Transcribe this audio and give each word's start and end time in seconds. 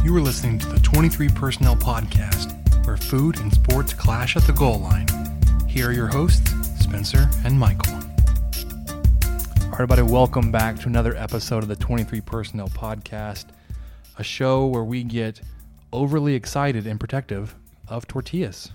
You 0.03 0.17
are 0.17 0.21
listening 0.21 0.57
to 0.57 0.67
the 0.67 0.79
23 0.79 1.29
Personnel 1.29 1.75
Podcast, 1.75 2.87
where 2.87 2.97
food 2.97 3.39
and 3.39 3.53
sports 3.53 3.93
clash 3.93 4.35
at 4.35 4.41
the 4.45 4.53
goal 4.53 4.79
line. 4.79 5.05
Here 5.69 5.89
are 5.89 5.93
your 5.93 6.07
hosts, 6.07 6.49
Spencer 6.79 7.29
and 7.45 7.59
Michael. 7.59 7.93
All 7.93 7.99
right, 9.69 9.73
everybody, 9.73 10.01
welcome 10.01 10.51
back 10.51 10.79
to 10.79 10.87
another 10.87 11.15
episode 11.15 11.61
of 11.61 11.69
the 11.69 11.75
23 11.75 12.19
Personnel 12.21 12.69
Podcast, 12.69 13.45
a 14.17 14.23
show 14.23 14.65
where 14.65 14.83
we 14.83 15.03
get 15.03 15.39
overly 15.93 16.33
excited 16.33 16.87
and 16.87 16.99
protective 16.99 17.55
of 17.87 18.07
tortillas. 18.07 18.71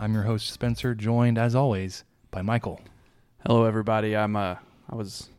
I'm 0.00 0.14
your 0.14 0.22
host, 0.22 0.50
Spencer, 0.50 0.94
joined 0.94 1.38
as 1.38 1.56
always 1.56 2.04
by 2.30 2.40
Michael. 2.40 2.80
Hello, 3.44 3.64
everybody. 3.64 4.16
I'm 4.16 4.36
uh, 4.36 4.56
I 4.88 4.94
was 4.94 5.30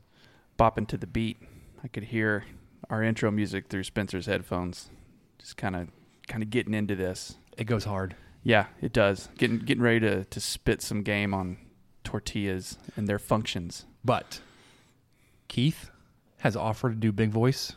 bopping 0.57 0.85
to 0.89 0.97
the 0.97 1.07
beat. 1.07 1.37
I 1.81 1.87
could 1.87 2.03
hear 2.03 2.43
our 2.89 3.01
intro 3.01 3.31
music 3.31 3.69
through 3.69 3.83
Spencer's 3.83 4.25
headphones. 4.25 4.89
Just 5.37 5.55
kind 5.55 5.77
of, 5.77 5.87
kind 6.27 6.43
of 6.43 6.49
getting 6.49 6.73
into 6.73 6.93
this. 6.93 7.37
It 7.57 7.65
goes 7.65 7.85
hard. 7.85 8.17
Yeah, 8.43 8.65
it 8.81 8.91
does. 8.91 9.29
Getting, 9.37 9.59
getting 9.59 9.81
ready 9.81 10.01
to 10.01 10.25
to 10.25 10.39
spit 10.41 10.81
some 10.81 11.03
game 11.03 11.33
on 11.33 11.57
tortillas 12.03 12.77
and 12.97 13.07
their 13.07 13.19
functions. 13.19 13.85
But 14.03 14.41
Keith 15.47 15.89
has 16.39 16.57
offered 16.57 16.89
to 16.89 16.95
do 16.97 17.13
Big 17.13 17.29
Voice, 17.29 17.73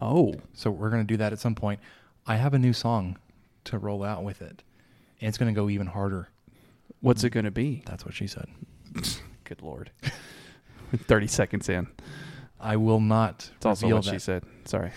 Oh, 0.00 0.34
so 0.54 0.70
we're 0.70 0.90
going 0.90 1.02
to 1.02 1.12
do 1.12 1.16
that 1.18 1.32
at 1.32 1.38
some 1.38 1.54
point. 1.54 1.78
I 2.26 2.36
have 2.36 2.52
a 2.52 2.58
new 2.58 2.72
song 2.72 3.16
to 3.64 3.78
roll 3.78 4.02
out 4.02 4.24
with 4.24 4.42
it, 4.42 4.62
and 5.24 5.28
it's 5.30 5.38
going 5.38 5.52
to 5.52 5.58
go 5.58 5.70
even 5.70 5.86
harder. 5.86 6.28
what's 7.00 7.24
it 7.24 7.30
going 7.30 7.44
to 7.46 7.50
be? 7.50 7.82
That's 7.86 8.04
what 8.04 8.12
she 8.14 8.26
said. 8.26 8.46
Good 9.44 9.62
lord. 9.62 9.90
Thirty 10.96 11.26
seconds 11.26 11.68
in. 11.68 11.88
I 12.60 12.76
will 12.76 13.00
not. 13.00 13.50
It's 13.56 13.64
also 13.66 13.86
reveal 13.86 13.96
what 13.98 14.04
that. 14.04 14.12
she 14.12 14.18
said. 14.18 14.44
Sorry. 14.66 14.90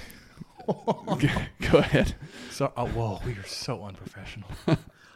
Go 0.68 1.78
ahead. 1.78 2.14
So, 2.52 2.74
oh, 2.76 2.88
whoa, 2.88 3.20
we 3.26 3.32
are 3.34 3.46
so 3.46 3.84
unprofessional. 3.84 4.50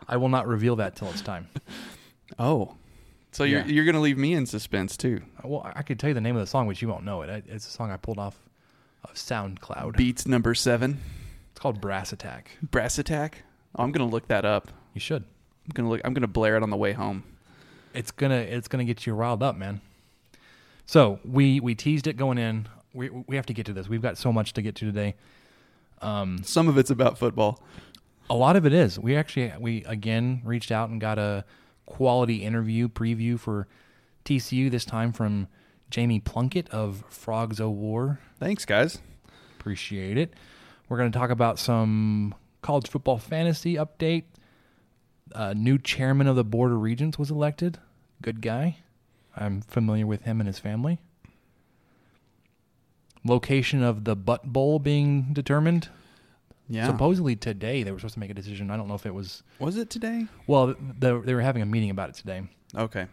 I 0.08 0.16
will 0.18 0.30
not 0.30 0.48
reveal 0.48 0.78
that 0.78 0.96
till 0.96 1.10
it's 1.10 1.22
time. 1.22 1.50
Oh, 2.40 2.76
so 3.34 3.44
Yeah. 3.44 3.66
you're 3.66 3.74
you're 3.76 3.86
going 3.86 3.96
to 3.96 4.02
leave 4.02 4.18
me 4.18 4.34
in 4.34 4.46
suspense 4.46 4.96
too. 4.98 5.22
Uh, 5.44 5.48
well, 5.50 5.72
I 5.76 5.84
could 5.84 6.00
tell 6.00 6.10
you 6.10 6.14
the 6.14 6.22
name 6.22 6.36
of 6.38 6.42
the 6.42 6.48
song, 6.48 6.68
but 6.68 6.82
you 6.82 6.88
won't 6.88 7.04
know 7.04 7.22
it. 7.22 7.44
It's 7.48 7.68
a 7.68 7.72
song 7.72 7.92
I 7.92 7.98
pulled 7.98 8.18
off 8.18 8.40
of 9.04 9.14
SoundCloud. 9.16 9.98
Beats 9.98 10.26
number 10.26 10.56
seven, 10.56 11.00
It's 11.52 11.60
called 11.60 11.82
Brass 11.82 12.14
Attack. 12.14 12.52
Brass 12.62 12.98
Attack. 12.98 13.44
Oh, 13.76 13.84
I'm 13.84 13.92
going 13.92 14.08
to 14.08 14.12
look 14.12 14.28
that 14.30 14.46
up. 14.46 14.70
You 14.94 15.02
should. 15.02 15.24
I'm 15.24 15.72
gonna 15.74 15.90
look. 15.90 16.02
I'm 16.04 16.14
gonna 16.14 16.28
blare 16.28 16.58
it 16.58 16.64
on 16.64 16.70
the 16.70 16.78
way 16.78 16.94
home. 16.94 17.24
It's 17.94 18.12
gonna 18.12 18.36
it's 18.36 18.68
gonna 18.68 18.84
get 18.84 19.06
you 19.06 19.14
riled 19.14 19.44
up, 19.44 19.56
man. 19.56 19.82
So 20.86 21.20
we 21.24 21.60
we 21.60 21.76
teased 21.76 22.08
it 22.08 22.18
going 22.18 22.38
in. 22.38 22.68
We 22.94 23.10
we 23.10 23.36
have 23.36 23.46
to 23.48 23.54
get 23.54 23.66
to 23.68 23.74
this. 23.74 23.88
We've 23.88 24.02
got 24.02 24.18
so 24.18 24.34
much 24.34 24.54
to 24.54 24.62
get 24.62 24.76
to 24.76 24.86
today. 24.86 25.16
Um, 26.02 26.42
Some 26.44 26.68
of 26.68 26.78
it's 26.78 26.90
about 26.90 27.18
football. 27.18 27.62
A 28.30 28.36
lot 28.36 28.56
of 28.56 28.66
it 28.66 28.74
is. 28.74 28.98
We 29.00 29.16
actually 29.16 29.54
we 29.60 29.84
again 29.86 30.42
reached 30.44 30.72
out 30.72 30.90
and 30.90 31.00
got 31.00 31.20
a 31.20 31.46
quality 31.86 32.44
interview 32.44 32.88
preview 32.88 33.40
for 33.40 33.68
TCU 34.26 34.72
this 34.72 34.86
time 34.86 35.12
from 35.12 35.48
Jamie 35.90 36.20
Plunkett 36.20 36.70
of 36.70 37.04
Frogs 37.10 37.60
O 37.60 37.70
War. 37.70 38.20
Thanks, 38.40 38.66
guys. 38.66 39.00
Appreciate 39.60 40.18
it. 40.18 40.34
We're 40.90 40.98
going 40.98 41.12
to 41.12 41.18
talk 41.18 41.30
about 41.30 41.60
some 41.60 42.34
college 42.62 42.90
football 42.90 43.18
fantasy 43.18 43.76
update. 43.76 44.24
Uh, 45.34 45.54
new 45.54 45.78
chairman 45.78 46.28
of 46.28 46.36
the 46.36 46.44
Board 46.44 46.72
of 46.72 46.82
Regents 46.82 47.18
was 47.18 47.32
elected. 47.32 47.80
Good 48.22 48.42
guy. 48.42 48.78
I'm 49.36 49.62
familiar 49.62 50.06
with 50.06 50.24
him 50.24 50.40
and 50.40 50.48
his 50.48 50.60
family. 50.60 51.00
Location 53.24 53.84
of 53.84 54.04
the 54.04 54.16
Butt 54.16 54.52
Bowl 54.52 54.80
being 54.80 55.34
determined. 55.34 55.90
Yeah. 56.68 56.88
Supposedly 56.88 57.36
today 57.36 57.84
they 57.84 57.92
were 57.92 58.00
supposed 58.00 58.16
to 58.16 58.20
make 58.20 58.30
a 58.30 58.34
decision. 58.34 58.72
I 58.72 58.78
don't 58.78 58.88
know 58.88 58.96
if 58.96 59.06
it 59.06 59.14
was. 59.14 59.44
Was 59.60 59.78
it 59.78 59.90
today? 59.90 60.28
Well, 60.48 60.76
the, 61.00 61.22
they 61.22 61.34
were 61.34 61.42
having 61.42 61.62
a 61.62 61.66
meeting 61.66 61.90
about 61.90 62.10
it 62.10 62.16
today. 62.16 62.44
Okay. 62.76 63.08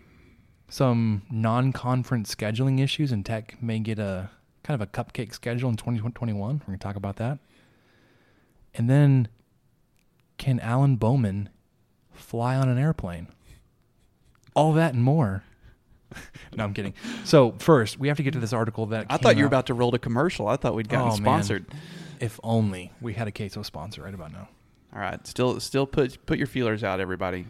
Some 0.71 1.23
non-conference 1.31 2.35
scheduling 2.35 2.81
issues, 2.81 3.11
and 3.11 3.25
Tech 3.25 3.61
may 3.63 3.79
get 3.79 3.99
a 3.99 4.31
kind 4.63 4.81
of 4.81 4.87
a 4.87 4.91
cupcake 4.91 5.33
schedule 5.33 5.71
in 5.71 5.77
2021. 5.77 6.39
We're 6.59 6.67
going 6.67 6.79
to 6.79 6.83
talk 6.83 6.97
about 6.97 7.17
that. 7.17 7.39
And 8.75 8.89
then, 8.89 9.29
can 10.37 10.61
Alan 10.61 10.97
Bowman 10.97 11.49
fly 12.19 12.57
on 12.57 12.69
an 12.69 12.79
airplane? 12.79 13.29
All 14.55 14.73
that 14.75 14.95
and 14.95 15.03
more. 15.03 15.45
no, 16.57 16.65
I'm 16.65 16.75
kidding. 16.75 16.95
So 17.25 17.55
first, 17.59 17.99
we 17.99 18.09
have 18.09 18.17
to 18.17 18.23
get 18.23 18.33
to 18.33 18.41
this 18.41 18.53
article 18.53 18.87
that 18.87 19.07
I 19.11 19.19
thought 19.19 19.37
you 19.37 19.43
were 19.43 19.47
out- 19.47 19.51
about 19.51 19.67
to 19.67 19.75
roll 19.75 19.91
to 19.93 19.99
commercial. 19.99 20.49
I 20.49 20.57
thought 20.57 20.75
we'd 20.75 20.89
gotten 20.89 21.07
Oh, 21.09 21.11
man. 21.11 21.17
sponsored. 21.23 21.67
If 22.21 22.41
only 22.43 22.93
we 23.01 23.15
had 23.15 23.29
a 23.29 23.33
queso 23.33 23.63
sponsor 23.63 24.03
right 24.03 24.15
about 24.15 24.33
now. 24.33 24.49
All 24.95 25.01
right. 25.01 25.25
Still, 25.27 25.61
still 25.61 25.87
put 25.87 26.25
put 26.27 26.39
your 26.39 26.47
feelers 26.49 26.83
out, 26.83 26.99
everybody. 26.99 27.47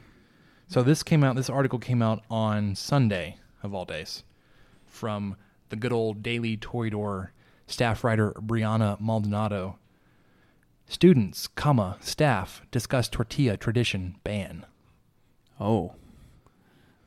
So 0.66 0.82
this 0.82 1.02
came 1.02 1.24
out. 1.24 1.36
This 1.36 1.48
article 1.48 1.78
came 1.78 2.02
out 2.02 2.22
on 2.30 2.74
Sunday 2.74 3.38
of 3.62 3.72
all 3.74 3.84
days, 3.86 4.24
from 4.86 5.36
the 5.70 5.76
good 5.76 5.92
old 5.92 6.22
Daily 6.22 6.56
Toreador 6.58 7.28
staff 7.66 8.04
writer 8.04 8.32
Brianna 8.32 9.00
Maldonado. 9.00 9.78
Students, 10.88 11.48
comma 11.48 11.98
staff 12.00 12.62
discuss 12.70 13.08
tortilla 13.08 13.56
tradition 13.56 14.16
ban. 14.24 14.64
Oh. 15.60 15.94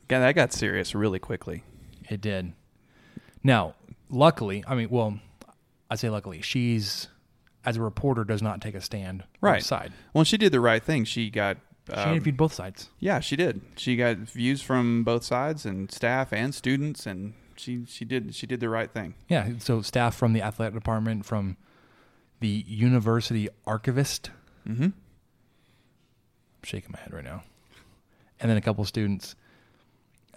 Yeah, 0.08 0.20
that 0.20 0.34
got 0.34 0.52
serious 0.52 0.94
really 0.94 1.18
quickly. 1.18 1.64
It 2.08 2.20
did. 2.20 2.52
Now, 3.42 3.74
luckily, 4.08 4.62
I 4.66 4.74
mean, 4.74 4.88
well, 4.90 5.18
I 5.90 5.96
say 5.96 6.10
luckily, 6.10 6.42
she's 6.42 7.08
as 7.64 7.76
a 7.76 7.82
reporter 7.82 8.24
does 8.24 8.42
not 8.42 8.60
take 8.60 8.74
a 8.74 8.80
stand 8.80 9.24
Right. 9.40 9.62
side. 9.62 9.92
Well, 10.12 10.24
she 10.24 10.36
did 10.36 10.52
the 10.52 10.60
right 10.60 10.82
thing. 10.82 11.04
She 11.04 11.30
got. 11.30 11.56
She 11.88 11.94
um, 11.94 12.10
interviewed 12.12 12.36
both 12.36 12.52
sides. 12.52 12.90
Yeah, 13.00 13.18
she 13.20 13.34
did. 13.34 13.60
She 13.76 13.96
got 13.96 14.18
views 14.18 14.62
from 14.62 15.02
both 15.02 15.24
sides 15.24 15.66
and 15.66 15.90
staff 15.90 16.32
and 16.32 16.54
students, 16.54 17.06
and 17.06 17.34
she 17.56 17.84
she 17.86 18.04
did 18.04 18.34
she 18.34 18.46
did 18.46 18.60
the 18.60 18.68
right 18.68 18.90
thing. 18.90 19.14
Yeah, 19.28 19.48
so 19.58 19.82
staff 19.82 20.14
from 20.14 20.32
the 20.32 20.42
athletic 20.42 20.74
department, 20.74 21.24
from 21.24 21.56
the 22.42 22.64
university 22.68 23.48
archivist, 23.66 24.30
Mm-hmm. 24.68 24.84
I'm 24.84 24.92
shaking 26.62 26.92
my 26.92 26.98
head 27.00 27.12
right 27.12 27.24
now. 27.24 27.42
And 28.38 28.48
then 28.50 28.56
a 28.56 28.60
couple 28.60 28.84
students. 28.84 29.34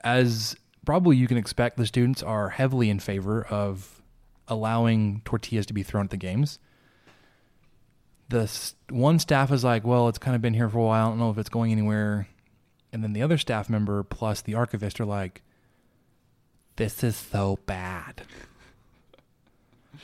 As 0.04 0.56
probably 0.86 1.18
you 1.18 1.28
can 1.28 1.38
expect, 1.38 1.78
the 1.78 1.86
students 1.86 2.24
are 2.24 2.50
heavily 2.50 2.90
in 2.90 3.00
favor 3.00 3.44
of 3.46 4.02
allowing 4.48 5.22
tortillas 5.26 5.66
to 5.68 5.74
be 5.74 5.84
thrown 5.84 6.06
at 6.06 6.10
the 6.12 6.18
games. 6.18 6.58
The 8.30 8.42
s- 8.44 8.74
one 8.90 9.20
staff 9.20 9.52
is 9.52 9.64
like, 9.64 9.84
well, 9.86 10.08
it's 10.08 10.18
kind 10.18 10.36
of 10.36 10.42
been 10.42 10.54
here 10.56 10.70
for 10.70 10.80
a 10.80 10.84
while. 10.84 11.06
I 11.08 11.10
don't 11.10 11.20
know 11.20 11.30
if 11.30 11.38
it's 11.38 11.50
going 11.50 11.72
anywhere. 11.72 12.28
And 12.94 13.04
then 13.04 13.14
the 13.14 13.22
other 13.22 13.38
staff 13.38 13.70
member 13.70 14.02
plus 14.04 14.42
the 14.42 14.56
archivist 14.56 15.00
are 15.00 15.06
like, 15.06 15.42
this 16.78 17.04
is 17.04 17.16
so 17.16 17.60
bad. 17.68 18.24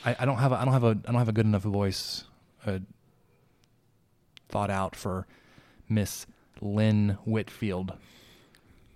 I, 0.04 0.16
I 0.20 0.24
don't 0.24 0.38
have 0.38 0.52
a, 0.52 0.56
I 0.56 0.64
don't 0.64 0.72
have 0.72 0.84
a 0.84 0.88
I 0.88 1.12
don't 1.12 1.14
have 1.16 1.28
a 1.28 1.32
good 1.32 1.46
enough 1.46 1.62
voice 1.62 2.24
uh, 2.66 2.78
thought 4.48 4.70
out 4.70 4.94
for 4.94 5.26
Miss 5.88 6.26
Lynn 6.60 7.18
Whitfield. 7.24 7.94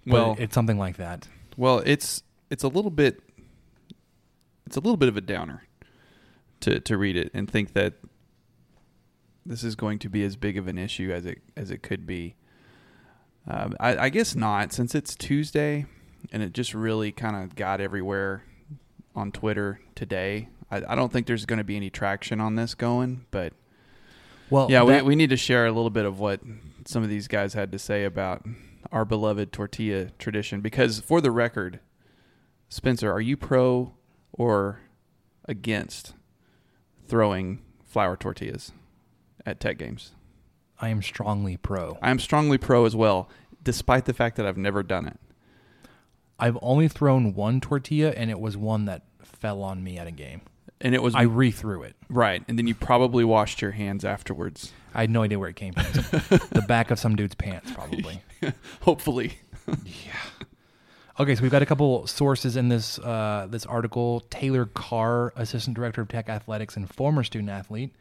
Well, 0.06 0.36
it's 0.38 0.54
something 0.54 0.78
like 0.78 0.96
that. 0.98 1.28
Well, 1.56 1.82
it's 1.84 2.22
it's 2.50 2.62
a 2.62 2.68
little 2.68 2.90
bit 2.90 3.20
it's 4.66 4.76
a 4.76 4.80
little 4.80 4.96
bit 4.96 5.08
of 5.08 5.16
a 5.16 5.20
downer 5.20 5.64
to 6.60 6.80
to 6.80 6.96
read 6.96 7.16
it 7.16 7.30
and 7.34 7.50
think 7.50 7.72
that 7.72 7.94
this 9.44 9.62
is 9.62 9.76
going 9.76 9.98
to 10.00 10.08
be 10.08 10.24
as 10.24 10.36
big 10.36 10.56
of 10.56 10.66
an 10.68 10.78
issue 10.78 11.12
as 11.12 11.26
it 11.26 11.38
as 11.56 11.70
it 11.70 11.82
could 11.82 12.06
be. 12.06 12.34
Um, 13.48 13.76
I, 13.78 13.96
I 13.96 14.08
guess 14.08 14.34
not, 14.34 14.72
since 14.72 14.92
it's 14.94 15.14
Tuesday 15.14 15.86
and 16.32 16.42
it 16.42 16.52
just 16.52 16.74
really 16.74 17.12
kind 17.12 17.36
of 17.36 17.54
got 17.54 17.80
everywhere 17.80 18.42
on 19.14 19.32
Twitter 19.32 19.80
today. 19.94 20.48
I, 20.84 20.92
I 20.92 20.94
don't 20.94 21.12
think 21.12 21.26
there's 21.26 21.46
going 21.46 21.58
to 21.58 21.64
be 21.64 21.76
any 21.76 21.90
traction 21.90 22.40
on 22.40 22.54
this 22.56 22.74
going, 22.74 23.26
but 23.30 23.52
Well, 24.50 24.70
yeah, 24.70 24.84
that- 24.84 25.04
we, 25.04 25.10
we 25.10 25.16
need 25.16 25.30
to 25.30 25.36
share 25.36 25.66
a 25.66 25.72
little 25.72 25.90
bit 25.90 26.04
of 26.04 26.18
what 26.18 26.40
some 26.86 27.02
of 27.02 27.08
these 27.08 27.28
guys 27.28 27.54
had 27.54 27.72
to 27.72 27.78
say 27.78 28.04
about 28.04 28.44
our 28.92 29.04
beloved 29.04 29.52
tortilla 29.52 30.10
tradition 30.18 30.60
because 30.60 31.00
for 31.00 31.20
the 31.20 31.30
record, 31.30 31.80
Spencer, 32.68 33.10
are 33.10 33.20
you 33.20 33.36
pro 33.36 33.94
or 34.32 34.80
against 35.46 36.14
throwing 37.06 37.62
flour 37.84 38.16
tortillas 38.16 38.72
at 39.44 39.60
tech 39.60 39.78
games? 39.78 40.12
I 40.78 40.88
am 40.90 41.02
strongly 41.02 41.56
pro. 41.56 41.98
I 42.02 42.10
am 42.10 42.18
strongly 42.18 42.58
pro 42.58 42.84
as 42.84 42.94
well, 42.94 43.28
despite 43.64 44.04
the 44.04 44.12
fact 44.12 44.36
that 44.36 44.46
I've 44.46 44.58
never 44.58 44.82
done 44.82 45.06
it. 45.06 45.18
I've 46.38 46.58
only 46.60 46.86
thrown 46.86 47.34
one 47.34 47.60
tortilla, 47.62 48.10
and 48.10 48.30
it 48.30 48.38
was 48.38 48.56
one 48.58 48.84
that 48.84 49.04
fell 49.22 49.62
on 49.62 49.82
me 49.82 49.96
at 49.96 50.06
a 50.06 50.10
game. 50.10 50.42
And 50.80 50.94
it 50.94 51.02
was 51.02 51.14
I 51.14 51.22
re-threw 51.22 51.82
it. 51.84 51.96
right, 52.10 52.42
and 52.48 52.58
then 52.58 52.66
you 52.66 52.74
probably 52.74 53.24
washed 53.24 53.62
your 53.62 53.70
hands 53.70 54.04
afterwards. 54.04 54.72
I 54.94 55.02
had 55.02 55.10
no 55.10 55.22
idea 55.22 55.38
where 55.38 55.48
it 55.48 55.56
came 55.56 55.72
from. 55.72 56.38
the 56.52 56.64
back 56.66 56.90
of 56.90 56.98
some 56.98 57.16
dude's 57.16 57.34
pants, 57.34 57.72
probably. 57.72 58.22
Hopefully. 58.82 59.38
Yeah. 59.66 60.46
Okay, 61.18 61.34
so 61.34 61.42
we've 61.42 61.50
got 61.50 61.62
a 61.62 61.66
couple 61.66 62.06
sources 62.06 62.56
in 62.56 62.68
this 62.68 62.98
uh, 62.98 63.46
this 63.48 63.64
article. 63.64 64.20
Taylor 64.28 64.66
Carr, 64.66 65.32
assistant 65.36 65.74
director 65.74 66.02
of 66.02 66.08
tech 66.08 66.28
athletics 66.28 66.76
and 66.76 66.92
former 66.92 67.24
student 67.24 67.48
athlete, 67.50 67.94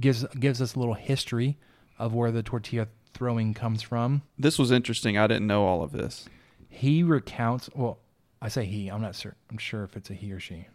gives 0.00 0.24
gives 0.38 0.62
us 0.62 0.74
a 0.74 0.78
little 0.78 0.94
history 0.94 1.58
of 1.98 2.14
where 2.14 2.32
the 2.32 2.42
tortilla 2.42 2.88
throwing 3.12 3.52
comes 3.52 3.82
from. 3.82 4.22
This 4.38 4.58
was 4.58 4.70
interesting. 4.70 5.18
I 5.18 5.26
didn't 5.26 5.46
know 5.46 5.66
all 5.66 5.82
of 5.82 5.92
this. 5.92 6.26
He 6.70 7.02
recounts. 7.02 7.68
Well, 7.74 7.98
I 8.40 8.48
say 8.48 8.64
he. 8.64 8.88
I'm 8.88 9.02
not 9.02 9.16
sure. 9.16 9.36
I'm 9.50 9.58
sure 9.58 9.84
if 9.84 9.94
it's 9.96 10.08
a 10.08 10.14
he 10.14 10.32
or 10.32 10.40
she. 10.40 10.66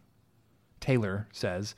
Taylor 0.85 1.27
says 1.31 1.73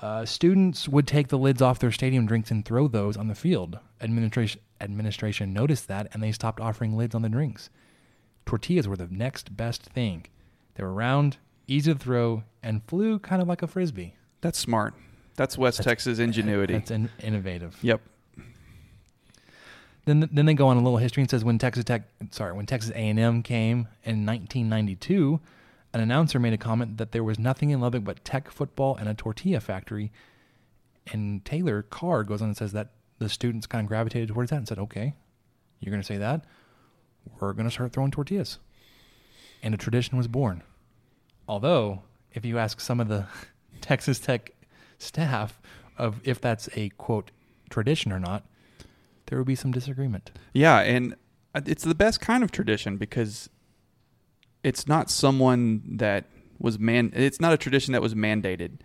uh, 0.00 0.24
students 0.24 0.88
would 0.88 1.06
take 1.06 1.28
the 1.28 1.38
lids 1.38 1.62
off 1.62 1.78
their 1.78 1.92
stadium 1.92 2.26
drinks 2.26 2.50
and 2.50 2.64
throw 2.64 2.88
those 2.88 3.16
on 3.16 3.28
the 3.28 3.36
field. 3.36 3.78
Administration 4.00 4.60
administration 4.80 5.52
noticed 5.52 5.86
that 5.86 6.08
and 6.12 6.20
they 6.20 6.32
stopped 6.32 6.60
offering 6.60 6.96
lids 6.96 7.14
on 7.14 7.22
the 7.22 7.28
drinks. 7.28 7.70
Tortillas 8.44 8.88
were 8.88 8.96
the 8.96 9.06
next 9.06 9.56
best 9.56 9.84
thing. 9.84 10.26
They 10.74 10.82
were 10.82 10.92
round, 10.92 11.36
easy 11.68 11.92
to 11.92 11.98
throw, 11.98 12.42
and 12.64 12.82
flew 12.88 13.20
kind 13.20 13.40
of 13.40 13.46
like 13.46 13.62
a 13.62 13.68
frisbee. 13.68 14.16
That's 14.40 14.58
smart. 14.58 14.94
That's 15.36 15.56
West 15.56 15.84
Texas 15.84 16.18
ingenuity. 16.18 16.74
That's 16.74 16.90
in, 16.90 17.08
innovative. 17.22 17.78
Yep. 17.80 18.00
Then, 20.04 20.28
then 20.32 20.46
they 20.46 20.54
go 20.54 20.66
on 20.66 20.76
a 20.76 20.82
little 20.82 20.98
history 20.98 21.20
and 21.20 21.30
says 21.30 21.44
when 21.44 21.58
Texas 21.58 21.84
Tech, 21.84 22.02
sorry, 22.32 22.54
when 22.54 22.66
Texas 22.66 22.90
A&M 22.90 23.44
came 23.44 23.86
in 24.02 24.26
1992, 24.26 25.38
an 25.94 26.00
announcer 26.00 26.38
made 26.38 26.52
a 26.52 26.58
comment 26.58 26.98
that 26.98 27.12
there 27.12 27.24
was 27.24 27.38
nothing 27.38 27.70
in 27.70 27.80
Lubbock 27.80 28.04
but 28.04 28.24
Tech 28.24 28.50
football 28.50 28.96
and 28.96 29.08
a 29.08 29.14
tortilla 29.14 29.60
factory. 29.60 30.10
And 31.12 31.44
Taylor 31.44 31.82
Carr 31.82 32.24
goes 32.24 32.40
on 32.40 32.48
and 32.48 32.56
says 32.56 32.72
that 32.72 32.92
the 33.18 33.28
students 33.28 33.66
kind 33.66 33.84
of 33.84 33.88
gravitated 33.88 34.28
towards 34.28 34.50
that 34.50 34.56
and 34.56 34.68
said, 34.68 34.78
"Okay, 34.78 35.14
you're 35.80 35.90
going 35.90 36.02
to 36.02 36.06
say 36.06 36.18
that, 36.18 36.44
we're 37.40 37.52
going 37.52 37.66
to 37.66 37.70
start 37.70 37.92
throwing 37.92 38.10
tortillas," 38.10 38.58
and 39.62 39.74
a 39.74 39.76
tradition 39.76 40.16
was 40.16 40.28
born. 40.28 40.62
Although, 41.48 42.02
if 42.32 42.44
you 42.44 42.58
ask 42.58 42.80
some 42.80 43.00
of 43.00 43.08
the 43.08 43.26
Texas 43.80 44.18
Tech 44.18 44.52
staff 44.98 45.60
of 45.98 46.20
if 46.24 46.40
that's 46.40 46.68
a 46.74 46.88
quote 46.90 47.30
tradition 47.68 48.12
or 48.12 48.20
not, 48.20 48.44
there 49.26 49.38
would 49.38 49.46
be 49.46 49.54
some 49.54 49.72
disagreement. 49.72 50.30
Yeah, 50.52 50.80
and 50.80 51.14
uh, 51.54 51.60
it's 51.66 51.84
the 51.84 51.94
best 51.94 52.20
kind 52.20 52.42
of 52.42 52.52
tradition 52.52 52.96
because 52.96 53.50
it's 54.64 54.86
not 54.86 55.10
someone 55.10 55.82
that 55.96 56.24
was 56.58 56.78
man. 56.78 57.12
It's 57.14 57.40
not 57.40 57.52
a 57.52 57.56
tradition 57.56 57.92
that 57.92 58.02
was 58.02 58.14
mandated 58.14 58.78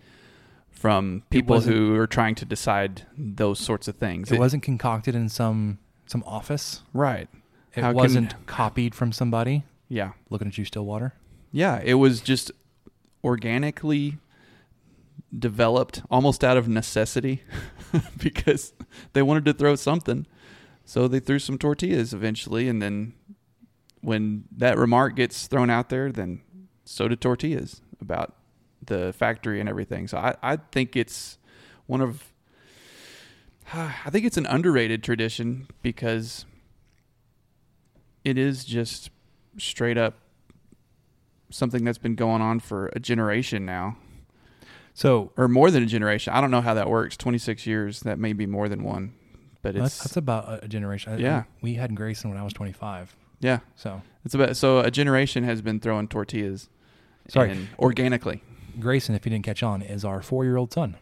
from 0.71 1.23
people 1.29 1.61
who 1.61 1.95
are 1.95 2.07
trying 2.07 2.35
to 2.35 2.45
decide 2.45 3.03
those 3.17 3.59
sorts 3.59 3.87
of 3.87 3.95
things. 3.95 4.31
It 4.31 4.39
wasn't 4.39 4.63
concocted 4.63 5.15
in 5.15 5.29
some 5.29 5.79
some 6.05 6.23
office. 6.25 6.81
right. 6.93 7.27
It 7.75 7.83
How 7.83 7.91
wasn't 7.91 8.33
copied 8.47 8.95
from 8.95 9.11
somebody. 9.11 9.63
Yeah, 9.87 10.13
Looking 10.31 10.47
at 10.47 10.57
you, 10.57 10.65
Stillwater. 10.65 11.13
yeah. 11.51 11.79
It 11.83 11.93
was 11.95 12.21
just 12.21 12.51
organically 13.23 14.17
developed, 15.37 16.01
almost 16.09 16.43
out 16.43 16.57
of 16.57 16.67
necessity, 16.67 17.43
because 18.17 18.73
they 19.13 19.21
wanted 19.21 19.45
to 19.45 19.53
throw 19.53 19.75
something. 19.75 20.25
So 20.85 21.07
they 21.07 21.19
threw 21.19 21.37
some 21.39 21.57
tortillas 21.57 22.13
eventually, 22.13 22.67
and 22.67 22.81
then 22.81 23.13
when 24.01 24.45
that 24.57 24.77
remark 24.77 25.15
gets 25.15 25.47
thrown 25.47 25.69
out 25.69 25.89
there, 25.89 26.11
then 26.11 26.41
so 26.85 27.07
do 27.07 27.15
tortillas 27.15 27.81
about 28.01 28.35
the 28.85 29.13
factory 29.13 29.59
and 29.59 29.67
everything. 29.67 30.07
So 30.07 30.17
I, 30.17 30.35
I 30.41 30.55
think 30.57 30.95
it's 30.95 31.37
one 31.87 32.01
of 32.01 32.23
I 33.73 34.09
think 34.09 34.25
it's 34.25 34.37
an 34.37 34.45
underrated 34.45 35.03
tradition 35.03 35.67
because 35.81 36.45
it 38.23 38.37
is 38.37 38.65
just 38.65 39.09
straight 39.57 39.97
up 39.97 40.15
something 41.49 41.83
that's 41.83 41.97
been 41.97 42.15
going 42.15 42.41
on 42.41 42.59
for 42.59 42.87
a 42.93 42.99
generation 42.99 43.65
now 43.65 43.97
So 44.93 45.31
or 45.37 45.47
more 45.47 45.71
than 45.71 45.83
a 45.83 45.85
generation. 45.85 46.33
I 46.33 46.41
don't 46.41 46.51
know 46.51 46.61
how 46.61 46.73
that 46.73 46.89
works. 46.89 47.15
26 47.17 47.65
years, 47.65 48.01
that 48.01 48.19
may 48.19 48.33
be 48.33 48.45
more 48.45 48.67
than 48.69 48.83
one. 48.83 49.13
But 49.61 49.75
it's 49.75 49.81
that's, 49.83 49.97
that's 49.99 50.17
about 50.17 50.63
a- 50.63 50.67
generation. 50.67 51.13
I- 51.13 51.17
Yeah. 51.17 51.43
we 51.61 51.75
had 51.75 51.95
Grayson 51.95 52.29
when 52.29 52.37
I 52.39 52.43
was 52.43 52.53
25. 52.53 53.15
Yeah, 53.39 53.59
So 53.75 54.01
it's 54.25 54.33
about 54.33 54.57
so 54.57 54.79
a 54.79 54.91
generation 54.91 55.43
has 55.43 55.61
been 55.61 55.79
throwing 55.79 56.07
tortillas 56.07 56.69
Sorry. 57.27 57.51
and 57.51 57.67
organically. 57.79 58.41
Grayson, 58.79 59.15
if 59.15 59.25
you 59.25 59.29
didn't 59.31 59.45
catch 59.45 59.63
on, 59.63 59.81
is 59.81 60.05
our 60.05 60.21
four-year-old 60.21 60.71
son. 60.73 60.97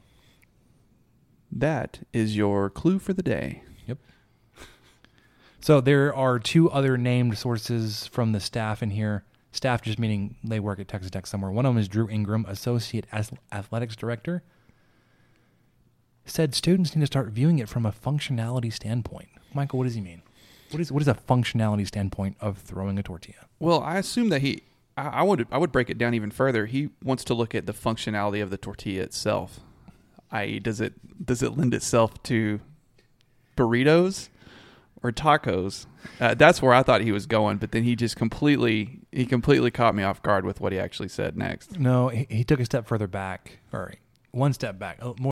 That 1.51 1.99
is 2.13 2.35
your 2.35 2.69
clue 2.69 2.99
for 2.99 3.13
the 3.13 3.23
day. 3.23 3.63
Yep. 3.87 3.97
So 5.61 5.81
there 5.81 6.13
are 6.13 6.39
two 6.39 6.69
other 6.71 6.97
named 6.97 7.37
sources 7.37 8.07
from 8.07 8.31
the 8.31 8.39
staff 8.39 8.83
in 8.83 8.91
here. 8.91 9.23
Staff 9.51 9.81
just 9.81 9.99
meaning 9.99 10.35
they 10.43 10.59
work 10.59 10.79
at 10.79 10.87
Texas 10.87 11.11
Tech 11.11 11.25
somewhere. 11.25 11.51
One 11.51 11.65
of 11.65 11.73
them 11.73 11.79
is 11.79 11.87
Drew 11.87 12.09
Ingram, 12.09 12.45
associate 12.47 13.07
athletics 13.51 13.95
director. 13.95 14.43
Said 16.25 16.53
students 16.55 16.95
need 16.95 17.01
to 17.01 17.07
start 17.07 17.29
viewing 17.29 17.59
it 17.59 17.69
from 17.69 17.85
a 17.85 17.91
functionality 17.91 18.71
standpoint. 18.73 19.29
Michael, 19.53 19.79
what 19.79 19.85
does 19.85 19.95
he 19.95 20.01
mean? 20.01 20.23
What 20.71 20.81
is 20.81 20.91
what 20.91 21.01
is 21.01 21.07
a 21.07 21.13
functionality 21.13 21.87
standpoint 21.87 22.37
of 22.41 22.57
throwing 22.57 22.97
a 22.97 23.03
tortilla? 23.03 23.47
Well, 23.59 23.81
I 23.81 23.97
assume 23.97 24.29
that 24.29 24.41
he. 24.41 24.63
I, 24.97 25.07
I 25.07 25.23
would. 25.23 25.47
I 25.51 25.57
would 25.57 25.71
break 25.71 25.89
it 25.89 25.97
down 25.97 26.13
even 26.13 26.31
further. 26.31 26.65
He 26.65 26.89
wants 27.03 27.23
to 27.25 27.33
look 27.33 27.53
at 27.53 27.65
the 27.65 27.73
functionality 27.73 28.41
of 28.41 28.49
the 28.49 28.57
tortilla 28.57 29.03
itself. 29.03 29.59
I.e., 30.31 30.59
does 30.59 30.81
it 30.81 30.93
does 31.25 31.43
it 31.43 31.57
lend 31.57 31.73
itself 31.73 32.21
to 32.23 32.59
burritos 33.55 34.29
or 35.03 35.11
tacos? 35.11 35.85
Uh, 36.19 36.33
that's 36.33 36.61
where 36.61 36.73
I 36.73 36.83
thought 36.83 37.01
he 37.01 37.11
was 37.11 37.25
going, 37.25 37.57
but 37.57 37.71
then 37.71 37.83
he 37.83 37.95
just 37.95 38.15
completely 38.15 38.99
he 39.11 39.25
completely 39.25 39.71
caught 39.71 39.95
me 39.95 40.03
off 40.03 40.21
guard 40.21 40.45
with 40.45 40.59
what 40.59 40.71
he 40.71 40.79
actually 40.79 41.09
said 41.09 41.37
next. 41.37 41.79
No, 41.79 42.09
he, 42.09 42.27
he 42.29 42.43
took 42.43 42.59
a 42.59 42.65
step 42.65 42.87
further 42.87 43.07
back, 43.07 43.59
or 43.71 43.93
one 44.31 44.53
step 44.53 44.77
back, 44.79 45.01
more 45.19 45.31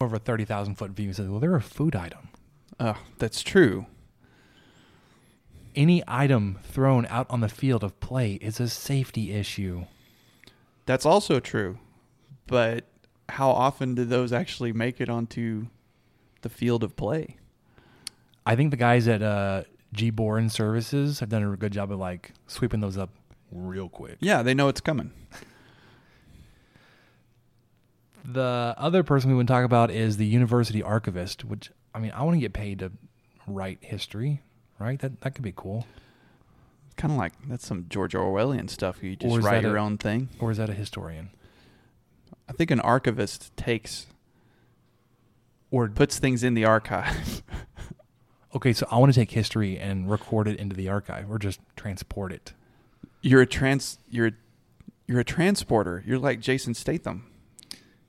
A 0.00 0.18
thirty 0.18 0.44
thousand 0.44 0.76
foot 0.76 0.92
view. 0.92 1.12
Says, 1.12 1.28
well, 1.28 1.40
they're 1.40 1.56
a 1.56 1.62
food 1.62 1.94
item. 1.94 2.28
Oh, 2.78 2.96
that's 3.18 3.42
true. 3.42 3.86
Any 5.76 6.02
item 6.08 6.58
thrown 6.64 7.06
out 7.06 7.26
on 7.30 7.40
the 7.40 7.48
field 7.48 7.84
of 7.84 8.00
play 8.00 8.34
is 8.34 8.58
a 8.58 8.68
safety 8.68 9.32
issue. 9.32 9.84
That's 10.86 11.06
also 11.06 11.38
true. 11.38 11.78
But 12.46 12.86
how 13.28 13.50
often 13.50 13.94
do 13.94 14.04
those 14.04 14.32
actually 14.32 14.72
make 14.72 15.00
it 15.00 15.08
onto 15.08 15.66
the 16.40 16.48
field 16.48 16.82
of 16.82 16.96
play? 16.96 17.36
I 18.44 18.56
think 18.56 18.70
the 18.72 18.76
guys 18.76 19.06
at 19.06 19.22
uh, 19.22 19.64
G 19.92 20.10
Boren 20.10 20.48
Services 20.48 21.20
have 21.20 21.28
done 21.28 21.44
a 21.44 21.56
good 21.56 21.72
job 21.72 21.92
of 21.92 21.98
like 22.00 22.32
sweeping 22.48 22.80
those 22.80 22.96
up 22.96 23.10
real 23.52 23.88
quick. 23.88 24.16
Yeah, 24.20 24.42
they 24.42 24.54
know 24.54 24.68
it's 24.68 24.80
coming. 24.80 25.12
The 28.24 28.74
other 28.76 29.02
person 29.02 29.30
we 29.30 29.36
would 29.36 29.48
talk 29.48 29.64
about 29.64 29.90
is 29.90 30.16
the 30.16 30.26
university 30.26 30.82
archivist, 30.82 31.44
which 31.44 31.70
I 31.94 31.98
mean, 31.98 32.12
I 32.14 32.22
want 32.22 32.36
to 32.36 32.40
get 32.40 32.52
paid 32.52 32.78
to 32.80 32.92
write 33.46 33.78
history, 33.80 34.42
right? 34.78 34.98
That 35.00 35.20
that 35.22 35.34
could 35.34 35.44
be 35.44 35.52
cool. 35.56 35.86
Kind 36.96 37.12
of 37.12 37.18
like 37.18 37.32
that's 37.48 37.66
some 37.66 37.86
George 37.88 38.12
Orwellian 38.14 38.68
stuff. 38.68 39.02
You 39.02 39.16
just 39.16 39.42
write 39.42 39.62
your 39.62 39.76
a- 39.76 39.82
own 39.82 39.96
thing. 39.98 40.28
Or 40.38 40.50
is 40.50 40.58
that 40.58 40.68
a 40.68 40.74
historian? 40.74 41.30
I 42.48 42.52
think 42.52 42.70
an 42.70 42.80
archivist 42.80 43.56
takes 43.56 44.06
Or 45.70 45.88
puts 45.88 46.18
things 46.18 46.42
in 46.42 46.54
the 46.54 46.64
archive. 46.64 47.42
okay, 48.54 48.72
so 48.72 48.86
I 48.90 48.98
want 48.98 49.12
to 49.14 49.18
take 49.20 49.30
history 49.30 49.78
and 49.78 50.10
record 50.10 50.48
it 50.48 50.58
into 50.58 50.74
the 50.76 50.88
archive, 50.88 51.30
or 51.30 51.38
just 51.38 51.60
transport 51.76 52.32
it. 52.32 52.52
you're 53.22 53.40
a 53.40 53.46
trans. 53.46 53.98
You're 54.10 54.26
a, 54.28 54.32
you're 55.06 55.20
a 55.20 55.24
transporter. 55.24 56.02
You're 56.06 56.18
like 56.18 56.40
Jason 56.40 56.74
Statham. 56.74 57.29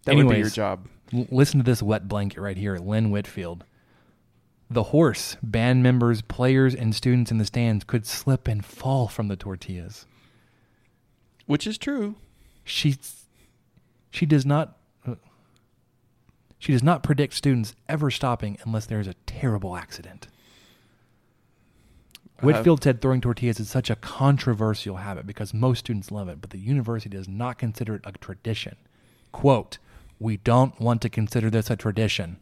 That 0.05 0.15
would 0.15 0.23
be 0.23 0.27
your 0.27 0.33
Anyways. 0.35 0.53
job. 0.55 0.87
L- 1.13 1.27
listen 1.31 1.59
to 1.59 1.63
this 1.63 1.83
wet 1.83 2.07
blanket 2.07 2.39
right 2.41 2.57
here, 2.57 2.77
Lynn 2.77 3.11
Whitfield. 3.11 3.63
The 4.69 4.83
horse, 4.83 5.35
band 5.43 5.83
members, 5.83 6.21
players, 6.21 6.73
and 6.73 6.95
students 6.95 7.29
in 7.29 7.37
the 7.37 7.45
stands 7.45 7.83
could 7.83 8.05
slip 8.05 8.47
and 8.47 8.63
fall 8.65 9.07
from 9.07 9.27
the 9.27 9.35
tortillas. 9.35 10.05
Which 11.45 11.67
is 11.67 11.77
true. 11.77 12.15
She, 12.63 12.95
she 14.11 14.25
does 14.25 14.45
not. 14.45 14.77
uh, 15.05 15.15
She 16.57 16.71
does 16.71 16.83
not 16.83 17.03
predict 17.03 17.33
students 17.33 17.75
ever 17.89 18.09
stopping 18.09 18.57
unless 18.63 18.85
there 18.85 18.99
is 19.01 19.07
a 19.07 19.15
terrible 19.25 19.75
accident. 19.75 20.27
Whitfield 22.41 22.81
said 22.83 23.01
throwing 23.01 23.21
tortillas 23.21 23.59
is 23.59 23.69
such 23.69 23.89
a 23.91 23.95
controversial 23.95 24.95
habit 24.97 25.27
because 25.27 25.53
most 25.53 25.79
students 25.79 26.11
love 26.11 26.27
it, 26.27 26.41
but 26.41 26.49
the 26.49 26.57
university 26.57 27.09
does 27.15 27.27
not 27.27 27.59
consider 27.59 27.95
it 27.95 28.01
a 28.03 28.13
tradition. 28.13 28.77
Quote, 29.31 29.77
we 30.21 30.37
don't 30.37 30.79
want 30.79 31.01
to 31.01 31.09
consider 31.09 31.49
this 31.49 31.71
a 31.71 31.75
tradition. 31.75 32.37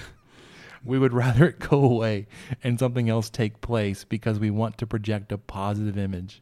we 0.84 0.98
would 0.98 1.12
rather 1.12 1.48
it 1.48 1.58
go 1.58 1.84
away 1.84 2.26
and 2.62 2.78
something 2.78 3.10
else 3.10 3.28
take 3.28 3.60
place 3.60 4.04
because 4.04 4.38
we 4.38 4.50
want 4.50 4.78
to 4.78 4.86
project 4.86 5.30
a 5.30 5.36
positive 5.36 5.98
image. 5.98 6.40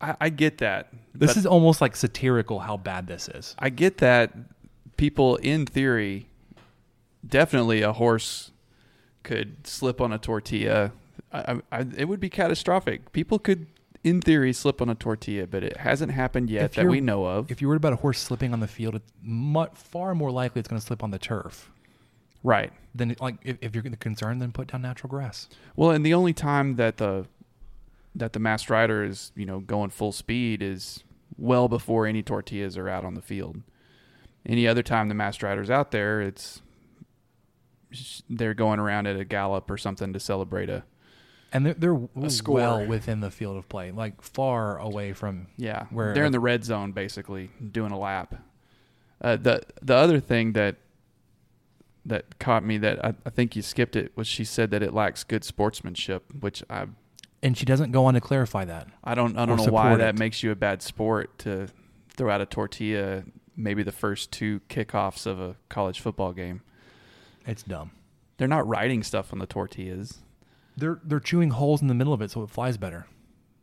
I, 0.00 0.16
I 0.22 0.28
get 0.30 0.58
that. 0.58 0.88
This 1.14 1.36
is 1.36 1.44
almost 1.44 1.82
like 1.82 1.96
satirical 1.96 2.60
how 2.60 2.78
bad 2.78 3.06
this 3.06 3.28
is. 3.28 3.54
I 3.58 3.68
get 3.68 3.98
that. 3.98 4.32
People, 4.96 5.36
in 5.36 5.66
theory, 5.66 6.28
definitely 7.26 7.82
a 7.82 7.92
horse 7.92 8.52
could 9.22 9.66
slip 9.66 10.00
on 10.00 10.14
a 10.14 10.18
tortilla. 10.18 10.92
I, 11.30 11.60
I, 11.70 11.86
it 11.96 12.06
would 12.06 12.20
be 12.20 12.30
catastrophic. 12.30 13.12
People 13.12 13.38
could, 13.38 13.66
in 14.04 14.20
theory, 14.20 14.52
slip 14.52 14.80
on 14.82 14.90
a 14.90 14.94
tortilla, 14.94 15.46
but 15.46 15.64
it 15.64 15.78
hasn't 15.78 16.12
happened 16.12 16.50
yet 16.50 16.72
that 16.74 16.86
we 16.86 17.00
know 17.00 17.24
of. 17.24 17.50
If 17.50 17.60
you're 17.60 17.70
worried 17.70 17.78
about 17.78 17.94
a 17.94 17.96
horse 17.96 18.20
slipping 18.20 18.52
on 18.52 18.60
the 18.60 18.68
field, 18.68 18.94
it's 18.94 19.12
mu 19.22 19.64
far 19.74 20.14
more 20.14 20.30
likely 20.30 20.60
it's 20.60 20.68
going 20.68 20.78
to 20.78 20.86
slip 20.86 21.02
on 21.02 21.10
the 21.10 21.18
turf. 21.18 21.70
right. 22.42 22.72
Then, 22.94 23.16
like, 23.18 23.38
if, 23.42 23.56
if 23.60 23.74
you're 23.74 23.82
concerned, 23.82 24.40
then 24.40 24.52
put 24.52 24.68
down 24.68 24.82
natural 24.82 25.10
grass. 25.10 25.48
Well, 25.74 25.90
and 25.90 26.06
the 26.06 26.14
only 26.14 26.32
time 26.32 26.76
that 26.76 26.98
the 26.98 27.26
that 28.14 28.32
the 28.32 28.38
masked 28.38 28.70
rider 28.70 29.02
is 29.02 29.32
you 29.34 29.46
know 29.46 29.58
going 29.58 29.90
full 29.90 30.12
speed 30.12 30.62
is 30.62 31.02
well 31.36 31.66
before 31.66 32.06
any 32.06 32.22
tortillas 32.22 32.76
are 32.76 32.88
out 32.88 33.04
on 33.04 33.14
the 33.14 33.22
field. 33.22 33.62
Any 34.46 34.68
other 34.68 34.82
time 34.82 35.08
the 35.08 35.14
masked 35.14 35.42
rider's 35.42 35.70
out 35.70 35.90
there, 35.90 36.20
it's 36.20 36.62
they're 38.28 38.54
going 38.54 38.78
around 38.78 39.06
at 39.06 39.18
a 39.18 39.24
gallop 39.24 39.70
or 39.70 39.76
something 39.78 40.12
to 40.12 40.20
celebrate 40.20 40.68
a 40.68 40.84
And 41.54 41.64
they're, 41.64 41.74
they're 41.74 41.94
well 42.46 42.84
within 42.84 43.20
the 43.20 43.30
field 43.30 43.56
of 43.56 43.68
play, 43.68 43.92
like 43.92 44.20
far 44.20 44.76
away 44.78 45.12
from. 45.12 45.46
yeah. 45.56 45.86
Where 45.90 46.12
they're 46.12 46.24
in 46.24 46.32
the 46.32 46.40
red 46.40 46.64
zone 46.64 46.92
basically 46.92 47.48
doing 47.72 47.92
a 47.92 47.98
lap. 47.98 48.34
Uh, 49.20 49.36
the 49.36 49.62
the 49.80 49.94
other 49.94 50.20
thing 50.20 50.52
that 50.52 50.76
that 52.04 52.38
caught 52.38 52.64
me 52.64 52.76
that 52.78 53.02
I, 53.02 53.14
I 53.24 53.30
think 53.30 53.56
you 53.56 53.62
skipped 53.62 53.96
it 53.96 54.12
was 54.16 54.26
she 54.26 54.44
said 54.44 54.70
that 54.72 54.82
it 54.82 54.92
lacks 54.92 55.24
good 55.24 55.44
sportsmanship, 55.44 56.24
which 56.40 56.62
I 56.68 56.86
And 57.42 57.56
she 57.56 57.64
doesn't 57.64 57.92
go 57.92 58.04
on 58.04 58.14
to 58.14 58.20
clarify 58.20 58.64
that. 58.66 58.88
I 59.02 59.14
don't 59.14 59.38
I 59.38 59.46
don't 59.46 59.56
know 59.56 59.64
why 59.72 59.84
support 59.92 60.00
that 60.00 60.18
makes 60.18 60.42
you 60.42 60.50
a 60.50 60.56
bad 60.56 60.82
sport 60.82 61.38
to 61.40 61.68
throw 62.10 62.30
out 62.30 62.40
a 62.40 62.46
tortilla 62.46 63.24
maybe 63.56 63.82
the 63.82 63.92
first 63.92 64.32
two 64.32 64.60
kickoffs 64.68 65.26
of 65.26 65.40
a 65.40 65.56
college 65.68 66.00
football 66.00 66.32
game. 66.32 66.62
It's 67.46 67.62
dumb. 67.62 67.92
They're 68.36 68.48
not 68.48 68.66
writing 68.66 69.02
stuff 69.02 69.32
on 69.32 69.38
the 69.38 69.46
tortillas. 69.46 70.18
They're 70.76 71.00
they're 71.04 71.20
chewing 71.20 71.50
holes 71.50 71.82
in 71.82 71.88
the 71.88 71.94
middle 71.94 72.12
of 72.12 72.20
it 72.22 72.30
so 72.30 72.42
it 72.42 72.50
flies 72.50 72.76
better. 72.76 73.06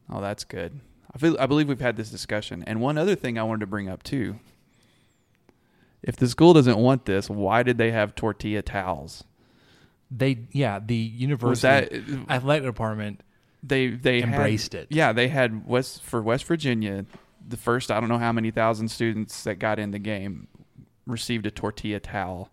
Oh, 0.10 0.22
that's 0.22 0.44
good. 0.44 0.80
I 1.14 1.18
feel 1.18 1.36
I 1.40 1.46
believe 1.46 1.68
we've 1.68 1.82
had 1.82 1.98
this 1.98 2.10
discussion. 2.10 2.64
And 2.66 2.80
one 2.82 2.98
other 2.98 3.16
thing 3.16 3.38
I 3.38 3.44
wanted 3.44 3.62
to 3.62 3.68
bring 3.68 3.90
up 3.90 4.04
too. 4.04 4.40
If 6.04 6.16
the 6.16 6.28
school 6.28 6.54
doesn't 6.54 6.78
want 6.78 7.06
this, 7.06 7.30
why 7.30 7.64
did 7.64 7.78
they 7.78 7.92
have 7.92 8.16
tortilla 8.16 8.62
towels? 8.62 9.24
They 10.10 10.40
yeah, 10.52 10.80
the 10.84 10.96
university 10.96 11.68
that 11.68 11.94
uh, 11.94 12.32
athletic 12.32 12.66
department 12.66 13.22
they 13.64 13.88
they 13.90 14.22
had- 14.22 14.30
Embraced 14.30 14.74
it. 14.74 14.88
Yeah, 14.90 15.14
they 15.14 15.28
had 15.28 15.68
West 15.68 16.02
for 16.04 16.22
West 16.22 16.46
Virginia, 16.46 17.06
the 17.48 17.58
first 17.58 17.92
I 17.92 18.00
don't 18.00 18.10
know 18.10 18.18
how 18.18 18.32
many 18.32 18.52
thousand 18.52 18.90
students 18.90 19.44
that 19.44 19.56
got 19.56 19.80
in 19.80 19.92
the 19.92 20.00
game 20.00 20.48
received 21.06 21.46
a 21.46 21.52
tortilla 21.52 22.00
towel, 22.00 22.50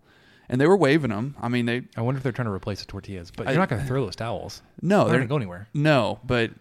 and 0.49 0.59
they 0.59 0.67
were 0.67 0.75
waving 0.77 1.11
them. 1.11 1.35
I 1.41 1.47
mean, 1.47 1.65
they 1.65 1.83
I 1.95 2.01
wonder 2.01 2.17
if 2.17 2.23
they're 2.23 2.31
trying 2.31 2.47
to 2.47 2.51
replace 2.53 2.79
the 2.79 2.85
tortillas, 2.87 3.31
but 3.31 3.47
I- 3.47 3.51
you're 3.51 3.59
not 3.59 3.69
going 3.69 3.81
to 3.81 3.87
throw 3.87 4.03
those 4.05 4.15
towels. 4.15 4.61
no, 4.81 5.03
they're 5.05 5.11
they're 5.11 5.19
not 5.21 5.27
going 5.27 5.27
to 5.27 5.27
go 5.27 5.35
anywhere. 5.37 5.67
no, 5.73 6.19
but 6.25 6.51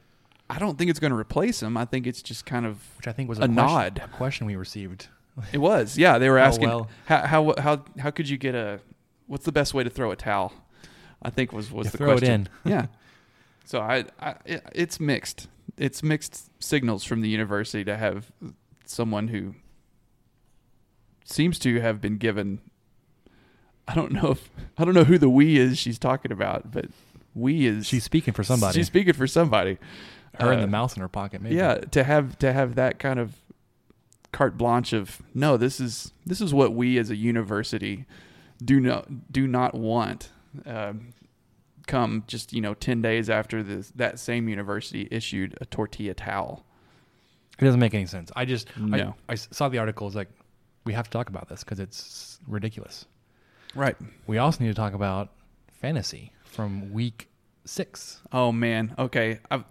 I 0.50 0.58
don't 0.58 0.78
think 0.78 0.90
it's 0.90 1.00
going 1.00 1.10
to 1.12 1.16
replace 1.18 1.60
them. 1.60 1.76
I 1.76 1.84
think 1.84 2.06
it's 2.06 2.22
just 2.22 2.46
kind 2.46 2.64
of 2.66 2.78
Which 2.96 3.06
I 3.08 3.12
think 3.12 3.28
was 3.28 3.38
A 3.38 3.42
a, 3.42 3.48
question, 3.48 3.54
nod. 3.56 4.00
a 4.04 4.08
question 4.08 4.46
we 4.46 4.56
received. 4.56 5.08
it 5.52 5.58
was. 5.58 5.96
Yeah, 5.98 6.18
they 6.18 6.28
were 6.30 6.38
Oh, 6.38 6.42
asking 6.42 6.68
well. 6.68 6.88
how 7.06 7.26
how 7.26 7.54
how 7.58 7.84
how 7.98 8.10
could 8.10 8.28
you 8.28 8.36
get 8.38 8.54
a 8.54 8.80
what's 9.26 9.44
the 9.44 9.52
best 9.52 9.74
way 9.74 9.84
to 9.84 9.90
throw 9.90 10.10
a 10.10 10.16
towel? 10.16 10.52
I 11.22 11.30
think 11.30 11.52
was 11.52 11.70
was 11.70 11.86
You 11.86 11.90
the 11.92 11.98
throw 11.98 12.08
it 12.12 12.18
question. 12.18 12.48
in. 12.64 12.70
yeah. 12.70 12.86
So 13.64 13.80
I, 13.80 14.06
I 14.18 14.34
it, 14.46 14.62
it's 14.74 14.98
mixed. 14.98 15.46
It's 15.76 16.02
mixed 16.02 16.48
signals 16.62 17.04
from 17.04 17.20
the 17.20 17.28
university 17.28 17.84
to 17.84 17.98
have 17.98 18.32
someone 18.86 19.28
who 19.28 19.54
seems 21.24 21.58
to 21.60 21.78
have 21.80 22.00
been 22.00 22.16
given. 22.16 22.60
I 23.88 23.94
don't 23.94 24.12
know 24.12 24.32
if 24.32 24.50
I 24.76 24.84
don't 24.84 24.94
know 24.94 25.04
who 25.04 25.18
the 25.18 25.28
we 25.30 25.58
is 25.58 25.78
she's 25.78 25.98
talking 25.98 26.30
about, 26.30 26.70
but 26.70 26.86
we 27.34 27.66
is 27.66 27.86
She's 27.86 28.04
speaking 28.04 28.34
for 28.34 28.44
somebody. 28.44 28.78
She's 28.78 28.86
speaking 28.86 29.14
for 29.14 29.26
somebody. 29.26 29.78
her 30.38 30.52
and 30.52 30.58
Uh, 30.58 30.62
the 30.62 30.66
mouse 30.66 30.94
in 30.94 31.00
her 31.02 31.08
pocket, 31.08 31.40
maybe. 31.40 31.56
yeah, 31.56 31.76
to 31.78 32.04
have 32.04 32.38
to 32.38 32.52
have 32.52 32.74
that 32.76 32.98
kind 32.98 33.18
of 33.18 33.34
carte 34.30 34.58
blanche 34.58 34.92
of 34.92 35.22
no, 35.34 35.56
this 35.56 35.80
is 35.80 36.12
this 36.26 36.40
is 36.40 36.52
what 36.52 36.74
we 36.74 36.98
as 36.98 37.08
a 37.10 37.16
university 37.16 38.04
do 38.62 38.78
not 38.80 39.32
do 39.32 39.46
not 39.46 39.74
want. 39.74 40.30
Um, 40.66 41.14
come 41.86 42.24
just 42.26 42.52
you 42.52 42.60
know 42.60 42.74
ten 42.74 43.00
days 43.00 43.30
after 43.30 43.62
this, 43.62 43.90
that 43.96 44.18
same 44.18 44.48
university 44.48 45.08
issued 45.10 45.56
a 45.60 45.64
tortilla 45.64 46.12
towel. 46.14 46.64
It 47.58 47.64
doesn't 47.64 47.80
make 47.80 47.94
any 47.94 48.06
sense. 48.06 48.30
I 48.36 48.44
just 48.44 48.68
No. 48.76 49.14
I, 49.28 49.32
I 49.32 49.34
saw 49.36 49.68
the 49.68 49.78
article. 49.78 50.06
It's 50.06 50.14
like 50.16 50.28
we 50.84 50.92
have 50.92 51.06
to 51.06 51.10
talk 51.10 51.28
about 51.30 51.48
this 51.48 51.64
because 51.64 51.80
it's 51.80 52.38
ridiculous. 52.46 53.06
Right. 53.78 53.96
We 54.26 54.38
also 54.38 54.64
need 54.64 54.70
to 54.70 54.74
talk 54.74 54.92
about 54.92 55.30
fantasy 55.70 56.32
from 56.44 56.92
week 56.92 57.28
six. 57.64 58.20
Oh 58.32 58.50
man. 58.50 58.94
Okay. 58.98 59.38
I've 59.50 59.64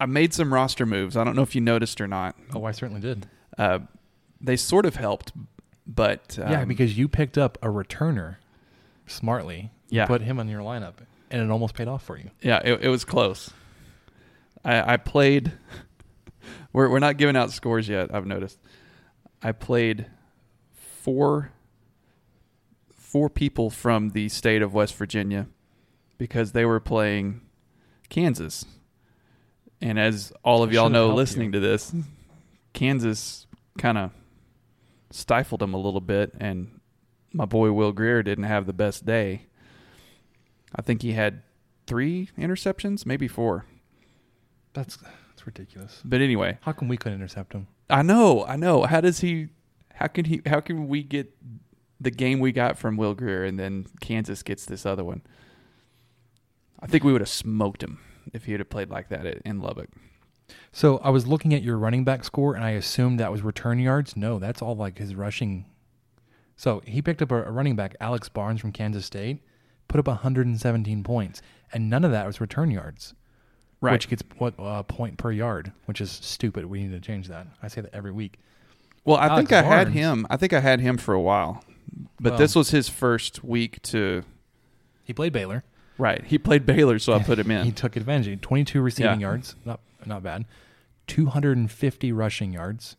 I 0.00 0.06
made 0.06 0.32
some 0.32 0.52
roster 0.52 0.86
moves. 0.86 1.16
I 1.16 1.24
don't 1.24 1.36
know 1.36 1.42
if 1.42 1.54
you 1.54 1.60
noticed 1.60 2.00
or 2.00 2.08
not. 2.08 2.36
Oh, 2.54 2.64
I 2.64 2.72
certainly 2.72 3.00
did. 3.00 3.26
Uh, 3.56 3.80
they 4.40 4.56
sort 4.56 4.86
of 4.86 4.96
helped, 4.96 5.32
but 5.86 6.38
um, 6.42 6.50
yeah, 6.50 6.64
because 6.64 6.96
you 6.98 7.06
picked 7.06 7.38
up 7.38 7.58
a 7.62 7.68
returner 7.68 8.36
smartly. 9.06 9.70
Yeah. 9.90 10.06
put 10.06 10.22
him 10.22 10.40
on 10.40 10.48
your 10.48 10.62
lineup, 10.62 10.94
and 11.30 11.40
it 11.42 11.50
almost 11.50 11.74
paid 11.74 11.86
off 11.86 12.02
for 12.02 12.18
you. 12.18 12.30
Yeah, 12.42 12.60
it, 12.64 12.84
it 12.84 12.88
was 12.88 13.04
close. 13.04 13.50
I, 14.64 14.94
I 14.94 14.96
played. 14.96 15.52
We're 16.72 16.88
we're 16.88 16.98
not 16.98 17.18
giving 17.18 17.36
out 17.36 17.52
scores 17.52 17.88
yet. 17.88 18.12
I've 18.12 18.26
noticed. 18.26 18.58
I 19.42 19.52
played 19.52 20.06
four 20.72 21.52
four 23.14 23.30
people 23.30 23.70
from 23.70 24.08
the 24.10 24.28
state 24.28 24.60
of 24.60 24.74
West 24.74 24.96
Virginia 24.96 25.46
because 26.18 26.50
they 26.50 26.64
were 26.64 26.80
playing 26.80 27.40
Kansas. 28.08 28.64
And 29.80 30.00
as 30.00 30.32
all 30.42 30.64
of 30.64 30.70
I 30.70 30.72
y'all 30.72 30.88
know, 30.88 31.14
listening 31.14 31.46
you. 31.46 31.52
to 31.52 31.60
this, 31.60 31.94
Kansas 32.72 33.46
kind 33.78 33.98
of 33.98 34.10
stifled 35.12 35.60
them 35.60 35.74
a 35.74 35.76
little 35.76 36.00
bit, 36.00 36.32
and 36.40 36.80
my 37.32 37.44
boy 37.44 37.70
Will 37.70 37.92
Grier 37.92 38.24
didn't 38.24 38.44
have 38.44 38.66
the 38.66 38.72
best 38.72 39.06
day. 39.06 39.46
I 40.74 40.82
think 40.82 41.02
he 41.02 41.12
had 41.12 41.42
three 41.86 42.30
interceptions, 42.36 43.06
maybe 43.06 43.28
four. 43.28 43.64
That's 44.72 44.96
that's 44.96 45.46
ridiculous. 45.46 46.02
But 46.04 46.20
anyway, 46.20 46.58
How 46.62 46.72
come 46.72 46.88
we 46.88 46.96
couldn't 46.96 47.20
intercept 47.20 47.52
him? 47.52 47.68
I 47.88 48.02
know, 48.02 48.44
I 48.44 48.56
know. 48.56 48.82
How 48.82 49.00
does 49.00 49.20
he? 49.20 49.50
How 49.92 50.08
can 50.08 50.24
he? 50.24 50.42
How 50.46 50.58
can 50.58 50.88
we 50.88 51.04
get 51.04 51.32
the 52.00 52.10
game 52.10 52.40
we 52.40 52.52
got 52.52 52.78
from 52.78 52.96
Will 52.96 53.14
Grier, 53.14 53.44
and 53.44 53.58
then 53.58 53.86
Kansas 54.00 54.42
gets 54.42 54.64
this 54.64 54.84
other 54.84 55.04
one? 55.04 55.22
I 56.80 56.86
think 56.86 57.04
we 57.04 57.12
would 57.12 57.20
have 57.20 57.28
smoked 57.28 57.82
him 57.82 57.98
if 58.32 58.44
he 58.44 58.52
have 58.52 58.70
played 58.70 58.90
like 58.90 59.08
that 59.08 59.26
in 59.44 59.60
Lubbock. 59.60 59.90
So 60.72 60.98
I 60.98 61.10
was 61.10 61.26
looking 61.26 61.54
at 61.54 61.62
your 61.62 61.78
running 61.78 62.04
back 62.04 62.24
score, 62.24 62.54
and 62.54 62.64
I 62.64 62.70
assumed 62.70 63.18
that 63.20 63.32
was 63.32 63.42
return 63.42 63.78
yards. 63.78 64.16
No, 64.16 64.38
that's 64.38 64.60
all 64.60 64.76
like 64.76 64.98
his 64.98 65.14
rushing. 65.14 65.66
So 66.56 66.82
he 66.86 67.00
picked 67.00 67.22
up 67.22 67.30
a, 67.30 67.50
running 67.50 67.76
back, 67.76 67.96
Alex 68.00 68.28
Barnes 68.28 68.60
from 68.60 68.72
Kansas 68.72 69.06
State, 69.06 69.42
put 69.88 69.98
up 69.98 70.06
117 70.06 71.02
points, 71.02 71.42
and 71.72 71.88
none 71.88 72.04
of 72.04 72.10
that 72.10 72.26
was 72.26 72.40
return 72.40 72.70
yards. 72.70 73.14
Right. 73.80 73.92
Which 73.92 74.08
gets 74.08 74.22
what 74.38 74.54
a 74.58 74.82
point 74.82 75.18
per 75.18 75.30
yard, 75.30 75.72
which 75.84 76.00
is 76.00 76.10
stupid. 76.10 76.64
We 76.66 76.82
need 76.82 76.92
to 76.92 77.00
change 77.00 77.28
that. 77.28 77.46
I 77.62 77.68
say 77.68 77.82
that 77.82 77.94
every 77.94 78.12
week. 78.12 78.38
Well, 79.04 79.18
I 79.18 79.26
Alex 79.26 79.36
think 79.36 79.52
I 79.52 79.62
had 79.62 79.88
him. 79.88 80.26
I 80.30 80.36
think 80.36 80.54
I 80.54 80.60
had 80.60 80.80
him 80.80 80.96
for 80.96 81.12
a 81.12 81.20
while, 81.20 81.62
but 82.20 82.30
Well- 82.32 82.38
this 82.38 82.54
was 82.54 82.70
his 82.70 82.88
first 82.88 83.44
week 83.44 83.80
to. 83.82 84.24
He 85.04 85.12
played 85.12 85.32
Baylor. 85.32 85.64
Right, 85.96 86.24
he 86.24 86.38
played 86.38 86.66
Baylor, 86.66 86.98
so 86.98 87.12
I 87.12 87.22
put 87.22 87.38
him 87.38 87.50
in. 87.52 87.64
He 87.66 87.72
took 87.72 87.94
advantage. 87.96 88.40
22 88.40 88.80
receiving 88.80 89.20
Yeah. 89.20 89.28
yards, 89.28 89.54
not 89.64 89.80
not 90.06 90.22
bad. 90.22 90.44
250 91.06 92.12
rushing 92.12 92.52
yards, 92.52 92.96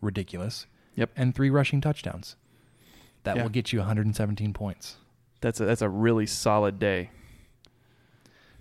ridiculous. 0.00 0.66
Yep. 0.96 1.10
And 1.16 1.34
three 1.34 1.50
rushing 1.50 1.80
touchdowns. 1.80 2.36
That 3.24 3.36
Yeah. 3.36 3.42
will 3.42 3.50
get 3.50 3.72
you 3.72 3.80
117 3.80 4.52
points. 4.54 4.96
That's 5.40 5.60
a 5.60 5.64
that's 5.66 5.82
a 5.82 5.88
really 5.88 6.26
solid 6.26 6.78
day. 6.78 7.10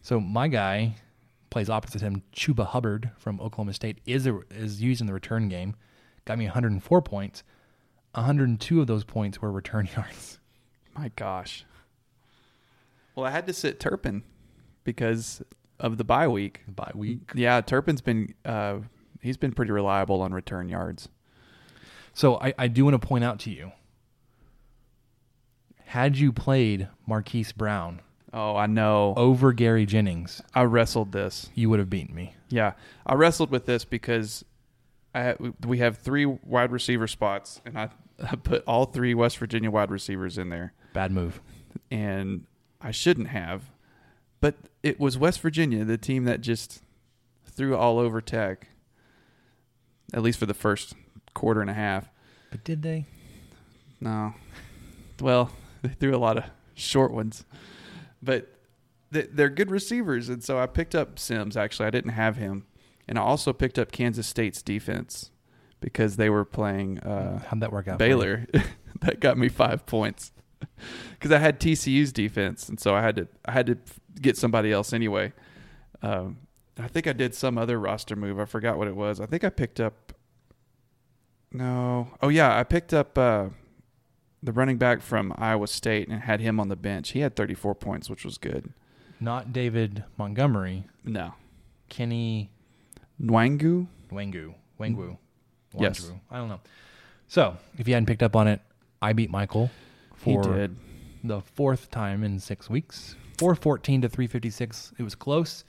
So 0.01 0.19
my 0.19 0.48
guy 0.48 0.95
plays 1.50 1.69
opposite 1.69 2.01
him. 2.01 2.24
Chuba 2.33 2.65
Hubbard 2.67 3.12
from 3.17 3.39
Oklahoma 3.41 3.74
State 3.74 4.00
is 4.05 4.27
a, 4.27 4.39
is 4.50 4.81
used 4.81 5.01
in 5.01 5.07
the 5.07 5.13
return 5.13 5.50
game. 5.50 5.75
Got 6.25 6.38
me 6.38 6.45
104 6.45 7.01
points. 7.01 7.43
102 8.13 8.82
of 8.82 8.88
those 8.88 9.04
points 9.04 9.42
were 9.42 9.51
return 9.51 9.88
yards. 9.96 10.39
My 10.98 11.12
gosh. 11.16 11.66
Well, 13.16 13.25
I 13.25 13.32
had 13.32 13.48
to 13.48 13.54
sit 13.54 13.80
Turpin 13.80 14.24
because 14.84 15.42
of 15.80 15.98
the 15.98 16.04
bye 16.04 16.28
week. 16.28 16.62
By 16.68 16.92
week. 16.96 17.32
Yeah, 17.36 17.62
Turpin's 17.62 18.01
been 18.01 18.34
uh, 18.46 18.80
he's 19.22 19.38
been 19.38 19.51
pretty 19.51 19.72
reliable 19.72 20.22
on 20.22 20.34
return 20.34 20.70
yards. 20.70 21.10
So 22.13 22.39
I, 22.39 22.54
I 22.58 22.68
do 22.68 22.86
want 22.86 23.00
to 23.00 23.08
point 23.08 23.24
out 23.24 23.39
to 23.42 23.51
you. 23.51 23.72
Had 25.86 26.18
you 26.18 26.32
played 26.32 26.88
Marquise 27.08 27.51
Brown 27.51 28.01
Oh, 28.32 28.56
I 28.56 28.68
know. 28.68 29.13
over 29.18 29.54
Gary 29.54 29.86
Jennings, 29.88 30.42
I 30.54 30.62
wrestled 30.63 31.12
this. 31.13 31.50
you 31.56 31.70
would 31.70 31.80
have 31.80 31.89
beaten 31.89 32.13
me. 32.13 32.36
Yeah, 32.50 32.74
I 33.06 33.16
wrestled 33.16 33.50
with 33.51 33.66
this 33.66 33.86
because 33.86 34.46
I 35.19 35.35
we 35.67 35.79
have 35.79 35.97
three 35.97 36.25
wide 36.25 36.71
receiver 36.71 37.07
spots, 37.07 37.61
and 37.65 37.77
I, 37.77 37.89
I 38.23 38.35
put 38.35 38.63
all 38.67 38.85
three 38.85 39.13
West 39.13 39.38
Virginia 39.38 39.69
wide 39.71 39.91
receivers 39.91 40.38
in 40.38 40.49
there, 40.49 40.73
Bad 40.93 41.11
move. 41.11 41.41
and 41.91 42.45
I 42.81 42.91
shouldn't 42.91 43.27
have, 43.29 43.71
but 44.41 44.55
it 44.83 44.99
was 44.99 45.17
West 45.17 45.41
Virginia, 45.41 45.83
the 45.85 45.97
team 45.97 46.23
that 46.25 46.41
just 46.41 46.81
threw 47.45 47.75
all 47.75 47.99
over 47.99 48.21
Tech, 48.21 48.67
at 50.13 50.21
least 50.21 50.39
for 50.39 50.45
the 50.45 50.53
first 50.53 50.93
quarter 51.33 51.61
and 51.61 51.69
a 51.69 51.73
half. 51.73 52.09
But 52.51 52.63
did 52.63 52.81
they? 52.81 53.05
No, 54.01 54.33
well, 55.19 55.51
they 55.81 55.89
threw 55.89 56.15
a 56.15 56.17
lot 56.17 56.38
of 56.38 56.45
short 56.75 57.11
ones, 57.11 57.45
but 58.21 58.47
they- 59.11 59.27
they're 59.31 59.49
good 59.49 59.71
receivers, 59.71 60.29
and 60.29 60.43
so 60.43 60.57
I 60.59 60.65
picked 60.67 60.95
up 60.95 61.19
Sims. 61.19 61.57
Actually, 61.57 61.88
I 61.88 61.89
didn't 61.91 62.11
have 62.11 62.38
him, 62.38 62.65
and 63.10 63.18
I 63.18 63.24
also 63.24 63.51
picked 63.54 63.80
up 63.80 63.92
Kansas 63.92 64.28
State's 64.28 64.62
defense 64.62 65.32
because 65.82 66.16
they 66.16 66.30
were 66.30 66.46
playing 66.46 67.00
uh, 67.00 67.39
How'd 67.39 67.62
that 67.62 67.72
work 67.72 67.88
out? 67.88 67.98
Baylor. 67.98 68.46
that 69.01 69.20
got 69.20 69.36
me 69.36 69.50
five 69.50 69.88
points 69.88 70.32
because 71.12 71.32
I 71.32 71.39
had 71.39 71.60
TCU's 71.60 72.13
defense, 72.13 72.70
and 72.70 72.80
so 72.80 72.94
I 72.94 73.01
had 73.01 73.16
to 73.16 73.28
I 73.46 73.51
had 73.51 73.66
to 73.66 73.78
get 74.22 74.38
somebody 74.38 74.72
else 74.72 74.94
anyway. 74.94 75.34
Um, 76.04 76.38
I 76.78 76.88
think 76.88 77.08
I 77.08 77.13
did 77.13 77.34
some 77.34 77.58
other 77.58 77.80
roster 77.80 78.16
move. 78.16 78.39
I 78.39 78.46
forgot 78.46 78.78
what 78.78 78.88
it 78.88 78.96
was. 78.96 79.20
I 79.20 79.25
think 79.25 79.44
I 79.44 79.50
picked 79.50 79.80
up. 79.80 80.13
No, 81.52 82.12
oh 82.22 82.30
yeah, 82.30 82.56
I 82.56 82.63
picked 82.63 82.93
up 82.93 83.17
uh, 83.17 83.48
the 84.43 84.54
running 84.54 84.78
back 84.78 85.02
from 85.02 85.34
Iowa 85.36 85.65
State 85.65 86.08
and 86.10 86.22
had 86.22 86.41
him 86.41 86.60
on 86.60 86.69
the 86.69 86.76
bench. 86.76 87.10
He 87.10 87.22
had 87.22 87.36
34 87.36 87.74
points, 87.74 88.08
which 88.08 88.24
was 88.24 88.38
good. 88.38 88.72
Not 89.19 89.52
David 89.52 90.04
Montgomery. 90.15 90.86
No, 91.04 91.34
Kenny 91.89 92.52
Nwangwu. 93.21 93.88
Wengu. 94.12 94.53
Wengu. 94.79 95.17
Yes. 95.77 96.12
I 96.32 96.38
don't 96.38 96.49
know. 96.49 96.62
So, 97.27 97.58
if 97.77 97.88
you 97.88 97.93
hadn't 97.93 98.08
picked 98.08 98.23
up 98.23 98.36
on 98.36 98.47
it, 98.47 98.62
I 99.01 99.13
beat 99.13 99.29
Michael 99.29 99.69
for 100.15 100.41
did. 100.41 100.75
the 101.23 101.41
fourth 101.41 101.91
time 101.91 102.23
in 102.23 102.39
six 102.39 102.69
weeks. 102.69 103.15
414 103.38 104.01
to 104.01 104.10
356. 104.10 104.93
It 104.97 105.03
was 105.03 105.15
close, 105.15 105.63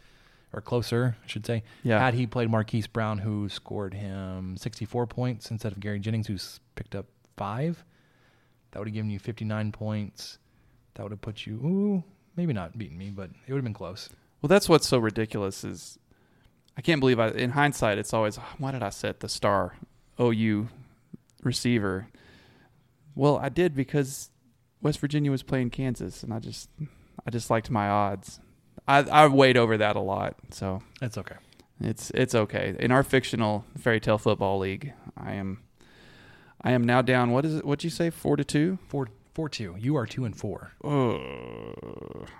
or 0.52 0.60
closer, 0.60 1.16
I 1.22 1.26
should 1.26 1.46
say. 1.46 1.62
Yeah. 1.82 2.00
Had 2.00 2.14
he 2.14 2.26
played 2.26 2.50
Marquise 2.50 2.86
Brown, 2.86 3.18
who 3.18 3.48
scored 3.48 3.94
him 3.94 4.56
64 4.56 5.06
points 5.06 5.50
instead 5.50 5.72
of 5.72 5.80
Gary 5.80 6.00
Jennings, 6.00 6.26
who's 6.26 6.60
picked 6.74 6.94
up 6.94 7.06
five, 7.36 7.84
that 8.70 8.78
would 8.78 8.88
have 8.88 8.94
given 8.94 9.10
you 9.10 9.18
59 9.18 9.70
points. 9.72 10.38
That 10.94 11.04
would 11.04 11.12
have 11.12 11.20
put 11.20 11.46
you, 11.46 11.54
ooh, 11.56 12.04
maybe 12.36 12.52
not 12.52 12.76
beating 12.76 12.98
me, 12.98 13.10
but 13.10 13.30
it 13.46 13.52
would 13.52 13.58
have 13.58 13.64
been 13.64 13.74
close. 13.74 14.08
Well, 14.42 14.48
that's 14.48 14.68
what's 14.68 14.88
so 14.88 14.98
ridiculous 14.98 15.62
is 15.62 15.98
I 16.76 16.80
can't 16.82 17.00
believe 17.00 17.18
I. 17.18 17.28
In 17.28 17.50
hindsight, 17.50 17.98
it's 17.98 18.14
always 18.14 18.36
why 18.58 18.72
did 18.72 18.82
I 18.82 18.90
set 18.90 19.20
the 19.20 19.28
star 19.28 19.76
OU 20.20 20.68
receiver? 21.42 22.08
Well, 23.14 23.38
I 23.38 23.48
did 23.48 23.74
because 23.74 24.30
West 24.80 24.98
Virginia 25.00 25.30
was 25.30 25.42
playing 25.42 25.70
Kansas, 25.70 26.22
and 26.22 26.32
I 26.32 26.38
just 26.38 26.70
I 27.26 27.30
just 27.30 27.50
liked 27.50 27.70
my 27.70 27.88
odds. 27.88 28.40
I 28.88 28.98
I 29.00 29.26
weighed 29.26 29.56
over 29.56 29.76
that 29.76 29.96
a 29.96 30.00
lot, 30.00 30.36
so 30.50 30.82
it's 31.02 31.18
okay. 31.18 31.36
it's 31.80 32.10
it's 32.14 32.34
okay. 32.34 32.76
In 32.78 32.92
our 32.92 33.02
fictional 33.02 33.64
fairy 33.78 34.00
tale 34.00 34.18
football 34.18 34.58
league, 34.58 34.92
I 35.16 35.34
am 35.34 35.62
I 36.62 36.72
am 36.72 36.84
now 36.84 37.02
down. 37.02 37.30
What 37.30 37.44
is 37.44 37.56
it? 37.56 37.64
What'd 37.64 37.84
you 37.84 37.90
say? 37.90 38.10
Four 38.10 38.36
to 38.36 38.44
two. 38.44 38.78
Four, 38.88 39.08
four, 39.34 39.48
two. 39.48 39.76
You 39.78 39.96
are 39.96 40.06
two 40.06 40.24
and 40.24 40.36
four. 40.36 40.72
Uh, 40.84 41.18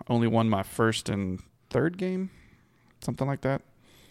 only 0.09 0.27
won 0.27 0.49
my 0.49 0.63
first 0.63 1.09
and 1.09 1.41
third 1.71 1.97
game, 1.97 2.31
something 3.01 3.27
like 3.27 3.41
that. 3.43 3.63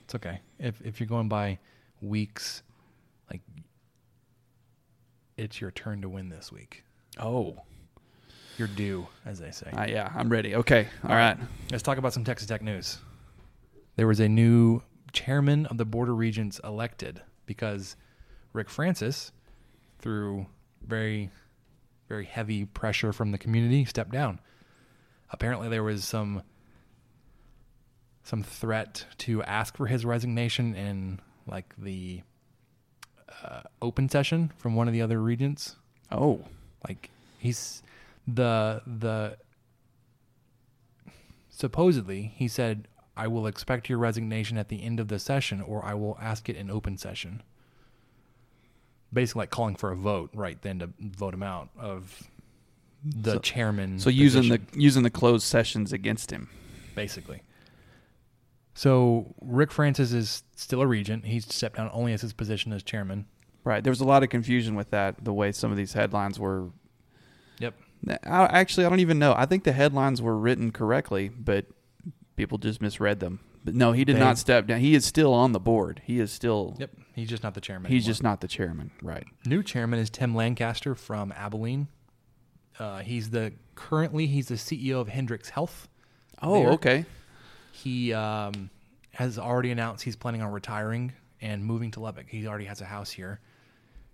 It's 0.09 0.15
okay. 0.15 0.39
If 0.57 0.81
if 0.83 0.99
you're 0.99 1.05
going 1.05 1.29
by 1.29 1.59
weeks, 2.01 2.63
like 3.29 3.41
it's 5.37 5.61
your 5.61 5.69
turn 5.69 6.01
to 6.01 6.09
win 6.09 6.29
this 6.29 6.51
week. 6.51 6.83
Oh, 7.19 7.61
You're 8.57 8.69
due, 8.69 9.07
as 9.23 9.37
they 9.37 9.51
say. 9.51 9.69
Uh, 9.69 9.85
yeah, 9.85 10.11
I'm 10.15 10.29
ready. 10.29 10.55
Okay. 10.55 10.87
All 11.03 11.15
right. 11.15 11.37
Let's 11.69 11.83
talk 11.83 11.99
about 11.99 12.13
some 12.13 12.23
Texas 12.23 12.47
Tech 12.47 12.63
news. 12.63 12.97
There 13.97 14.07
was 14.07 14.19
a 14.19 14.27
new 14.27 14.81
chairman 15.11 15.67
of 15.67 15.77
the 15.77 15.85
Board 15.85 16.09
of 16.09 16.17
Regents 16.17 16.59
elected 16.63 17.21
because 17.45 17.95
Rick 18.51 18.71
Francis, 18.71 19.31
through 19.99 20.47
very, 20.87 21.29
very 22.07 22.25
heavy 22.25 22.65
pressure 22.65 23.13
from 23.13 23.31
the 23.31 23.37
community, 23.37 23.85
stepped 23.85 24.11
down. 24.11 24.39
Apparently, 25.29 25.69
there 25.69 25.83
was 25.83 26.03
some 26.03 26.41
some 28.29 28.43
threat 28.43 29.05
to 29.17 29.41
ask 29.43 29.75
for 29.75 29.87
his 29.87 30.05
resignation 30.05 30.75
in 30.75 31.19
like 31.47 31.73
the 31.79 32.21
uh, 33.43 33.61
open 33.81 34.07
session 34.07 34.51
from 34.57 34.75
one 34.75 34.87
of 34.87 34.93
the 34.93 35.01
other 35.01 35.19
regents. 35.19 35.75
Oh, 36.11 36.45
Like 36.87 37.09
he's 37.39 37.81
the 38.27 38.81
the 38.85 39.35
supposedly 41.49 42.31
he 42.35 42.47
said 42.47 42.87
I 43.17 43.27
will 43.27 43.47
expect 43.47 43.89
your 43.89 43.97
resignation 43.97 44.57
at 44.57 44.69
the 44.69 44.83
end 44.83 44.99
of 44.99 45.07
the 45.07 45.17
session 45.19 45.59
or 45.61 45.83
I 45.83 45.93
will 45.95 46.17
ask 46.21 46.47
it 46.49 46.55
in 46.55 46.69
open 46.69 46.97
session. 46.97 47.41
Basically 49.11 49.41
like 49.41 49.49
calling 49.49 49.75
for 49.75 49.91
a 49.91 49.95
vote 49.95 50.29
right 50.35 50.61
then 50.61 50.79
to 50.79 50.89
vote 50.99 51.33
him 51.33 51.41
out 51.43 51.69
of 51.79 52.29
the 53.03 53.33
So- 53.33 53.39
chairman. 53.39 53.99
so 53.99 54.09
using 54.11 54.49
the 54.49 54.61
using 54.73 55.01
the 55.01 55.09
closed 55.09 55.45
sessions 55.47 55.91
against 55.91 56.31
him. 56.31 56.47
basically. 56.95 57.41
So 58.79 59.35
Rick 59.41 59.73
Francis 59.73 60.13
is 60.13 60.41
still 60.55 60.79
a 60.81 60.87
regent. 60.87 61.25
He's 61.25 61.53
stepped 61.53 61.75
down 61.75 61.89
only 61.91 62.13
as 62.13 62.21
his 62.21 62.31
position 62.31 62.71
as 62.71 62.81
chairman. 62.81 63.25
Right. 63.65 63.83
There 63.83 63.91
was 63.91 63.99
a 63.99 64.05
lot 64.05 64.23
of 64.23 64.29
confusion 64.29 64.73
with 64.73 64.91
that. 64.91 65.21
The 65.21 65.33
way 65.33 65.51
some 65.51 65.69
of 65.69 65.75
these 65.75 65.91
headlines 65.91 66.39
were. 66.39 66.69
Yep. 67.59 67.73
I, 68.07 68.45
actually, 68.45 68.85
I 68.85 68.89
don't 68.89 69.01
even 69.01 69.19
know. 69.19 69.33
I 69.35 69.45
think 69.47 69.65
the 69.65 69.73
headlines 69.73 70.21
were 70.21 70.37
written 70.37 70.71
correctly, 70.71 71.27
but 71.27 71.65
people 72.37 72.57
just 72.57 72.81
misread 72.81 73.19
them. 73.19 73.41
But 73.65 73.75
no, 73.75 73.91
he 73.91 74.05
did 74.05 74.15
They- 74.15 74.21
not 74.21 74.37
step 74.37 74.65
down. 74.65 74.79
He 74.79 74.95
is 74.95 75.03
still 75.03 75.33
on 75.33 75.51
the 75.51 75.59
board. 75.59 76.01
He 76.05 76.21
is 76.21 76.31
still. 76.31 76.77
Yep. 76.79 76.91
He's 77.15 77.27
just 77.27 77.43
not 77.43 77.55
the 77.55 77.61
chairman. 77.61 77.91
He's 77.91 78.03
anymore. 78.03 78.11
just 78.11 78.23
not 78.23 78.39
the 78.39 78.47
chairman. 78.47 78.91
Right. 79.03 79.25
New 79.45 79.61
chairman 79.61 79.99
is 79.99 80.09
Tim 80.09 80.33
Lancaster 80.33 80.95
from 80.95 81.33
Abilene. 81.33 81.89
Uh, 82.79 82.99
he's 82.99 83.31
the 83.31 83.51
currently 83.75 84.25
he's 84.25 84.47
the 84.47 84.55
CEO 84.55 85.01
of 85.01 85.09
Hendrix 85.09 85.49
Health. 85.49 85.89
Oh, 86.41 86.63
there. 86.63 86.71
okay. 86.71 87.05
He 87.83 88.13
um, 88.13 88.69
has 89.11 89.39
already 89.39 89.71
announced 89.71 90.03
he's 90.03 90.17
planning 90.17 90.41
on 90.41 90.51
retiring 90.51 91.13
and 91.41 91.63
moving 91.63 91.91
to 91.91 92.01
Lubbock. 92.01 92.27
He 92.27 92.45
already 92.45 92.65
has 92.65 92.81
a 92.81 92.85
house 92.85 93.09
here. 93.09 93.39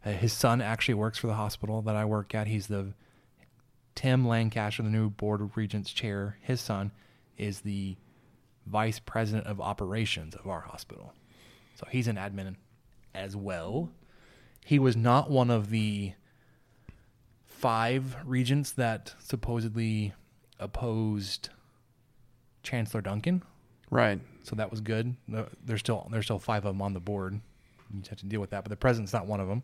Uh, 0.06 0.12
his 0.12 0.34
son 0.34 0.62
actually 0.62 0.93
works 0.93 1.17
for 1.17 1.25
the 1.25 1.34
hospital 1.34 1.82
that 1.82 1.95
I 1.95 2.06
work 2.06 2.36
at. 2.36 2.45
He's 2.45 2.67
the 2.67 2.93
Tim 3.95 4.28
Lancaster, 4.28 4.84
the 4.84 4.89
new 4.89 5.10
board 5.10 5.41
of 5.41 5.58
regents 5.58 5.91
chair. 5.91 6.38
His 6.41 6.62
son 6.62 6.91
is 7.39 7.62
the 7.62 7.95
vice 8.67 8.99
president 8.99 9.47
of 9.47 9.60
operations 9.60 10.36
of 10.36 10.47
our 10.47 10.62
hospital. 10.62 11.13
So 11.73 11.88
he's 11.89 12.08
an 12.08 12.17
admin 12.17 12.58
as 13.15 13.36
well. 13.36 13.89
He 14.63 14.78
was 14.78 14.95
not 14.95 15.32
one 15.32 15.49
of 15.49 15.71
the 15.71 16.13
five 17.45 18.15
regents 18.25 18.71
that 18.73 19.15
supposedly 19.17 20.13
opposed 20.60 21.49
Chancellor 22.62 23.01
Duncan. 23.01 23.41
Right. 23.96 24.20
So 24.44 24.58
that 24.58 24.70
was 24.70 24.82
good. 24.82 25.16
There's 25.64 25.80
still 25.80 26.08
there's 26.12 26.26
still 26.26 26.40
five 26.40 26.66
of 26.66 26.74
them 26.76 26.82
on 26.82 26.94
the 26.94 27.00
board. 27.00 27.40
You 27.94 28.00
just 28.00 28.10
have 28.10 28.20
to 28.20 28.26
deal 28.26 28.42
with 28.42 28.50
that, 28.50 28.64
but 28.64 28.70
the 28.70 28.76
president's 28.76 29.14
not 29.14 29.26
one 29.26 29.40
of 29.40 29.48
them. 29.48 29.64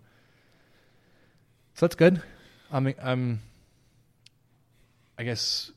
So 1.75 1.85
that's 1.85 1.95
good. 1.95 2.21
I'm 2.71 2.93
I'm 3.01 3.41
I 5.19 5.23
guess 5.23 5.71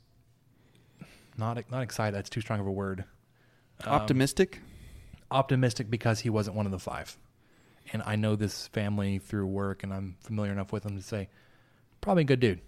not 1.36 1.62
not 1.70 1.82
excited. 1.82 2.14
That's 2.16 2.30
too 2.30 2.40
strong 2.40 2.60
of 2.60 2.66
a 2.66 2.72
word. 2.72 3.04
Um, 3.84 3.92
Optimistic. 3.92 4.60
optimistic 5.30 5.90
because 5.90 6.20
he 6.20 6.30
wasn't 6.30 6.56
one 6.56 6.64
of 6.64 6.72
the 6.72 6.78
five, 6.78 7.18
and 7.92 8.02
I 8.06 8.14
know 8.14 8.36
this 8.36 8.68
family 8.68 9.18
through 9.18 9.46
work, 9.46 9.82
and 9.82 9.92
I'm 9.92 10.16
familiar 10.20 10.52
enough 10.52 10.72
with 10.72 10.84
them 10.84 10.96
to 10.96 11.02
say 11.02 11.28
probably 12.00 12.22
a 12.22 12.26
good 12.26 12.40
dude. 12.40 12.60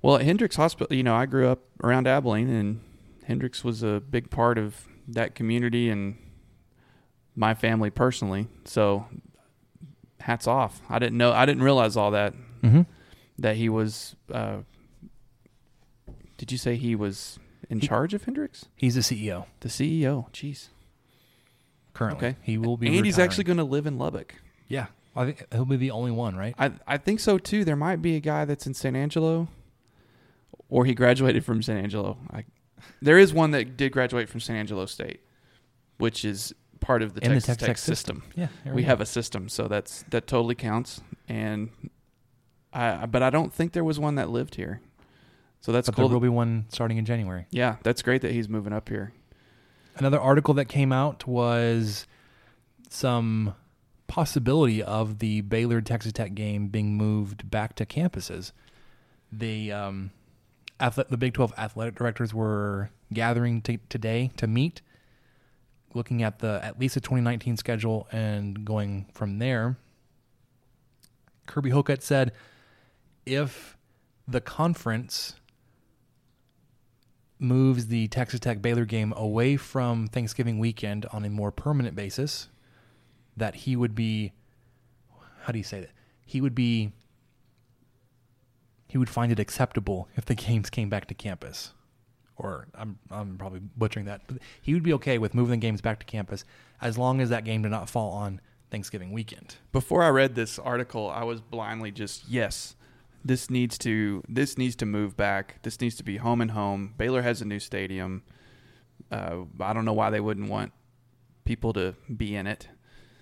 Well, 0.00 0.16
at 0.16 0.22
Hendricks 0.22 0.56
Hospital, 0.56 0.96
you 0.96 1.02
know, 1.02 1.14
I 1.14 1.26
grew 1.26 1.48
up 1.48 1.60
around 1.82 2.06
Abilene, 2.06 2.48
and 2.48 2.80
Hendricks 3.24 3.64
was 3.64 3.82
a 3.82 4.00
big 4.00 4.30
part 4.30 4.58
of 4.58 4.86
that 5.08 5.34
community 5.34 5.88
and 5.90 6.16
my 7.34 7.54
family 7.54 7.90
personally. 7.90 8.46
So, 8.64 9.06
hats 10.20 10.46
off. 10.46 10.80
I 10.88 10.98
didn't 10.98 11.18
know, 11.18 11.32
I 11.32 11.46
didn't 11.46 11.62
realize 11.62 11.96
all 11.96 12.10
that. 12.12 12.34
Mm-hmm. 12.62 12.82
That 13.38 13.56
he 13.56 13.68
was. 13.68 14.14
Uh, 14.30 14.58
did 16.36 16.52
you 16.52 16.58
say 16.58 16.76
he 16.76 16.94
was 16.94 17.38
in 17.70 17.80
He- 17.80 17.86
charge 17.88 18.14
of 18.14 18.24
Hendricks? 18.24 18.66
He's 18.76 18.94
the 18.94 19.00
CEO 19.00 19.46
The 19.60 19.68
CEO. 19.68 20.30
Jeez. 20.32 20.68
currently. 21.94 22.28
Okay. 22.28 22.36
he 22.42 22.58
will 22.58 22.76
be. 22.76 22.86
and 22.96 23.04
he's 23.06 23.18
actually 23.18 23.44
going 23.44 23.58
to 23.58 23.64
live 23.64 23.86
in 23.86 23.98
Lubbock. 23.98 24.34
Yeah, 24.68 24.86
I 25.16 25.24
think 25.26 25.46
he'll 25.52 25.64
be 25.64 25.76
the 25.76 25.90
only 25.90 26.10
one, 26.10 26.36
right? 26.36 26.54
I 26.58 26.72
I 26.86 26.98
think 26.98 27.20
so 27.20 27.38
too. 27.38 27.64
There 27.64 27.76
might 27.76 28.00
be 28.02 28.16
a 28.16 28.20
guy 28.20 28.44
that's 28.44 28.66
in 28.66 28.74
San 28.74 28.94
Angelo, 28.96 29.48
or 30.68 30.84
he 30.84 30.94
graduated 30.94 31.44
from 31.44 31.62
San 31.62 31.76
Angelo. 31.78 32.18
I, 32.30 32.44
there 33.00 33.18
is 33.18 33.32
one 33.32 33.50
that 33.52 33.76
did 33.76 33.92
graduate 33.92 34.28
from 34.28 34.40
San 34.40 34.56
Angelo 34.56 34.86
State, 34.86 35.20
which 35.98 36.24
is 36.24 36.54
part 36.80 37.02
of 37.02 37.14
the 37.14 37.20
the 37.20 37.28
Texas 37.28 37.44
Texas 37.46 37.56
Tech 37.58 37.66
Tech 37.68 37.78
system. 37.78 38.22
Yeah, 38.36 38.48
We 38.72 38.82
go. 38.82 38.88
have 38.88 39.00
a 39.00 39.06
system, 39.06 39.48
so 39.48 39.68
that's 39.68 40.04
that 40.10 40.26
totally 40.26 40.54
counts. 40.54 41.00
And 41.28 41.70
I, 42.72 43.06
but 43.06 43.22
I 43.22 43.30
don't 43.30 43.52
think 43.52 43.72
there 43.72 43.84
was 43.84 43.98
one 43.98 44.16
that 44.16 44.30
lived 44.30 44.56
here. 44.56 44.80
So 45.60 45.70
that's 45.70 45.88
but 45.88 45.94
cool. 45.96 46.08
there 46.08 46.14
will 46.16 46.20
be 46.20 46.28
one 46.28 46.66
starting 46.70 46.98
in 46.98 47.04
January. 47.04 47.46
yeah, 47.50 47.76
that's 47.82 48.02
great 48.02 48.22
that 48.22 48.32
he's 48.32 48.48
moving 48.48 48.72
up 48.72 48.88
here. 48.88 49.12
Another 49.96 50.18
article 50.18 50.54
that 50.54 50.64
came 50.64 50.90
out 50.92 51.26
was 51.26 52.06
some 52.90 53.54
possibility 54.08 54.82
of 54.82 55.20
the 55.20 55.40
Baylor 55.42 55.80
Texas 55.80 56.12
Tech 56.12 56.34
game 56.34 56.68
being 56.68 56.96
moved 56.96 57.48
back 57.50 57.76
to 57.76 57.86
campuses. 57.86 58.52
The 59.30 59.70
um, 59.72 60.10
athle- 60.82 61.08
the 61.08 61.16
Big 61.16 61.32
12 61.34 61.54
athletic 61.56 61.94
directors 61.94 62.34
were 62.34 62.90
gathering 63.12 63.62
t- 63.62 63.78
today 63.88 64.32
to 64.36 64.46
meet, 64.46 64.82
looking 65.94 66.22
at 66.22 66.40
the 66.40 66.60
at 66.62 66.78
least 66.78 66.94
the 66.94 67.00
2019 67.00 67.56
schedule 67.56 68.08
and 68.12 68.64
going 68.64 69.06
from 69.14 69.38
there. 69.38 69.76
Kirby 71.46 71.70
Hocutt 71.70 72.02
said, 72.02 72.32
if 73.24 73.76
the 74.26 74.40
conference 74.40 75.36
moves 77.38 77.88
the 77.88 78.08
Texas 78.08 78.40
Tech 78.40 78.62
Baylor 78.62 78.84
game 78.84 79.12
away 79.16 79.56
from 79.56 80.06
Thanksgiving 80.06 80.58
weekend 80.58 81.06
on 81.12 81.24
a 81.24 81.30
more 81.30 81.50
permanent 81.50 81.96
basis, 81.96 82.48
that 83.36 83.54
he 83.54 83.76
would 83.76 83.94
be 83.94 84.32
how 85.42 85.52
do 85.52 85.58
you 85.58 85.64
say 85.64 85.80
that? 85.80 85.90
He 86.24 86.40
would 86.40 86.54
be 86.54 86.92
he 88.92 88.98
would 88.98 89.08
find 89.08 89.32
it 89.32 89.40
acceptable 89.40 90.06
if 90.16 90.26
the 90.26 90.34
games 90.34 90.68
came 90.68 90.90
back 90.90 91.06
to 91.06 91.14
campus. 91.14 91.72
Or 92.36 92.68
I'm 92.74 92.98
I'm 93.10 93.38
probably 93.38 93.60
butchering 93.74 94.04
that. 94.04 94.20
But 94.26 94.36
he 94.60 94.74
would 94.74 94.82
be 94.82 94.92
okay 94.92 95.16
with 95.16 95.34
moving 95.34 95.60
the 95.60 95.66
games 95.66 95.80
back 95.80 95.98
to 96.00 96.04
campus 96.04 96.44
as 96.82 96.98
long 96.98 97.22
as 97.22 97.30
that 97.30 97.46
game 97.46 97.62
did 97.62 97.70
not 97.70 97.88
fall 97.88 98.10
on 98.12 98.42
Thanksgiving 98.70 99.10
weekend. 99.10 99.56
Before 99.72 100.02
I 100.02 100.10
read 100.10 100.34
this 100.34 100.58
article, 100.58 101.08
I 101.08 101.24
was 101.24 101.40
blindly 101.40 101.90
just 101.90 102.28
yes, 102.28 102.76
this 103.24 103.48
needs 103.48 103.78
to 103.78 104.22
this 104.28 104.58
needs 104.58 104.76
to 104.76 104.84
move 104.84 105.16
back. 105.16 105.62
This 105.62 105.80
needs 105.80 105.96
to 105.96 106.04
be 106.04 106.18
home 106.18 106.42
and 106.42 106.50
home. 106.50 106.92
Baylor 106.98 107.22
has 107.22 107.40
a 107.40 107.46
new 107.46 107.60
stadium. 107.60 108.22
Uh, 109.10 109.44
I 109.58 109.72
don't 109.72 109.86
know 109.86 109.94
why 109.94 110.10
they 110.10 110.20
wouldn't 110.20 110.50
want 110.50 110.70
people 111.46 111.72
to 111.72 111.94
be 112.14 112.36
in 112.36 112.46
it. 112.46 112.68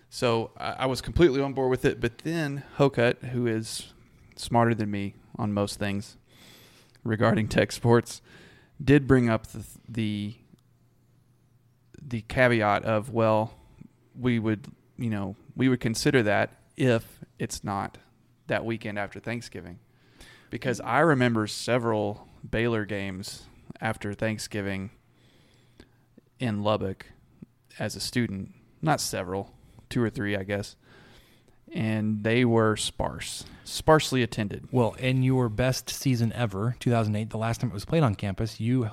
So 0.08 0.50
I, 0.56 0.70
I 0.70 0.86
was 0.86 1.00
completely 1.00 1.40
on 1.40 1.52
board 1.52 1.70
with 1.70 1.84
it. 1.84 2.00
But 2.00 2.18
then 2.18 2.64
Hocutt, 2.78 3.26
who 3.26 3.46
is 3.46 3.92
smarter 4.34 4.74
than 4.74 4.90
me 4.90 5.14
on 5.36 5.52
most 5.52 5.78
things 5.78 6.16
regarding 7.04 7.48
tech 7.48 7.72
sports, 7.72 8.20
did 8.82 9.06
bring 9.06 9.28
up 9.28 9.46
the 9.48 9.64
the, 9.88 10.34
the 12.00 12.20
caveat 12.22 12.84
of 12.84 13.10
well, 13.10 13.54
we 14.18 14.38
would 14.38 14.66
you 14.96 15.10
know 15.10 15.36
we 15.56 15.68
would 15.68 15.80
consider 15.80 16.22
that 16.22 16.52
if 16.76 17.20
it's 17.38 17.64
not 17.64 17.98
that 18.46 18.64
weekend 18.64 18.98
after 18.98 19.20
Thanksgiving, 19.20 19.78
because 20.50 20.80
I 20.80 21.00
remember 21.00 21.46
several 21.46 22.28
Baylor 22.48 22.84
games 22.84 23.42
after 23.80 24.12
Thanksgiving 24.14 24.90
in 26.38 26.62
Lubbock 26.62 27.06
as 27.78 27.96
a 27.96 28.00
student, 28.00 28.52
not 28.82 29.00
several, 29.00 29.52
two 29.88 30.02
or 30.02 30.10
three, 30.10 30.36
I 30.36 30.42
guess, 30.42 30.76
and 31.72 32.22
they 32.24 32.44
were 32.44 32.76
sparse, 32.76 33.44
sparsely 33.64 34.22
attended. 34.22 34.68
Well, 34.70 34.94
in 34.94 35.22
your 35.22 35.48
best 35.48 35.90
season 35.90 36.32
ever, 36.32 36.76
2008, 36.80 37.30
the 37.30 37.38
last 37.38 37.60
time 37.60 37.70
it 37.70 37.74
was 37.74 37.84
played 37.84 38.02
on 38.02 38.14
campus, 38.14 38.60
you 38.60 38.90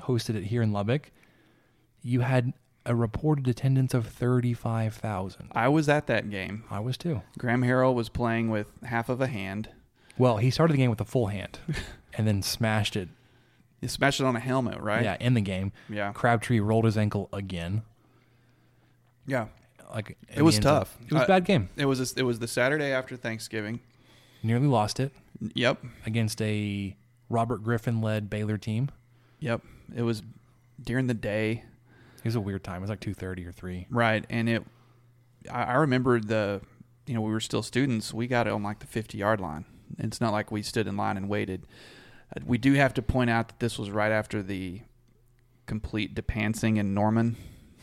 hosted 0.00 0.34
it 0.34 0.44
here 0.44 0.62
in 0.62 0.72
Lubbock. 0.72 1.10
You 2.02 2.20
had 2.20 2.52
a 2.84 2.94
reported 2.94 3.48
attendance 3.48 3.94
of 3.94 4.06
35,000. 4.06 5.48
I 5.52 5.68
was 5.68 5.88
at 5.88 6.06
that 6.06 6.30
game. 6.30 6.64
I 6.70 6.80
was 6.80 6.96
too. 6.96 7.22
Graham 7.36 7.62
Harrell 7.62 7.94
was 7.94 8.08
playing 8.08 8.50
with 8.50 8.68
half 8.84 9.08
of 9.08 9.20
a 9.20 9.26
hand. 9.26 9.68
Well, 10.18 10.36
he 10.38 10.50
started 10.50 10.74
the 10.74 10.78
game 10.78 10.90
with 10.90 11.00
a 11.00 11.04
full 11.04 11.26
hand 11.26 11.58
and 12.14 12.26
then 12.26 12.42
smashed 12.42 12.96
it. 12.96 13.08
He 13.80 13.88
smashed 13.88 14.20
it 14.20 14.24
on 14.24 14.36
a 14.36 14.40
helmet, 14.40 14.80
right? 14.80 15.04
Yeah, 15.04 15.16
in 15.20 15.34
the 15.34 15.40
game. 15.40 15.72
Yeah. 15.88 16.12
Crabtree 16.12 16.60
rolled 16.60 16.86
his 16.86 16.96
ankle 16.96 17.28
again. 17.32 17.82
Yeah. 19.26 19.46
Like 19.96 20.16
It 20.34 20.42
was 20.42 20.54
the 20.54 20.58
end 20.58 20.62
zone. 20.64 20.72
tough. 20.80 20.96
It 21.06 21.12
was 21.12 21.22
a 21.22 21.26
bad 21.26 21.44
game. 21.44 21.68
It 21.76 21.86
was 21.86 22.00
a, 22.16 22.20
it 22.20 22.22
was 22.22 22.38
the 22.38 22.46
Saturday 22.48 22.92
after 22.92 23.16
Thanksgiving. 23.16 23.80
Nearly 24.42 24.66
lost 24.68 25.00
it 25.00 25.12
Yep. 25.54 25.82
against 26.04 26.40
a 26.42 26.96
Robert 27.28 27.64
Griffin 27.64 28.00
led 28.00 28.30
Baylor 28.30 28.58
team. 28.58 28.90
Yep. 29.40 29.62
It 29.96 30.02
was 30.02 30.22
during 30.80 31.06
the 31.08 31.14
day. 31.14 31.64
It 32.18 32.24
was 32.24 32.34
a 32.36 32.40
weird 32.40 32.62
time. 32.62 32.76
It 32.78 32.80
was 32.82 32.90
like 32.90 33.00
2:30 33.00 33.46
or 33.46 33.52
3. 33.52 33.86
Right. 33.90 34.24
And 34.30 34.48
it, 34.48 34.62
I, 35.50 35.62
I 35.64 35.74
remember 35.74 36.20
the, 36.20 36.60
you 37.06 37.14
know, 37.14 37.20
we 37.22 37.32
were 37.32 37.40
still 37.40 37.62
students. 37.62 38.12
We 38.14 38.26
got 38.26 38.46
it 38.46 38.52
on 38.52 38.62
like 38.62 38.78
the 38.80 38.86
50 38.86 39.16
yard 39.18 39.40
line. 39.40 39.64
It's 39.98 40.20
not 40.20 40.32
like 40.32 40.50
we 40.52 40.62
stood 40.62 40.86
in 40.86 40.96
line 40.96 41.16
and 41.16 41.28
waited. 41.28 41.66
Uh, 42.36 42.40
We 42.44 42.58
do 42.58 42.74
have 42.74 42.92
to 42.94 43.02
point 43.02 43.30
out 43.30 43.48
that 43.48 43.60
this 43.60 43.78
was 43.78 43.90
right 43.90 44.12
after 44.12 44.42
the 44.42 44.82
complete 45.66 46.14
depancing 46.14 46.76
in 46.78 46.94
Norman. 46.94 47.36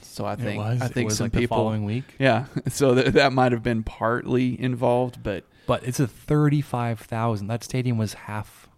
So 0.06 0.26
I 0.26 0.36
think, 0.36 0.58
was. 0.60 0.82
I 0.82 0.88
think 0.88 1.12
some 1.12 1.26
like 1.26 1.34
people, 1.34 1.58
the 1.58 1.62
following 1.62 1.86
week. 1.86 2.04
yeah. 2.20 2.46
So 2.70 2.94
th- 2.96 3.14
that 3.14 3.34
might 3.34 3.52
have 3.52 3.64
been 3.64 3.84
partly 3.84 4.60
involved, 4.60 5.24
but 5.24 5.46
But 5.68 5.84
it's 5.84 6.00
a 6.00 6.08
35,000. 6.08 7.48
That 7.48 7.64
stadium 7.64 7.98
was 7.98 8.14
half 8.14 8.70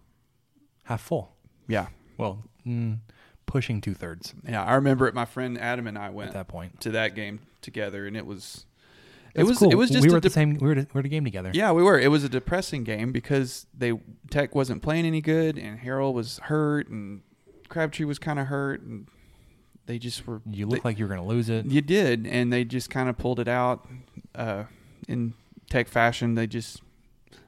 half 0.84 1.00
full. 1.00 1.32
yeah. 1.68 1.86
Well, 2.18 2.42
mm, 2.66 2.98
pushing 3.44 3.80
two 3.82 3.92
thirds 3.94 4.32
Yeah. 4.48 4.64
I 4.64 4.74
remember 4.76 5.06
it. 5.06 5.14
My 5.14 5.24
friend 5.26 5.58
Adam 5.58 5.86
and 5.86 5.98
I 5.98 6.10
went 6.10 6.28
at 6.28 6.34
that 6.34 6.48
point. 6.48 6.80
to 6.80 6.90
that 6.92 7.14
game 7.14 7.40
together, 7.60 8.06
and 8.06 8.16
it 8.16 8.24
was, 8.24 8.64
it 9.34 9.38
That's 9.38 9.48
was, 9.50 9.58
cool. 9.58 9.70
it 9.70 9.74
was 9.74 9.90
just 9.90 10.02
we 10.06 10.10
were 10.10 10.16
at 10.16 10.22
the 10.22 10.30
same. 10.30 10.54
We 10.54 10.66
were, 10.68 10.72
at, 10.72 10.78
we 10.78 10.90
were 10.94 11.00
at 11.00 11.06
a 11.06 11.10
game 11.10 11.24
together. 11.24 11.50
Yeah, 11.52 11.72
we 11.72 11.82
were. 11.82 11.98
It 11.98 12.08
was 12.08 12.24
a 12.24 12.28
depressing 12.28 12.84
game 12.84 13.12
because 13.12 13.66
they 13.76 13.92
Tech 14.30 14.54
wasn't 14.54 14.82
playing 14.82 15.04
any 15.04 15.20
good, 15.20 15.58
and 15.58 15.78
Harrell 15.80 16.14
was 16.14 16.38
hurt, 16.44 16.88
and 16.88 17.20
Crabtree 17.68 18.06
was 18.06 18.18
kind 18.18 18.38
of 18.38 18.46
hurt, 18.46 18.80
and 18.82 19.08
they 19.86 19.98
just 19.98 20.26
were. 20.26 20.40
You 20.50 20.66
look 20.66 20.82
they- 20.82 20.88
like 20.88 20.98
you 20.98 21.04
were 21.06 21.14
going 21.14 21.26
to 21.26 21.28
lose 21.34 21.48
it. 21.48 21.66
you 21.66 21.80
did, 21.80 22.26
and 22.26 22.52
they 22.52 22.64
just 22.64 22.90
kind 22.90 23.08
of 23.08 23.16
pulled 23.16 23.40
it 23.40 23.48
out 23.48 23.86
uh, 24.34 24.64
in 25.08 25.34
Tech 25.70 25.88
fashion. 25.88 26.34
They 26.34 26.46
just 26.46 26.82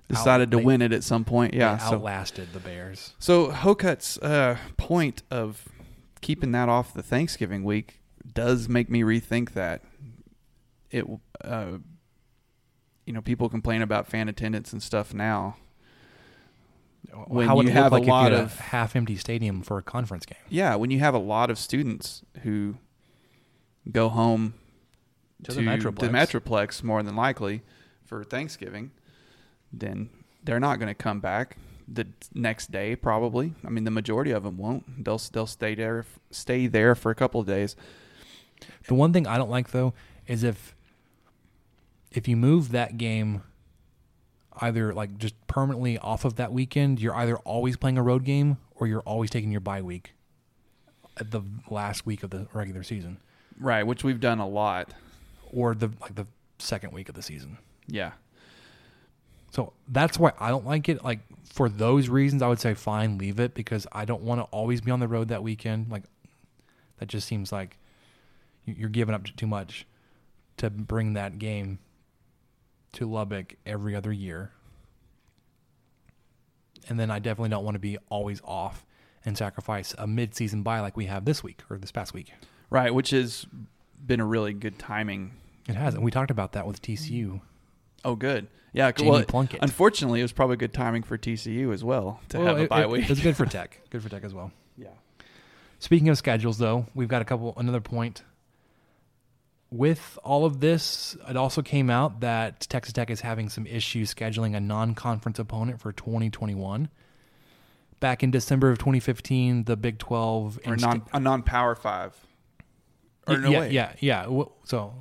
decided 0.09 0.51
to 0.53 0.57
they- 0.59 0.65
win 0.65 0.83
it 0.83 0.93
at 0.93 1.05
some 1.05 1.25
point. 1.25 1.55
Yeah, 1.55 1.77
so 1.79 1.97
outlasted 1.97 2.53
the 2.53 2.61
Bears. 2.61 3.15
so 3.19 3.51
Hocutt's 3.51 4.19
uh, 4.19 4.57
point 4.77 5.23
of 5.31 5.69
keeping 6.21 6.53
that 6.53 6.69
off 6.69 6.95
the 6.95 7.03
Thanksgiving 7.03 7.63
week 7.65 8.01
does 8.35 8.69
make 8.69 8.89
me 8.91 9.03
rethink 9.03 9.53
that. 9.53 9.83
It, 10.91 11.05
uh, 11.45 11.79
you 13.05 13.13
know, 13.13 13.21
people 13.21 13.49
complain 13.49 13.83
about 13.83 14.07
fan 14.07 14.29
attendance 14.29 14.73
and 14.73 14.83
stuff 14.83 15.13
now. 15.15 15.57
When 17.27 17.47
How 17.47 17.57
would 17.57 17.67
you 17.67 17.73
have 17.73 17.93
a 17.93 17.97
like 17.97 18.05
you 18.05 18.11
lot 18.11 18.33
of- 18.33 18.59
half 18.59 18.95
empty 18.95 19.17
stadium 19.17 19.63
for 19.63 19.79
a 19.79 19.83
conference 19.83 20.27
game? 20.27 20.39
Yeah, 20.49 20.75
when 20.77 20.91
you 20.91 20.99
have 21.01 21.15
a 21.15 21.19
lot 21.19 21.51
of 21.51 21.59
students 21.59 22.23
who 22.43 22.77
go 23.91 24.09
home 24.09 24.55
To 25.45 25.53
the 25.53 25.61
Metroplex. 25.63 25.99
the 26.01 26.09
Metroplex 26.09 26.83
more 26.83 27.03
than 27.03 27.17
likely 27.17 27.63
for 28.05 28.25
Thanksgiving, 28.25 28.91
then 29.73 30.11
they're 30.45 30.61
not 30.61 30.79
going 30.79 30.89
to 30.89 30.95
come 30.95 31.21
back 31.21 31.57
the 31.87 32.07
next 32.35 32.71
day. 32.71 32.95
Probably. 32.95 33.55
I 33.65 33.71
mean, 33.71 33.85
the 33.85 33.91
majority 33.91 34.31
of 34.31 34.43
them 34.43 34.59
won't. 34.59 35.05
They'll 35.05 35.21
they'll 35.33 35.47
stay 35.47 35.75
there 35.75 36.05
stay 36.31 36.67
there 36.67 36.95
for 36.95 37.11
a 37.11 37.15
couple 37.15 37.41
of 37.41 37.47
days. 37.47 37.75
The 38.87 38.95
one 38.95 39.13
thing 39.13 39.27
I 39.27 39.39
don't 39.39 39.51
like 39.51 39.71
though 39.71 39.95
is 40.27 40.43
if 40.45 40.75
if 42.13 42.27
you 42.29 42.37
move 42.37 42.71
that 42.73 42.99
game 42.99 43.43
either 44.61 44.93
like 44.93 45.19
just 45.19 45.35
permanently 45.47 45.99
off 45.99 46.25
of 46.25 46.37
that 46.37 46.53
weekend, 46.53 47.01
you're 47.01 47.15
either 47.15 47.37
always 47.39 47.77
playing 47.77 47.99
a 47.99 48.03
road 48.03 48.25
game 48.25 48.59
or 48.75 48.87
you're 48.87 49.01
always 49.03 49.31
taking 49.31 49.51
your 49.53 49.61
bye 49.61 49.83
week 49.83 50.13
at 51.19 51.31
the 51.31 51.43
last 51.71 52.07
week 52.07 52.23
of 52.23 52.31
the 52.31 52.47
regular 52.53 52.83
season 52.83 53.19
Right, 53.61 53.83
which 53.85 54.05
we've 54.05 54.21
done 54.21 54.39
a 54.39 54.47
lot. 54.49 54.93
or 55.53 55.75
the 55.75 55.91
like 56.01 56.15
the 56.15 56.27
second 56.59 56.93
week 56.93 57.09
of 57.09 57.15
the 57.17 57.23
season. 57.23 57.59
Yeah. 57.89 58.13
So 59.51 59.73
that's 59.89 60.19
why 60.19 60.33
I 60.39 60.51
don't 60.51 60.67
like 60.67 60.89
it. 60.89 61.03
Like 61.03 61.21
for 61.45 61.69
those 61.69 62.09
reasons, 62.09 62.43
I 62.43 62.49
would 62.49 62.61
say 62.61 62.75
fine, 62.75 63.19
leave 63.19 63.41
it 63.41 63.55
because 63.55 63.87
I 63.93 64.05
don't 64.05 64.23
want 64.23 64.41
to 64.41 64.45
always 64.45 64.81
be 64.81 64.91
on 64.91 65.01
the 65.01 65.09
road 65.09 65.29
that 65.29 65.43
weekend. 65.43 65.91
Like 65.91 66.05
that 66.99 67.09
just 67.09 67.27
seems 67.27 67.51
like 67.51 67.79
you- 68.65 68.75
you're 68.79 68.89
giving 68.91 69.15
up 69.15 69.25
too 69.25 69.47
much 69.47 69.87
to 70.59 70.69
bring 70.71 71.15
that 71.15 71.39
game 71.39 71.79
to 72.93 73.07
Lubbock 73.11 73.55
every 73.67 73.95
other 73.95 74.13
year. 74.13 74.53
And 76.89 76.99
then 76.99 77.11
I 77.11 77.19
definitely 77.19 77.51
don't 77.51 77.65
want 77.65 77.75
to 77.75 77.81
be 77.81 77.99
always 78.09 78.41
off 78.45 78.87
and 79.25 79.37
sacrifice 79.37 79.95
a 79.99 80.07
mid-season 80.07 80.63
bye 80.63 80.81
like 80.81 80.97
we 80.97 81.07
have 81.07 81.25
this 81.25 81.43
week 81.43 81.61
or 81.69 81.77
this 81.79 81.93
past 81.93 82.15
week. 82.15 82.33
Right, 82.71 82.95
which 82.95 83.11
has 83.11 83.47
been 84.05 84.21
a 84.21 84.25
really 84.25 84.53
good 84.55 84.79
timing. 84.79 85.33
It 85.69 85.75
hasn't. 85.75 86.03
We 86.03 86.11
talked 86.11 86.31
about 86.31 86.53
that 86.53 86.67
with 86.67 86.81
TCU. 86.81 87.41
Oh, 88.05 88.15
good. 88.15 88.47
Yeah, 88.73 88.91
Jamie 88.93 89.11
well, 89.11 89.25
Plunkett. 89.25 89.61
Unfortunately, 89.63 90.21
it 90.21 90.25
was 90.25 90.33
probably 90.33 90.57
good 90.57 90.73
timing 90.73 91.03
for 91.03 91.19
TCU 91.19 91.73
as 91.75 91.83
well 91.83 92.21
to 92.31 92.39
Well, 92.39 92.47
have 92.49 92.59
a 92.59 92.63
it- 92.65 92.69
bye 92.71 92.83
it- 92.83 92.91
week. 92.91 93.11
It's 93.11 93.21
good 93.21 93.37
for 93.37 93.45
Tech. 93.47 93.81
Good 93.91 94.03
for 94.03 94.09
Tech 94.09 94.25
as 94.25 94.33
well. 94.33 94.53
Yeah. 94.77 94.89
Speaking 95.79 96.09
of 96.09 96.17
schedules, 96.19 96.59
though, 96.59 96.87
we've 96.95 97.09
got 97.09 97.23
a 97.23 97.25
couple. 97.25 97.55
Another 97.57 97.81
point. 97.81 98.23
With 99.71 100.19
all 100.25 100.47
of 100.47 100.61
this, 100.61 101.15
it 101.29 101.37
also 101.37 101.61
came 101.61 101.91
out 101.91 102.21
that 102.21 102.61
Texas 102.71 102.95
Tech 102.95 103.11
is 103.11 103.21
having 103.21 103.51
some 103.51 103.67
issues 103.67 104.15
scheduling 104.15 104.57
a 104.57 104.61
non-conference 104.61 105.39
opponent 105.39 105.81
for 105.81 105.93
2021. 105.93 106.89
Back 108.01 108.23
in 108.23 108.31
December 108.31 108.71
of 108.71 108.79
2015, 108.79 109.65
the 109.65 109.77
Big 109.77 109.99
12 109.99 110.59
Or 110.65 110.77
insti- 110.77 110.81
non 110.81 111.03
a 111.13 111.21
non 111.21 111.43
power 111.43 111.75
five. 111.75 112.17
Or 113.27 113.37
no 113.37 113.51
yeah, 113.51 113.61
way. 113.61 113.71
yeah, 113.73 113.93
yeah. 113.99 114.45
So, 114.65 114.95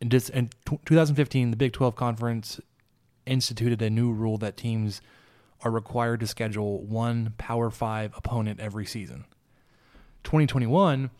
in, 0.00 0.08
dis- 0.08 0.28
in 0.28 0.48
tw 0.66 0.84
2015, 0.84 1.52
the 1.52 1.56
Big 1.56 1.72
12 1.72 1.96
conference 1.96 2.60
instituted 3.24 3.80
a 3.80 3.88
new 3.88 4.12
rule 4.12 4.36
that 4.38 4.56
teams 4.56 5.00
are 5.62 5.70
required 5.70 6.20
to 6.20 6.26
schedule 6.26 6.82
one 6.84 7.34
Power 7.38 7.70
Five 7.70 8.12
opponent 8.16 8.60
every 8.60 8.84
season. 8.84 9.24
2021, 10.24 11.10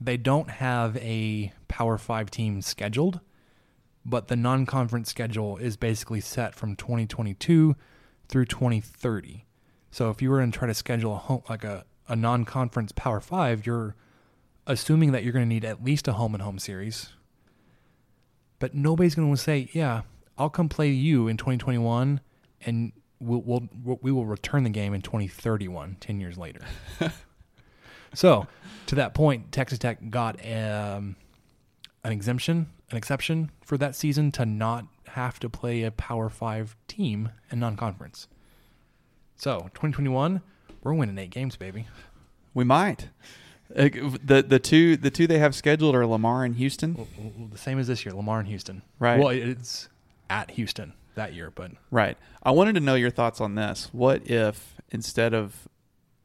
they 0.00 0.16
don't 0.16 0.50
have 0.50 0.96
a 0.96 1.52
Power 1.68 1.98
Five 1.98 2.30
team 2.30 2.62
scheduled, 2.62 3.20
but 4.04 4.28
the 4.28 4.36
non-conference 4.36 5.10
schedule 5.10 5.58
is 5.58 5.76
basically 5.76 6.20
set 6.20 6.54
from 6.54 6.74
2022 6.74 7.76
through 8.28 8.44
2030. 8.46 9.44
So 9.90 10.08
if 10.08 10.22
you 10.22 10.30
were 10.30 10.44
to 10.44 10.50
try 10.50 10.68
to 10.68 10.74
schedule 10.74 11.14
a 11.14 11.18
home, 11.18 11.42
like 11.48 11.64
a, 11.64 11.84
a 12.08 12.16
non-conference 12.16 12.92
Power 12.92 13.20
Five, 13.20 13.66
you're 13.66 13.94
assuming 14.66 15.12
that 15.12 15.22
you're 15.22 15.32
going 15.32 15.44
to 15.44 15.48
need 15.48 15.64
at 15.64 15.84
least 15.84 16.08
a 16.08 16.14
home 16.14 16.34
and 16.34 16.42
home 16.42 16.58
series. 16.58 17.10
But 18.58 18.74
nobody's 18.74 19.14
going 19.14 19.30
to 19.30 19.36
say, 19.36 19.68
"Yeah, 19.72 20.02
I'll 20.38 20.50
come 20.50 20.68
play 20.68 20.90
you 20.90 21.28
in 21.28 21.36
2021, 21.36 22.20
and 22.62 22.92
we'll, 23.18 23.42
we'll 23.44 23.98
we 24.02 24.12
will 24.12 24.26
return 24.26 24.64
the 24.64 24.70
game 24.70 24.94
in 24.94 25.02
2031, 25.02 25.96
10 26.00 26.20
years 26.20 26.38
later." 26.38 26.60
so, 28.14 28.46
to 28.86 28.94
that 28.96 29.14
point, 29.14 29.52
Texas 29.52 29.78
Tech 29.78 29.98
got 30.10 30.36
um, 30.44 31.16
an 32.04 32.12
exemption, 32.12 32.66
an 32.90 32.96
exception 32.96 33.50
for 33.64 33.76
that 33.78 33.94
season 33.94 34.32
to 34.32 34.44
not 34.46 34.86
have 35.08 35.38
to 35.40 35.48
play 35.48 35.82
a 35.82 35.90
Power 35.90 36.28
Five 36.28 36.76
team 36.88 37.30
in 37.50 37.60
non-conference. 37.60 38.28
So, 39.36 39.60
2021, 39.74 40.40
we're 40.82 40.94
winning 40.94 41.18
eight 41.18 41.30
games, 41.30 41.56
baby. 41.56 41.86
We 42.54 42.64
might. 42.64 43.08
Uh, 43.76 43.88
The 44.24 44.42
the 44.46 44.58
two 44.58 44.96
the 44.96 45.10
two 45.10 45.26
they 45.28 45.38
have 45.38 45.54
scheduled 45.54 45.94
are 45.94 46.04
Lamar 46.06 46.44
and 46.44 46.56
Houston. 46.56 46.94
Well, 46.94 47.06
well, 47.16 47.48
the 47.52 47.58
same 47.58 47.78
as 47.78 47.86
this 47.86 48.04
year, 48.04 48.12
Lamar 48.12 48.40
and 48.40 48.48
Houston. 48.48 48.82
Right. 48.98 49.18
Well, 49.20 49.28
it's 49.28 49.88
at 50.28 50.50
Houston 50.52 50.92
that 51.14 51.34
year, 51.34 51.52
but 51.54 51.70
Right. 51.90 52.16
I 52.42 52.50
wanted 52.50 52.74
to 52.74 52.80
know 52.80 52.96
your 52.96 53.10
thoughts 53.10 53.40
on 53.40 53.54
this. 53.54 53.88
What 53.92 54.28
if 54.28 54.74
instead 54.90 55.34
of 55.34 55.68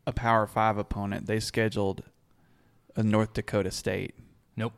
a 0.08 0.14
Power 0.14 0.48
Five 0.48 0.78
opponent, 0.78 1.26
they 1.26 1.40
scheduled 1.40 2.04
a 2.96 3.04
North 3.04 3.34
Dakota 3.34 3.72
State? 3.72 4.16
nope. 4.56 4.74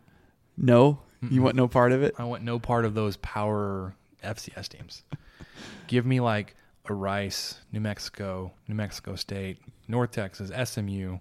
No, 0.59 1.01
you 1.29 1.41
want 1.41 1.55
no 1.55 1.67
part 1.67 1.91
of 1.91 2.01
it. 2.01 2.15
I 2.17 2.23
want 2.23 2.43
no 2.43 2.57
part 2.59 2.85
of 2.85 2.93
those 2.95 3.17
power 3.17 3.95
FCS 4.23 4.69
teams. 4.69 5.03
Give 5.87 6.05
me 6.05 6.19
like 6.19 6.55
a 6.85 6.93
Rice, 6.93 7.59
New 7.71 7.79
Mexico, 7.79 8.53
New 8.67 8.75
Mexico 8.75 9.15
State, 9.15 9.59
North 9.87 10.11
Texas, 10.11 10.51
SMU. 10.69 11.19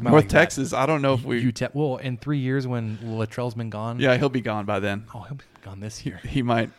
North 0.00 0.12
like 0.14 0.28
that. 0.28 0.30
Texas. 0.30 0.72
I 0.72 0.86
don't 0.86 1.02
know 1.02 1.14
if 1.14 1.24
we. 1.24 1.42
UTEP. 1.42 1.74
Well, 1.74 1.96
in 1.96 2.16
three 2.18 2.38
years 2.38 2.66
when 2.66 2.98
Littrell's 2.98 3.54
been 3.54 3.70
gone. 3.70 3.98
yeah, 3.98 4.16
he'll 4.16 4.28
be 4.28 4.40
gone 4.40 4.64
by 4.64 4.78
then. 4.80 5.04
Oh, 5.14 5.22
he'll 5.22 5.36
be 5.36 5.44
gone 5.62 5.80
this 5.80 6.06
year. 6.06 6.20
He 6.24 6.42
might. 6.42 6.70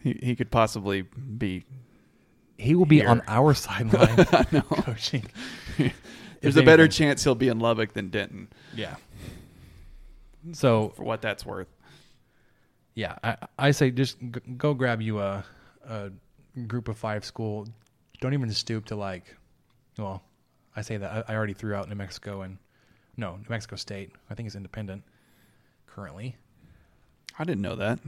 He 0.00 0.18
he 0.22 0.36
could 0.36 0.50
possibly 0.50 1.02
be. 1.02 1.64
He 2.56 2.74
will 2.74 2.86
be 2.86 3.00
Here. 3.00 3.08
on 3.08 3.22
our 3.26 3.54
sideline 3.54 4.24
coaching. 4.24 5.26
There's 6.40 6.56
a 6.56 6.62
better 6.62 6.82
anything. 6.84 6.90
chance 7.08 7.24
he'll 7.24 7.34
be 7.34 7.48
in 7.48 7.58
Lubbock 7.58 7.94
than 7.94 8.10
Denton, 8.10 8.48
Yeah. 8.76 8.96
So 10.52 10.90
for 10.96 11.04
what 11.04 11.22
that's 11.22 11.44
worth. 11.46 11.68
Yeah, 12.94 13.16
I, 13.24 13.36
I 13.58 13.70
say 13.70 13.90
just 13.90 14.20
g- 14.20 14.40
go 14.58 14.74
grab 14.74 15.00
you 15.00 15.18
a, 15.20 15.42
a 15.88 16.10
group 16.66 16.88
of 16.88 16.98
five 16.98 17.24
school. 17.24 17.66
Don't 18.20 18.34
even 18.34 18.50
stoop 18.52 18.84
to 18.86 18.94
like, 18.96 19.24
well, 19.98 20.22
I 20.76 20.82
say 20.82 20.98
that 20.98 21.24
I, 21.28 21.32
I 21.32 21.36
already 21.36 21.54
threw 21.54 21.74
out 21.74 21.88
New 21.88 21.94
Mexico 21.94 22.42
and 22.42 22.58
no 23.16 23.36
New 23.36 23.46
Mexico 23.48 23.76
State. 23.76 24.10
I 24.30 24.34
think 24.34 24.46
is 24.46 24.54
independent 24.54 25.02
currently. 25.86 26.36
I 27.38 27.44
didn't 27.44 27.62
know 27.62 27.76
that. 27.76 27.98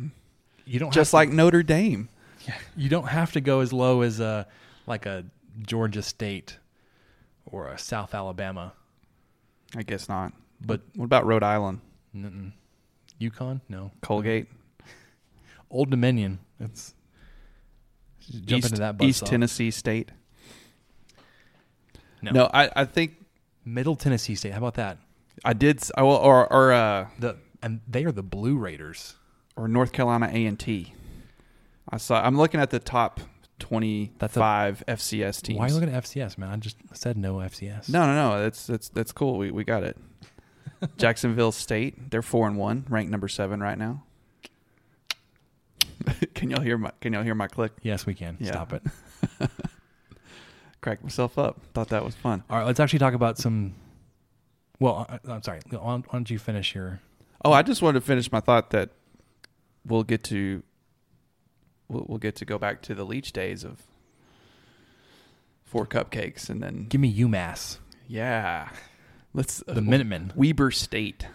You 0.67 0.79
don't 0.79 0.93
Just 0.93 1.15
like 1.15 1.31
Notre 1.31 1.63
Dame. 1.63 2.09
you 2.77 2.89
don't 2.89 3.09
have 3.09 3.33
to 3.33 3.41
go 3.41 3.61
as 3.61 3.73
low 3.73 4.03
as 4.03 4.21
a 4.21 4.47
like 4.87 5.07
a 5.07 5.25
Georgia 5.63 6.03
State 6.03 6.59
or 7.47 7.69
a 7.69 7.79
South 7.79 8.15
Alabama, 8.15 8.73
I 9.77 9.83
guess 9.83 10.09
not. 10.09 10.33
but 10.61 10.83
What 10.95 11.05
about 11.07 11.27
Rhode 11.27 11.43
Island? 11.43 11.81
mm-mm. 12.15 12.53
UConn 13.21 13.61
no 13.69 13.91
Colgate, 14.03 14.47
Old 15.71 15.91
Dominion. 15.91 16.39
It's 16.61 16.95
jump 18.45 18.59
East, 18.65 18.69
into 18.73 18.79
that 18.81 19.03
East 19.03 19.23
buzzsaw. 19.25 19.27
Tennessee 19.29 19.71
State. 19.71 20.11
No. 22.23 22.31
No, 22.33 22.51
I, 22.53 22.71
I 22.75 22.85
think 22.85 23.25
Middle 23.65 23.95
Tennessee 23.97 24.35
State. 24.35 24.53
How 24.53 24.59
about 24.59 24.75
that? 24.75 24.99
I 25.45 25.53
did. 25.53 25.83
I 25.97 26.03
will, 26.03 26.13
or 26.17 26.51
or 26.53 26.73
uh, 26.73 27.09
The 27.19 27.37
and 27.63 27.81
they 27.87 28.05
are 28.05 28.13
the 28.13 28.23
Blue 28.23 28.57
Raiders. 28.57 29.17
or 29.57 29.69
North 29.69 29.93
Carolina 29.93 30.29
A 30.33 30.47
and 30.47 30.59
T. 30.59 30.93
I 31.89 31.99
saw. 31.99 32.21
I'm 32.23 32.37
looking 32.37 32.61
at 32.61 32.71
the 32.71 32.79
top 32.79 33.21
twenty 33.59 34.13
That's 34.19 34.37
a- 34.37 34.77
FCS 34.89 35.43
teams. 35.43 35.59
Why 35.59 35.67
are 35.67 35.69
you 35.69 35.75
looking 35.75 35.91
at 35.91 36.05
FCS, 36.05 36.39
man? 36.39 36.51
I 36.51 36.57
just 36.57 36.77
said 36.93 37.17
no 37.17 37.37
FCS. 37.37 37.89
No, 37.89 38.07
no, 38.07 38.15
no. 38.15 38.43
That's 38.43 38.67
that's 38.67 38.89
that's 38.89 39.13
cool. 39.13 39.39
We 39.39 39.51
we 39.51 39.65
got 39.65 39.83
it. 39.83 39.97
Jacksonville 40.99 41.53
State. 41.53 42.11
They're 42.11 42.23
four 42.23 42.47
and 42.47 42.57
one, 42.57 42.85
ranked 42.89 43.11
number 43.11 43.29
seven 43.29 43.61
right 43.61 43.79
now. 43.79 44.03
can 46.35 46.51
y'all 46.51 46.61
hear 46.61 46.79
my 46.79 46.91
Can 47.01 47.13
y'all 47.13 47.23
hear 47.23 47.35
my 47.35 47.49
click? 47.49 47.73
Yes, 47.83 48.07
we 48.07 48.15
can. 48.15 48.37
Yeah. 48.41 48.53
Stop 48.53 48.73
it. 48.73 48.83
Crack 50.81 51.03
myself 51.03 51.39
up. 51.39 51.61
Thought 51.75 51.89
that 51.89 52.05
was 52.05 52.15
fun. 52.15 52.45
All 52.49 52.59
right, 52.59 52.67
let's 52.67 52.79
actually 52.79 53.01
talk 53.01 53.15
about 53.15 53.39
some. 53.39 53.75
Well, 54.79 55.07
I, 55.09 55.33
I'm 55.33 55.43
sorry. 55.43 55.61
Why 55.71 55.79
don't, 55.79 56.07
why 56.07 56.13
don't 56.13 56.31
you 56.31 56.39
finish 56.39 56.75
your? 56.75 57.01
Oh, 57.45 57.53
I 57.53 57.63
just 57.63 57.83
wanted 57.83 58.01
to 58.01 58.07
finish 58.07 58.31
my 58.31 58.41
thought 58.41 58.71
that 58.71 58.91
we'll 59.85 60.05
get 60.05 60.23
to 60.25 60.63
we'll, 61.89 62.05
we'll 62.09 62.19
get 62.19 62.37
to 62.37 62.45
go 62.45 62.59
back 62.59 62.83
to 62.83 62.95
the 62.95 63.05
Leach 63.05 63.33
days 63.33 63.65
of 63.65 63.83
four 65.65 65.87
cupcakes 65.87 66.49
and 66.49 66.63
then 66.63 66.87
Give 66.89 67.01
me 67.01 67.15
UMass, 67.15 67.79
yeah, 68.07 68.71
let's 69.35 69.63
the 69.67 69.83
Minutemen. 69.83 70.33
Weber 70.35 70.71
State. 70.71 71.27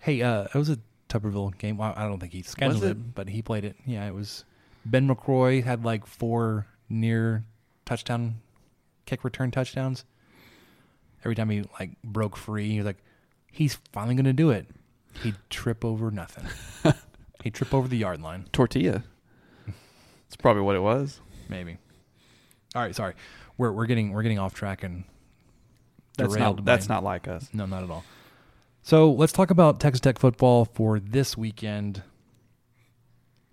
Hey, 0.00 0.22
uh, 0.22 0.44
it 0.44 0.54
was 0.54 0.70
a 0.70 0.78
Tuberville 1.08 1.56
game. 1.58 1.76
Well, 1.76 1.92
I 1.96 2.04
don't 2.04 2.20
think 2.20 2.32
he 2.32 2.42
scheduled 2.42 2.84
it? 2.84 2.90
it? 2.92 3.14
but 3.14 3.28
he 3.28 3.42
played 3.42 3.64
it. 3.64 3.76
Yeah, 3.84 4.06
it 4.06 4.14
was. 4.14 4.44
Ben 4.84 5.06
McCroy 5.06 5.62
had 5.62 5.84
like 5.84 6.06
four 6.06 6.66
near 6.88 7.44
touchdown, 7.84 8.40
kick 9.04 9.24
return 9.24 9.50
touchdowns. 9.50 10.04
Every 11.22 11.34
time 11.34 11.50
he 11.50 11.64
like 11.78 12.00
broke 12.02 12.36
free, 12.36 12.70
he 12.70 12.78
was 12.78 12.86
like, 12.86 13.02
He's 13.52 13.78
finally 13.92 14.14
going 14.14 14.24
to 14.24 14.32
do 14.32 14.50
it. 14.50 14.66
He'd 15.22 15.34
trip 15.50 15.84
over 15.84 16.10
nothing. 16.10 16.44
He'd 17.42 17.54
trip 17.54 17.74
over 17.74 17.88
the 17.88 17.96
yard 17.96 18.22
line, 18.22 18.46
Tortilla. 18.52 19.02
That's 20.30 20.36
probably 20.40 20.62
what 20.62 20.76
it 20.76 20.80
was. 20.80 21.20
maybe. 21.48 21.76
All 22.74 22.82
right, 22.82 22.94
sorry. 22.94 23.14
We're 23.58 23.72
we're 23.72 23.86
getting 23.86 24.12
we're 24.12 24.22
getting 24.22 24.38
off 24.38 24.54
track 24.54 24.84
and 24.84 25.02
That's 26.16 26.34
not 26.36 26.56
by- 26.56 26.62
that's 26.62 26.88
not 26.88 27.02
like 27.02 27.26
us. 27.28 27.48
No, 27.52 27.66
not 27.66 27.82
at 27.82 27.90
all. 27.90 28.04
So 28.82 29.10
let's 29.12 29.32
talk 29.32 29.50
about 29.50 29.80
Texas 29.80 30.00
Tech 30.00 30.18
football 30.18 30.64
for 30.64 30.98
this 31.00 31.36
weekend. 31.36 32.02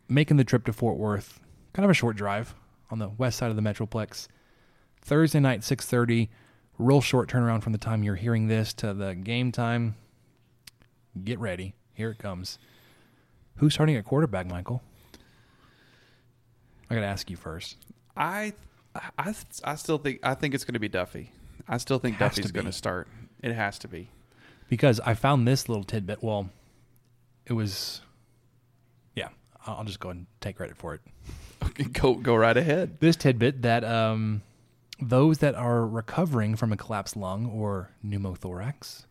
Making 0.08 0.38
the 0.38 0.44
trip 0.46 0.63
to 0.66 0.74
Fort 0.74 0.98
Worth, 0.98 1.40
kind 1.74 1.84
of 1.84 1.90
a 1.90 1.94
short 1.94 2.16
drive 2.16 2.56
on 2.90 3.00
the 3.00 3.10
west 3.10 3.38
side 3.40 3.50
of 3.50 3.56
the 3.58 3.62
Metroplex. 3.62 4.28
Thursday 5.02 5.40
night, 5.40 5.63
six 5.63 5.86
thirty. 5.86 6.30
Real 6.78 7.02
short 7.02 7.28
turnaround 7.28 7.63
from 7.63 7.72
the 7.74 7.80
time 7.80 8.04
you're 8.04 8.16
hearing 8.16 8.48
this 8.48 8.72
to 8.76 8.94
the 8.94 9.16
game 9.16 9.52
time. 9.52 9.96
Get 11.24 11.40
ready. 11.40 11.74
Here 11.96 12.12
it 12.12 12.20
comes. 12.20 12.60
Who's 13.56 13.74
starting 13.74 13.96
at 13.96 14.06
quarterback, 14.06 14.46
Michael? 14.46 14.84
I 16.89 16.95
got 16.95 17.02
to 17.02 17.08
ask 17.08 17.30
you 17.30 17.36
first. 17.38 17.78
I, 18.15 18.54
I, 19.17 19.34
I 19.63 19.76
still 19.76 19.97
think 19.97 20.19
I 20.23 20.34
think 20.34 20.54
it's 20.54 20.63
going 20.63 20.73
to 20.73 20.80
be 20.80 20.89
Duffey. 20.89 21.28
I 21.67 21.78
still 21.78 22.00
think 22.00 22.17
Duffey's 22.17 22.52
going 22.52 22.65
to 22.65 22.71
start. 22.71 23.08
It 23.43 23.54
has 23.54 23.78
to 23.80 23.88
be. 23.88 24.10
because 24.69 25.00
I 25.02 25.13
found 25.13 25.47
this 25.47 25.67
little 25.69 25.84
tidbit. 25.84 26.23
Well, 26.23 26.50
it 27.45 27.54
was, 27.54 28.02
yeah. 29.15 29.30
I'll 29.65 29.76
I'll 29.80 29.84
just 29.84 30.00
go 30.00 30.10
and 30.10 30.26
take 30.41 30.56
credit 30.58 30.78
for 30.78 30.93
it. 30.95 31.02
Okay, 31.63 31.84
go 31.91 32.15
go 32.15 32.36
right 32.36 32.56
ahead. 32.58 33.00
This 33.00 33.15
tidbit 33.15 33.62
that 33.63 33.84
um, 33.84 34.41
those 35.00 35.39
that 35.39 35.56
are 35.56 35.86
recovering 35.86 36.56
from 36.56 36.71
a 36.73 36.78
collapsed 36.78 37.15
lung 37.17 37.45
or 37.47 37.91
pneumothorax 38.06 39.06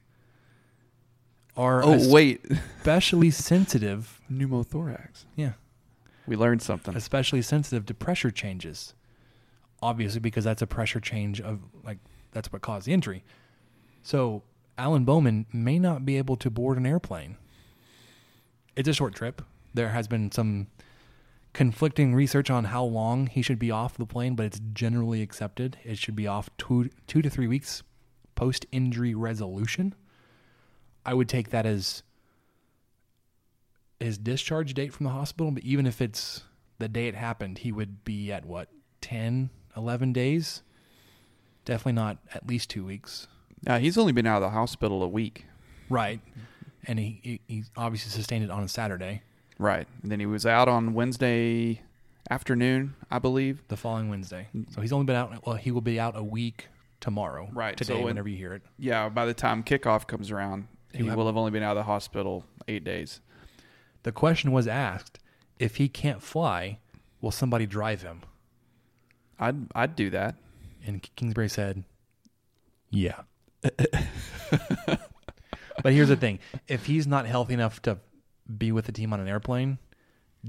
are 1.57 1.83
Oh 1.85 2.11
wait, 2.13 2.45
especially 2.79 3.31
sensitive. 3.31 4.21
pneumothorax. 4.31 5.25
Yeah, 5.37 5.53
We 6.27 6.37
learned 6.37 6.63
something. 6.63 6.97
especially 6.97 7.43
sensitive 7.43 7.87
to 7.87 7.95
pressure 7.95 8.31
changes. 8.31 8.95
Obviously, 9.83 10.21
because 10.21 10.45
that's 10.45 10.63
a 10.63 10.67
pressure 10.67 11.01
change 11.01 11.41
of 11.41 11.61
like 11.85 11.99
that's 12.33 12.53
what 12.53 12.63
caused 12.63 12.87
the 12.87 12.93
injury. 12.93 13.25
So 14.03 14.43
Alan 14.79 15.05
Bowman 15.05 15.47
may 15.53 15.79
not 15.79 16.05
be 16.05 16.17
able 16.19 16.37
to 16.37 16.51
board 16.51 16.79
an 16.79 16.87
airplane. 16.87 17.37
It's 18.75 18.89
a 18.89 18.93
short 18.95 19.15
trip. 19.15 19.43
There 19.75 19.91
has 19.91 20.07
been 20.09 20.31
some 20.33 20.69
conflicting 21.53 22.15
research 22.15 22.51
on 22.51 22.65
how 22.65 22.85
long 22.85 23.27
he 23.27 23.41
should 23.41 23.59
be 23.59 23.71
off 23.71 23.97
the 23.97 24.05
plane, 24.07 24.35
but 24.35 24.45
it's 24.47 24.61
generally 24.73 25.23
accepted. 25.23 25.79
It 25.85 25.99
should 25.99 26.17
be 26.17 26.27
off 26.27 26.51
two 26.59 26.91
two 27.07 27.23
to 27.23 27.31
three 27.31 27.47
weeks 27.47 27.83
post 28.35 28.67
injury 28.73 29.15
resolution. 29.15 29.95
I 31.05 31.15
would 31.15 31.29
take 31.29 31.51
that 31.51 31.65
as 31.67 32.03
his 34.01 34.19
discharge 34.19 34.75
date 34.75 34.93
from 34.93 35.05
the 35.05 35.11
hospital, 35.13 35.51
but 35.51 35.63
even 35.63 35.87
if 35.87 36.01
it's 36.01 36.43
the 36.79 36.89
day 36.89 37.09
it 37.09 37.15
happened, 37.15 37.59
he 37.59 37.73
would 37.73 38.05
be 38.05 38.31
at 38.33 38.45
what, 38.45 38.69
10, 39.01 39.51
11 39.77 40.13
days? 40.13 40.63
Definitely 41.65 41.93
not 41.93 42.19
at 42.35 42.47
least 42.47 42.71
two 42.71 42.85
weeks. 42.85 43.27
Now 43.65 43.79
he's 43.79 43.97
only 43.99 44.13
been 44.13 44.27
out 44.27 44.37
of 44.37 44.43
the 44.43 44.51
hospital 44.51 45.03
a 45.03 45.09
week. 45.09 45.47
Right. 45.89 46.21
And 46.87 46.99
he, 46.99 47.21
he, 47.23 47.41
he 47.49 47.65
obviously 47.77 48.11
sustained 48.11 48.45
it 48.45 48.51
on 48.51 48.63
a 48.63 48.69
Saturday, 48.69 49.23
Right. 49.59 49.89
And 50.03 50.13
then 50.13 50.21
he 50.21 50.27
was 50.27 50.45
out 50.45 50.69
on 50.69 50.93
Wednesday 50.93 51.81
afternoon, 52.31 52.95
I 53.11 53.19
believe. 53.19 53.63
the 53.69 53.77
following 53.77 54.11
Wednesday. 54.11 54.49
So 54.75 54.83
he's 54.83 54.93
only 54.93 55.07
been 55.07 55.17
out, 55.17 55.47
well, 55.47 55.57
he 55.57 55.71
will 55.71 55.81
be 55.81 55.99
out 55.99 56.15
a 56.17 56.23
week 56.23 56.69
tomorrow. 57.01 57.49
Right, 57.53 57.75
Today, 57.77 57.95
so 57.95 57.97
when- 57.97 58.05
whenever 58.05 58.29
you 58.29 58.37
hear 58.37 58.53
it. 58.53 58.63
Yeah, 58.79 59.09
by 59.09 59.25
the 59.25 59.33
time 59.35 59.63
kickoff 59.63 60.07
comes 60.07 60.31
around, 60.31 60.69
he 60.93 61.07
have- 61.07 61.17
will 61.17 61.27
have 61.27 61.37
only 61.39 61.51
been 61.53 61.63
out 61.63 61.71
of 61.77 61.81
the 61.81 61.85
hospital 61.85 62.45
eight 62.69 62.85
days. 62.85 63.21
The 64.07 64.13
question 64.13 64.53
was 64.53 64.69
asked 64.69 65.19
if 65.59 65.79
he 65.79 65.89
can't 65.89 66.23
fly, 66.23 66.79
will 67.21 67.33
somebody 67.33 67.67
drive 67.67 68.03
him? 68.03 68.23
I'd 69.37 69.67
I'd 69.75 69.97
do 69.97 70.11
that. 70.11 70.37
And 70.87 71.03
Kingsbury 71.17 71.49
said, 71.49 71.83
"Yeah." 72.89 73.23
but 73.63 75.01
here's 75.83 76.07
the 76.07 76.15
thing: 76.15 76.39
if 76.69 76.87
he's 76.87 77.09
not 77.09 77.27
healthy 77.27 77.55
enough 77.55 77.83
to 77.83 77.99
be 78.57 78.71
with 78.71 78.85
the 78.85 78.93
team 78.93 79.13
on 79.13 79.19
an 79.19 79.27
airplane, 79.27 79.77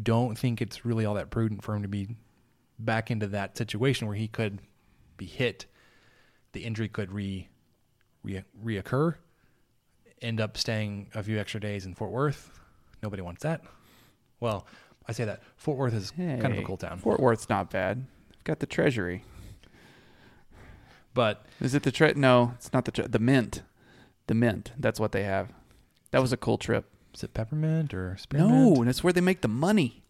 don't 0.04 0.38
think 0.38 0.62
it's 0.62 0.86
really 0.86 1.04
all 1.04 1.15
that 1.15 1.32
prudent 1.32 1.63
for 1.63 1.76
him 1.76 1.82
to 1.82 1.88
be 1.88 2.10
back 2.78 3.10
into 3.10 3.26
that 3.26 3.58
situation 3.58 4.06
where 4.06 4.15
he 4.15 4.28
could 4.28 4.62
be 5.17 5.26
hit. 5.26 5.65
The 6.52 6.63
injury 6.63 6.89
could 6.89 7.12
re, 7.12 7.50
re 8.22 8.43
reoccur. 8.63 9.15
End 10.22 10.39
up 10.39 10.58
staying 10.58 11.10
a 11.15 11.24
few 11.24 11.39
extra 11.39 11.60
days 11.60 11.88
in 11.88 11.96
Fort 11.96 12.12
Worth. 12.12 12.52
Nobody 13.03 13.21
wants 13.21 13.43
that. 13.43 13.62
Well, 14.39 14.65
I 15.07 15.12
say 15.13 15.25
that 15.25 15.41
Fort 15.55 15.77
Worth 15.77 15.93
is 15.93 16.12
kind 16.12 16.45
of 16.45 16.57
a 16.57 16.63
cool 16.63 16.77
town, 16.77 16.97
Fort 16.99 17.19
Worth's 17.19 17.49
not 17.49 17.69
bad. 17.69 18.05
We've 18.36 18.43
got 18.43 18.60
the 18.60 18.65
Treasury. 18.65 19.23
but 21.13 21.45
Is 21.60 21.73
it 21.73 21.83
the 21.83 21.91
tre? 21.91 22.13
No, 22.15 22.53
it's 22.55 22.71
not 22.73 22.86
the 22.86 22.91
tre- 22.91 23.07
the 23.07 23.19
Mint. 23.19 23.62
The 24.27 24.33
Mint. 24.36 24.71
That's 24.77 24.99
what 24.99 25.12
they 25.13 25.23
have. 25.23 25.49
That 26.12 26.21
was 26.21 26.31
a 26.33 26.38
cool 26.38 26.57
trip. 26.57 26.86
is 27.13 27.23
it 27.23 27.33
peppermint 27.33 27.93
or 27.93 28.17
spearmint? 28.17 28.49
No, 28.51 28.75
and 28.75 28.88
that's 28.88 29.03
where 29.03 29.13
they 29.13 29.21
make 29.21 29.41
the 29.41 29.47
money. 29.47 30.03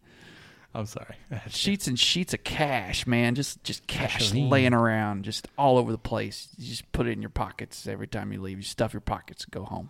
I'm 0.74 0.84
sorry. 0.86 1.14
Sheets 1.48 1.86
and 1.86 1.98
sheets 1.98 2.34
of 2.34 2.44
cash, 2.44 3.06
man. 3.06 3.34
Just 3.34 3.64
just 3.64 3.86
cash 3.86 4.32
laying 4.34 4.74
around, 4.74 5.24
just 5.24 5.48
all 5.56 5.78
over 5.78 5.90
the 5.90 5.98
place. 5.98 6.48
You 6.58 6.68
just 6.68 6.90
put 6.92 7.06
it 7.06 7.12
in 7.12 7.22
your 7.22 7.30
pockets 7.30 7.86
every 7.86 8.06
time 8.06 8.32
you 8.32 8.40
leave. 8.42 8.58
You 8.58 8.62
stuff 8.62 8.92
your 8.92 9.00
pockets 9.00 9.44
and 9.44 9.50
go 9.52 9.64
home. 9.64 9.88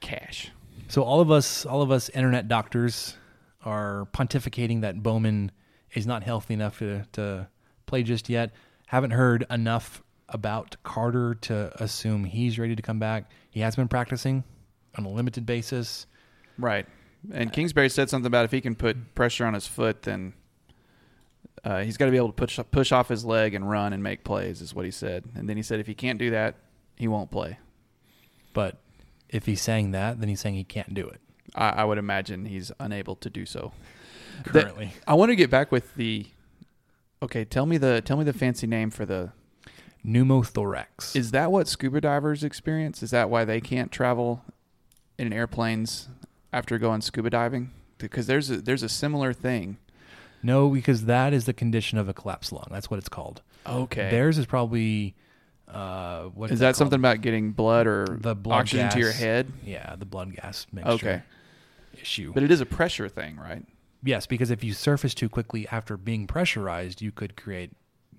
Cash. 0.00 0.50
So 0.88 1.02
all 1.02 1.20
of 1.20 1.30
us, 1.30 1.64
all 1.66 1.82
of 1.82 1.90
us 1.90 2.08
internet 2.10 2.48
doctors 2.48 3.16
are 3.64 4.08
pontificating 4.12 4.80
that 4.80 5.02
Bowman 5.02 5.52
is 5.94 6.06
not 6.06 6.22
healthy 6.22 6.54
enough 6.54 6.78
to, 6.78 7.04
to 7.12 7.48
play 7.86 8.02
just 8.02 8.28
yet. 8.28 8.52
Haven't 8.86 9.12
heard 9.12 9.46
enough 9.50 10.02
about 10.28 10.76
Carter 10.82 11.34
to 11.34 11.82
assume 11.82 12.24
he's 12.24 12.58
ready 12.58 12.76
to 12.76 12.82
come 12.82 12.98
back. 12.98 13.30
He 13.50 13.60
has 13.60 13.76
been 13.76 13.88
practicing 13.88 14.44
on 14.96 15.04
a 15.04 15.08
limited 15.08 15.46
basis. 15.46 16.06
Right. 16.58 16.86
And 17.32 17.52
Kingsbury 17.52 17.88
said 17.88 18.08
something 18.08 18.26
about 18.26 18.44
if 18.44 18.52
he 18.52 18.60
can 18.60 18.74
put 18.74 19.14
pressure 19.14 19.44
on 19.44 19.54
his 19.54 19.66
foot, 19.66 20.02
then 20.02 20.32
uh, 21.64 21.82
he's 21.82 21.96
got 21.96 22.06
to 22.06 22.10
be 22.10 22.16
able 22.16 22.28
to 22.28 22.32
push 22.32 22.58
push 22.70 22.92
off 22.92 23.08
his 23.08 23.24
leg 23.24 23.54
and 23.54 23.68
run 23.68 23.92
and 23.92 24.02
make 24.02 24.24
plays. 24.24 24.62
Is 24.62 24.74
what 24.74 24.84
he 24.84 24.90
said. 24.90 25.24
And 25.34 25.48
then 25.48 25.56
he 25.56 25.62
said 25.62 25.80
if 25.80 25.86
he 25.86 25.94
can't 25.94 26.18
do 26.18 26.30
that, 26.30 26.56
he 26.96 27.08
won't 27.08 27.30
play. 27.30 27.58
But 28.54 28.78
if 29.32 29.46
he's 29.46 29.60
saying 29.62 29.92
that, 29.92 30.20
then 30.20 30.28
he's 30.28 30.40
saying 30.40 30.56
he 30.56 30.64
can't 30.64 30.92
do 30.92 31.06
it 31.08 31.20
I, 31.54 31.68
I 31.70 31.84
would 31.84 31.98
imagine 31.98 32.44
he's 32.44 32.70
unable 32.78 33.16
to 33.16 33.30
do 33.30 33.46
so. 33.46 33.72
That- 34.44 34.52
currently. 34.64 34.92
I 35.06 35.14
want 35.14 35.30
to 35.30 35.36
get 35.36 35.50
back 35.50 35.70
with 35.70 35.94
the. 35.96 36.26
Okay, 37.22 37.44
tell 37.44 37.66
me 37.66 37.76
the 37.76 38.00
tell 38.00 38.16
me 38.16 38.24
the 38.24 38.32
fancy 38.32 38.66
name 38.66 38.90
for 38.90 39.04
the. 39.04 39.32
Pneumothorax. 40.06 41.14
Is 41.14 41.30
that 41.32 41.52
what 41.52 41.68
scuba 41.68 42.00
divers 42.00 42.42
experience? 42.42 43.02
Is 43.02 43.10
that 43.10 43.28
why 43.30 43.44
they 43.44 43.60
can't 43.60 43.92
travel 43.92 44.42
in 45.18 45.32
airplanes 45.32 46.08
after 46.52 46.78
going 46.78 47.00
scuba 47.02 47.30
diving? 47.30 47.70
Because 47.98 48.26
there's 48.26 48.50
a 48.50 48.62
there's 48.62 48.82
a 48.82 48.88
similar 48.88 49.32
thing. 49.32 49.76
no, 50.42 50.70
because 50.70 51.04
that 51.04 51.32
is 51.34 51.44
the 51.44 51.52
condition 51.52 51.98
of 51.98 52.08
a 52.08 52.14
collapsed 52.14 52.52
lung. 52.52 52.66
That's 52.70 52.90
what 52.90 52.98
it's 52.98 53.08
called. 53.10 53.42
Okay. 53.66 54.10
Theirs 54.10 54.38
is 54.38 54.46
probably 54.46 55.14
uh, 55.72 56.24
what 56.34 56.50
Is 56.50 56.58
that 56.60 56.66
that 56.66 56.76
something 56.76 56.98
about 56.98 57.20
getting 57.20 57.52
blood 57.52 57.86
or 57.86 58.18
the 58.20 58.34
blood 58.34 58.60
oxygen 58.60 58.86
gas, 58.86 58.94
to 58.94 59.00
your 59.00 59.12
head? 59.12 59.52
Yeah, 59.64 59.94
the 59.96 60.04
blood 60.04 60.34
gas 60.34 60.66
mixture 60.72 60.92
Okay. 60.92 61.22
issue. 62.00 62.32
But 62.32 62.42
it 62.42 62.50
is 62.50 62.60
a 62.60 62.66
pressure 62.66 63.08
thing, 63.08 63.36
right? 63.36 63.64
Yes, 64.02 64.26
because 64.26 64.50
if 64.50 64.64
you 64.64 64.72
surface 64.72 65.14
too 65.14 65.28
quickly 65.28 65.68
after 65.68 65.96
being 65.96 66.26
pressurized, 66.26 67.02
you 67.02 67.12
could 67.12 67.36
create 67.36 67.72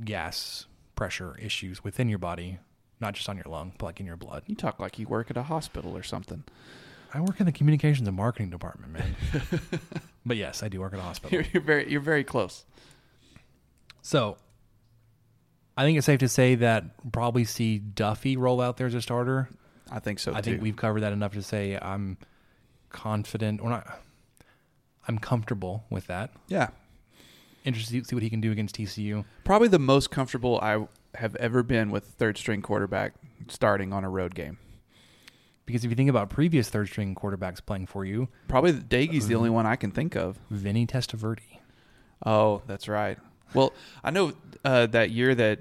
gas 0.03 0.65
pressure 0.95 1.36
issues 1.41 1.84
within 1.84 2.07
your 2.07 2.19
body, 2.19 2.59
not 2.99 3.13
just 3.15 3.28
on 3.28 3.36
your 3.36 3.45
lung, 3.47 3.73
but 3.78 3.88
like 3.88 3.99
in 3.99 4.05
your 4.05 4.17
blood. 4.17 4.43
You 4.45 4.55
talk 4.55 4.80
like 4.80 4.99
you 4.99 5.07
work 5.07 5.30
at 5.32 5.38
a 5.38 5.43
hospital 5.43 5.97
or 5.97 6.03
something. 6.03 6.43
I 7.13 7.19
work 7.19 7.39
in 7.39 7.45
the 7.45 7.51
communications 7.51 8.07
and 8.07 8.15
marketing 8.15 8.51
department, 8.51 8.93
man. 8.93 9.15
but 10.26 10.38
yes, 10.38 10.63
I 10.63 10.69
do 10.69 10.80
work 10.80 10.93
at 10.93 10.99
a 10.99 11.01
hospital. 11.03 11.34
You're, 11.34 11.45
you're 11.51 11.63
very 11.63 11.91
you're 11.91 11.99
very 11.99 12.23
close. 12.23 12.63
So 14.01 14.38
I 15.78 15.84
think 15.84 15.97
it's 15.97 16.05
safe 16.05 16.19
to 16.19 16.28
say 16.28 16.55
that 16.55 16.84
we'll 17.03 17.11
probably 17.11 17.45
see 17.45 17.80
Duffey 17.95 18.38
roll 18.38 18.61
out 18.61 18.78
there 18.78 18.88
as 18.88 18.93
a 18.93 19.01
starter. 19.01 19.49
I 19.91 19.99
think 19.99 20.19
so 20.19 20.32
I 20.34 20.41
too. 20.41 20.51
think 20.51 20.61
we've 20.61 20.76
covered 20.76 21.01
that 21.01 21.13
enough 21.13 21.34
to 21.34 21.41
say 21.41 21.78
I'm 21.82 22.17
confident 22.89 23.61
or 23.61 23.69
not. 23.69 24.01
I'm 25.07 25.17
comfortable 25.17 25.84
with 25.89 26.07
that. 26.07 26.32
yeah. 26.47 26.69
Interested 27.63 28.01
to 28.03 28.09
see 28.09 28.15
what 28.15 28.24
he 28.24 28.30
can 28.32 28.41
do 28.41 28.51
against 28.51 28.76
TCU. 28.76 29.24
Probably 29.43 29.67
the 29.67 29.78
most 29.78 30.09
comfortable 30.09 30.59
I 30.63 30.88
have 31.15 31.36
ever 31.36 31.61
been 31.61 31.91
with 31.91 32.05
third 32.05 32.36
string 32.36 32.63
quarterback 32.63 33.13
starting 33.49 33.93
on 33.93 34.03
a 34.03 34.09
road 34.09 34.34
game. 34.34 34.57
Because 35.67 35.84
if 35.86 35.91
you 35.91 35.95
think 35.95 36.09
about 36.09 36.32
previous 36.32 36.69
third 36.69 36.88
string 36.88 37.13
quarterbacks 37.13 37.63
playing 37.63 37.86
for 37.86 38.03
you, 38.03 38.30
Probably 38.47 38.74
Doege's 38.74 39.28
the 39.28 39.36
uh, 39.36 39.38
only 39.38 39.51
one 39.51 39.67
I 39.67 39.76
can 39.76 39.91
think 39.91 40.15
of. 40.15 40.39
Vinny 40.49 40.88
Testaverde. 40.88 41.59
Oh, 42.26 42.63
that's 42.65 42.88
right. 42.88 43.19
Well, 43.54 43.74
I 44.04 44.12
know 44.12 44.34
uh, 44.64 44.86
that 44.88 45.12
year 45.12 45.36
that 45.36 45.60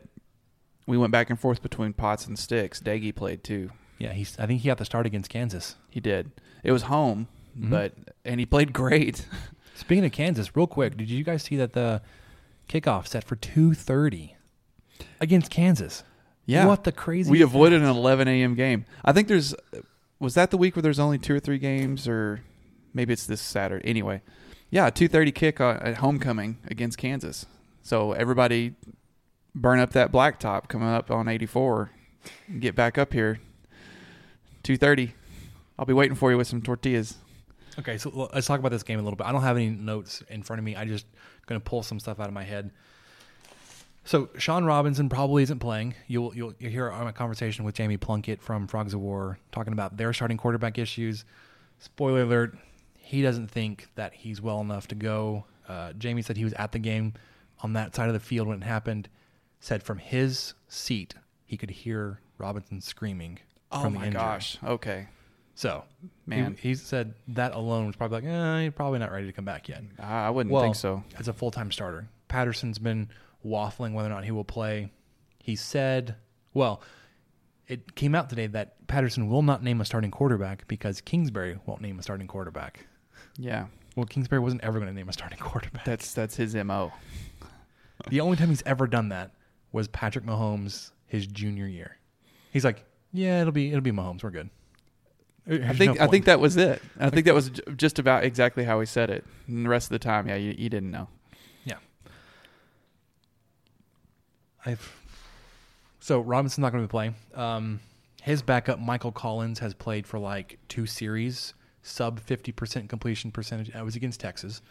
we 0.87 0.97
went 0.99 1.13
back 1.13 1.31
and 1.31 1.39
forth 1.39 1.63
between 1.63 1.93
Potts 1.93 2.27
and 2.27 2.39
Sticks, 2.39 2.81
Doege 2.81 3.15
played 3.15 3.45
too. 3.45 3.71
Yeah, 3.99 4.13
he's. 4.13 4.39
I 4.39 4.47
think 4.47 4.63
he 4.63 4.69
got 4.69 4.79
the 4.79 4.85
start 4.85 5.07
against 5.07 5.31
Kansas. 5.31 5.77
He 5.91 6.01
did. 6.01 6.31
It 6.65 6.73
was 6.73 6.83
home, 6.85 7.29
Mhm. 7.59 7.71
but 7.71 7.93
and 8.25 8.41
he 8.41 8.47
played 8.47 8.73
great. 8.73 9.27
Speaking 9.75 10.05
of 10.05 10.13
Kansas, 10.13 10.55
real 10.57 10.67
quick, 10.67 10.97
did 10.97 11.09
you 11.11 11.25
guys 11.25 11.43
see 11.43 11.57
that 11.57 11.73
the 11.75 12.03
kickoff 12.69 13.07
set 13.07 13.25
for 13.25 13.37
two 13.37 13.75
thirty 13.75 14.37
against 15.21 15.51
Kansas? 15.51 16.03
Yeah. 16.47 16.67
What 16.67 16.85
the 16.85 16.93
crazy? 16.93 17.31
we 17.31 17.43
avoided 17.43 17.81
an 17.83 17.89
11 17.89 18.27
a.m. 18.27 18.55
game. 18.55 18.85
I 19.05 19.13
think 19.13 19.29
there's 19.29 19.55
was 20.19 20.35
that 20.35 20.51
the 20.51 20.57
week 20.59 20.75
where 20.77 20.83
there's 20.83 20.99
only 20.99 21.19
two 21.19 21.35
or 21.35 21.41
three 21.41 21.59
games, 21.59 22.09
or 22.09 22.41
maybe 22.93 23.13
it's 23.13 23.27
this 23.27 23.41
Saturday. 23.41 23.87
Anyway, 23.89 24.23
yeah, 24.71 24.91
2:30 24.91 25.35
kick 25.35 25.61
uh, 25.61 25.79
at 25.81 25.99
homecoming 25.99 26.59
against 26.67 26.99
Kansas. 26.99 27.47
So 27.83 28.13
everybody 28.13 28.75
burn 29.55 29.81
up 29.81 29.93
that 29.93 30.13
blacktop 30.13 30.69
coming 30.69 30.89
up 30.89 31.11
on 31.11 31.29
84. 31.29 31.91
and 32.49 32.61
Get 32.61 32.75
back 32.75 32.99
up 32.99 33.13
here. 33.13 33.41
2:30. 34.63 35.13
I'll 35.79 35.87
be 35.87 35.95
waiting 35.95 36.15
for 36.15 36.31
you 36.31 36.37
with 36.37 36.47
some 36.47 36.61
tortillas. 36.61 37.17
Okay, 37.79 37.97
so 37.97 38.29
let's 38.35 38.47
talk 38.47 38.61
about 38.61 38.71
this 38.73 38.83
game 38.83 38.99
a 38.99 39.03
little 39.03 39.17
bit. 39.17 39.27
I 39.27 39.33
don't 39.33 39.43
have 39.43 39.57
any 39.57 39.71
notes 39.71 40.23
in 40.29 40.43
front 40.43 40.59
of 40.59 40.65
me. 40.65 40.77
I 40.77 40.85
just 40.85 41.07
going 41.47 41.59
to 41.59 41.65
pull 41.65 41.83
some 41.83 41.99
stuff 41.99 42.21
out 42.21 42.29
of 42.29 42.35
my 42.35 42.43
head. 42.43 42.71
So 44.05 44.29
Shawn 44.37 44.65
Robinson 44.65 45.09
probably 45.09 45.43
isn't 45.45 45.61
playing. 45.61 45.95
You'll 46.07 46.35
you'll, 46.35 46.55
you'll 46.59 46.71
hear 46.71 46.91
on 46.91 47.07
a 47.07 47.13
conversation 47.13 47.65
with 47.65 47.75
Jamie 47.75 47.97
Plunkett 47.97 48.43
from 48.43 48.67
Frogs 48.67 48.93
of 48.93 49.01
War 49.01 49.39
talking 49.53 49.73
about 49.73 49.97
their 49.97 50.13
starting 50.13 50.37
quarterback 50.37 50.79
issues. 50.79 51.25
Spoiler 51.79 52.23
alert: 52.23 52.57
he 52.99 53.23
doesn't 53.23 53.51
think 53.51 53.89
that 53.95 54.13
he's 54.15 54.41
well 54.41 54.61
enough 54.61 54.89
to 54.89 54.95
go. 54.95 55.45
Uh, 55.69 55.93
Jamie 55.95 56.23
said 56.23 56.37
he 56.37 56.45
was 56.45 56.55
at 56.55 56.73
the 56.73 56.79
game 56.79 57.15
on 57.63 57.73
that 57.75 57.95
side 57.95 58.09
of 58.09 58.15
the 58.15 58.21
field 58.21 58.49
when 58.49 58.63
it 58.63 58.65
happened. 58.65 59.09
Said 59.63 59.83
from 59.83 59.99
his 59.99 60.55
seat 60.69 61.15
he 61.45 61.57
could 61.57 61.71
hear 61.71 62.21
Robinson 62.39 62.81
screaming. 62.81 63.39
Oh 63.73 63.83
from 63.83 63.93
the 63.93 63.99
my 64.01 64.07
injury. 64.07 64.21
gosh. 64.21 64.59
Okay. 64.65 65.07
So 65.55 65.85
Man. 66.27 66.57
he, 66.61 66.71
he 66.71 66.75
said 66.75 67.13
that 67.29 67.53
alone 67.55 67.87
was 67.87 67.97
probably 67.97 68.23
like, 68.23 68.25
eh, 68.25 68.61
you're 68.63 68.73
probably 68.73 68.99
not 69.01 69.13
ready 69.13 69.27
to 69.27 69.33
come 69.33 69.45
back 69.45 69.69
yet. 69.69 69.83
I 69.99 70.27
I 70.27 70.31
wouldn't 70.31 70.53
Well, 70.53 70.63
think 70.63 70.77
so. 70.77 71.05
As 71.19 71.29
a 71.29 71.33
full 71.35 71.51
time 71.51 71.71
starter, 71.71 72.09
Patterson's 72.29 72.79
been 72.79 73.11
waffling 73.45 73.93
whether 73.93 74.09
or 74.09 74.13
not 74.13 74.25
he 74.25 74.31
will 74.31 74.45
play. 74.45 74.91
He 75.39 75.57
said, 75.57 76.15
well, 76.55 76.83
it 77.67 77.95
came 77.95 78.15
out 78.15 78.31
today 78.31 78.47
that 78.49 78.87
Patterson 78.87 79.29
will 79.29 79.43
not 79.43 79.63
name 79.63 79.81
a 79.81 79.85
starting 79.85 80.11
quarterback 80.11 80.67
because 80.69 81.01
Kingsbury 81.03 81.59
won't 81.67 81.81
name 81.83 81.99
a 81.99 82.03
starting 82.03 82.27
quarterback. 82.27 82.87
Yeah. 83.39 83.67
Well, 83.97 84.07
Kingsbury 84.07 84.41
wasn't 84.41 84.63
ever 84.65 84.79
going 84.79 84.91
to 84.91 84.95
name 84.97 85.09
a 85.09 85.13
starting 85.13 85.39
quarterback. 85.41 85.85
That's 85.85 86.15
that's 86.15 86.37
his 86.37 86.55
MO. 86.55 86.93
The 88.09 88.21
only 88.21 88.37
time 88.37 88.49
he's 88.49 88.63
ever 88.65 88.87
done 88.87 89.11
that 89.11 89.33
was 89.73 89.89
Patrick 89.89 90.25
Mahomes 90.25 90.91
his 91.07 91.27
junior 91.27 91.67
year. 91.67 91.99
He's 92.53 92.65
like, 92.65 92.85
yeah, 93.13 93.41
it'll 93.41 93.53
be 93.53 93.69
it'll 93.69 93.81
be 93.81 93.93
Mahomes. 93.93 94.23
We're 94.23 94.31
good. 94.31 94.51
I 95.49 95.73
think 95.73 96.01
I 96.01 96.07
think 96.07 96.27
that 96.27 96.39
was 96.39 96.57
it. 96.57 96.81
I 96.99 97.11
think 97.11 97.27
that 97.27 97.35
was 97.35 97.51
just 97.77 97.99
about 97.99 98.25
exactly 98.25 98.65
how 98.65 98.79
he 98.79 98.87
said 98.87 99.11
it. 99.11 99.25
And 99.49 99.65
the 99.65 99.71
rest 99.71 99.87
of 99.87 99.91
the 99.91 99.99
time, 99.99 100.29
yeah, 100.29 100.37
you, 100.37 100.55
you 100.57 100.69
didn't 100.69 100.91
know. 100.91 101.09
Yeah. 101.65 101.77
I've 104.65 104.97
so 105.99 106.21
Robinson's 106.21 106.63
not 106.63 106.73
going 106.73 106.85
to 106.85 106.89
be 106.89 106.91
playing. 106.91 107.15
Um, 107.35 107.81
his 108.23 108.43
backup 108.43 108.79
Michael 108.79 109.13
Collins 109.13 109.59
has 109.59 109.75
played 109.75 110.07
for 110.07 110.19
like 110.19 110.59
two 110.69 110.87
series, 110.87 111.55
sub 111.83 112.21
fifty 112.21 112.53
percent 112.53 112.89
completion 112.89 113.33
percentage. 113.33 113.75
I 113.75 113.83
was 113.83 113.97
against 113.97 114.21
Texas. 114.21 114.63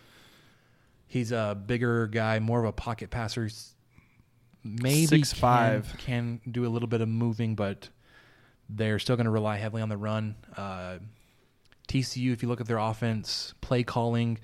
He's 1.10 1.32
a 1.34 1.62
bigger 1.66 2.07
guy, 2.07 2.39
more 2.39 2.60
of 2.60 2.66
a 2.66 2.72
pocket 2.72 3.10
passer. 3.10 3.45
s- 3.45 3.74
Maybe 4.64 5.22
6'5". 5.24 5.97
can, 5.97 6.39
can 6.41 6.51
do 6.51 6.66
a 6.66 6.70
little 6.70 6.88
bit 6.88 7.01
of 7.01 7.10
moving, 7.10 7.55
but 7.55 7.89
they're 8.70 8.99
still 8.99 9.16
going 9.16 9.26
to 9.26 9.32
rely 9.32 9.57
heavily 9.57 9.82
on 9.82 9.89
the 9.89 9.97
run. 9.97 10.36
Uh, 10.55 10.99
TCU, 11.88 12.32
if 12.32 12.43
you 12.43 12.47
look 12.47 12.62
at 12.62 12.68
their 12.68 12.78
offense, 12.78 13.53
play 13.62 13.82
calling, 13.84 14.38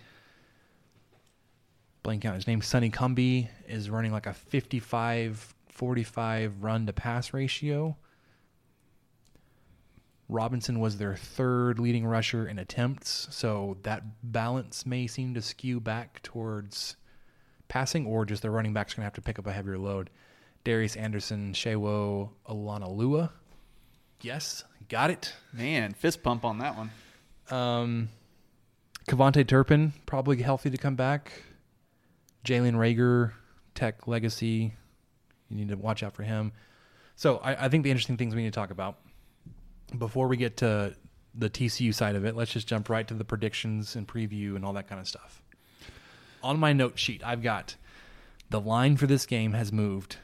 blank 2.03 2.25
out 2.25 2.35
his 2.35 2.47
name, 2.47 2.61
Sonny 2.61 2.89
Cumbie 2.89 3.49
is 3.67 3.89
running 3.89 4.11
like 4.11 4.25
a 4.25 4.33
55 4.33 5.53
45 5.69 6.63
run 6.63 6.85
to 6.87 6.93
pass 6.93 7.33
ratio. 7.33 7.95
Robinson 10.27 10.79
was 10.79 10.97
their 10.97 11.15
third 11.15 11.79
leading 11.79 12.05
rusher 12.05 12.47
in 12.47 12.57
attempts, 12.57 13.27
so 13.29 13.77
that 13.83 14.03
balance 14.23 14.85
may 14.85 15.05
seem 15.05 15.33
to 15.35 15.41
skew 15.41 15.79
back 15.79 16.21
towards 16.23 16.95
passing, 17.67 18.05
or 18.05 18.25
just 18.25 18.41
the 18.41 18.49
running 18.49 18.73
back's 18.73 18.93
are 18.93 18.97
going 18.97 19.03
to 19.03 19.07
have 19.07 19.13
to 19.13 19.21
pick 19.21 19.37
up 19.37 19.45
a 19.45 19.53
heavier 19.53 19.77
load. 19.77 20.09
Darius 20.63 20.95
Anderson, 20.95 21.53
Sewo, 21.53 22.29
Alana 22.49 22.89
Lua. 22.89 23.31
Yes, 24.21 24.63
got 24.89 25.11
it. 25.11 25.33
Man, 25.53 25.93
fist 25.93 26.23
pump 26.23 26.43
on 26.43 26.57
that 26.57 26.75
one. 26.75 26.91
Um, 27.51 28.09
KaVontae 29.07 29.47
Turpin 29.47 29.93
probably 30.07 30.41
healthy 30.41 30.71
to 30.71 30.77
come 30.77 30.95
back. 30.95 31.31
Jalen 32.43 32.73
Reagor, 32.73 33.33
Tech 33.75 34.07
legacy. 34.07 34.73
You 35.49 35.57
need 35.57 35.69
to 35.69 35.75
watch 35.75 36.01
out 36.01 36.15
for 36.15 36.23
him. 36.23 36.51
So 37.15 37.37
I, 37.37 37.65
I 37.65 37.69
think 37.69 37.83
the 37.83 37.91
interesting 37.91 38.17
things 38.17 38.33
we 38.33 38.41
need 38.41 38.53
to 38.53 38.59
talk 38.59 38.71
about 38.71 38.97
before 39.97 40.27
we 40.27 40.37
get 40.37 40.57
to 40.57 40.95
the 41.33 41.49
TCU 41.49 41.93
side 41.93 42.15
of 42.15 42.25
it, 42.25 42.35
let's 42.35 42.51
just 42.51 42.67
jump 42.67 42.89
right 42.89 43.07
to 43.07 43.13
the 43.13 43.25
predictions 43.25 43.95
and 43.95 44.07
preview 44.07 44.55
and 44.55 44.65
all 44.65 44.73
that 44.73 44.87
kind 44.87 45.01
of 45.01 45.07
stuff. 45.07 45.41
On 46.43 46.59
my 46.59 46.73
note 46.73 46.97
sheet, 46.99 47.21
I've 47.25 47.41
got 47.41 47.75
the 48.49 48.61
line 48.61 48.97
for 48.97 49.07
this 49.07 49.25
game 49.25 49.53
has 49.53 49.71
moved. 49.71 50.17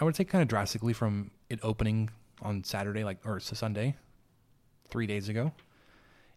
I 0.00 0.04
would 0.04 0.16
say 0.16 0.24
kind 0.24 0.42
of 0.42 0.48
drastically 0.48 0.92
from 0.92 1.30
it 1.50 1.60
opening 1.62 2.10
on 2.42 2.64
Saturday, 2.64 3.04
like 3.04 3.18
or 3.24 3.40
Sunday, 3.40 3.96
three 4.88 5.06
days 5.06 5.28
ago. 5.28 5.52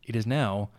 It 0.04 0.16
is 0.16 0.26
now, 0.26 0.70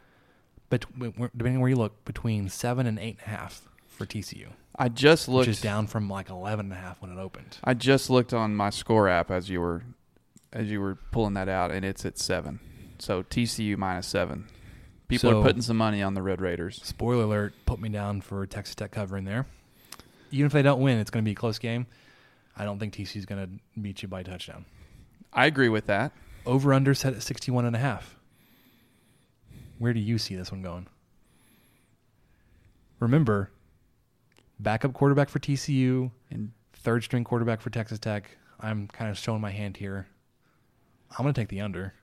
but 0.69 0.85
depending 0.99 1.57
on 1.57 1.61
where 1.61 1.71
you 1.71 1.77
look, 1.77 2.05
between 2.05 2.49
seven 2.49 2.87
and 2.87 2.99
eight 2.99 3.19
and 3.25 3.35
a 3.35 3.37
half 3.37 3.63
for 3.87 4.05
TCU, 4.05 4.49
I 4.77 4.89
just 4.89 5.29
which 5.29 5.35
looked. 5.35 5.49
is 5.49 5.61
down 5.61 5.87
from 5.87 6.09
like 6.09 6.29
eleven 6.29 6.67
and 6.67 6.73
a 6.73 6.77
half 6.77 7.01
when 7.01 7.13
it 7.13 7.19
opened. 7.21 7.59
I 7.63 7.75
just 7.75 8.11
looked 8.11 8.33
on 8.33 8.55
my 8.57 8.71
score 8.71 9.09
app 9.09 9.31
as 9.31 9.49
you 9.49 9.61
were 9.61 9.83
as 10.53 10.71
you 10.71 10.81
were 10.81 10.97
pulling 11.11 11.35
that 11.35 11.49
out, 11.49 11.71
and 11.71 11.85
it's 11.85 12.05
at 12.05 12.19
seven. 12.19 12.61
So 12.99 13.23
TCU 13.23 13.77
minus 13.77 14.07
seven. 14.07 14.47
People 15.09 15.31
So- 15.31 15.41
are 15.41 15.43
putting 15.45 15.63
some 15.63 15.77
money 15.77 16.03
on 16.03 16.15
the 16.15 16.23
Red 16.23 16.41
Raiders. 16.41 16.81
Spoiler 16.83 17.25
alert: 17.25 17.55
put 17.67 17.81
me 17.81 17.89
down 17.89 18.21
for 18.21 18.47
Texas 18.47 18.75
Tech 18.75 18.93
covering 18.93 19.25
there. 19.25 19.47
Even 20.31 20.47
if 20.47 20.53
they 20.53 20.63
don't 20.63 20.81
win, 20.81 20.99
it's 20.99 21.11
going 21.11 21.23
to 21.25 21.29
be 21.29 21.33
a 21.33 21.37
close 21.37 21.59
game. 21.59 21.87
I 22.57 22.65
don't 22.65 22.79
think 22.79 22.95
TCU 22.95 23.17
is 23.17 23.27
going 23.27 23.45
to 23.45 23.81
beat 23.81 24.03
you 24.03 24.09
by 24.09 24.23
touchdown. 24.23 24.65
I 25.33 25.47
agree 25.47 25.69
with 25.69 25.87
that. 25.87 26.13
Over 26.47 26.73
under 26.75 26.95
set 26.95 27.15
at 27.15 27.23
61 27.23 27.65
and 27.65 27.77
a 27.77 27.79
half. 27.79 28.17
Where 29.79 29.93
do 29.93 30.01
you 30.01 30.19
see 30.19 30.35
this 30.37 30.51
one 30.53 30.63
going? 30.63 30.87
Remember, 33.01 33.51
backup 34.61 34.93
quarterback 34.93 35.29
for 35.29 35.39
TCU, 35.39 36.11
And 36.31 36.53
third 36.73 37.05
string 37.05 37.25
quarterback 37.25 37.61
for 37.61 37.71
Texas 37.71 37.99
Tech. 37.99 38.37
I'm 38.61 38.87
kind 38.89 39.11
of 39.11 39.19
showing 39.19 39.41
my 39.41 39.51
hand 39.51 39.77
here. 39.77 40.07
I'm 41.19 41.23
going 41.25 41.35
to 41.35 41.41
take 41.41 41.49
the 41.49 41.61
under. 41.61 41.95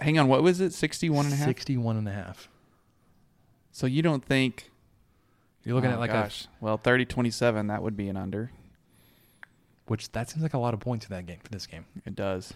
hang 0.00 0.18
on, 0.18 0.28
what 0.28 0.42
was 0.42 0.60
it? 0.60 0.72
61 0.72 1.26
and 1.26 1.34
a 1.34 1.36
half? 1.36 1.46
61 1.46 1.96
and 1.96 2.08
a 2.08 2.12
half. 2.12 2.48
So 3.72 3.86
you 3.86 4.02
don't 4.02 4.24
think 4.24 4.70
You're 5.64 5.74
looking 5.74 5.90
Oh, 5.90 5.94
at 5.94 6.00
like 6.00 6.10
gosh. 6.12 6.46
well, 6.60 6.78
30-27, 6.78 7.68
that 7.68 7.82
would 7.82 7.96
be 7.96 8.08
an 8.08 8.16
under. 8.16 8.50
which 9.86 10.10
that 10.12 10.28
seems 10.30 10.42
like 10.42 10.54
a 10.54 10.58
lot 10.58 10.74
of 10.74 10.80
points 10.80 11.06
in 11.06 11.14
that 11.14 11.26
game 11.26 11.38
for 11.42 11.50
this 11.50 11.66
game. 11.66 11.84
It 12.04 12.14
does. 12.14 12.52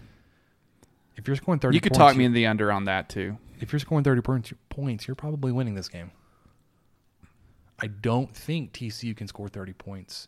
If 1.15 1.27
you're 1.27 1.35
scoring 1.35 1.59
30 1.59 1.75
You 1.77 1.81
could 1.81 1.91
points, 1.93 1.97
talk 1.99 2.15
me 2.17 2.25
in 2.25 2.33
the 2.33 2.45
under 2.47 2.71
on 2.71 2.85
that 2.85 3.07
too. 3.09 3.37
if 3.59 3.71
you're 3.71 3.79
scoring 3.79 4.03
30 4.03 4.21
points- 4.21 4.53
points, 4.69 5.07
you're 5.07 5.15
probably 5.15 5.51
winning 5.51 5.75
this 5.75 5.89
game. 5.89 6.11
I 7.79 7.87
don't 7.87 8.35
think 8.35 8.71
TCU 8.73 9.15
can 9.15 9.27
score 9.27 9.47
30 9.49 9.73
points 9.73 10.27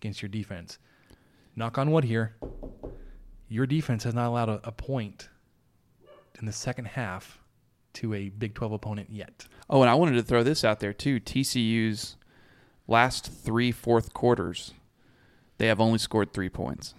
against 0.00 0.22
your 0.22 0.28
defense. 0.28 0.78
Knock 1.54 1.78
on 1.78 1.90
wood 1.90 2.04
here. 2.04 2.34
Your 3.48 3.66
defense 3.66 4.04
has 4.04 4.14
not 4.14 4.26
allowed 4.28 4.48
a, 4.48 4.60
a 4.64 4.72
point 4.72 5.28
in 6.38 6.46
the 6.46 6.52
second 6.52 6.86
half 6.86 7.38
to 7.94 8.12
a 8.12 8.28
Big 8.28 8.54
12 8.54 8.72
opponent 8.72 9.08
yet. 9.10 9.46
Oh, 9.70 9.80
and 9.82 9.90
I 9.90 9.94
wanted 9.94 10.14
to 10.14 10.22
throw 10.22 10.42
this 10.42 10.64
out 10.64 10.80
there 10.80 10.92
too. 10.92 11.20
TCU's 11.20 12.16
last 12.86 13.32
three 13.32 13.72
fourth 13.72 14.12
quarters, 14.12 14.74
they 15.58 15.66
have 15.66 15.80
only 15.80 15.98
scored 15.98 16.32
three 16.32 16.48
points, 16.50 16.94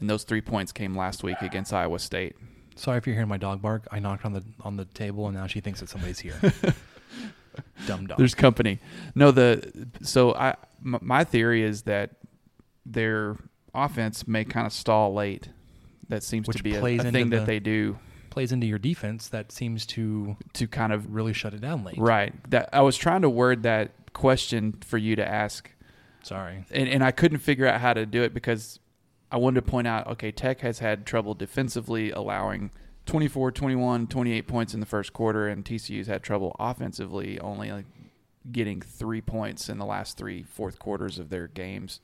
and 0.00 0.10
those 0.10 0.24
three 0.24 0.40
points 0.40 0.72
came 0.72 0.96
last 0.96 1.22
week 1.22 1.40
against 1.40 1.72
Iowa 1.72 1.98
State. 1.98 2.34
Sorry 2.74 2.98
if 2.98 3.06
you're 3.06 3.14
hearing 3.14 3.28
my 3.28 3.38
dog 3.38 3.60
bark. 3.60 3.86
I 3.90 3.98
knocked 3.98 4.24
on 4.24 4.32
the 4.32 4.44
on 4.60 4.76
the 4.76 4.84
table 4.84 5.26
and 5.26 5.36
now 5.36 5.48
she 5.48 5.60
thinks 5.60 5.80
that 5.80 5.88
somebody's 5.88 6.20
here. 6.20 6.40
Dumb 7.88 8.06
dog. 8.06 8.18
There's 8.18 8.34
company. 8.36 8.78
No, 9.16 9.32
the 9.32 9.88
so 10.00 10.32
I 10.34 10.54
m- 10.84 10.98
my 11.00 11.24
theory 11.24 11.64
is 11.64 11.82
that 11.82 12.10
their 12.86 13.36
offense 13.74 14.28
may 14.28 14.44
kind 14.44 14.64
of 14.66 14.72
stall 14.72 15.12
late. 15.12 15.48
That 16.08 16.22
seems 16.22 16.46
Which 16.48 16.58
to 16.58 16.62
be 16.62 16.74
a, 16.74 16.80
plays 16.80 17.04
a 17.04 17.10
thing 17.12 17.30
the- 17.30 17.38
that 17.38 17.46
they 17.46 17.58
do 17.60 17.98
plays 18.30 18.52
into 18.52 18.66
your 18.66 18.78
defense 18.78 19.28
that 19.30 19.50
seems 19.50 19.86
to 19.86 20.36
to 20.52 20.68
kind 20.68 20.92
of 20.92 21.12
really 21.14 21.32
shut 21.32 21.54
it 21.54 21.60
down 21.60 21.82
late. 21.82 21.96
right. 21.98 22.34
That 22.50 22.68
I 22.72 22.82
was 22.82 22.96
trying 22.96 23.22
to 23.22 23.30
word 23.30 23.62
that 23.62 23.92
question 24.12 24.74
for 24.84 24.98
you 24.98 25.16
to 25.16 25.26
ask 25.26 25.70
Sorry. 26.22 26.64
and, 26.70 26.88
and 26.88 27.02
I 27.02 27.10
couldn't 27.10 27.38
figure 27.38 27.66
out 27.66 27.80
how 27.80 27.94
to 27.94 28.04
do 28.04 28.22
it 28.22 28.34
because 28.34 28.80
I 29.32 29.38
wanted 29.38 29.64
to 29.64 29.70
point 29.70 29.86
out, 29.86 30.06
okay, 30.08 30.30
Tech 30.30 30.60
has 30.60 30.78
had 30.78 31.04
trouble 31.06 31.34
defensively 31.34 32.10
allowing 32.10 32.70
24, 33.06 33.50
21, 33.52 34.06
28 34.06 34.46
points 34.46 34.74
in 34.74 34.80
the 34.80 34.86
first 34.86 35.12
quarter, 35.12 35.48
and 35.48 35.64
TCU's 35.64 36.06
had 36.06 36.22
trouble 36.22 36.54
offensively, 36.58 37.38
only 37.40 37.70
like 37.72 37.86
getting 38.52 38.80
three 38.80 39.20
points 39.20 39.68
in 39.68 39.78
the 39.78 39.84
last 39.86 40.16
three 40.16 40.42
fourth 40.42 40.78
quarters 40.78 41.18
of 41.18 41.28
their 41.30 41.46
games. 41.48 42.00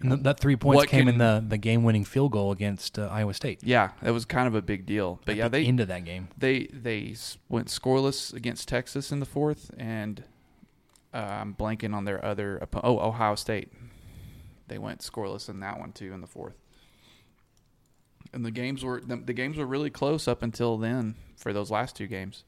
And 0.00 0.10
th- 0.10 0.22
that 0.24 0.40
three 0.40 0.56
points 0.56 0.76
What 0.76 0.88
came 0.88 1.00
can- 1.06 1.08
in 1.08 1.18
the, 1.18 1.44
the 1.46 1.56
game 1.56 1.82
winning 1.84 2.04
field 2.04 2.32
goal 2.32 2.50
against 2.52 2.98
uh, 2.98 3.08
Iowa 3.10 3.32
State. 3.32 3.60
Yeah, 3.62 3.90
that 4.02 4.12
was 4.12 4.24
kind 4.24 4.46
of 4.46 4.54
a 4.54 4.60
big 4.62 4.84
deal. 4.86 5.20
But 5.24 5.32
At 5.32 5.36
yeah, 5.38 5.48
the 5.48 5.64
they 5.72 5.82
of 5.82 5.88
that 5.88 6.04
game. 6.04 6.28
they 6.36 6.64
they 6.72 7.14
went 7.48 7.68
scoreless 7.68 8.32
against 8.34 8.68
Texas 8.68 9.12
in 9.12 9.20
the 9.20 9.26
fourth, 9.26 9.70
and 9.78 10.24
uh, 11.14 11.18
I'm 11.18 11.54
blanking 11.54 11.94
on 11.94 12.04
their 12.04 12.22
other. 12.24 12.66
Oh, 12.82 12.98
Ohio 12.98 13.34
State. 13.36 13.70
They 14.66 14.78
went 14.78 15.00
scoreless 15.00 15.48
in 15.48 15.60
that 15.60 15.78
one 15.78 15.92
too 15.92 16.12
in 16.12 16.20
the 16.20 16.26
fourth. 16.26 16.56
And 18.32 18.44
the 18.44 18.50
games 18.50 18.82
were 18.84 19.00
the, 19.00 19.16
the 19.16 19.32
games 19.32 19.56
were 19.56 19.66
really 19.66 19.90
close 19.90 20.26
up 20.26 20.42
until 20.42 20.76
then 20.76 21.14
for 21.36 21.52
those 21.52 21.70
last 21.70 21.94
two 21.96 22.06
games, 22.08 22.44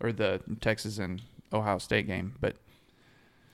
or 0.00 0.10
the 0.12 0.40
Texas 0.60 0.98
and 0.98 1.22
Ohio 1.52 1.78
State 1.78 2.06
game. 2.06 2.34
But 2.40 2.56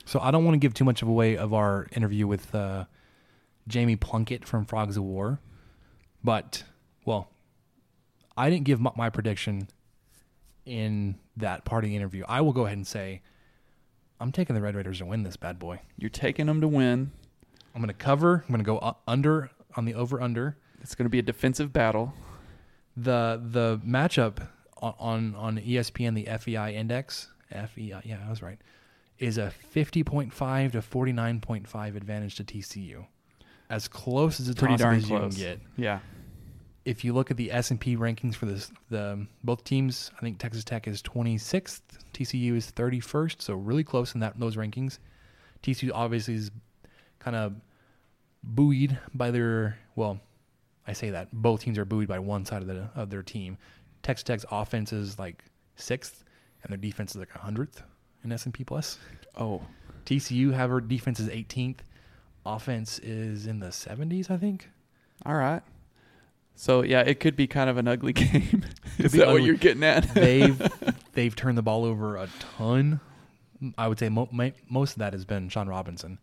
So 0.07 0.19
I 0.21 0.31
don't 0.31 0.45
want 0.45 0.55
to 0.55 0.59
give 0.59 0.73
too 0.75 0.85
much 0.85 1.03
of 1.03 1.09
away 1.09 1.37
of 1.37 1.53
our 1.53 1.87
interview 1.93 2.27
with 2.27 2.55
uh, 2.55 2.85
Jamie 3.69 3.97
Plunkett 3.97 4.47
from 4.47 4.65
Frogs 4.65 4.97
of 4.97 5.05
War, 5.05 5.41
but 6.23 6.65
well, 7.05 7.31
I 8.37 8.51
didn't 8.51 8.65
give 8.65 8.81
my, 8.81 9.11
prediction 9.11 9.69
in 10.67 11.17
that 11.37 11.65
party 11.65 11.95
interview. 11.95 12.25
I 12.27 12.41
will 12.41 12.53
go 12.53 12.67
ahead 12.67 12.77
and 12.77 12.87
say 12.87 13.23
I'm 14.21 14.33
taking 14.33 14.55
the 14.55 14.63
Red 14.63 14.75
Raiders 14.75 14.99
to 14.99 15.07
win 15.07 15.23
this 15.23 15.37
bad 15.37 15.59
boy. 15.59 15.81
you're 15.99 16.11
taking 16.11 16.47
them 16.47 16.61
to 16.61 16.69
win. 16.69 17.13
I'm 17.75 17.81
going 17.81 17.89
to 17.89 17.95
cover. 17.95 18.45
I'm 18.47 18.55
going 18.55 18.65
to 18.65 18.65
go 18.65 18.97
under 19.07 19.51
on 19.77 19.85
the 19.85 19.95
over 19.95 20.21
under. 20.21 20.57
It's 20.81 20.95
going 20.95 21.07
to 21.07 21.11
be 21.11 21.19
a 21.19 21.23
defensive 21.23 21.73
battle. 21.73 22.15
The 22.97 23.41
the 23.43 23.81
matchup 23.85 24.47
on 24.81 25.35
on, 25.35 25.59
ESPN 25.59 26.15
the 26.15 26.29
FEI 26.39 26.77
index 26.77 27.29
FEI 27.51 28.01
yeah 28.05 28.19
I 28.25 28.31
was 28.31 28.43
right 28.43 28.59
is 29.19 29.39
a 29.39 29.53
50.5 29.75 30.73
to 30.73 30.81
49.5 30.81 31.97
advantage 31.97 32.35
to 32.37 32.45
TCU. 32.45 33.07
As 33.75 33.89
close 33.89 34.39
as 34.39 34.49
a 34.49 34.55
Pretty 34.55 34.77
darn 34.77 34.99
as 34.99 35.11
you 35.11 35.19
can 35.19 35.31
get. 35.31 35.61
Yeah. 35.77 35.99
If 36.85 37.03
you 37.03 37.13
look 37.13 37.33
at 37.33 37.37
the 37.37 37.51
S&P 37.51 37.97
rankings 37.97 38.37
for 38.37 38.47
this 38.47 38.71
the 38.89 39.27
both 39.43 39.65
teams, 39.65 40.13
I 40.17 40.21
think 40.21 40.39
Texas 40.39 40.63
Tech 40.63 40.87
is 40.87 41.03
26th, 41.03 41.81
TCU 42.13 42.55
is 42.55 42.71
31st, 42.71 43.43
so 43.43 43.55
really 43.55 43.83
close 43.83 44.15
in 44.15 44.21
that 44.21 44.39
those 44.39 44.55
rankings. 44.55 44.99
TCU 45.65 45.91
obviously 45.93 46.35
is 46.35 46.53
kind 47.19 47.35
of 47.35 47.57
buoyed 48.45 48.97
by 49.13 49.33
their 49.33 49.77
well, 49.97 50.21
I 50.87 50.93
say 50.93 51.11
that 51.11 51.31
both 51.33 51.63
teams 51.63 51.77
are 51.77 51.85
buoyed 51.85 52.07
by 52.07 52.21
one 52.21 52.45
side 52.45 52.63
of 52.63 52.69
the 52.69 52.89
of 52.95 53.11
their 53.11 53.25
team. 53.25 53.59
Texas 54.05 54.23
Tech's 54.23 54.45
offense 54.53 54.93
is 54.93 55.19
like 55.19 55.43
sixth, 55.75 56.23
and 56.63 56.71
their 56.71 56.79
defense 56.79 57.11
is 57.13 57.17
like 57.17 57.31
hundredth 57.31 57.83
in 58.23 58.31
S 58.31 58.45
and 58.45 58.55
P 58.55 58.63
plus. 58.63 58.99
Oh, 59.37 59.63
TCU, 60.07 60.53
however, 60.55 60.81
defense 60.81 61.19
is 61.19 61.29
18th, 61.29 61.79
offense 62.47 62.99
is 63.01 63.47
in 63.47 63.61
the 63.61 63.69
70s, 63.69 64.31
I 64.31 64.37
think. 64.37 64.69
all 65.25 65.35
right. 65.35 65.63
So 66.57 66.83
yeah, 66.83 67.01
it 67.01 67.19
could 67.19 67.35
be 67.35 67.47
kind 67.49 67.69
of 67.69 67.79
an 67.79 67.89
ugly 67.89 68.13
game. 68.25 68.65
Is 68.99 69.13
that 69.13 69.27
what 69.29 69.43
you're 69.43 69.57
getting 69.57 69.83
at? 69.83 70.03
They've 70.15 70.63
they've 71.13 71.35
turned 71.35 71.59
the 71.59 71.63
ball 71.63 71.85
over 71.85 72.17
a 72.17 72.29
ton. 72.57 73.01
I 73.77 73.89
would 73.89 73.99
say 73.99 74.09
mo- 74.09 74.29
ma- 74.31 74.51
most 74.69 74.93
of 74.93 74.99
that 74.99 75.15
has 75.15 75.25
been 75.25 75.49
Shawn 75.49 75.69
Robinson. 75.69 76.19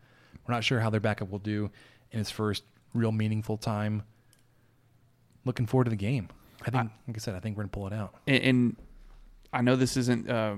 We're 0.47 0.53
not 0.53 0.63
sure 0.63 0.80
how 0.80 0.89
their 0.89 0.99
backup 1.01 1.30
will 1.32 1.39
do 1.39 1.69
in 2.11 2.19
his 2.19 2.32
first 2.32 2.63
real 2.93 3.11
meaningful 3.11 3.57
time. 3.57 4.03
Looking 5.43 5.65
forward 5.65 5.86
to 5.86 5.89
the 5.89 5.95
game. 5.97 6.30
I 6.65 6.69
think, 6.69 6.91
like 7.07 7.17
I 7.17 7.19
said, 7.19 7.36
I 7.36 7.39
think 7.39 7.57
we're 7.57 7.63
gonna 7.63 7.69
pull 7.72 7.88
it 7.88 7.93
out. 7.93 8.13
and, 8.28 8.43
and 8.43 8.76
I 9.51 9.61
know 9.61 9.76
this 9.76 9.97
isn't 9.97 10.30
uh, 10.30 10.55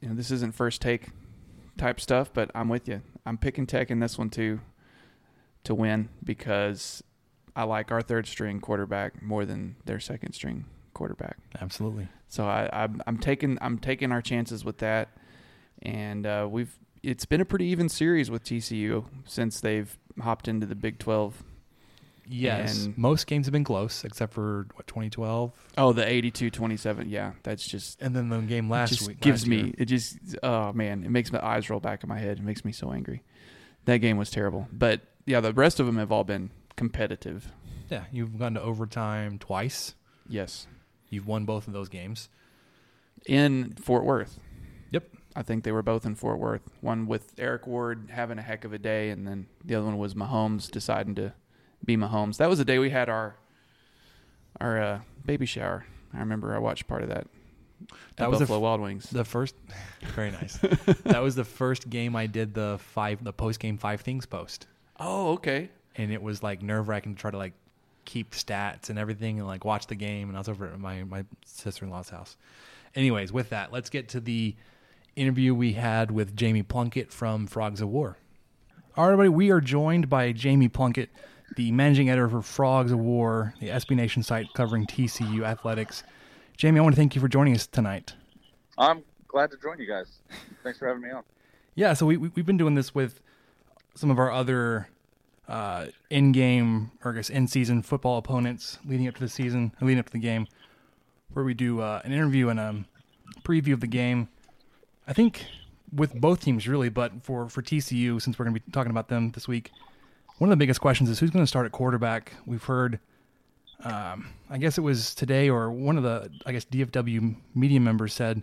you 0.00 0.08
know 0.10 0.14
this 0.14 0.30
isn't 0.30 0.54
first 0.54 0.80
take 0.80 1.08
type 1.76 1.98
stuff, 1.98 2.30
but 2.32 2.50
I'm 2.54 2.68
with 2.68 2.86
you. 2.86 3.00
I'm 3.26 3.36
picking 3.36 3.66
Tech 3.66 3.90
in 3.90 3.98
this 3.98 4.16
one 4.16 4.30
too 4.30 4.60
to 5.64 5.74
win 5.74 6.08
because 6.22 7.02
I 7.56 7.64
like 7.64 7.90
our 7.90 8.00
third 8.00 8.26
string 8.26 8.60
quarterback 8.60 9.20
more 9.20 9.44
than 9.44 9.76
their 9.84 9.98
second 9.98 10.32
string 10.32 10.64
quarterback. 10.94 11.36
Absolutely. 11.60 12.08
So 12.28 12.44
I, 12.44 12.70
I'm, 12.72 13.02
I'm 13.06 13.18
taking 13.18 13.58
I'm 13.60 13.78
taking 13.78 14.12
our 14.12 14.22
chances 14.22 14.64
with 14.64 14.78
that, 14.78 15.08
and 15.82 16.26
uh, 16.26 16.46
we've 16.50 16.78
it's 17.02 17.24
been 17.24 17.40
a 17.40 17.44
pretty 17.44 17.66
even 17.66 17.88
series 17.88 18.30
with 18.30 18.44
TCU 18.44 19.04
since 19.24 19.60
they've 19.60 19.96
hopped 20.20 20.48
into 20.48 20.66
the 20.66 20.74
Big 20.74 20.98
Twelve. 20.98 21.42
Yes, 22.28 22.86
And- 22.86 22.98
most 22.98 23.26
games 23.26 23.46
have 23.46 23.52
been 23.52 23.62
close 23.64 24.04
except 24.04 24.32
for 24.32 24.66
what 24.74 24.86
2012, 24.86 25.52
Oh, 25.78 25.92
the 25.92 26.02
82-27. 26.04 27.08
Yeah, 27.08 27.32
that's 27.42 27.66
just 27.66 28.00
and 28.02 28.14
then 28.16 28.28
the 28.28 28.40
game 28.40 28.68
last 28.68 28.90
just 28.90 29.06
week 29.08 29.20
gives 29.20 29.42
last 29.42 29.48
me 29.48 29.56
year. 29.62 29.74
it 29.78 29.84
just 29.84 30.18
oh 30.42 30.72
man 30.72 31.04
it 31.04 31.10
makes 31.10 31.30
my 31.32 31.44
eyes 31.44 31.70
roll 31.70 31.80
back 31.80 32.02
in 32.02 32.08
my 32.08 32.18
head 32.18 32.38
it 32.38 32.44
makes 32.44 32.64
me 32.64 32.72
so 32.72 32.92
angry 32.92 33.22
that 33.84 33.98
game 33.98 34.16
was 34.16 34.30
terrible 34.30 34.66
but 34.72 35.00
yeah 35.24 35.40
the 35.40 35.52
rest 35.52 35.78
of 35.78 35.86
them 35.86 35.96
have 35.98 36.10
all 36.10 36.24
been 36.24 36.50
competitive 36.76 37.52
Yeah, 37.90 38.04
you've 38.10 38.38
gone 38.38 38.54
to 38.54 38.62
overtime 38.62 39.38
twice. 39.38 39.94
yes 40.28 40.66
You've 41.08 41.28
won 41.28 41.44
both 41.44 41.68
of 41.68 41.72
those 41.72 41.88
games. 41.88 42.28
in 43.26 43.72
fort 43.74 44.04
worth 44.04 44.38
Yep. 44.90 45.04
i 45.36 45.42
think 45.42 45.64
they 45.64 45.72
were 45.72 45.82
both 45.82 46.04
in 46.06 46.14
fort 46.14 46.38
worth 46.38 46.62
one 46.80 47.06
with 47.06 47.32
eric 47.38 47.66
ward 47.66 48.08
having 48.12 48.38
a 48.38 48.42
heck 48.42 48.64
of 48.64 48.72
a 48.72 48.78
day 48.78 49.10
and 49.10 49.26
then 49.26 49.46
the 49.64 49.74
other 49.76 49.86
one 49.86 49.98
was 49.98 50.14
mahomes 50.14 50.70
deciding 50.70 51.14
to 51.16 51.32
be 51.86 51.96
mahomes 51.96 52.36
that 52.38 52.48
was 52.48 52.58
the 52.58 52.64
day 52.64 52.78
we 52.78 52.90
had 52.90 53.08
our 53.08 53.36
our 54.60 54.80
uh, 54.80 55.00
baby 55.24 55.46
shower 55.46 55.86
i 56.12 56.18
remember 56.18 56.54
i 56.54 56.58
watched 56.58 56.86
part 56.88 57.02
of 57.02 57.08
that 57.08 57.26
That 58.16 58.24
at 58.24 58.30
was 58.30 58.38
the 58.40 58.44
buffalo 58.44 58.58
f- 58.58 58.62
wild 58.62 58.80
wings 58.80 59.10
The 59.10 59.24
first, 59.24 59.54
very 60.14 60.30
nice. 60.30 60.58
that 61.04 61.22
was 61.22 61.34
the 61.34 61.44
first 61.44 61.88
game 61.90 62.16
I 62.16 62.26
did 62.26 62.54
the 62.54 62.78
five, 62.80 63.22
the 63.22 63.32
post 63.32 63.60
game 63.60 63.76
five 63.78 64.00
things 64.00 64.26
post, 64.26 64.66
oh 64.98 65.32
okay 65.34 65.70
and 65.96 66.12
it 66.12 66.20
was 66.22 66.42
like 66.42 66.62
nerve 66.62 66.88
wracking 66.88 67.14
to 67.14 67.20
try 67.20 67.30
to 67.30 67.38
like 67.38 67.52
keep 68.04 68.32
stats 68.32 68.90
and 68.90 68.98
everything 68.98 69.38
and 69.38 69.46
like 69.48 69.64
watch 69.64 69.86
the 69.86 69.94
game. 69.94 70.28
And 70.28 70.36
I 70.36 70.40
was 70.40 70.48
over 70.48 70.66
at 70.66 70.78
my 70.78 71.04
my 71.04 71.24
sister 71.44 71.84
in 71.84 71.90
law's 71.90 72.08
house. 72.10 72.36
Anyways, 72.94 73.32
with 73.32 73.48
that, 73.50 73.72
let's 73.72 73.90
get 73.90 74.08
to 74.10 74.20
the 74.20 74.54
interview 75.16 75.54
we 75.54 75.72
had 75.72 76.10
with 76.10 76.36
Jamie 76.36 76.62
Plunkett 76.62 77.12
from 77.12 77.46
Frogs 77.46 77.80
of 77.80 77.88
War. 77.88 78.16
All 78.96 79.04
right, 79.06 79.12
everybody, 79.12 79.28
we 79.30 79.50
are 79.50 79.60
joined 79.60 80.08
by 80.08 80.32
Jamie 80.32 80.68
Plunkett, 80.68 81.10
the 81.56 81.72
managing 81.72 82.08
editor 82.08 82.28
for 82.28 82.42
Frogs 82.42 82.92
of 82.92 82.98
War, 82.98 83.54
the 83.60 83.68
SB 83.68 83.96
Nation 83.96 84.22
site 84.22 84.46
covering 84.54 84.86
TCU 84.86 85.42
athletics. 85.42 86.04
Jamie, 86.56 86.78
I 86.78 86.82
want 86.82 86.94
to 86.94 87.00
thank 87.00 87.14
you 87.14 87.20
for 87.20 87.28
joining 87.28 87.54
us 87.54 87.66
tonight. 87.66 88.14
I'm 88.78 89.02
glad 89.26 89.50
to 89.50 89.56
join 89.56 89.78
you 89.78 89.86
guys. 89.86 90.20
Thanks 90.62 90.78
for 90.78 90.86
having 90.86 91.02
me 91.02 91.10
on. 91.10 91.22
Yeah, 91.74 91.94
so 91.94 92.06
we, 92.06 92.16
we 92.16 92.30
we've 92.34 92.46
been 92.46 92.56
doing 92.56 92.74
this 92.74 92.94
with 92.94 93.20
some 93.94 94.10
of 94.10 94.18
our 94.18 94.30
other 94.30 94.88
uh, 95.48 95.86
in-game 96.10 96.90
or 97.04 97.12
I 97.12 97.16
guess 97.16 97.30
in-season 97.30 97.82
football 97.82 98.18
opponents 98.18 98.78
leading 98.86 99.08
up 99.08 99.14
to 99.14 99.20
the 99.20 99.28
season, 99.28 99.72
leading 99.80 99.98
up 99.98 100.06
to 100.06 100.12
the 100.12 100.18
game, 100.18 100.46
where 101.32 101.44
we 101.44 101.54
do 101.54 101.80
uh, 101.80 102.00
an 102.04 102.12
interview 102.12 102.48
and 102.48 102.60
a 102.60 102.84
preview 103.42 103.72
of 103.72 103.80
the 103.80 103.86
game. 103.86 104.28
I 105.06 105.12
think 105.12 105.46
with 105.92 106.14
both 106.14 106.40
teams 106.40 106.66
really, 106.68 106.88
but 106.88 107.22
for 107.22 107.48
for 107.48 107.62
TCU 107.62 108.20
since 108.20 108.38
we're 108.38 108.44
going 108.44 108.54
to 108.54 108.60
be 108.60 108.72
talking 108.72 108.90
about 108.90 109.08
them 109.08 109.30
this 109.32 109.48
week, 109.48 109.70
one 110.38 110.50
of 110.50 110.52
the 110.58 110.62
biggest 110.62 110.80
questions 110.80 111.08
is 111.08 111.18
who's 111.18 111.30
going 111.30 111.42
to 111.42 111.48
start 111.48 111.66
at 111.66 111.72
quarterback. 111.72 112.32
We've 112.44 112.62
heard. 112.62 113.00
Um, 113.84 114.28
I 114.48 114.56
guess 114.56 114.78
it 114.78 114.80
was 114.80 115.14
today, 115.14 115.50
or 115.50 115.70
one 115.70 115.96
of 115.96 116.02
the 116.02 116.30
I 116.46 116.52
guess 116.52 116.64
DFW 116.64 117.36
media 117.54 117.78
members 117.78 118.14
said 118.14 118.42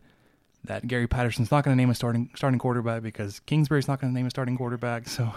that 0.65 0.87
Gary 0.87 1.07
Patterson's 1.07 1.51
not 1.51 1.63
going 1.63 1.75
to 1.75 1.81
name 1.81 1.89
a 1.89 1.95
starting 1.95 2.29
starting 2.35 2.59
quarterback 2.59 3.01
because 3.01 3.39
Kingsbury's 3.41 3.87
not 3.87 3.99
going 3.99 4.13
to 4.13 4.15
name 4.15 4.27
a 4.27 4.29
starting 4.29 4.57
quarterback. 4.57 5.07
So, 5.07 5.33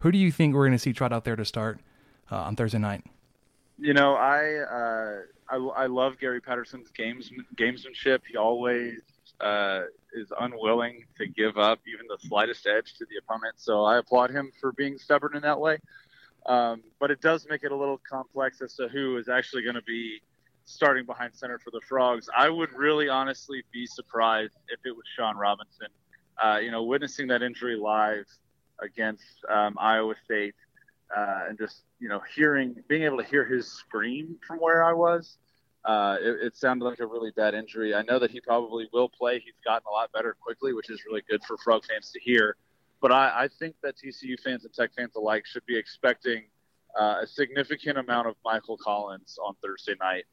who 0.00 0.12
do 0.12 0.18
you 0.18 0.32
think 0.32 0.54
we're 0.54 0.66
going 0.66 0.72
to 0.72 0.78
see 0.78 0.92
trot 0.92 1.12
out 1.12 1.24
there 1.24 1.36
to 1.36 1.44
start 1.44 1.80
uh, 2.30 2.36
on 2.36 2.56
Thursday 2.56 2.78
night? 2.78 3.04
You 3.78 3.94
know, 3.94 4.14
I 4.14 4.58
uh, 4.58 5.16
I, 5.48 5.56
I 5.56 5.86
love 5.86 6.18
Gary 6.18 6.40
Patterson's 6.40 6.90
games 6.90 7.30
gamesmanship. 7.56 8.20
He 8.28 8.36
always 8.36 9.00
uh, 9.40 9.82
is 10.12 10.32
unwilling 10.40 11.04
to 11.18 11.26
give 11.26 11.58
up 11.58 11.80
even 11.86 12.06
the 12.08 12.18
slightest 12.26 12.66
edge 12.66 12.94
to 12.98 13.06
the 13.06 13.16
opponent. 13.16 13.54
So 13.56 13.84
I 13.84 13.98
applaud 13.98 14.30
him 14.30 14.52
for 14.60 14.72
being 14.72 14.98
stubborn 14.98 15.36
in 15.36 15.42
that 15.42 15.58
way. 15.58 15.78
Um, 16.46 16.82
but 16.98 17.10
it 17.10 17.20
does 17.20 17.46
make 17.48 17.62
it 17.62 17.72
a 17.72 17.76
little 17.76 18.00
complex 18.08 18.60
as 18.62 18.74
to 18.74 18.88
who 18.88 19.16
is 19.16 19.28
actually 19.28 19.62
going 19.62 19.76
to 19.76 19.82
be 19.82 20.20
starting 20.64 21.06
behind 21.06 21.34
center 21.34 21.58
for 21.58 21.70
the 21.70 21.80
Frogs. 21.88 22.28
I 22.36 22.48
would 22.48 22.72
really 22.72 23.08
honestly 23.08 23.62
be 23.72 23.86
surprised 23.86 24.54
if 24.68 24.80
it 24.84 24.90
was 24.90 25.04
Shawn 25.16 25.36
Robinson. 25.36 25.88
Uh, 26.42 26.58
you 26.58 26.70
know, 26.70 26.82
witnessing 26.82 27.28
that 27.28 27.42
injury 27.42 27.76
live 27.76 28.24
against 28.80 29.24
um, 29.48 29.76
Iowa 29.78 30.14
State 30.24 30.54
uh, 31.16 31.44
and 31.48 31.58
just 31.58 31.82
you 32.00 32.08
know 32.08 32.20
hearing, 32.34 32.74
being 32.88 33.02
able 33.02 33.18
to 33.18 33.24
hear 33.24 33.44
his 33.44 33.66
scream 33.66 34.36
from 34.46 34.58
where 34.58 34.84
I 34.84 34.92
was, 34.92 35.36
uh, 35.84 36.16
it, 36.20 36.46
it 36.46 36.56
sounded 36.56 36.84
like 36.84 37.00
a 37.00 37.06
really 37.06 37.32
bad 37.32 37.54
injury. 37.54 37.94
I 37.94 38.02
know 38.02 38.18
that 38.18 38.30
he 38.30 38.40
probably 38.40 38.88
will 38.92 39.08
play. 39.08 39.40
He's 39.40 39.54
gotten 39.64 39.86
a 39.88 39.90
lot 39.90 40.12
better 40.12 40.36
quickly, 40.40 40.72
which 40.72 40.90
is 40.90 41.04
really 41.04 41.22
good 41.28 41.42
for 41.44 41.56
Frog 41.58 41.84
fans 41.84 42.10
to 42.12 42.20
hear. 42.20 42.56
But 43.00 43.10
I, 43.10 43.44
I 43.44 43.48
think 43.48 43.74
that 43.82 43.96
TCU 43.96 44.38
fans 44.38 44.64
and 44.64 44.72
Tech 44.72 44.90
fans 44.96 45.16
alike 45.16 45.44
should 45.44 45.66
be 45.66 45.76
expecting 45.76 46.44
uh, 46.98 47.20
a 47.22 47.26
significant 47.26 47.98
amount 47.98 48.28
of 48.28 48.36
Michael 48.44 48.76
Collins 48.76 49.38
on 49.44 49.54
Thursday 49.62 49.94
night. 50.00 50.24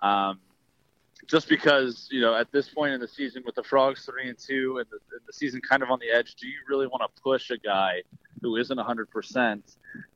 Um, 0.00 0.40
just 1.26 1.48
because 1.48 2.08
you 2.10 2.20
know 2.20 2.34
at 2.34 2.50
this 2.52 2.68
point 2.68 2.92
in 2.92 3.00
the 3.00 3.08
season 3.08 3.42
with 3.46 3.54
the 3.54 3.62
frogs 3.62 4.04
three 4.04 4.28
and 4.28 4.38
two 4.38 4.78
and 4.78 4.86
the, 4.90 4.98
and 5.12 5.20
the 5.26 5.32
season 5.32 5.60
kind 5.60 5.82
of 5.82 5.90
on 5.90 5.98
the 6.00 6.10
edge 6.10 6.34
do 6.34 6.46
you 6.46 6.58
really 6.68 6.86
want 6.86 7.02
to 7.02 7.22
push 7.22 7.50
a 7.50 7.56
guy 7.56 8.02
who 8.44 8.56
isn't 8.56 8.78
100% 8.78 9.62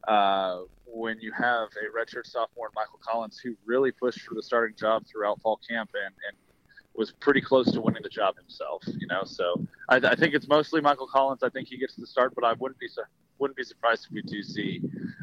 uh, 0.06 0.58
when 0.84 1.18
you 1.18 1.32
have 1.32 1.68
a 1.82 1.98
redshirt 1.98 2.26
sophomore 2.26 2.68
michael 2.76 3.00
collins 3.02 3.40
who 3.42 3.54
really 3.64 3.90
pushed 3.90 4.20
for 4.20 4.34
the 4.34 4.42
starting 4.42 4.76
job 4.76 5.02
throughout 5.10 5.40
fall 5.40 5.58
camp 5.68 5.90
and, 5.94 6.14
and 6.28 6.36
was 6.94 7.12
pretty 7.12 7.40
close 7.40 7.72
to 7.72 7.80
winning 7.80 8.02
the 8.02 8.08
job 8.08 8.36
himself 8.36 8.82
you 8.98 9.06
know 9.06 9.22
so 9.24 9.66
I, 9.88 9.96
I 9.96 10.14
think 10.14 10.34
it's 10.34 10.46
mostly 10.48 10.82
michael 10.82 11.06
collins 11.06 11.42
i 11.42 11.48
think 11.48 11.68
he 11.68 11.78
gets 11.78 11.94
the 11.96 12.06
start 12.06 12.34
but 12.34 12.44
i 12.44 12.52
wouldn't 12.54 12.78
be 12.78 12.88
wouldn't 13.38 13.56
be 13.56 13.64
surprised 13.64 14.06
if 14.06 14.12
we 14.12 14.22
do 14.22 14.42
see 14.42 14.82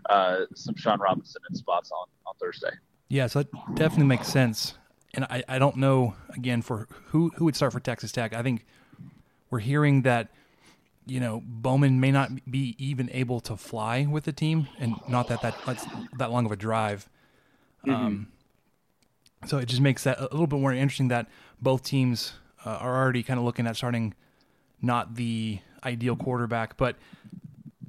uh, 0.09 0.45
some 0.55 0.73
Shawn 0.77 1.01
Robinson 1.01 1.41
in 1.49 1.55
spots 1.57 1.91
on, 1.91 2.07
on 2.25 2.33
Thursday. 2.39 2.69
Yeah, 3.09 3.27
so 3.27 3.39
that 3.39 3.51
definitely 3.75 4.05
makes 4.05 4.29
sense 4.29 4.75
and 5.15 5.25
I, 5.25 5.43
I 5.49 5.59
don't 5.59 5.77
know 5.77 6.15
again 6.29 6.61
for 6.61 6.87
who 7.07 7.31
who 7.35 7.45
would 7.45 7.55
start 7.55 7.73
for 7.73 7.79
Texas 7.79 8.11
Tech. 8.11 8.33
I 8.33 8.43
think 8.43 8.65
we're 9.49 9.59
hearing 9.59 10.03
that 10.03 10.29
you 11.05 11.19
know 11.19 11.41
Bowman 11.45 11.99
may 11.99 12.11
not 12.11 12.49
be 12.49 12.75
even 12.77 13.09
able 13.11 13.39
to 13.41 13.55
fly 13.55 14.07
with 14.09 14.25
the 14.25 14.33
team, 14.33 14.67
and 14.79 14.95
not 15.07 15.27
that 15.27 15.41
that 15.41 15.55
that's 15.65 15.85
that 16.17 16.31
long 16.31 16.45
of 16.45 16.51
a 16.51 16.55
drive. 16.55 17.09
Mm-hmm. 17.85 17.93
Um, 17.93 18.27
so 19.45 19.57
it 19.57 19.67
just 19.67 19.81
makes 19.81 20.03
that 20.03 20.19
a 20.19 20.23
little 20.23 20.47
bit 20.47 20.59
more 20.59 20.73
interesting 20.73 21.09
that 21.09 21.27
both 21.61 21.83
teams 21.83 22.33
uh, 22.65 22.69
are 22.69 22.95
already 22.95 23.23
kind 23.23 23.39
of 23.39 23.45
looking 23.45 23.67
at 23.67 23.75
starting 23.75 24.13
not 24.81 25.15
the 25.15 25.59
ideal 25.83 26.15
quarterback, 26.15 26.77
but 26.77 26.95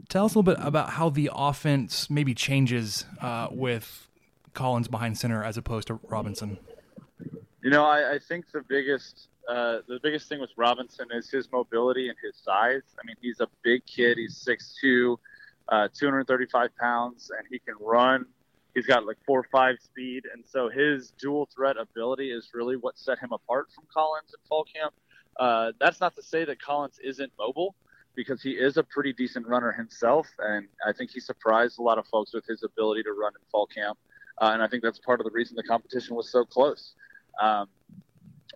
tell 0.09 0.27
us 0.27 0.35
a 0.35 0.39
little 0.39 0.55
bit 0.55 0.64
about 0.64 0.91
how 0.91 1.09
the 1.09 1.31
offense 1.35 2.11
maybe 2.11 2.35
changes 2.35 3.05
uh, 3.21 3.49
with 3.51 4.09
Collins 4.55 4.89
behind 4.89 5.19
center 5.19 5.43
as 5.43 5.57
opposed 5.57 5.89
to 5.89 6.01
Robinson. 6.09 6.59
You 7.62 7.71
know, 7.71 7.85
I, 7.85 8.14
I 8.14 8.19
think 8.19 8.51
the 8.53 8.62
biggest 8.62 9.29
uh, 9.49 9.78
the 9.86 9.99
biggest 10.03 10.28
thing 10.28 10.40
with 10.40 10.51
Robinson 10.57 11.07
is 11.12 11.30
his 11.30 11.51
mobility 11.53 12.09
and 12.09 12.16
his 12.22 12.36
size. 12.36 12.82
I 12.99 13.07
mean, 13.07 13.16
he's 13.20 13.40
a 13.40 13.49
big 13.62 13.84
kid. 13.86 14.18
He's 14.18 14.44
6'2", 14.44 15.16
uh, 15.68 15.88
235 15.94 16.76
pounds, 16.76 17.30
and 17.36 17.47
he 17.51 17.59
can 17.59 17.74
run. 17.80 18.26
He's 18.74 18.86
got 18.86 19.07
like 19.07 19.16
four 19.24 19.42
five 19.51 19.76
speed, 19.80 20.24
and 20.32 20.44
so 20.47 20.68
his 20.68 21.12
dual 21.18 21.49
threat 21.55 21.76
ability 21.78 22.30
is 22.30 22.51
really 22.53 22.76
what 22.76 22.99
set 22.99 23.18
him 23.18 23.32
apart 23.32 23.68
from 23.74 23.84
Collins 23.92 24.34
in 24.34 24.49
fall 24.49 24.64
camp. 24.64 24.92
Uh, 25.38 25.72
that's 25.80 26.01
not 26.01 26.14
to 26.16 26.22
say 26.22 26.44
that 26.44 26.61
Collins 26.61 26.99
isn't 27.03 27.32
mobile, 27.38 27.74
because 28.16 28.42
he 28.42 28.53
is 28.53 28.78
a 28.78 28.82
pretty 28.82 29.12
decent 29.12 29.47
runner 29.47 29.70
himself, 29.70 30.26
and 30.40 30.66
I 30.84 30.92
think 30.92 31.11
he 31.11 31.20
surprised 31.20 31.78
a 31.78 31.82
lot 31.82 31.99
of 31.99 32.07
folks 32.07 32.34
with 32.34 32.44
his 32.47 32.64
ability 32.64 33.03
to 33.05 33.12
run 33.12 33.32
in 33.34 33.44
fall 33.51 33.66
camp. 33.66 33.99
Uh, 34.38 34.51
and 34.53 34.62
I 34.62 34.68
think 34.68 34.82
that's 34.82 34.99
part 34.99 35.20
of 35.20 35.24
the 35.24 35.30
reason 35.30 35.55
the 35.57 35.62
competition 35.62 36.16
was 36.16 36.30
so 36.30 36.44
close. 36.44 36.94
Um, 37.40 37.68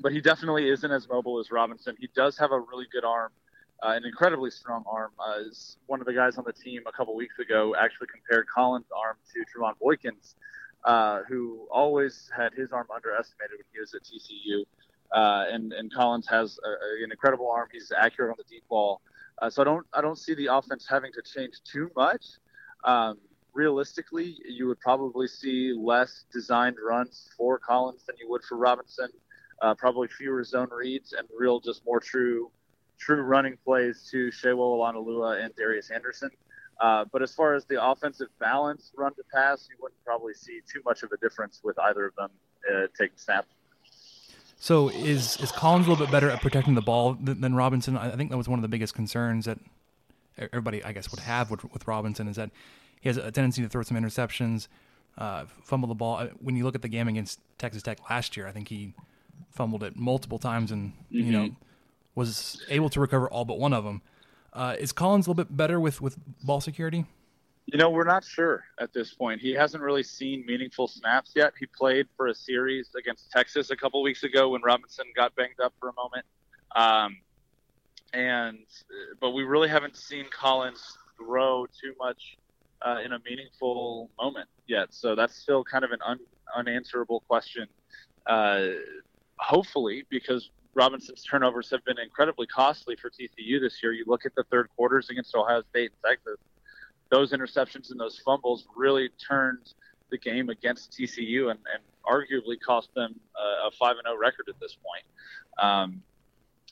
but 0.00 0.12
he 0.12 0.20
definitely 0.20 0.68
isn't 0.68 0.90
as 0.90 1.08
mobile 1.08 1.38
as 1.38 1.50
Robinson. 1.50 1.96
He 1.98 2.08
does 2.14 2.38
have 2.38 2.52
a 2.52 2.58
really 2.58 2.86
good 2.92 3.04
arm, 3.04 3.32
uh, 3.82 3.90
an 3.90 4.04
incredibly 4.04 4.50
strong 4.50 4.84
arm. 4.90 5.12
Uh, 5.18 5.44
one 5.86 6.00
of 6.00 6.06
the 6.06 6.12
guys 6.12 6.38
on 6.38 6.44
the 6.46 6.52
team 6.52 6.82
a 6.86 6.92
couple 6.92 7.14
weeks 7.14 7.38
ago 7.38 7.74
actually 7.78 8.08
compared 8.08 8.46
Collins' 8.48 8.86
arm 8.96 9.16
to 9.32 9.40
Trevone 9.40 9.78
Boykin's, 9.80 10.36
uh, 10.84 11.20
who 11.28 11.68
always 11.72 12.30
had 12.36 12.52
his 12.54 12.72
arm 12.72 12.86
underestimated 12.94 13.58
when 13.58 13.66
he 13.72 13.80
was 13.80 13.94
at 13.94 14.02
TCU. 14.02 14.64
Uh, 15.12 15.44
and 15.52 15.72
and 15.72 15.92
Collins 15.92 16.28
has 16.28 16.58
a, 16.64 17.04
an 17.04 17.10
incredible 17.10 17.50
arm. 17.50 17.68
He's 17.72 17.92
accurate 17.96 18.30
on 18.30 18.36
the 18.38 18.44
deep 18.48 18.62
ball. 18.68 19.00
Uh, 19.42 19.50
so 19.50 19.62
I 19.62 19.64
don't 19.64 19.86
I 19.92 20.00
don't 20.00 20.18
see 20.18 20.34
the 20.34 20.46
offense 20.46 20.86
having 20.88 21.12
to 21.12 21.22
change 21.22 21.54
too 21.64 21.90
much. 21.96 22.24
Um, 22.84 23.18
realistically, 23.52 24.36
you 24.48 24.68
would 24.68 24.78
probably 24.78 25.26
see 25.26 25.74
less 25.76 26.26
designed 26.32 26.76
runs 26.86 27.28
for 27.36 27.58
Collins 27.58 28.04
than 28.06 28.16
you 28.20 28.30
would 28.30 28.44
for 28.44 28.56
Robinson. 28.56 29.08
Uh, 29.60 29.74
probably 29.74 30.08
fewer 30.08 30.42
zone 30.42 30.68
reads 30.70 31.12
and 31.12 31.28
real, 31.36 31.60
just 31.60 31.84
more 31.84 32.00
true, 32.00 32.50
true 32.98 33.22
running 33.22 33.56
plays 33.64 34.08
to 34.10 34.30
Sewo 34.30 34.78
Olonilua 34.78 35.44
and 35.44 35.54
Darius 35.54 35.90
Anderson. 35.90 36.30
Uh, 36.80 37.04
but 37.12 37.20
as 37.22 37.34
far 37.34 37.54
as 37.54 37.66
the 37.66 37.84
offensive 37.84 38.28
balance, 38.38 38.90
run 38.96 39.14
to 39.14 39.22
pass, 39.32 39.68
you 39.68 39.76
wouldn't 39.82 40.02
probably 40.02 40.32
see 40.32 40.60
too 40.72 40.80
much 40.84 41.02
of 41.02 41.12
a 41.12 41.16
difference 41.18 41.60
with 41.62 41.78
either 41.78 42.06
of 42.06 42.14
them 42.16 42.30
uh, 42.72 42.86
taking 42.98 43.18
snaps. 43.18 43.48
So 44.56 44.88
is 44.90 45.38
is 45.38 45.52
Collins 45.52 45.86
a 45.86 45.90
little 45.90 46.04
bit 46.04 46.12
better 46.12 46.28
at 46.30 46.40
protecting 46.40 46.74
the 46.74 46.82
ball 46.82 47.14
than, 47.14 47.40
than 47.40 47.54
Robinson? 47.54 47.96
I 47.96 48.10
think 48.10 48.30
that 48.30 48.36
was 48.36 48.48
one 48.48 48.58
of 48.58 48.62
the 48.62 48.68
biggest 48.68 48.94
concerns 48.94 49.46
that 49.46 49.58
everybody, 50.38 50.82
I 50.84 50.92
guess, 50.92 51.10
would 51.10 51.20
have 51.20 51.50
with, 51.50 51.64
with 51.72 51.86
Robinson 51.86 52.28
is 52.28 52.36
that 52.36 52.50
he 53.00 53.08
has 53.08 53.16
a 53.16 53.30
tendency 53.30 53.62
to 53.62 53.68
throw 53.68 53.82
some 53.82 53.96
interceptions, 53.96 54.68
uh, 55.16 55.46
fumble 55.62 55.88
the 55.88 55.94
ball. 55.94 56.18
Uh, 56.18 56.26
when 56.40 56.56
you 56.56 56.64
look 56.64 56.74
at 56.74 56.82
the 56.82 56.88
game 56.88 57.08
against 57.08 57.40
Texas 57.58 57.82
Tech 57.82 57.98
last 58.10 58.36
year, 58.36 58.46
I 58.46 58.52
think 58.52 58.68
he 58.68 58.92
fumbled 59.50 59.82
it 59.82 59.96
multiple 59.96 60.38
times 60.38 60.70
and 60.70 60.92
mm-hmm. 60.92 61.18
you 61.18 61.32
know 61.32 61.44
mm-hmm. 61.44 61.54
was 62.14 62.62
able 62.68 62.88
to 62.90 63.00
recover 63.00 63.28
all 63.28 63.44
but 63.44 63.58
one 63.58 63.72
of 63.72 63.84
them. 63.84 64.02
Uh, 64.52 64.74
is 64.78 64.90
Collins 64.90 65.26
a 65.26 65.30
little 65.30 65.44
bit 65.44 65.56
better 65.56 65.78
with 65.78 66.00
with 66.00 66.16
ball 66.42 66.60
security? 66.60 67.06
You 67.66 67.78
know, 67.78 67.90
we're 67.90 68.04
not 68.04 68.24
sure 68.24 68.64
at 68.80 68.92
this 68.92 69.14
point. 69.14 69.40
He 69.40 69.52
hasn't 69.52 69.82
really 69.82 70.02
seen 70.02 70.44
meaningful 70.44 70.88
snaps 70.88 71.32
yet. 71.36 71.52
He 71.58 71.66
played 71.66 72.08
for 72.16 72.26
a 72.26 72.34
series 72.34 72.90
against 72.98 73.30
Texas 73.30 73.70
a 73.70 73.76
couple 73.76 74.02
weeks 74.02 74.24
ago 74.24 74.48
when 74.48 74.62
Robinson 74.62 75.04
got 75.14 75.36
banged 75.36 75.60
up 75.62 75.72
for 75.78 75.90
a 75.90 75.92
moment. 75.92 76.26
Um, 76.74 77.18
and 78.12 78.58
but 79.20 79.30
we 79.30 79.44
really 79.44 79.68
haven't 79.68 79.96
seen 79.96 80.24
Collins 80.32 80.98
throw 81.16 81.66
too 81.66 81.94
much 81.98 82.36
uh, 82.82 82.98
in 83.04 83.12
a 83.12 83.18
meaningful 83.20 84.10
moment 84.18 84.48
yet. 84.66 84.88
So 84.90 85.14
that's 85.14 85.36
still 85.36 85.62
kind 85.62 85.84
of 85.84 85.92
an 85.92 86.00
un- 86.04 86.18
unanswerable 86.56 87.20
question. 87.28 87.68
Uh, 88.26 88.68
hopefully, 89.40 90.04
because 90.10 90.50
Robinson's 90.74 91.24
turnovers 91.24 91.70
have 91.70 91.84
been 91.84 91.98
incredibly 91.98 92.46
costly 92.46 92.96
for 92.96 93.10
TCU 93.10 93.60
this 93.60 93.82
year. 93.82 93.92
You 93.92 94.04
look 94.06 94.24
at 94.24 94.34
the 94.34 94.44
third 94.44 94.68
quarters 94.76 95.10
against 95.10 95.34
Ohio 95.34 95.62
State 95.70 95.90
and 95.92 96.12
Texas; 96.12 96.38
those 97.10 97.32
interceptions 97.32 97.90
and 97.90 97.98
those 97.98 98.18
fumbles 98.24 98.66
really 98.76 99.10
turned 99.28 99.74
the 100.10 100.18
game 100.18 100.48
against 100.48 100.92
TCU 100.92 101.50
and, 101.50 101.58
and 101.72 101.82
arguably 102.04 102.60
cost 102.60 102.92
them 102.94 103.18
a 103.36 103.70
five 103.72 103.96
and 103.96 104.04
zero 104.04 104.16
oh 104.16 104.18
record 104.18 104.46
at 104.48 104.58
this 104.60 104.76
point. 104.76 105.04
Um, 105.58 106.02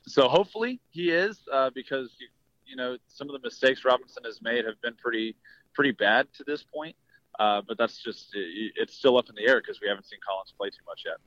so 0.06 0.28
hopefully 0.28 0.80
he 0.90 1.10
is, 1.10 1.40
uh, 1.52 1.70
because 1.74 2.10
you, 2.18 2.28
you 2.66 2.76
know 2.76 2.96
some 3.08 3.28
of 3.28 3.40
the 3.40 3.46
mistakes 3.46 3.84
Robinson 3.84 4.24
has 4.24 4.40
made 4.42 4.64
have 4.64 4.80
been 4.80 4.94
pretty 4.94 5.34
pretty 5.74 5.92
bad 5.92 6.26
to 6.34 6.44
this 6.44 6.62
point. 6.62 6.96
Uh, 7.38 7.62
but 7.66 7.78
that's 7.78 8.02
just 8.02 8.34
it, 8.34 8.72
it's 8.76 8.94
still 8.94 9.16
up 9.16 9.28
in 9.28 9.34
the 9.34 9.48
air 9.48 9.60
because 9.60 9.80
we 9.80 9.88
haven't 9.88 10.06
seen 10.06 10.18
Collins 10.26 10.52
play 10.56 10.70
too 10.70 10.84
much 10.86 11.02
yet. 11.06 11.18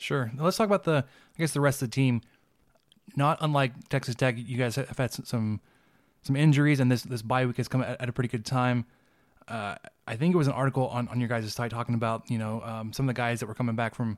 Sure. 0.00 0.30
Now 0.34 0.44
let's 0.44 0.56
talk 0.56 0.66
about 0.66 0.84
the 0.84 1.04
I 1.06 1.38
guess 1.38 1.52
the 1.52 1.60
rest 1.60 1.82
of 1.82 1.90
the 1.90 1.94
team. 1.94 2.22
Not 3.16 3.38
unlike 3.40 3.88
Texas 3.88 4.14
Tech, 4.14 4.36
you 4.38 4.56
guys 4.56 4.76
have 4.76 4.96
had 4.96 5.12
some 5.12 5.60
some 6.22 6.36
injuries, 6.36 6.80
and 6.80 6.90
this 6.90 7.02
this 7.02 7.22
bye 7.22 7.44
week 7.44 7.58
has 7.58 7.68
come 7.68 7.82
at, 7.82 8.00
at 8.00 8.08
a 8.08 8.12
pretty 8.12 8.28
good 8.28 8.46
time. 8.46 8.86
Uh, 9.46 9.74
I 10.06 10.16
think 10.16 10.34
it 10.34 10.38
was 10.38 10.46
an 10.46 10.54
article 10.54 10.88
on, 10.88 11.08
on 11.08 11.18
your 11.18 11.28
guys' 11.28 11.52
site 11.52 11.70
talking 11.70 11.94
about 11.94 12.30
you 12.30 12.38
know 12.38 12.62
um, 12.62 12.92
some 12.92 13.08
of 13.08 13.14
the 13.14 13.18
guys 13.18 13.40
that 13.40 13.46
were 13.46 13.54
coming 13.54 13.76
back 13.76 13.94
from 13.94 14.16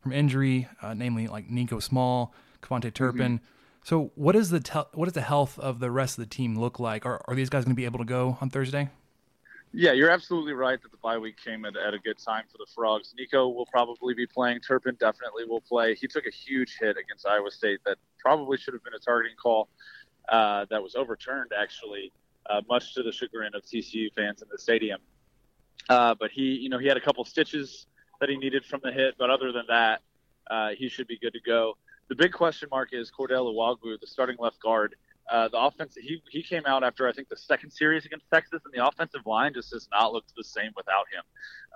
from 0.00 0.12
injury, 0.12 0.66
uh, 0.80 0.94
namely 0.94 1.26
like 1.26 1.50
Nico 1.50 1.78
Small, 1.78 2.32
KaVontae 2.62 2.94
Turpin. 2.94 3.38
Mm-hmm. 3.38 3.44
So 3.84 4.12
what 4.14 4.34
is 4.34 4.48
the 4.48 4.60
te- 4.60 4.88
what 4.94 5.04
does 5.04 5.14
the 5.14 5.20
health 5.20 5.58
of 5.58 5.78
the 5.78 5.90
rest 5.90 6.16
of 6.18 6.24
the 6.24 6.30
team 6.30 6.58
look 6.58 6.80
like? 6.80 7.04
Are 7.04 7.20
are 7.28 7.34
these 7.34 7.50
guys 7.50 7.64
going 7.64 7.74
to 7.74 7.76
be 7.76 7.84
able 7.84 7.98
to 7.98 8.06
go 8.06 8.38
on 8.40 8.48
Thursday? 8.48 8.88
Yeah, 9.72 9.92
you're 9.92 10.10
absolutely 10.10 10.54
right 10.54 10.80
that 10.80 10.90
the 10.90 10.96
bye 10.96 11.18
week 11.18 11.36
came 11.42 11.64
at, 11.66 11.76
at 11.76 11.92
a 11.92 11.98
good 11.98 12.18
time 12.18 12.44
for 12.50 12.56
the 12.56 12.66
Frogs. 12.74 13.14
Nico 13.18 13.48
will 13.48 13.66
probably 13.66 14.14
be 14.14 14.26
playing. 14.26 14.60
Turpin 14.60 14.96
definitely 14.98 15.44
will 15.44 15.60
play. 15.60 15.94
He 15.94 16.06
took 16.06 16.26
a 16.26 16.30
huge 16.30 16.78
hit 16.80 16.96
against 16.96 17.26
Iowa 17.26 17.50
State 17.50 17.80
that 17.84 17.98
probably 18.18 18.56
should 18.56 18.72
have 18.72 18.82
been 18.82 18.94
a 18.94 18.98
targeting 18.98 19.36
call 19.36 19.68
uh, 20.30 20.64
that 20.70 20.82
was 20.82 20.94
overturned, 20.94 21.52
actually, 21.58 22.12
uh, 22.48 22.62
much 22.68 22.94
to 22.94 23.02
the 23.02 23.12
chagrin 23.12 23.54
of 23.54 23.62
TCU 23.62 24.12
fans 24.14 24.40
in 24.40 24.48
the 24.50 24.58
stadium. 24.58 25.00
Uh, 25.88 26.14
but 26.18 26.30
he, 26.30 26.54
you 26.54 26.70
know, 26.70 26.78
he 26.78 26.86
had 26.86 26.96
a 26.96 27.00
couple 27.00 27.24
stitches 27.24 27.86
that 28.20 28.30
he 28.30 28.36
needed 28.36 28.64
from 28.64 28.80
the 28.82 28.90
hit, 28.90 29.14
but 29.18 29.28
other 29.28 29.52
than 29.52 29.64
that, 29.68 30.00
uh, 30.50 30.70
he 30.70 30.88
should 30.88 31.06
be 31.06 31.18
good 31.18 31.34
to 31.34 31.40
go. 31.40 31.76
The 32.08 32.14
big 32.14 32.32
question 32.32 32.68
mark 32.70 32.90
is 32.92 33.10
Cordell 33.10 33.54
Iwuagwu, 33.54 34.00
the 34.00 34.06
starting 34.06 34.36
left 34.38 34.60
guard. 34.60 34.96
Uh, 35.30 35.48
the 35.48 35.58
offense 35.58 35.94
he 36.00 36.22
he 36.30 36.42
came 36.42 36.62
out 36.66 36.82
after 36.82 37.06
I 37.06 37.12
think 37.12 37.28
the 37.28 37.36
second 37.36 37.70
series 37.70 38.06
against 38.06 38.26
Texas, 38.32 38.62
and 38.64 38.72
the 38.72 38.86
offensive 38.86 39.26
line 39.26 39.52
just 39.52 39.70
does 39.70 39.88
not 39.92 40.12
look 40.12 40.24
the 40.36 40.44
same 40.44 40.70
without 40.76 41.04
him. 41.12 41.22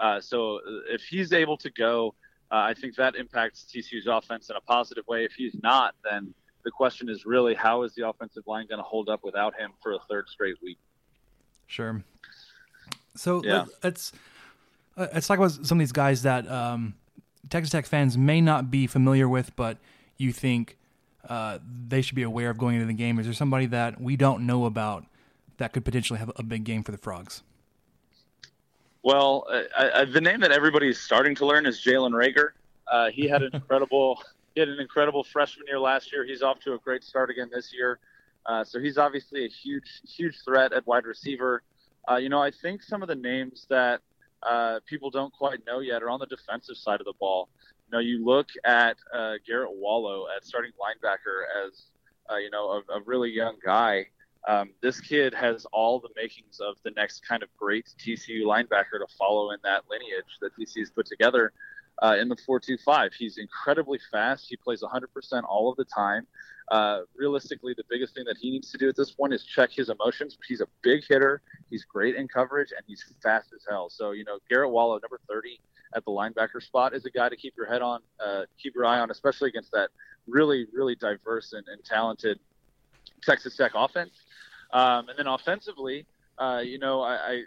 Uh, 0.00 0.20
so 0.20 0.56
uh, 0.56 0.60
if 0.88 1.02
he's 1.02 1.32
able 1.32 1.58
to 1.58 1.70
go, 1.70 2.14
uh, 2.50 2.56
I 2.56 2.74
think 2.74 2.96
that 2.96 3.14
impacts 3.14 3.66
TCU's 3.70 4.06
offense 4.06 4.48
in 4.48 4.56
a 4.56 4.60
positive 4.60 5.06
way. 5.06 5.24
If 5.24 5.32
he's 5.32 5.54
not, 5.62 5.94
then 6.02 6.32
the 6.64 6.70
question 6.70 7.08
is 7.08 7.26
really 7.26 7.54
how 7.54 7.82
is 7.82 7.94
the 7.94 8.08
offensive 8.08 8.44
line 8.46 8.66
going 8.68 8.78
to 8.78 8.84
hold 8.84 9.08
up 9.08 9.20
without 9.22 9.54
him 9.58 9.72
for 9.82 9.92
a 9.92 9.98
third 10.08 10.28
straight 10.28 10.56
week? 10.62 10.78
Sure. 11.66 12.02
So 13.16 13.42
yeah. 13.44 13.66
let's 13.82 14.12
uh, 14.96 15.08
let's 15.12 15.26
talk 15.26 15.38
about 15.38 15.52
some 15.52 15.78
of 15.78 15.80
these 15.80 15.92
guys 15.92 16.22
that 16.22 16.50
um, 16.50 16.94
Texas 17.50 17.70
Tech 17.70 17.86
fans 17.86 18.16
may 18.16 18.40
not 18.40 18.70
be 18.70 18.86
familiar 18.86 19.28
with, 19.28 19.54
but 19.56 19.78
you 20.16 20.32
think 20.32 20.78
uh, 21.28 21.58
they 21.88 22.02
should 22.02 22.16
be 22.16 22.22
aware 22.22 22.50
of 22.50 22.58
going 22.58 22.74
into 22.74 22.86
the 22.86 22.92
game? 22.92 23.18
Is 23.18 23.26
there 23.26 23.34
somebody 23.34 23.66
that 23.66 24.00
we 24.00 24.16
don't 24.16 24.46
know 24.46 24.64
about 24.64 25.04
that 25.58 25.72
could 25.72 25.84
potentially 25.84 26.18
have 26.18 26.32
a 26.36 26.42
big 26.42 26.64
game 26.64 26.82
for 26.82 26.92
the 26.92 26.98
Frogs? 26.98 27.42
Well, 29.02 29.46
uh, 29.50 29.82
uh, 29.82 30.04
the 30.04 30.20
name 30.20 30.40
that 30.40 30.52
everybody's 30.52 30.98
starting 30.98 31.34
to 31.36 31.46
learn 31.46 31.66
is 31.66 31.80
Jalen 31.80 32.12
Reagor. 32.12 32.50
Uh, 32.86 33.10
he 33.10 33.28
had 33.28 33.42
an 33.42 33.50
incredible 33.54 34.22
he 34.54 34.60
had 34.60 34.68
an 34.68 34.80
incredible 34.80 35.24
freshman 35.24 35.66
year 35.66 35.80
last 35.80 36.12
year. 36.12 36.24
He's 36.24 36.42
off 36.42 36.60
to 36.60 36.74
a 36.74 36.78
great 36.78 37.02
start 37.02 37.30
again 37.30 37.50
this 37.52 37.72
year. 37.72 37.98
Uh, 38.44 38.62
so 38.64 38.78
he's 38.80 38.98
obviously 38.98 39.44
a 39.44 39.48
huge 39.48 40.02
huge 40.06 40.36
threat 40.44 40.72
at 40.72 40.86
wide 40.86 41.04
receiver. 41.04 41.62
Uh, 42.08 42.16
you 42.16 42.28
know, 42.28 42.42
I 42.42 42.50
think 42.50 42.82
some 42.82 43.02
of 43.02 43.08
the 43.08 43.14
names 43.14 43.66
that 43.70 44.00
uh, 44.42 44.80
people 44.86 45.10
don't 45.10 45.32
quite 45.32 45.64
know 45.66 45.80
yet 45.80 46.02
are 46.02 46.10
on 46.10 46.20
the 46.20 46.26
defensive 46.26 46.76
side 46.76 47.00
of 47.00 47.06
the 47.06 47.14
ball. 47.18 47.48
Know, 47.92 47.98
you 47.98 48.24
look 48.24 48.48
at 48.64 48.96
Garrett 49.46 49.72
Wallow 49.74 50.26
at 50.34 50.44
starting 50.44 50.72
linebacker 50.72 51.66
as 51.66 51.84
you 52.40 52.50
know 52.50 52.82
a, 52.88 52.94
a 52.94 53.00
really 53.04 53.30
young 53.30 53.56
guy. 53.64 54.06
Um, 54.48 54.70
this 54.80 55.00
kid 55.00 55.34
has 55.34 55.66
all 55.72 56.00
the 56.00 56.08
makings 56.16 56.58
of 56.60 56.76
the 56.82 56.90
next 56.92 57.26
kind 57.26 57.42
of 57.42 57.48
great 57.56 57.88
TCU 57.98 58.42
linebacker 58.42 58.98
to 58.98 59.06
follow 59.16 59.52
in 59.52 59.58
that 59.62 59.82
lineage 59.88 60.38
that 60.40 60.50
TCU's 60.56 60.90
put 60.90 61.06
together 61.06 61.52
uh, 62.02 62.16
in 62.20 62.28
the 62.28 62.36
4-2-5. 62.36 63.12
He's 63.16 63.38
incredibly 63.38 64.00
fast. 64.10 64.46
He 64.48 64.56
plays 64.56 64.82
100% 64.82 65.42
all 65.48 65.70
of 65.70 65.76
the 65.76 65.84
time. 65.84 66.26
Uh, 66.70 67.00
realistically, 67.16 67.74
the 67.76 67.84
biggest 67.90 68.14
thing 68.14 68.24
that 68.24 68.36
he 68.40 68.50
needs 68.50 68.70
to 68.70 68.78
do 68.78 68.88
at 68.88 68.96
this 68.96 69.10
point 69.10 69.32
is 69.32 69.44
check 69.44 69.70
his 69.70 69.88
emotions. 69.88 70.38
He's 70.46 70.60
a 70.60 70.66
big 70.82 71.02
hitter. 71.08 71.42
He's 71.70 71.84
great 71.84 72.16
in 72.16 72.28
coverage, 72.28 72.72
and 72.76 72.84
he's 72.86 73.04
fast 73.22 73.52
as 73.54 73.64
hell. 73.68 73.90
So, 73.90 74.12
you 74.12 74.24
know, 74.24 74.38
Garrett 74.48 74.70
Wallow, 74.70 74.94
number 74.94 75.20
30 75.28 75.60
at 75.94 76.04
the 76.04 76.10
linebacker 76.10 76.62
spot, 76.62 76.94
is 76.94 77.04
a 77.04 77.10
guy 77.10 77.28
to 77.28 77.36
keep 77.36 77.54
your 77.56 77.66
head 77.66 77.82
on, 77.82 78.00
uh, 78.24 78.42
keep 78.62 78.74
your 78.74 78.86
eye 78.86 79.00
on, 79.00 79.10
especially 79.10 79.48
against 79.48 79.72
that 79.72 79.90
really, 80.26 80.66
really 80.72 80.94
diverse 80.94 81.52
and, 81.52 81.66
and 81.68 81.84
talented 81.84 82.38
Texas 83.22 83.56
Tech 83.56 83.72
offense. 83.74 84.12
Um, 84.72 85.08
and 85.08 85.18
then 85.18 85.26
offensively, 85.26 86.06
uh, 86.38 86.62
you 86.64 86.78
know, 86.78 87.02
I, 87.02 87.14
I 87.14 87.42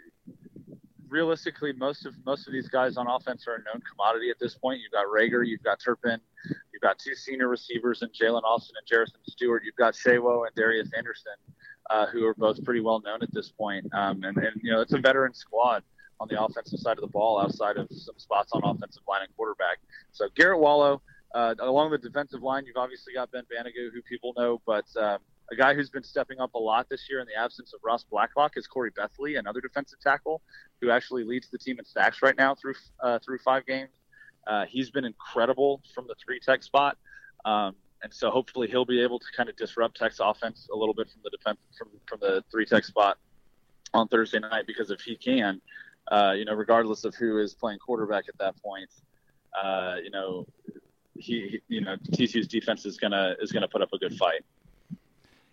realistically 1.08 1.72
most 1.72 2.06
of 2.06 2.14
most 2.24 2.46
of 2.46 2.52
these 2.52 2.68
guys 2.68 2.96
on 2.96 3.06
offense 3.06 3.46
are 3.46 3.54
a 3.54 3.58
known 3.58 3.82
commodity 3.90 4.30
at 4.30 4.38
this 4.38 4.54
point. 4.54 4.80
You've 4.80 4.92
got 4.92 5.06
Reagor, 5.06 5.46
you've 5.46 5.62
got 5.62 5.80
Turpin, 5.80 6.20
you've 6.72 6.82
got 6.82 6.98
two 6.98 7.14
senior 7.14 7.48
receivers 7.48 8.02
in 8.02 8.08
Jalen 8.08 8.42
Austin 8.42 8.76
and 8.78 8.86
Jerrison 8.86 9.18
Stewart. 9.28 9.62
You've 9.64 9.76
got 9.76 9.94
Sewo 9.94 10.46
and 10.46 10.54
Darius 10.54 10.90
Anderson, 10.96 11.32
uh, 11.90 12.06
who 12.06 12.26
are 12.26 12.34
both 12.34 12.62
pretty 12.64 12.80
well 12.80 13.00
known 13.00 13.22
at 13.22 13.32
this 13.32 13.50
point. 13.50 13.86
Um, 13.94 14.22
and, 14.24 14.36
and 14.36 14.60
you 14.62 14.72
know, 14.72 14.80
it's 14.80 14.92
a 14.92 14.98
veteran 14.98 15.34
squad 15.34 15.82
on 16.18 16.28
the 16.28 16.42
offensive 16.42 16.78
side 16.78 16.96
of 16.96 17.02
the 17.02 17.08
ball, 17.08 17.40
outside 17.40 17.76
of 17.76 17.88
some 17.90 18.18
spots 18.18 18.52
on 18.52 18.62
offensive 18.64 19.02
line 19.08 19.22
and 19.22 19.36
quarterback. 19.36 19.78
So 20.12 20.28
Garrett 20.34 20.60
Wallow. 20.60 21.02
Uh, 21.34 21.54
along 21.58 21.90
the 21.90 21.98
defensive 21.98 22.42
line, 22.42 22.64
you've 22.64 22.78
obviously 22.78 23.12
got 23.12 23.30
Ben 23.30 23.42
Banogu, 23.42 23.92
who 23.92 24.00
people 24.08 24.32
know, 24.38 24.62
but 24.64 24.86
um, 24.96 25.18
a 25.50 25.56
guy 25.56 25.74
who's 25.74 25.90
been 25.90 26.02
stepping 26.02 26.40
up 26.40 26.54
a 26.54 26.58
lot 26.58 26.88
this 26.88 27.08
year 27.08 27.20
in 27.20 27.26
the 27.26 27.40
absence 27.40 27.72
of 27.72 27.80
Ross 27.84 28.04
Blacklock 28.04 28.52
is 28.56 28.66
Corey 28.66 28.90
Bethley, 28.90 29.38
another 29.38 29.60
defensive 29.60 30.00
tackle 30.00 30.42
who 30.80 30.90
actually 30.90 31.24
leads 31.24 31.48
the 31.48 31.58
team 31.58 31.78
in 31.78 31.84
sacks 31.84 32.22
right 32.22 32.36
now 32.36 32.54
through 32.54 32.74
uh, 33.00 33.18
through 33.24 33.38
five 33.38 33.64
games. 33.66 33.90
Uh, 34.46 34.64
he's 34.66 34.90
been 34.90 35.04
incredible 35.04 35.82
from 35.94 36.06
the 36.06 36.14
three 36.24 36.40
tech 36.40 36.62
spot, 36.62 36.96
um, 37.44 37.74
and 38.02 38.12
so 38.12 38.30
hopefully 38.30 38.68
he'll 38.68 38.84
be 38.84 39.02
able 39.02 39.18
to 39.18 39.26
kind 39.36 39.48
of 39.48 39.56
disrupt 39.56 39.96
Tech's 39.96 40.20
offense 40.20 40.68
a 40.72 40.76
little 40.76 40.94
bit 40.94 41.08
from 41.10 41.20
the 41.24 41.30
defense 41.30 41.58
from 41.78 41.88
from 42.06 42.18
the 42.20 42.42
three 42.50 42.66
tech 42.66 42.84
spot 42.84 43.18
on 43.94 44.08
Thursday 44.08 44.40
night 44.40 44.66
because 44.66 44.90
if 44.90 45.00
he 45.00 45.16
can, 45.16 45.60
uh, 46.10 46.32
you 46.36 46.44
know, 46.44 46.54
regardless 46.54 47.04
of 47.04 47.14
who 47.14 47.38
is 47.38 47.54
playing 47.54 47.78
quarterback 47.78 48.24
at 48.28 48.36
that 48.38 48.60
point, 48.62 48.90
uh, 49.60 49.96
you 50.02 50.10
know, 50.10 50.46
he, 51.14 51.48
he 51.48 51.60
you 51.68 51.80
know 51.80 51.96
TCU's 52.10 52.48
defense 52.48 52.84
is 52.84 52.96
gonna 52.96 53.36
is 53.40 53.52
gonna 53.52 53.68
put 53.68 53.82
up 53.82 53.92
a 53.92 53.98
good 53.98 54.16
fight. 54.16 54.44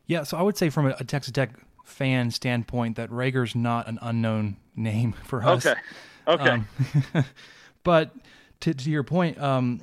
Yeah, 0.07 0.23
so 0.23 0.37
I 0.37 0.41
would 0.41 0.57
say 0.57 0.69
from 0.69 0.87
a, 0.87 0.95
a 0.99 1.03
Texas 1.03 1.31
Tech 1.31 1.51
fan 1.85 2.31
standpoint 2.31 2.95
that 2.95 3.09
Reagor's 3.09 3.55
not 3.55 3.87
an 3.87 3.99
unknown 4.01 4.57
name 4.75 5.13
for 5.23 5.43
us. 5.43 5.65
Okay. 5.65 5.79
Okay. 6.27 6.49
Um, 6.49 6.67
but 7.83 8.11
to, 8.61 8.73
to 8.73 8.89
your 8.89 9.03
point, 9.03 9.39
um, 9.41 9.81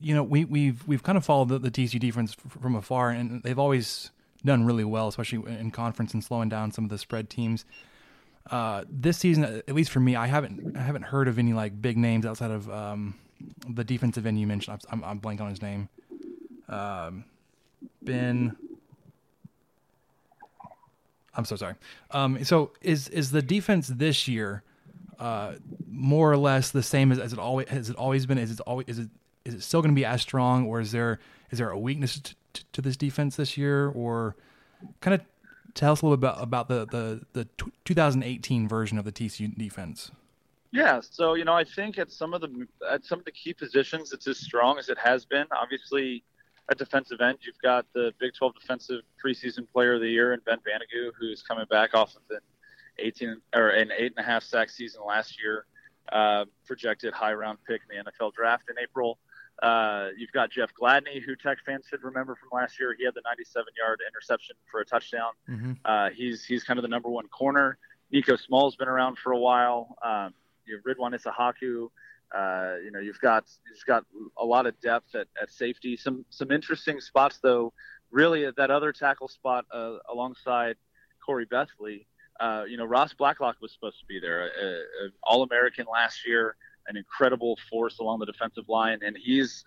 you 0.00 0.14
know, 0.14 0.22
we, 0.22 0.44
we've 0.44 0.86
we've 0.86 1.02
kind 1.02 1.18
of 1.18 1.24
followed 1.24 1.48
the, 1.48 1.58
the 1.58 1.70
TCU 1.70 1.98
defense 1.98 2.34
from 2.34 2.74
afar, 2.74 3.10
and 3.10 3.42
they've 3.42 3.58
always 3.58 4.10
done 4.44 4.64
really 4.64 4.84
well, 4.84 5.08
especially 5.08 5.50
in 5.52 5.70
conference 5.70 6.14
and 6.14 6.22
slowing 6.22 6.48
down 6.48 6.70
some 6.70 6.84
of 6.84 6.90
the 6.90 6.98
spread 6.98 7.28
teams. 7.28 7.64
Uh, 8.50 8.84
this 8.88 9.18
season, 9.18 9.44
at 9.44 9.74
least 9.74 9.90
for 9.90 10.00
me, 10.00 10.16
I 10.16 10.26
haven't 10.26 10.76
I 10.76 10.80
haven't 10.80 11.02
heard 11.02 11.28
of 11.28 11.38
any 11.38 11.52
like 11.52 11.82
big 11.82 11.98
names 11.98 12.24
outside 12.24 12.50
of 12.50 12.70
um, 12.70 13.14
the 13.68 13.84
defensive 13.84 14.24
end 14.24 14.40
you 14.40 14.46
mentioned. 14.46 14.80
I'm, 14.90 15.04
I'm 15.04 15.18
blank 15.18 15.40
on 15.40 15.50
his 15.50 15.60
name. 15.60 15.88
Um, 16.68 17.24
ben 18.02 18.56
I'm 21.38 21.44
so 21.44 21.54
sorry. 21.54 21.76
Um, 22.10 22.44
so 22.44 22.72
is 22.82 23.08
is 23.08 23.30
the 23.30 23.40
defense 23.40 23.86
this 23.86 24.26
year 24.26 24.64
uh, 25.20 25.54
more 25.88 26.30
or 26.30 26.36
less 26.36 26.72
the 26.72 26.82
same 26.82 27.12
as, 27.12 27.20
as 27.20 27.32
it 27.32 27.38
always 27.38 27.68
has 27.68 27.88
it 27.88 27.96
always 27.96 28.26
been? 28.26 28.38
Is 28.38 28.50
it 28.50 28.60
always 28.60 28.88
is 28.88 28.98
it 28.98 29.08
is 29.44 29.54
it 29.54 29.62
still 29.62 29.80
going 29.80 29.94
to 29.94 29.98
be 29.98 30.04
as 30.04 30.20
strong, 30.20 30.66
or 30.66 30.80
is 30.80 30.90
there 30.90 31.20
is 31.52 31.58
there 31.58 31.70
a 31.70 31.78
weakness 31.78 32.18
to, 32.18 32.34
to, 32.54 32.64
to 32.72 32.82
this 32.82 32.96
defense 32.96 33.36
this 33.36 33.56
year, 33.56 33.88
or 33.88 34.34
kind 35.00 35.14
of 35.14 35.20
tell 35.74 35.92
us 35.92 36.02
a 36.02 36.06
little 36.06 36.16
bit 36.16 36.30
about 36.30 36.42
about 36.42 36.68
the 36.68 36.86
the 36.86 37.44
the 37.44 37.48
2018 37.84 38.66
version 38.66 38.98
of 38.98 39.04
the 39.04 39.12
TCU 39.12 39.56
defense? 39.56 40.10
Yeah, 40.72 41.00
so 41.08 41.34
you 41.34 41.44
know, 41.44 41.54
I 41.54 41.62
think 41.62 41.98
at 41.98 42.10
some 42.10 42.34
of 42.34 42.40
the 42.40 42.66
at 42.90 43.04
some 43.04 43.20
of 43.20 43.24
the 43.24 43.30
key 43.30 43.54
positions, 43.54 44.12
it's 44.12 44.26
as 44.26 44.38
strong 44.38 44.76
as 44.76 44.88
it 44.88 44.98
has 44.98 45.24
been. 45.24 45.46
Obviously, 45.52 46.24
at 46.70 46.78
defensive 46.78 47.20
end, 47.20 47.38
you've 47.42 47.60
got 47.62 47.86
the 47.94 48.12
Big 48.20 48.34
12 48.34 48.54
Defensive 48.60 49.02
Preseason 49.24 49.70
Player 49.70 49.94
of 49.94 50.00
the 50.00 50.08
Year 50.08 50.34
in 50.34 50.40
Ben 50.44 50.58
Banogu, 50.58 51.10
who's 51.18 51.42
coming 51.42 51.64
back 51.70 51.94
off 51.94 52.14
of 52.14 52.22
an 52.30 52.40
18 52.98 53.40
or 53.54 53.70
an 53.70 53.90
eight 53.96 54.12
and 54.16 54.24
a 54.24 54.28
half 54.28 54.42
sack 54.42 54.68
season 54.68 55.00
last 55.06 55.40
year, 55.42 55.64
uh, 56.12 56.44
projected 56.66 57.14
high 57.14 57.32
round 57.32 57.58
pick 57.66 57.80
in 57.90 58.04
the 58.04 58.10
NFL 58.10 58.34
draft 58.34 58.64
in 58.68 58.76
April. 58.82 59.18
Uh, 59.62 60.08
you've 60.16 60.30
got 60.32 60.50
Jeff 60.50 60.70
Gladney, 60.80 61.22
who 61.24 61.34
Tech 61.34 61.58
fans 61.66 61.84
should 61.88 62.04
remember 62.04 62.36
from 62.36 62.48
last 62.52 62.78
year. 62.78 62.94
He 62.96 63.04
had 63.04 63.14
the 63.14 63.22
97-yard 63.22 64.00
interception 64.06 64.54
for 64.70 64.80
a 64.80 64.84
touchdown. 64.84 65.32
Mm-hmm. 65.48 65.72
Uh, 65.84 66.10
he's 66.10 66.44
he's 66.44 66.62
kind 66.62 66.78
of 66.78 66.82
the 66.82 66.88
number 66.88 67.08
one 67.08 67.26
corner. 67.28 67.78
Nico 68.12 68.36
Small's 68.36 68.76
been 68.76 68.88
around 68.88 69.18
for 69.18 69.32
a 69.32 69.38
while. 69.38 69.96
Um, 70.02 70.32
you 70.64 70.76
have 70.76 70.84
Ridwan 70.84 71.14
Issahaku, 71.14 71.88
uh, 72.34 72.74
you 72.84 72.90
know, 72.90 72.98
you've 72.98 73.20
got 73.20 73.44
you've 73.68 73.84
got 73.86 74.04
a 74.36 74.44
lot 74.44 74.66
of 74.66 74.78
depth 74.80 75.14
at, 75.14 75.28
at 75.40 75.50
safety. 75.50 75.96
Some 75.96 76.24
some 76.30 76.50
interesting 76.50 77.00
spots 77.00 77.38
though. 77.42 77.72
Really, 78.10 78.46
at 78.46 78.56
that 78.56 78.70
other 78.70 78.92
tackle 78.92 79.28
spot 79.28 79.66
uh, 79.72 79.96
alongside 80.10 80.76
Corey 81.24 81.46
Bethley. 81.46 82.06
Uh, 82.40 82.64
you 82.68 82.76
know, 82.76 82.84
Ross 82.84 83.12
Blacklock 83.12 83.56
was 83.60 83.72
supposed 83.72 83.98
to 83.98 84.06
be 84.06 84.20
there, 84.20 84.50
All 85.24 85.42
American 85.42 85.86
last 85.92 86.26
year, 86.26 86.56
an 86.86 86.96
incredible 86.96 87.58
force 87.68 87.98
along 87.98 88.20
the 88.20 88.26
defensive 88.26 88.68
line, 88.68 89.00
and 89.02 89.16
he's 89.20 89.64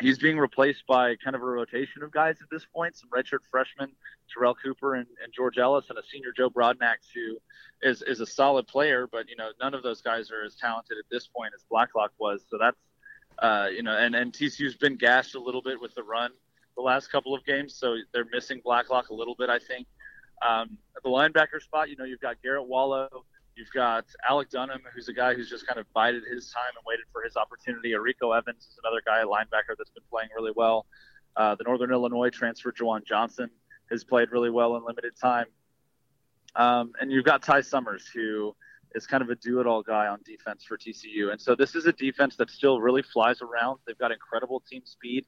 he's 0.00 0.18
being 0.18 0.38
replaced 0.38 0.86
by 0.86 1.16
kind 1.16 1.36
of 1.36 1.42
a 1.42 1.46
rotation 1.46 2.02
of 2.02 2.12
guys 2.12 2.36
at 2.42 2.48
this 2.50 2.64
point. 2.64 2.96
Some 2.96 3.10
redshirt 3.10 3.44
freshmen, 3.50 3.90
Terrell 4.32 4.54
Cooper 4.54 4.94
and, 4.94 5.06
and 5.22 5.32
George 5.32 5.58
Ellis, 5.58 5.86
and 5.88 5.98
a 5.98 6.02
senior 6.12 6.32
Joe 6.36 6.50
Broadnax, 6.50 7.08
who 7.14 7.38
is 7.82 8.02
is 8.02 8.20
a 8.20 8.26
solid 8.26 8.66
player, 8.66 9.08
but 9.10 9.28
you 9.28 9.36
know 9.36 9.50
none 9.60 9.74
of 9.74 9.82
those 9.82 10.00
guys 10.00 10.30
are 10.30 10.44
as 10.44 10.56
talented 10.56 10.98
at 10.98 11.04
this 11.10 11.26
point 11.26 11.52
as 11.54 11.64
Blacklock 11.70 12.12
was. 12.18 12.44
So 12.48 12.58
that's 12.60 12.78
uh, 13.38 13.68
you 13.70 13.82
know, 13.82 13.96
and 13.96 14.14
and 14.14 14.32
TCU's 14.32 14.76
been 14.76 14.96
gashed 14.96 15.34
a 15.34 15.40
little 15.40 15.62
bit 15.62 15.80
with 15.80 15.94
the 15.94 16.02
run 16.02 16.30
the 16.76 16.82
last 16.82 17.10
couple 17.10 17.34
of 17.34 17.44
games, 17.44 17.74
so 17.74 17.96
they're 18.12 18.26
missing 18.32 18.60
Blacklock 18.64 19.10
a 19.10 19.14
little 19.14 19.34
bit, 19.34 19.48
I 19.48 19.58
think. 19.58 19.86
Um, 20.46 20.78
at 20.96 21.02
the 21.02 21.08
linebacker 21.08 21.62
spot, 21.62 21.88
you 21.88 21.96
know, 21.96 22.04
you've 22.04 22.20
got 22.20 22.42
Garrett 22.42 22.66
Wallow, 22.66 23.24
You've 23.56 23.70
got 23.72 24.04
Alec 24.28 24.50
Dunham, 24.50 24.82
who's 24.94 25.08
a 25.08 25.12
guy 25.12 25.34
who's 25.34 25.48
just 25.48 25.66
kind 25.66 25.78
of 25.78 25.86
bided 25.92 26.24
his 26.24 26.50
time 26.50 26.72
and 26.76 26.84
waited 26.86 27.04
for 27.12 27.22
his 27.22 27.36
opportunity. 27.36 27.92
Arico 27.92 28.36
Evans 28.36 28.64
is 28.64 28.78
another 28.82 29.00
guy, 29.04 29.20
a 29.20 29.26
linebacker 29.26 29.76
that's 29.78 29.90
been 29.90 30.02
playing 30.10 30.28
really 30.36 30.52
well. 30.54 30.86
Uh, 31.36 31.54
the 31.54 31.64
Northern 31.64 31.92
Illinois 31.92 32.30
transfer, 32.30 32.72
Juwan 32.72 33.04
Johnson, 33.04 33.50
has 33.90 34.02
played 34.02 34.30
really 34.32 34.50
well 34.50 34.76
in 34.76 34.84
limited 34.84 35.12
time. 35.20 35.46
Um, 36.56 36.92
and 37.00 37.12
you've 37.12 37.24
got 37.24 37.42
Ty 37.42 37.60
Summers, 37.60 38.08
who 38.12 38.54
is 38.94 39.06
kind 39.06 39.22
of 39.22 39.30
a 39.30 39.34
do-it-all 39.36 39.82
guy 39.82 40.06
on 40.06 40.20
defense 40.24 40.64
for 40.64 40.76
TCU. 40.76 41.30
And 41.32 41.40
so 41.40 41.54
this 41.54 41.74
is 41.74 41.86
a 41.86 41.92
defense 41.92 42.36
that 42.36 42.50
still 42.50 42.80
really 42.80 43.02
flies 43.02 43.40
around. 43.42 43.78
They've 43.86 43.98
got 43.98 44.12
incredible 44.12 44.62
team 44.68 44.82
speed. 44.84 45.26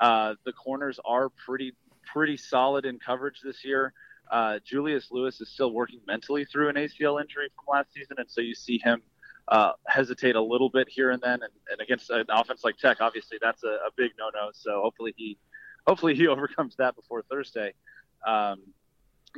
Uh, 0.00 0.34
the 0.44 0.52
corners 0.52 1.00
are 1.04 1.30
pretty 1.30 1.72
pretty 2.04 2.36
solid 2.36 2.84
in 2.84 2.98
coverage 2.98 3.40
this 3.42 3.64
year. 3.64 3.92
Uh, 4.30 4.58
Julius 4.64 5.08
Lewis 5.10 5.40
is 5.40 5.48
still 5.48 5.72
working 5.72 6.00
mentally 6.06 6.44
through 6.44 6.68
an 6.68 6.76
ACL 6.76 7.20
injury 7.20 7.48
from 7.54 7.72
last 7.72 7.92
season, 7.92 8.16
and 8.18 8.30
so 8.30 8.40
you 8.40 8.54
see 8.54 8.78
him 8.78 9.02
uh, 9.48 9.72
hesitate 9.86 10.36
a 10.36 10.40
little 10.40 10.68
bit 10.68 10.88
here 10.88 11.10
and 11.10 11.22
then. 11.22 11.40
And, 11.42 11.52
and 11.70 11.80
against 11.80 12.10
an 12.10 12.24
offense 12.28 12.64
like 12.64 12.76
Tech, 12.76 13.00
obviously 13.00 13.38
that's 13.40 13.62
a, 13.62 13.68
a 13.68 13.90
big 13.96 14.12
no-no. 14.18 14.50
So 14.52 14.80
hopefully 14.82 15.14
he, 15.16 15.38
hopefully 15.86 16.14
he 16.14 16.26
overcomes 16.28 16.76
that 16.76 16.96
before 16.96 17.22
Thursday. 17.22 17.74
Um, 18.26 18.62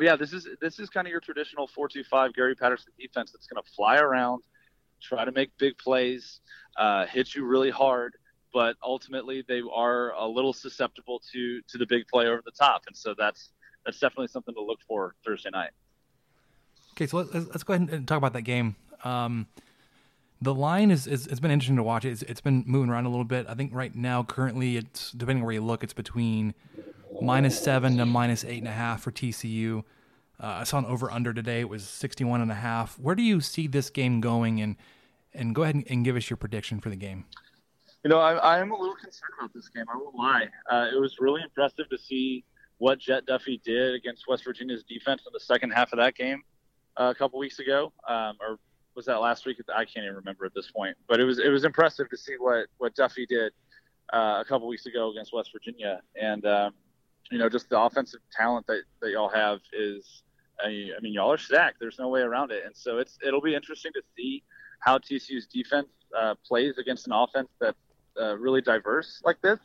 yeah, 0.00 0.16
this 0.16 0.32
is 0.32 0.46
this 0.60 0.78
is 0.78 0.88
kind 0.90 1.06
of 1.06 1.10
your 1.10 1.20
traditional 1.20 1.66
four-two-five 1.66 2.32
Gary 2.34 2.54
Patterson 2.54 2.92
defense 2.98 3.32
that's 3.32 3.48
going 3.48 3.62
to 3.62 3.70
fly 3.72 3.96
around, 3.96 4.42
try 5.02 5.24
to 5.24 5.32
make 5.32 5.50
big 5.58 5.76
plays, 5.76 6.40
uh, 6.76 7.04
hit 7.06 7.34
you 7.34 7.44
really 7.44 7.70
hard, 7.70 8.14
but 8.52 8.76
ultimately 8.82 9.44
they 9.48 9.60
are 9.74 10.12
a 10.12 10.26
little 10.26 10.52
susceptible 10.52 11.20
to 11.32 11.60
to 11.68 11.78
the 11.78 11.86
big 11.86 12.06
play 12.06 12.26
over 12.26 12.42
the 12.44 12.52
top, 12.52 12.82
and 12.86 12.96
so 12.96 13.12
that's 13.18 13.50
that's 13.88 13.98
definitely 14.00 14.28
something 14.28 14.54
to 14.54 14.60
look 14.60 14.80
for 14.86 15.14
Thursday 15.24 15.48
night. 15.50 15.70
Okay, 16.92 17.06
so 17.06 17.16
let's, 17.16 17.32
let's 17.32 17.62
go 17.62 17.72
ahead 17.72 17.88
and 17.88 18.06
talk 18.06 18.18
about 18.18 18.34
that 18.34 18.42
game. 18.42 18.76
Um, 19.02 19.46
The 20.42 20.54
line 20.54 20.90
is, 20.90 21.06
is 21.06 21.26
it's 21.26 21.40
been 21.40 21.50
interesting 21.50 21.76
to 21.76 21.82
watch. 21.82 22.04
It's 22.04 22.20
it's 22.22 22.42
been 22.42 22.64
moving 22.66 22.90
around 22.90 23.06
a 23.06 23.08
little 23.08 23.24
bit. 23.24 23.46
I 23.48 23.54
think 23.54 23.74
right 23.74 23.94
now, 23.94 24.22
currently, 24.22 24.76
it's 24.76 25.10
depending 25.12 25.42
where 25.42 25.54
you 25.54 25.62
look, 25.62 25.82
it's 25.82 25.94
between 25.94 26.54
minus 27.22 27.58
seven 27.58 27.96
to 27.96 28.04
minus 28.04 28.44
eight 28.44 28.58
and 28.58 28.68
a 28.68 28.72
half 28.72 29.00
for 29.00 29.10
TCU. 29.10 29.84
Uh, 30.38 30.46
I 30.46 30.64
saw 30.64 30.78
an 30.78 30.84
over 30.84 31.10
under 31.10 31.32
today. 31.32 31.60
It 31.60 31.68
was 31.68 31.82
61 31.88 32.42
and 32.42 32.52
a 32.52 32.56
half. 32.56 32.98
Where 32.98 33.14
do 33.14 33.22
you 33.22 33.40
see 33.40 33.66
this 33.66 33.88
game 33.88 34.20
going? 34.20 34.60
And 34.60 34.76
and 35.32 35.54
go 35.54 35.62
ahead 35.62 35.76
and, 35.76 35.84
and 35.88 36.04
give 36.04 36.14
us 36.14 36.28
your 36.28 36.36
prediction 36.36 36.78
for 36.78 36.90
the 36.90 36.96
game. 36.96 37.24
You 38.04 38.10
know, 38.10 38.18
I, 38.20 38.34
I 38.34 38.58
am 38.58 38.70
a 38.70 38.78
little 38.78 38.94
concerned 38.96 39.32
about 39.38 39.54
this 39.54 39.68
game. 39.70 39.86
I 39.92 39.96
won't 39.96 40.14
lie. 40.14 40.46
Uh, 40.70 40.88
it 40.94 41.00
was 41.00 41.16
really 41.18 41.42
impressive 41.42 41.88
to 41.88 41.98
see 41.98 42.44
what 42.78 42.98
Jett 42.98 43.26
Duffey 43.26 43.62
did 43.62 43.94
against 43.94 44.26
West 44.28 44.44
Virginia's 44.44 44.84
defense 44.84 45.22
in 45.26 45.32
the 45.32 45.40
second 45.40 45.70
half 45.70 45.92
of 45.92 45.98
that 45.98 46.14
game 46.14 46.42
uh, 46.96 47.12
a 47.14 47.14
couple 47.14 47.38
weeks 47.38 47.58
ago, 47.58 47.92
um, 48.08 48.36
or 48.40 48.58
was 48.94 49.06
that 49.06 49.20
last 49.20 49.46
week? 49.46 49.58
I 49.74 49.84
can't 49.84 50.04
even 50.04 50.16
remember 50.16 50.44
at 50.44 50.54
this 50.54 50.70
point. 50.70 50.96
But 51.08 51.20
it 51.20 51.24
was 51.24 51.38
it 51.38 51.48
was 51.48 51.64
impressive 51.64 52.08
to 52.10 52.16
see 52.16 52.34
what 52.38 52.66
what 52.78 52.94
Duffey 52.94 53.26
did 53.28 53.52
uh, 54.12 54.38
a 54.40 54.44
couple 54.48 54.66
weeks 54.68 54.86
ago 54.86 55.10
against 55.10 55.32
West 55.32 55.50
Virginia, 55.52 56.00
and 56.20 56.44
um, 56.46 56.72
you 57.30 57.38
know, 57.38 57.48
just 57.48 57.68
the 57.68 57.78
offensive 57.78 58.20
talent 58.32 58.66
that, 58.66 58.82
that 59.00 59.10
y'all 59.10 59.28
have 59.28 59.60
is, 59.72 60.22
I 60.64 60.68
mean, 61.00 61.12
y'all 61.12 61.32
are 61.32 61.38
stacked. 61.38 61.76
There's 61.80 61.98
no 61.98 62.08
way 62.08 62.20
around 62.20 62.50
it, 62.50 62.62
and 62.64 62.76
so 62.76 62.98
it's 62.98 63.18
it'll 63.26 63.40
be 63.40 63.54
interesting 63.54 63.92
to 63.92 64.02
see 64.16 64.42
how 64.80 64.98
TCU's 64.98 65.46
defense 65.46 65.88
uh, 66.18 66.34
plays 66.46 66.78
against 66.78 67.06
an 67.06 67.12
offense 67.12 67.48
that's 67.60 67.76
uh, 68.20 68.36
really 68.36 68.60
diverse 68.60 69.20
like 69.24 69.40
this. 69.42 69.58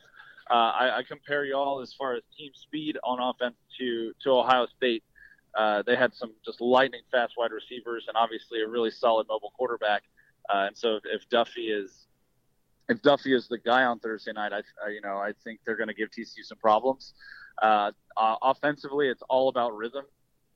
Uh, 0.50 0.54
I, 0.54 0.98
I, 0.98 1.02
compare 1.02 1.44
y'all 1.44 1.80
as 1.80 1.94
far 1.94 2.14
as 2.14 2.22
team 2.36 2.50
speed 2.54 2.98
on 3.02 3.18
offense 3.18 3.56
to 3.78 4.12
to 4.22 4.30
Ohio 4.30 4.66
State. 4.76 5.02
Uh, 5.56 5.82
they 5.86 5.96
had 5.96 6.14
some 6.14 6.32
just 6.44 6.60
lightning 6.60 7.00
fast 7.10 7.34
wide 7.38 7.52
receivers 7.52 8.04
and 8.08 8.16
obviously 8.16 8.60
a 8.60 8.68
really 8.68 8.90
solid 8.90 9.26
mobile 9.28 9.52
quarterback. 9.56 10.02
Uh, 10.52 10.64
and 10.66 10.76
so 10.76 10.96
if, 10.96 11.02
if, 11.06 11.28
Duffey 11.30 11.70
is 11.70 12.06
if 12.88 13.00
Duffey 13.00 13.34
is 13.34 13.48
the 13.48 13.58
guy 13.58 13.84
on 13.84 14.00
Thursday 14.00 14.32
night, 14.32 14.52
I, 14.52 14.62
I 14.84 14.90
you 14.90 15.00
know 15.00 15.16
I 15.16 15.32
think 15.44 15.60
they're 15.64 15.76
going 15.76 15.88
to 15.88 15.94
give 15.94 16.10
TCU 16.10 16.42
some 16.42 16.58
problems. 16.58 17.14
Uh, 17.62 17.92
offensively, 18.16 19.08
it's 19.08 19.22
all 19.30 19.48
about 19.48 19.74
rhythm 19.74 20.04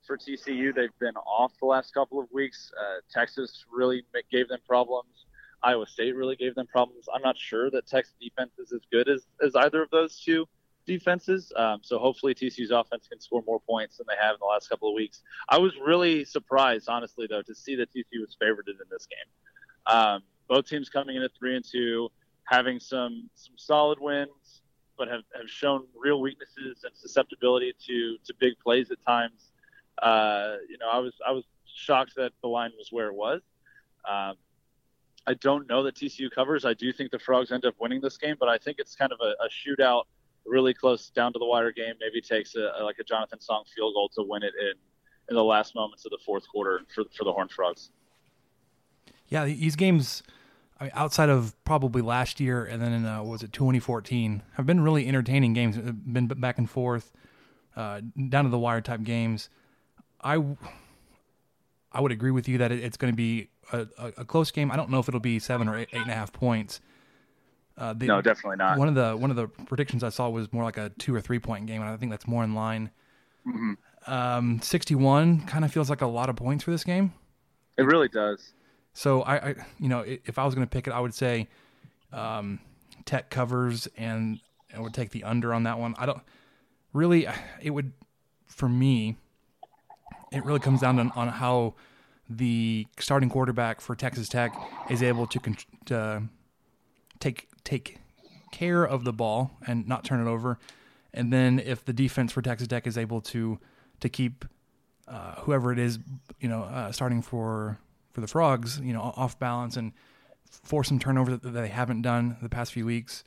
for 0.05 0.17
TCU. 0.17 0.75
They've 0.75 0.97
been 0.99 1.15
off 1.15 1.53
the 1.59 1.65
last 1.65 1.93
couple 1.93 2.19
of 2.19 2.27
weeks. 2.31 2.71
Uh, 2.79 2.99
Texas 3.11 3.65
really 3.71 4.03
gave 4.31 4.49
them 4.49 4.59
problems. 4.67 5.25
Iowa 5.63 5.87
State 5.87 6.15
really 6.15 6.35
gave 6.35 6.55
them 6.55 6.67
problems. 6.67 7.07
I'm 7.13 7.21
not 7.21 7.37
sure 7.37 7.69
that 7.71 7.87
Texas 7.87 8.15
defense 8.21 8.51
is 8.59 8.71
as 8.71 8.81
good 8.91 9.09
as, 9.09 9.27
as 9.45 9.55
either 9.55 9.81
of 9.81 9.89
those 9.89 10.19
two 10.19 10.47
defenses. 10.85 11.51
Um, 11.55 11.79
so 11.83 11.99
hopefully 11.99 12.33
TCU's 12.33 12.71
offense 12.71 13.07
can 13.07 13.19
score 13.19 13.43
more 13.45 13.59
points 13.59 13.97
than 13.97 14.07
they 14.09 14.15
have 14.21 14.33
in 14.33 14.39
the 14.39 14.45
last 14.45 14.69
couple 14.69 14.89
of 14.89 14.95
weeks. 14.95 15.21
I 15.47 15.57
was 15.57 15.73
really 15.85 16.25
surprised, 16.25 16.89
honestly, 16.89 17.27
though, 17.29 17.43
to 17.43 17.53
see 17.55 17.75
that 17.75 17.93
TCU 17.93 18.21
was 18.21 18.35
favored 18.39 18.67
in 18.67 18.75
this 18.89 19.05
game. 19.05 19.95
Um, 19.95 20.23
both 20.47 20.67
teams 20.67 20.89
coming 20.89 21.15
in 21.15 21.23
at 21.23 21.31
three 21.37 21.55
and 21.55 21.63
two, 21.63 22.09
having 22.43 22.79
some 22.79 23.29
some 23.35 23.53
solid 23.55 23.99
wins, 23.99 24.61
but 24.97 25.07
have, 25.07 25.21
have 25.35 25.47
shown 25.47 25.85
real 25.95 26.19
weaknesses 26.19 26.83
and 26.83 26.91
susceptibility 26.95 27.73
to 27.87 28.17
to 28.25 28.33
big 28.39 28.53
plays 28.59 28.91
at 28.91 29.01
times. 29.05 29.51
Uh, 30.01 30.55
you 30.67 30.77
know, 30.79 30.89
I 30.91 30.99
was 30.99 31.13
I 31.25 31.31
was 31.31 31.43
shocked 31.65 32.15
that 32.15 32.31
the 32.41 32.47
line 32.47 32.71
was 32.77 32.87
where 32.91 33.07
it 33.07 33.15
was. 33.15 33.41
Um, 34.09 34.35
I 35.27 35.33
don't 35.35 35.67
know 35.69 35.83
that 35.83 35.95
TCU 35.95 36.31
covers. 36.31 36.65
I 36.65 36.73
do 36.73 36.91
think 36.91 37.11
the 37.11 37.19
Frogs 37.19 37.51
end 37.51 37.65
up 37.65 37.75
winning 37.79 38.01
this 38.01 38.17
game, 38.17 38.35
but 38.39 38.49
I 38.49 38.57
think 38.57 38.77
it's 38.79 38.95
kind 38.95 39.11
of 39.11 39.19
a, 39.21 39.35
a 39.43 39.49
shootout, 39.49 40.03
really 40.45 40.73
close 40.73 41.09
down 41.09 41.33
to 41.33 41.39
the 41.39 41.45
wire 41.45 41.71
game. 41.71 41.93
Maybe 41.99 42.21
takes 42.21 42.55
a, 42.55 42.71
a, 42.79 42.83
like 42.83 42.97
a 42.99 43.03
Jonathan 43.03 43.39
Song 43.39 43.63
field 43.75 43.93
goal 43.93 44.09
to 44.15 44.23
win 44.23 44.43
it 44.43 44.53
in 44.59 44.73
in 45.29 45.35
the 45.35 45.43
last 45.43 45.75
moments 45.75 46.05
of 46.05 46.11
the 46.11 46.17
fourth 46.25 46.47
quarter 46.47 46.81
for 46.93 47.03
for 47.15 47.23
the 47.23 47.31
Horned 47.31 47.51
Frogs. 47.51 47.91
Yeah, 49.27 49.45
these 49.45 49.75
games. 49.75 50.23
I 50.79 50.85
mean, 50.85 50.91
outside 50.95 51.27
of 51.27 51.61
probably 51.65 52.01
last 52.01 52.39
year 52.39 52.63
and 52.63 52.81
then 52.81 52.93
in 52.93 53.05
uh, 53.05 53.21
was 53.21 53.43
it 53.43 53.51
2014 53.51 54.43
have 54.53 54.65
been 54.65 54.79
really 54.79 55.07
entertaining 55.07 55.53
games. 55.53 55.77
Been 55.77 56.27
back 56.27 56.57
and 56.57 56.69
forth, 56.69 57.11
uh, 57.75 57.99
down 58.29 58.45
to 58.45 58.49
the 58.49 58.57
wire 58.57 58.79
type 58.79 59.03
games. 59.03 59.49
I 60.21 60.43
I 61.91 62.01
would 62.01 62.11
agree 62.11 62.31
with 62.31 62.47
you 62.47 62.57
that 62.59 62.71
it's 62.71 62.97
going 62.97 63.11
to 63.11 63.17
be 63.17 63.49
a, 63.71 63.87
a, 64.17 64.25
close 64.25 64.51
game. 64.51 64.71
I 64.71 64.75
don't 64.75 64.89
know 64.89 64.99
if 64.99 65.07
it'll 65.07 65.19
be 65.19 65.39
seven 65.39 65.67
or 65.67 65.77
eight, 65.77 65.89
eight 65.93 66.01
and 66.01 66.11
a 66.11 66.13
half 66.13 66.33
points. 66.33 66.81
Uh, 67.77 67.93
the, 67.93 68.07
no, 68.07 68.21
definitely 68.21 68.57
not. 68.57 68.77
One 68.77 68.89
of 68.89 68.95
the 68.95 69.15
one 69.15 69.29
of 69.29 69.37
the 69.37 69.47
predictions 69.47 70.03
I 70.03 70.09
saw 70.09 70.29
was 70.29 70.51
more 70.51 70.63
like 70.63 70.77
a 70.77 70.89
two 70.97 71.15
or 71.15 71.21
three 71.21 71.39
point 71.39 71.65
game, 71.65 71.81
and 71.81 71.89
I 71.89 71.95
think 71.95 72.11
that's 72.11 72.27
more 72.27 72.43
in 72.43 72.53
line. 72.53 72.91
Mm-hmm. 73.47 74.11
Um, 74.11 74.61
Sixty-one 74.61 75.45
kind 75.45 75.63
of 75.63 75.71
feels 75.71 75.89
like 75.89 76.01
a 76.01 76.07
lot 76.07 76.29
of 76.29 76.35
points 76.35 76.63
for 76.63 76.71
this 76.71 76.83
game. 76.83 77.13
It 77.77 77.83
really 77.83 78.09
does. 78.09 78.53
So 78.93 79.21
I, 79.21 79.35
I 79.35 79.55
you 79.79 79.87
know, 79.87 80.03
if 80.05 80.37
I 80.37 80.43
was 80.43 80.55
going 80.55 80.67
to 80.67 80.69
pick 80.69 80.87
it, 80.87 80.93
I 80.93 80.99
would 80.99 81.13
say 81.13 81.47
um, 82.11 82.59
Tech 83.05 83.29
covers, 83.29 83.87
and 83.95 84.41
I 84.75 84.81
would 84.81 84.93
take 84.93 85.11
the 85.11 85.23
under 85.23 85.53
on 85.53 85.63
that 85.63 85.79
one. 85.79 85.95
I 85.97 86.05
don't 86.05 86.21
really. 86.91 87.27
It 87.61 87.69
would 87.69 87.93
for 88.47 88.67
me. 88.67 89.15
It 90.31 90.43
really 90.43 90.59
comes 90.59 90.81
down 90.81 90.97
to, 90.97 91.13
on 91.15 91.29
how 91.29 91.75
the 92.29 92.87
starting 92.99 93.29
quarterback 93.29 93.81
for 93.81 93.95
Texas 93.95 94.29
Tech 94.29 94.53
is 94.89 95.01
able 95.01 95.27
to, 95.27 95.39
to 95.85 96.23
take 97.19 97.47
take 97.63 97.99
care 98.51 98.83
of 98.83 99.03
the 99.03 99.13
ball 99.13 99.51
and 99.65 99.87
not 99.87 100.03
turn 100.03 100.25
it 100.25 100.29
over, 100.29 100.59
and 101.13 101.33
then 101.33 101.59
if 101.59 101.83
the 101.85 101.93
defense 101.93 102.31
for 102.31 102.41
Texas 102.41 102.67
Tech 102.67 102.85
is 102.87 102.97
able 102.97 103.21
to 103.21 103.59
to 103.99 104.09
keep 104.09 104.45
uh, 105.07 105.35
whoever 105.41 105.71
it 105.71 105.79
is, 105.79 105.99
you 106.39 106.47
know, 106.47 106.63
uh, 106.63 106.91
starting 106.91 107.21
for 107.21 107.77
for 108.11 108.21
the 108.21 108.27
Frogs, 108.27 108.79
you 108.79 108.93
know, 108.93 109.01
off 109.01 109.37
balance 109.39 109.77
and 109.77 109.93
force 110.49 110.87
some 110.87 110.99
turnover 110.99 111.37
that 111.37 111.49
they 111.49 111.67
haven't 111.67 112.01
done 112.01 112.37
the 112.41 112.49
past 112.49 112.73
few 112.73 112.85
weeks. 112.85 113.23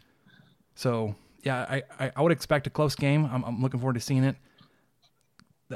So 0.75 1.15
yeah, 1.43 1.81
I, 1.99 2.13
I, 2.17 2.23
would 2.23 2.33
expect 2.33 2.67
a 2.67 2.71
close 2.71 2.95
game. 2.95 3.29
I'm, 3.31 3.45
I'm 3.45 3.61
looking 3.61 3.81
forward 3.81 3.95
to 3.95 4.01
seeing 4.01 4.25
it. 4.25 4.37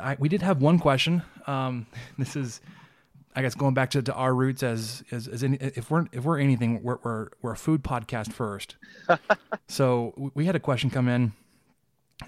I, 0.01 0.17
we 0.19 0.29
did 0.29 0.43
have 0.43 0.61
one 0.61 0.79
question. 0.79 1.23
Um, 1.47 1.87
this 2.19 2.37
is 2.37 2.61
I 3.37 3.43
guess 3.43 3.55
going 3.55 3.75
back 3.75 3.91
to, 3.91 4.03
to 4.03 4.15
our 4.15 4.35
roots 4.35 4.63
as 4.63 5.05
as, 5.11 5.29
as 5.29 5.45
any, 5.45 5.59
if 5.59 5.91
we're 5.91 6.07
if 6.11 6.25
we're 6.25 6.39
anything, 6.39 6.83
we're 6.83 6.99
we're, 7.03 7.29
we're 7.43 7.53
a 7.53 7.57
food 7.57 7.85
podcast 7.85 8.33
first. 8.33 8.77
so 9.69 10.31
we 10.35 10.47
had 10.47 10.57
a 10.57 10.61
question 10.61 10.89
come 10.89 11.07
in, 11.07 11.33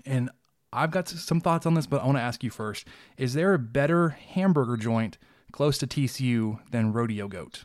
and 0.04 0.28
I've 0.70 0.90
got 0.90 1.09
some 1.09 1.40
thoughts 1.40 1.64
on 1.64 1.72
this, 1.72 1.86
but 1.86 2.02
I 2.02 2.04
want 2.04 2.18
to 2.18 2.22
ask 2.22 2.44
you 2.44 2.50
first: 2.50 2.86
Is 3.16 3.32
there 3.32 3.54
a 3.54 3.59
better 3.59 4.11
hamburger 4.11 4.76
joint 4.76 5.16
close 5.50 5.78
to 5.78 5.86
TCU 5.86 6.59
than 6.70 6.92
Rodeo 6.92 7.26
Goat? 7.26 7.64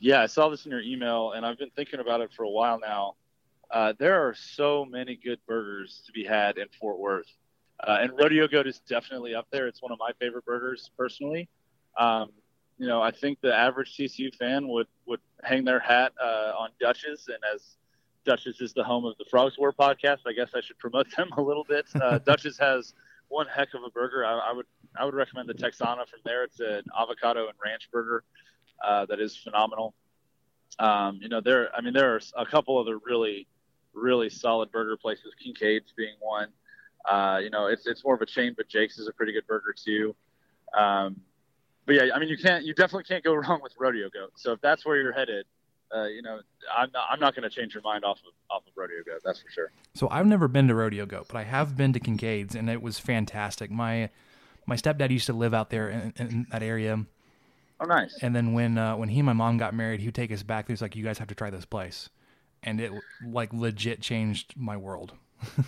Yeah, 0.00 0.22
I 0.22 0.26
saw 0.26 0.48
this 0.48 0.64
in 0.64 0.70
your 0.70 0.80
email, 0.80 1.32
and 1.32 1.44
I've 1.44 1.58
been 1.58 1.70
thinking 1.76 2.00
about 2.00 2.22
it 2.22 2.30
for 2.34 2.44
a 2.44 2.50
while 2.50 2.80
now. 2.80 3.16
Uh, 3.70 3.92
there 3.98 4.26
are 4.26 4.34
so 4.34 4.86
many 4.86 5.16
good 5.16 5.38
burgers 5.46 6.02
to 6.06 6.12
be 6.12 6.24
had 6.24 6.56
in 6.56 6.66
Fort 6.80 6.98
Worth. 6.98 7.30
Uh, 7.86 7.98
and 8.00 8.12
Rodeo 8.16 8.48
Goat 8.48 8.66
is 8.66 8.80
definitely 8.88 9.34
up 9.34 9.46
there. 9.50 9.66
It's 9.66 9.82
one 9.82 9.92
of 9.92 9.98
my 9.98 10.12
favorite 10.18 10.46
burgers 10.46 10.90
personally. 10.96 11.48
Um, 11.98 12.30
you 12.78 12.88
know, 12.88 13.00
I 13.00 13.10
think 13.10 13.40
the 13.40 13.54
average 13.54 13.96
TCU 13.96 14.34
fan 14.34 14.68
would 14.68 14.86
would 15.06 15.20
hang 15.42 15.64
their 15.64 15.78
hat 15.78 16.12
uh, 16.20 16.52
on 16.58 16.70
Dutch's, 16.80 17.28
and 17.28 17.38
as 17.54 17.76
Dutch's 18.24 18.60
is 18.60 18.72
the 18.72 18.82
home 18.82 19.04
of 19.04 19.16
the 19.18 19.24
Frogs 19.30 19.56
War 19.58 19.72
podcast, 19.72 20.18
I 20.26 20.32
guess 20.32 20.50
I 20.54 20.60
should 20.60 20.78
promote 20.78 21.06
them 21.16 21.30
a 21.36 21.40
little 21.40 21.64
bit. 21.64 21.86
Uh, 21.94 22.18
Dutch's 22.26 22.58
has 22.58 22.94
one 23.28 23.46
heck 23.46 23.74
of 23.74 23.82
a 23.84 23.90
burger. 23.90 24.24
I, 24.24 24.50
I, 24.50 24.52
would 24.52 24.66
I 24.98 25.04
would 25.04 25.14
recommend 25.14 25.48
the 25.48 25.54
Texana 25.54 26.06
from 26.08 26.20
there. 26.24 26.44
It's 26.44 26.60
an 26.60 26.82
avocado 26.98 27.48
and 27.48 27.54
ranch 27.64 27.88
burger 27.92 28.24
uh, 28.84 29.06
that 29.06 29.20
is 29.20 29.36
phenomenal. 29.36 29.94
Um, 30.78 31.20
you 31.22 31.28
know, 31.28 31.40
there 31.40 31.74
I 31.74 31.80
mean 31.80 31.92
there 31.92 32.14
are 32.14 32.20
a 32.36 32.46
couple 32.46 32.78
other 32.78 32.98
really 32.98 33.46
really 33.92 34.28
solid 34.28 34.72
burger 34.72 34.96
places. 34.96 35.32
Kincaid's 35.42 35.92
being 35.96 36.16
one. 36.20 36.48
Uh, 37.08 37.38
you 37.42 37.50
know, 37.50 37.66
it's 37.66 37.86
it's 37.86 38.04
more 38.04 38.14
of 38.14 38.22
a 38.22 38.26
chain, 38.26 38.54
but 38.56 38.68
Jake's 38.68 38.98
is 38.98 39.06
a 39.06 39.12
pretty 39.12 39.32
good 39.32 39.46
burger 39.46 39.74
too. 39.76 40.16
Um, 40.76 41.20
but 41.86 41.94
yeah, 41.94 42.14
I 42.14 42.18
mean, 42.18 42.28
you 42.28 42.38
can't, 42.38 42.64
you 42.64 42.74
definitely 42.74 43.04
can't 43.04 43.24
go 43.24 43.34
wrong 43.34 43.60
with 43.62 43.72
rodeo 43.78 44.08
goat. 44.10 44.32
So 44.36 44.52
if 44.52 44.60
that's 44.60 44.84
where 44.84 44.96
you're 44.96 45.12
headed, 45.12 45.46
uh, 45.94 46.06
you 46.06 46.22
know, 46.22 46.40
I'm 46.76 46.90
not, 46.92 47.06
I'm 47.10 47.20
not 47.20 47.34
going 47.36 47.48
to 47.48 47.54
change 47.54 47.74
your 47.74 47.82
mind 47.82 48.04
off 48.04 48.18
of 48.26 48.32
off 48.50 48.66
of 48.66 48.72
rodeo 48.74 49.02
goat. 49.04 49.20
That's 49.24 49.40
for 49.40 49.50
sure. 49.50 49.70
So 49.94 50.08
I've 50.10 50.26
never 50.26 50.48
been 50.48 50.66
to 50.68 50.74
rodeo 50.74 51.06
goat, 51.06 51.26
but 51.28 51.36
I 51.36 51.44
have 51.44 51.76
been 51.76 51.92
to 51.92 52.00
Kincaid's, 52.00 52.54
and 52.54 52.68
it 52.68 52.82
was 52.82 52.98
fantastic. 52.98 53.70
My 53.70 54.10
my 54.66 54.76
stepdad 54.76 55.10
used 55.10 55.26
to 55.26 55.32
live 55.32 55.54
out 55.54 55.70
there 55.70 55.90
in, 55.90 56.14
in 56.16 56.46
that 56.50 56.62
area. 56.62 57.04
Oh, 57.80 57.86
nice. 57.86 58.16
And 58.22 58.34
then 58.34 58.54
when 58.54 58.78
uh, 58.78 58.96
when 58.96 59.08
he 59.08 59.20
and 59.20 59.26
my 59.26 59.34
mom 59.34 59.58
got 59.58 59.74
married, 59.74 60.00
he 60.00 60.06
would 60.06 60.14
take 60.14 60.32
us 60.32 60.42
back. 60.42 60.66
He 60.66 60.72
was 60.72 60.82
like, 60.82 60.96
"You 60.96 61.04
guys 61.04 61.18
have 61.18 61.28
to 61.28 61.34
try 61.34 61.50
this 61.50 61.64
place," 61.66 62.08
and 62.62 62.80
it 62.80 62.90
like 63.24 63.52
legit 63.52 64.00
changed 64.00 64.54
my 64.56 64.76
world. 64.76 65.12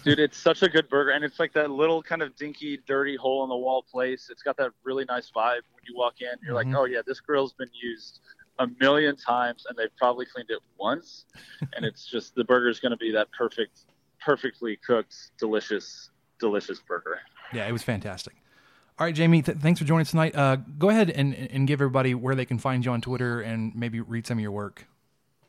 Dude, 0.05 0.19
it's 0.19 0.39
such 0.39 0.63
a 0.63 0.69
good 0.69 0.89
burger, 0.89 1.11
and 1.11 1.25
it's 1.25 1.39
like 1.39 1.53
that 1.55 1.71
little 1.71 2.03
kind 2.03 2.23
of 2.23 2.35
dinky, 2.37 2.79
dirty 2.87 3.17
hole 3.17 3.43
in 3.45 3.49
the 3.49 3.57
wall 3.57 3.83
place. 3.83 4.29
It's 4.31 4.43
got 4.43 4.57
that 4.59 4.73
really 4.85 5.05
nice 5.05 5.31
vibe 5.35 5.63
when 5.73 5.83
you 5.89 5.97
walk 5.97 6.21
in. 6.21 6.29
You're 6.43 6.55
mm-hmm. 6.55 6.73
like, 6.73 6.81
oh 6.81 6.85
yeah, 6.85 7.01
this 7.07 7.21
grill's 7.21 7.53
been 7.53 7.71
used 7.81 8.21
a 8.59 8.67
million 8.81 9.17
times, 9.17 9.67
and 9.69 9.77
they've 9.77 9.95
probably 9.97 10.27
cleaned 10.27 10.51
it 10.51 10.61
once, 10.79 11.27
and 11.75 11.85
it's 11.85 12.07
just 12.07 12.35
the 12.35 12.45
burger's 12.45 12.81
going 12.81 12.93
to 12.93 12.97
be 12.97 13.13
that 13.13 13.29
perfect, 13.37 13.81
perfectly 14.25 14.79
cooked, 14.87 15.15
delicious, 15.39 16.11
delicious 16.39 16.81
burger. 16.81 17.21
Yeah, 17.53 17.67
it 17.67 17.73
was 17.73 17.83
fantastic. 17.83 18.35
All 18.99 19.05
right, 19.05 19.15
Jamie, 19.15 19.43
th- 19.43 19.59
thanks 19.59 19.79
for 19.79 19.87
joining 19.87 20.03
us 20.03 20.11
tonight. 20.11 20.35
Uh, 20.35 20.57
go 20.57 20.89
ahead 20.89 21.11
and, 21.11 21.35
and 21.35 21.69
give 21.69 21.83
everybody 21.83 22.15
where 22.15 22.35
they 22.35 22.47
can 22.47 22.59
find 22.59 22.83
you 22.83 22.91
on 22.93 23.03
Twitter 23.03 23.43
and 23.43 23.75
maybe 23.75 24.01
read 24.01 24.27
some 24.27 24.39
of 24.39 24.43
your 24.43 24.53
work. 24.53 24.87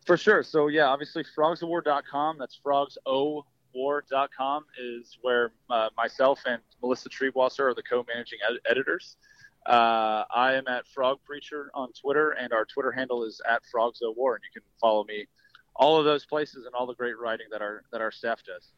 For 0.05 0.17
sure. 0.17 0.43
So 0.43 0.67
yeah, 0.67 0.85
obviously 0.85 1.23
frogsowar.com. 1.37 2.37
That's 2.39 2.59
frogsowar.com 3.77 4.65
is 4.79 5.17
where 5.21 5.51
uh, 5.69 5.89
myself 5.95 6.41
and 6.45 6.61
Melissa 6.81 7.09
Triebwasser 7.09 7.59
are 7.59 7.73
the 7.73 7.83
co-managing 7.83 8.39
ed- 8.49 8.59
editors. 8.69 9.17
Uh, 9.65 10.23
I 10.33 10.53
am 10.53 10.67
at 10.67 10.87
Frog 10.87 11.19
Preacher 11.25 11.69
on 11.73 11.91
Twitter, 11.93 12.31
and 12.31 12.53
our 12.53 12.65
Twitter 12.65 12.91
handle 12.91 13.23
is 13.25 13.41
at 13.49 13.61
Frogs 13.71 14.01
O 14.03 14.13
War, 14.15 14.35
and 14.35 14.43
you 14.43 14.61
can 14.61 14.67
follow 14.79 15.03
me 15.03 15.25
all 15.75 15.97
of 15.97 16.05
those 16.05 16.25
places 16.25 16.65
and 16.65 16.73
all 16.73 16.87
the 16.87 16.95
great 16.95 17.19
writing 17.19 17.47
that 17.51 17.61
our 17.61 17.83
that 17.91 18.01
our 18.01 18.11
staff 18.11 18.41
does. 18.45 18.71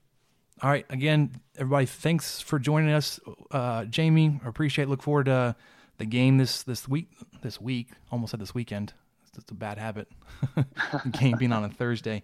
All 0.62 0.70
right, 0.70 0.86
again, 0.90 1.32
everybody, 1.58 1.86
thanks 1.86 2.42
for 2.42 2.60
joining 2.60 2.92
us, 2.92 3.20
uh, 3.52 3.86
Jamie. 3.86 4.42
Appreciate. 4.44 4.90
Look 4.90 5.02
forward 5.04 5.28
to 5.28 5.56
the 5.98 6.06
game 6.06 6.38
this 6.38 6.64
this 6.64 6.88
week. 6.88 7.10
This 7.44 7.62
week, 7.62 7.90
almost 8.12 8.32
said 8.32 8.42
this 8.42 8.56
weekend. 8.56 8.94
It's 9.22 9.32
just 9.32 9.52
a 9.52 9.54
bad 9.54 9.78
habit. 9.78 10.10
game 11.12 11.38
being 11.38 11.54
on 11.54 11.64
a 11.64 11.70
Thursday. 11.70 12.24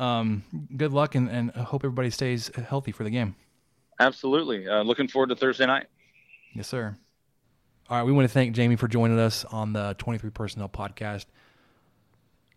Um, 0.00 0.42
good 0.74 0.92
luck, 0.92 1.14
and, 1.14 1.28
and 1.28 1.52
I 1.54 1.60
hope 1.60 1.84
everybody 1.84 2.08
stays 2.08 2.50
healthy 2.56 2.90
for 2.90 3.04
the 3.04 3.10
game. 3.10 3.36
Absolutely. 4.00 4.66
Uh, 4.66 4.82
looking 4.82 5.06
forward 5.08 5.28
to 5.28 5.36
Thursday 5.36 5.66
night. 5.66 5.88
Yes, 6.54 6.68
sir. 6.68 6.96
All 7.90 7.98
right, 7.98 8.04
we 8.04 8.12
want 8.12 8.26
to 8.26 8.32
thank 8.32 8.54
Jamie 8.56 8.76
for 8.76 8.88
joining 8.88 9.18
us 9.18 9.44
on 9.44 9.74
the 9.74 9.94
23 9.98 10.30
Personnel 10.30 10.70
podcast. 10.70 11.26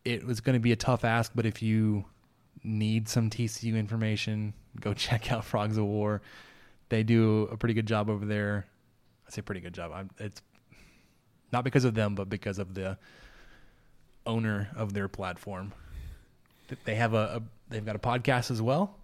It 0.05 0.25
was 0.25 0.39
going 0.39 0.53
to 0.53 0.61
be 0.61 0.71
a 0.71 0.77
tough 0.77 1.03
ask, 1.03 1.33
but 1.35 1.45
if 1.45 1.61
you 1.61 2.05
need 2.63 3.09
some 3.09 3.29
TCU 3.29 3.75
information, 3.75 4.53
go 4.79 4.93
check 4.93 5.29
out 5.29 5.43
Frogs 5.43 5.77
O' 5.77 5.83
War. 5.83 6.21
They 6.87 7.03
do 7.03 7.49
a 7.51 7.57
pretty 7.57 7.73
good 7.73 7.87
job 7.87 8.09
over 8.09 8.25
there. 8.25 8.67
I 9.27 9.31
say 9.31 9.41
pretty 9.41 9.61
good 9.61 9.73
job. 9.73 9.91
I'm, 9.93 10.09
it's 10.17 10.41
not 11.51 11.65
because 11.65 11.83
of 11.83 11.93
them, 11.93 12.15
but 12.15 12.29
because 12.29 12.57
of 12.57 12.73
the 12.73 12.97
owner 14.25 14.69
of 14.77 14.93
their 14.93 15.09
platform. 15.09 15.73
They 16.85 16.95
have 16.95 17.13
a, 17.13 17.17
a 17.17 17.41
they've 17.69 17.85
got 17.85 17.95
a 17.95 17.99
podcast 17.99 18.51
as 18.51 18.61
well. 18.61 18.95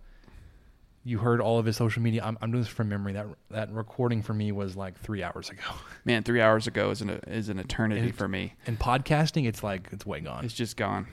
You 1.05 1.17
heard 1.19 1.39
all 1.39 1.57
of 1.59 1.65
his 1.65 1.77
social 1.77 2.01
media. 2.01 2.21
I'm, 2.23 2.37
I'm 2.41 2.51
doing 2.51 2.63
this 2.63 2.71
from 2.71 2.89
memory. 2.89 3.13
That 3.13 3.27
that 3.51 3.71
recording 3.71 4.21
for 4.21 4.33
me 4.33 4.51
was 4.51 4.75
like 4.75 4.99
three 4.99 5.23
hours 5.23 5.49
ago. 5.49 5.61
Man, 6.05 6.23
three 6.23 6.41
hours 6.41 6.67
ago 6.67 6.89
is 6.91 7.01
an 7.01 7.09
is 7.27 7.49
an 7.49 7.57
eternity 7.59 8.09
It- 8.09 8.15
for 8.15 8.27
me. 8.27 8.53
And 8.67 8.77
podcasting, 8.79 9.47
it's 9.47 9.63
like 9.63 9.87
it's 9.91 10.05
way 10.05 10.19
gone. 10.19 10.45
It's 10.45 10.53
just 10.53 10.77
gone. 10.77 11.07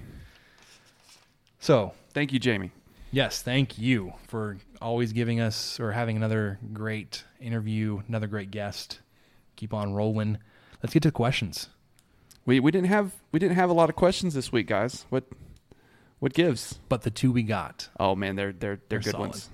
So 1.60 1.92
Thank 2.14 2.32
you, 2.32 2.38
Jamie. 2.38 2.70
yes, 3.10 3.42
thank 3.42 3.78
you 3.78 4.12
for 4.28 4.56
always 4.80 5.12
giving 5.12 5.40
us 5.40 5.78
or 5.80 5.92
having 5.92 6.16
another 6.16 6.58
great 6.72 7.24
interview, 7.40 8.02
another 8.08 8.26
great 8.26 8.50
guest. 8.50 9.00
Keep 9.56 9.74
on 9.74 9.92
rolling. 9.92 10.38
Let's 10.82 10.94
get 10.94 11.02
to 11.04 11.10
questions. 11.10 11.68
We 12.44 12.60
we 12.60 12.70
didn't 12.70 12.88
have 12.88 13.12
we 13.32 13.38
didn't 13.38 13.56
have 13.56 13.70
a 13.70 13.74
lot 13.74 13.88
of 13.90 13.96
questions 13.96 14.34
this 14.34 14.52
week, 14.52 14.66
guys. 14.68 15.04
What 15.10 15.24
what 16.18 16.32
gives? 16.32 16.78
But 16.88 17.02
the 17.02 17.10
two 17.10 17.30
we 17.32 17.42
got 17.42 17.88
Oh 17.98 18.14
man, 18.14 18.36
they're 18.36 18.52
they're 18.52 18.76
they're, 18.76 18.80
They're 18.88 18.98
good 19.00 19.12
solid. 19.12 19.28
ones. 19.30 19.50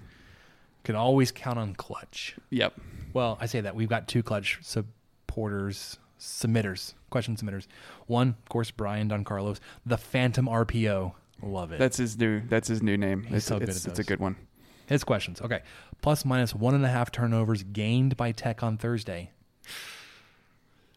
can 0.84 0.94
always 0.96 1.32
count 1.32 1.58
on 1.58 1.74
Clutch. 1.74 2.36
Yep. 2.50 2.74
Well, 3.12 3.36
I 3.40 3.46
say 3.46 3.60
that 3.60 3.74
we've 3.74 3.88
got 3.88 4.08
two 4.08 4.22
Clutch 4.22 4.58
supporters, 4.62 5.98
submitters, 6.18 6.94
question 7.10 7.36
submitters. 7.36 7.66
One, 8.06 8.28
of 8.28 8.48
course, 8.48 8.70
Brian 8.70 9.08
Don 9.08 9.24
Carlos, 9.24 9.60
the 9.86 9.98
Phantom 9.98 10.46
RPO. 10.46 11.12
Love 11.42 11.72
it. 11.72 11.78
That's 11.78 11.96
his 11.96 12.16
new 12.18 12.40
that's 12.48 12.68
his 12.68 12.82
new 12.82 12.96
name. 12.96 13.24
He's 13.24 13.38
it's 13.38 13.46
so 13.46 13.58
good 13.58 13.68
it's, 13.68 13.86
it's 13.86 13.98
a 13.98 14.04
good 14.04 14.20
one. 14.20 14.36
His 14.86 15.04
questions. 15.04 15.40
Okay. 15.40 15.62
Plus 16.00 16.24
minus 16.24 16.54
one 16.54 16.74
and 16.74 16.84
a 16.84 16.88
half 16.88 17.10
turnovers 17.10 17.62
gained 17.62 18.16
by 18.16 18.32
Tech 18.32 18.62
on 18.62 18.76
Thursday. 18.76 19.30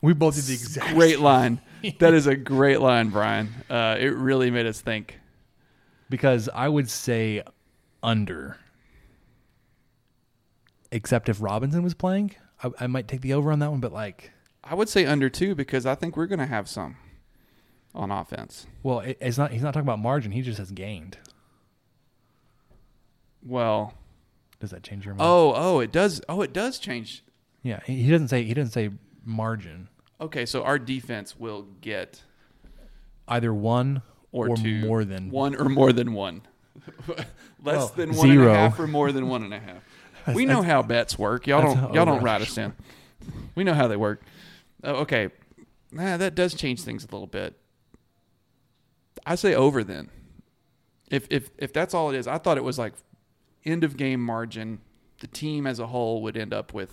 We 0.01 0.13
both 0.13 0.36
did 0.36 0.43
the 0.45 0.53
exact 0.53 0.93
Great 0.93 1.20
line. 1.20 1.61
that 1.99 2.13
is 2.13 2.28
a 2.28 2.36
great 2.36 2.80
line, 2.80 3.09
Brian. 3.09 3.49
Uh, 3.70 3.95
it 3.99 4.13
really 4.13 4.51
made 4.51 4.66
us 4.66 4.82
think. 4.82 5.20
Because 6.10 6.49
I 6.53 6.68
would 6.70 6.89
say 6.89 7.43
under. 8.03 8.58
Except 10.91 11.28
if 11.30 11.41
Robinson 11.41 11.84
was 11.84 11.93
playing, 11.93 12.36
I, 12.64 12.72
I 12.82 12.88
might 12.88 13.08
take 13.08 13.22
the 13.22 13.34
over 13.34 13.51
on 13.51 13.60
that 13.60 13.72
one. 13.72 13.80
But 13.80 13.91
like, 13.91 14.32
I 14.64 14.76
would 14.76 14.88
say 14.89 15.06
under 15.06 15.30
two 15.30 15.56
because 15.56 15.86
I 15.86 15.95
think 15.95 16.16
we're 16.16 16.28
going 16.28 16.39
to 16.39 16.45
have 16.45 16.70
some 16.70 16.95
on 17.93 18.12
offense. 18.12 18.68
well, 18.84 18.99
it, 18.99 19.18
it's 19.20 19.38
not. 19.38 19.51
He's 19.51 19.62
not 19.62 19.74
talking 19.74 19.86
about 19.88 19.99
margin. 19.99 20.32
He 20.32 20.41
just 20.41 20.58
has 20.60 20.72
gained. 20.72 21.18
Well, 23.43 23.93
Does 24.60 24.72
that 24.72 24.84
change 24.84 25.06
your 25.06 25.16
mind? 25.16 25.28
oh, 25.30 25.53
oh, 25.56 25.80
it 25.80 25.91
does. 25.91 26.22
Oh, 26.30 26.41
it 26.41 26.53
does 26.53 26.80
change. 26.80 27.24
yeah. 27.62 27.80
He, 27.86 28.03
he 28.03 28.12
doesn't 28.12 28.30
say. 28.30 28.43
He 28.43 28.53
doesn't 28.53 28.72
say 28.72 28.89
margin. 29.24 29.89
Okay, 30.22 30.45
so 30.45 30.64
our 30.64 30.80
defense 30.80 31.38
will 31.38 31.64
get 31.82 32.24
Either 33.28 33.53
one 33.53 34.01
or, 34.36 34.50
or, 34.50 34.58
two, 34.58 34.82
more 34.82 35.06
than 35.06 35.32
one 35.32 35.56
or 35.56 35.70
more 35.70 35.94
than 35.94 36.14
one. 36.14 36.42
Less 37.08 37.28
Well, 37.64 37.88
than 37.96 38.16
one 38.16 38.30
and 38.30 38.40
a 38.40 38.44
zero. 38.44 38.54
half 38.54 38.80
or 38.80 38.88
more 38.88 39.12
than 39.12 39.30
one 39.30 39.44
and 39.44 39.54
a 39.54 39.60
half. 39.60 39.84
we 40.36 40.46
know 40.46 40.62
how 40.62 40.82
bets 40.82 41.18
work. 41.18 41.48
Y'all 41.48 41.62
don't. 41.62 41.94
Y'all 41.94 42.06
don't 42.06 42.22
write 42.22 42.42
us 42.42 42.58
in. 42.58 42.74
We 43.56 43.64
know 43.64 43.74
how 43.74 43.88
they 43.88 43.96
work. 43.96 44.22
Oh, 44.84 44.96
okay, 44.98 45.30
nah, 45.92 46.18
that 46.18 46.36
does 46.36 46.54
change 46.54 46.82
things 46.82 47.04
a 47.04 47.08
little 47.08 47.28
bit. 47.28 47.58
I 49.26 49.36
say 49.36 49.56
over 49.56 49.84
then. 49.84 50.10
If 51.10 51.28
if 51.30 51.50
if 51.58 51.72
that's 51.72 51.94
all 51.94 52.10
it 52.10 52.18
is, 52.18 52.28
I 52.28 52.38
thought 52.38 52.58
it 52.58 52.64
was 52.64 52.78
like 52.78 52.94
end 53.64 53.84
of 53.84 53.96
game 53.96 54.22
margin. 54.22 54.82
The 55.20 55.28
team 55.28 55.66
as 55.66 55.80
a 55.80 55.88
whole 55.88 56.22
would 56.24 56.36
end 56.36 56.54
up 56.54 56.74
with 56.74 56.92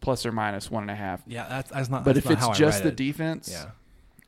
plus 0.00 0.26
or 0.26 0.32
minus 0.32 0.70
one 0.70 0.82
and 0.82 0.90
a 0.90 0.94
half. 0.94 1.22
Yeah, 1.26 1.46
that's 1.48 1.70
that's 1.70 1.88
not. 1.88 2.04
But 2.04 2.16
that's 2.16 2.26
if 2.26 2.40
not 2.40 2.50
it's 2.50 2.58
just 2.58 2.82
the 2.82 2.90
it. 2.90 2.96
defense, 2.96 3.48
yeah, 3.50 3.70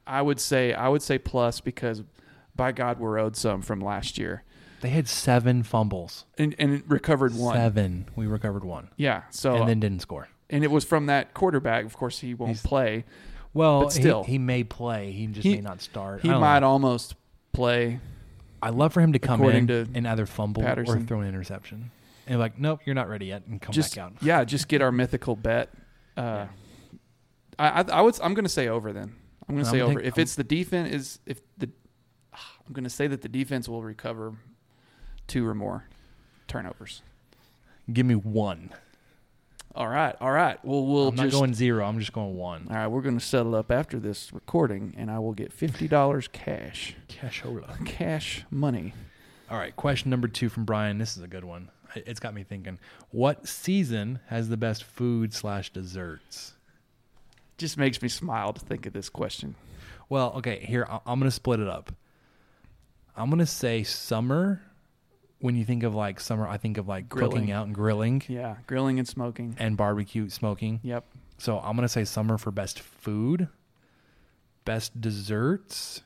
I 0.07 0.23
would 0.23 0.41
say 0.41 0.73
I 0.75 0.89
would 0.89 1.03
say 1.03 1.19
plus 1.19 1.61
because 1.61 2.03
by 2.57 2.73
God 2.73 2.99
we're 2.99 3.19
owed 3.19 3.37
some 3.37 3.63
from 3.63 3.81
last 3.81 4.19
year. 4.19 4.43
they 4.81 4.91
had 4.91 5.09
seven 5.09 5.63
fumbles. 5.63 6.25
And 6.39 6.55
and 6.59 6.73
it 6.75 6.85
recovered 6.87 7.35
one. 7.35 7.55
Seven. 7.57 8.07
We 8.17 8.27
recovered 8.27 8.65
one, 8.65 8.91
Yeah. 8.97 9.23
So 9.31 9.55
and 9.57 9.69
then 9.69 9.81
didn't 9.81 10.01
score. 10.03 10.29
and 10.51 10.63
it 10.63 10.71
was 10.71 10.85
from 10.85 11.07
that 11.07 11.33
quarterback. 11.35 11.85
Of 11.85 11.97
course 11.97 12.19
he 12.21 12.35
won't 12.35 12.51
He's- 12.53 12.63
play. 12.63 13.05
Well, 13.55 13.83
But 13.85 13.93
still. 13.93 14.25
he, 14.25 14.33
he 14.33 14.39
may 14.39 14.65
play. 14.65 15.13
He 15.13 15.27
just 15.29 15.45
He- 15.45 15.55
may 15.55 15.61
not 15.61 15.81
start. 15.81 16.23
He 16.23 16.29
might 16.29 16.59
know. 16.61 16.71
almost 16.71 17.15
play. 17.53 18.01
I 18.61 18.71
love 18.71 18.93
for 18.93 19.01
him 19.01 19.13
to 19.13 19.19
come 19.19 19.43
in 19.45 19.67
to 19.69 19.87
and 19.95 20.09
either 20.09 20.27
fumble 20.27 20.63
Patterson. 20.63 21.03
or 21.03 21.07
throw 21.07 21.21
an 21.21 21.29
interception. 21.29 21.91
And 22.27 22.41
like, 22.41 22.59
nope, 22.59 22.81
you're 22.85 22.95
not 22.95 23.09
ready 23.09 23.27
yet, 23.27 23.43
and 23.47 23.61
come 23.63 23.73
Just 23.73 23.95
back 23.97 24.05
out. 24.07 24.13
yeah, 24.23 24.43
just 24.45 24.67
get 24.69 24.81
our 24.83 24.91
mythical 24.91 25.37
bet. 25.37 25.69
Uh, 26.17 26.47
I, 27.59 27.69
I 27.69 27.85
I 27.93 28.01
would 28.01 28.19
I'm 28.23 28.35
going 28.35 28.45
to 28.47 28.49
say 28.51 28.67
over 28.69 28.93
then. 28.93 29.15
I'm 29.49 29.55
going 29.57 29.65
to 29.65 29.71
say 29.71 29.81
over. 29.81 29.95
think- 29.95 30.07
if 30.07 30.19
it's 30.19 30.35
the 30.35 30.45
defense 30.45 30.93
is 30.93 31.19
if 31.27 31.41
the 31.59 31.69
I'm 32.33 32.73
going 32.73 32.85
to 32.85 32.91
say 32.91 33.07
that 33.07 33.23
the 33.23 33.29
defense 33.29 33.69
will 33.69 33.83
recover 33.83 34.35
two 35.27 35.47
or 35.47 35.55
more 35.55 35.85
turnovers. 36.49 37.03
Give 37.93 38.07
me 38.07 38.15
one. 38.15 38.71
All 39.75 39.89
right, 39.89 40.15
all 40.21 40.31
right. 40.31 40.65
Well, 40.65 40.87
we'll 40.87 41.09
I'm 41.09 41.17
just 41.17 41.33
not 41.33 41.39
going 41.41 41.55
zero. 41.55 41.85
I'm 41.85 41.99
just 41.99 42.13
going 42.13 42.37
one. 42.37 42.69
All 42.71 42.77
right, 42.77 42.87
we're 42.87 43.03
going 43.03 43.19
to 43.19 43.25
settle 43.25 43.55
up 43.57 43.71
after 43.73 43.99
this 43.99 44.33
recording, 44.33 44.95
and 44.97 45.11
I 45.11 45.19
will 45.19 45.33
get 45.33 45.53
fifty 45.53 45.89
dollars 45.89 46.29
cash, 46.29 46.95
Cashola. 47.09 47.85
cash 47.85 48.45
money. 48.51 48.95
All 49.51 49.59
right, 49.59 49.75
question 49.77 50.11
number 50.11 50.29
two 50.29 50.49
from 50.49 50.65
Brian. 50.65 50.99
This 50.99 51.17
is 51.17 51.23
a 51.23 51.29
good 51.29 51.45
one. 51.45 51.71
It- 51.95 52.05
It's 52.07 52.21
got 52.21 52.35
me 52.35 52.45
thinking. 52.45 52.79
What 53.11 53.49
season 53.49 54.21
has 54.29 54.49
the 54.49 54.57
best 54.57 54.85
food 54.85 55.35
slash 55.35 55.71
desserts? 55.71 56.55
Just 57.59 57.77
makes 57.79 58.01
me 58.03 58.09
smile 58.09 58.53
to 58.53 58.61
think 58.61 58.87
of 58.87 58.93
this 58.93 59.09
question. 59.09 59.55
Well, 60.09 60.33
okay, 60.37 60.65
here 60.67 60.87
I- 60.91 61.01
I'm 61.07 61.19
going 61.21 61.29
to 61.31 61.35
split 61.35 61.61
it 61.61 61.69
up. 61.69 61.93
I'm 63.17 63.31
going 63.31 63.39
to 63.39 63.47
say 63.47 63.83
summer. 63.85 64.63
When 65.41 65.57
you 65.57 65.65
think 65.67 65.83
of 65.83 65.95
like 65.95 66.21
summer, 66.21 66.49
I 66.49 66.57
think 66.57 66.79
of 66.79 66.89
like 66.89 67.09
Grilling. 67.09 67.31
cooking 67.33 67.51
out 67.53 67.67
and 67.67 67.75
grilling 67.75 68.23
Yeah, 68.29 68.57
grilling 68.67 68.99
and 68.99 69.07
smoking. 69.07 69.55
and 69.59 69.77
barbecue 69.77 70.31
smoking. 70.31 70.81
Yep. 70.83 71.05
So 71.37 71.59
I'm 71.59 71.77
gonna 71.77 71.89
say 71.89 72.05
summer 72.05 72.39
for 72.39 72.51
best 72.51 72.81
food, 72.81 73.49
best 74.65 74.99
desserts. 75.03 76.01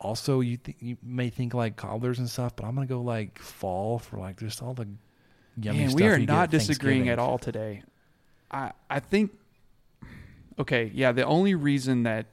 Also, 0.00 0.40
you 0.40 0.56
th- 0.58 0.76
you 0.80 0.96
may 1.02 1.28
think 1.30 1.52
like 1.52 1.76
cobblers 1.76 2.18
and 2.18 2.28
stuff, 2.30 2.54
but 2.56 2.64
I'm 2.64 2.74
gonna 2.74 2.86
go 2.86 3.00
like 3.02 3.38
fall 3.38 3.98
for 3.98 4.18
like 4.18 4.38
just 4.38 4.62
all 4.62 4.72
the 4.74 4.86
yummy 5.60 5.80
Man, 5.80 5.90
stuff. 5.90 6.00
we 6.00 6.06
are 6.06 6.18
not 6.18 6.50
disagreeing 6.50 7.08
at 7.08 7.18
all 7.18 7.36
today. 7.38 7.82
I 8.50 8.72
I 8.88 9.00
think. 9.00 9.32
Okay, 10.58 10.90
yeah. 10.94 11.12
The 11.12 11.24
only 11.24 11.54
reason 11.54 12.04
that 12.04 12.26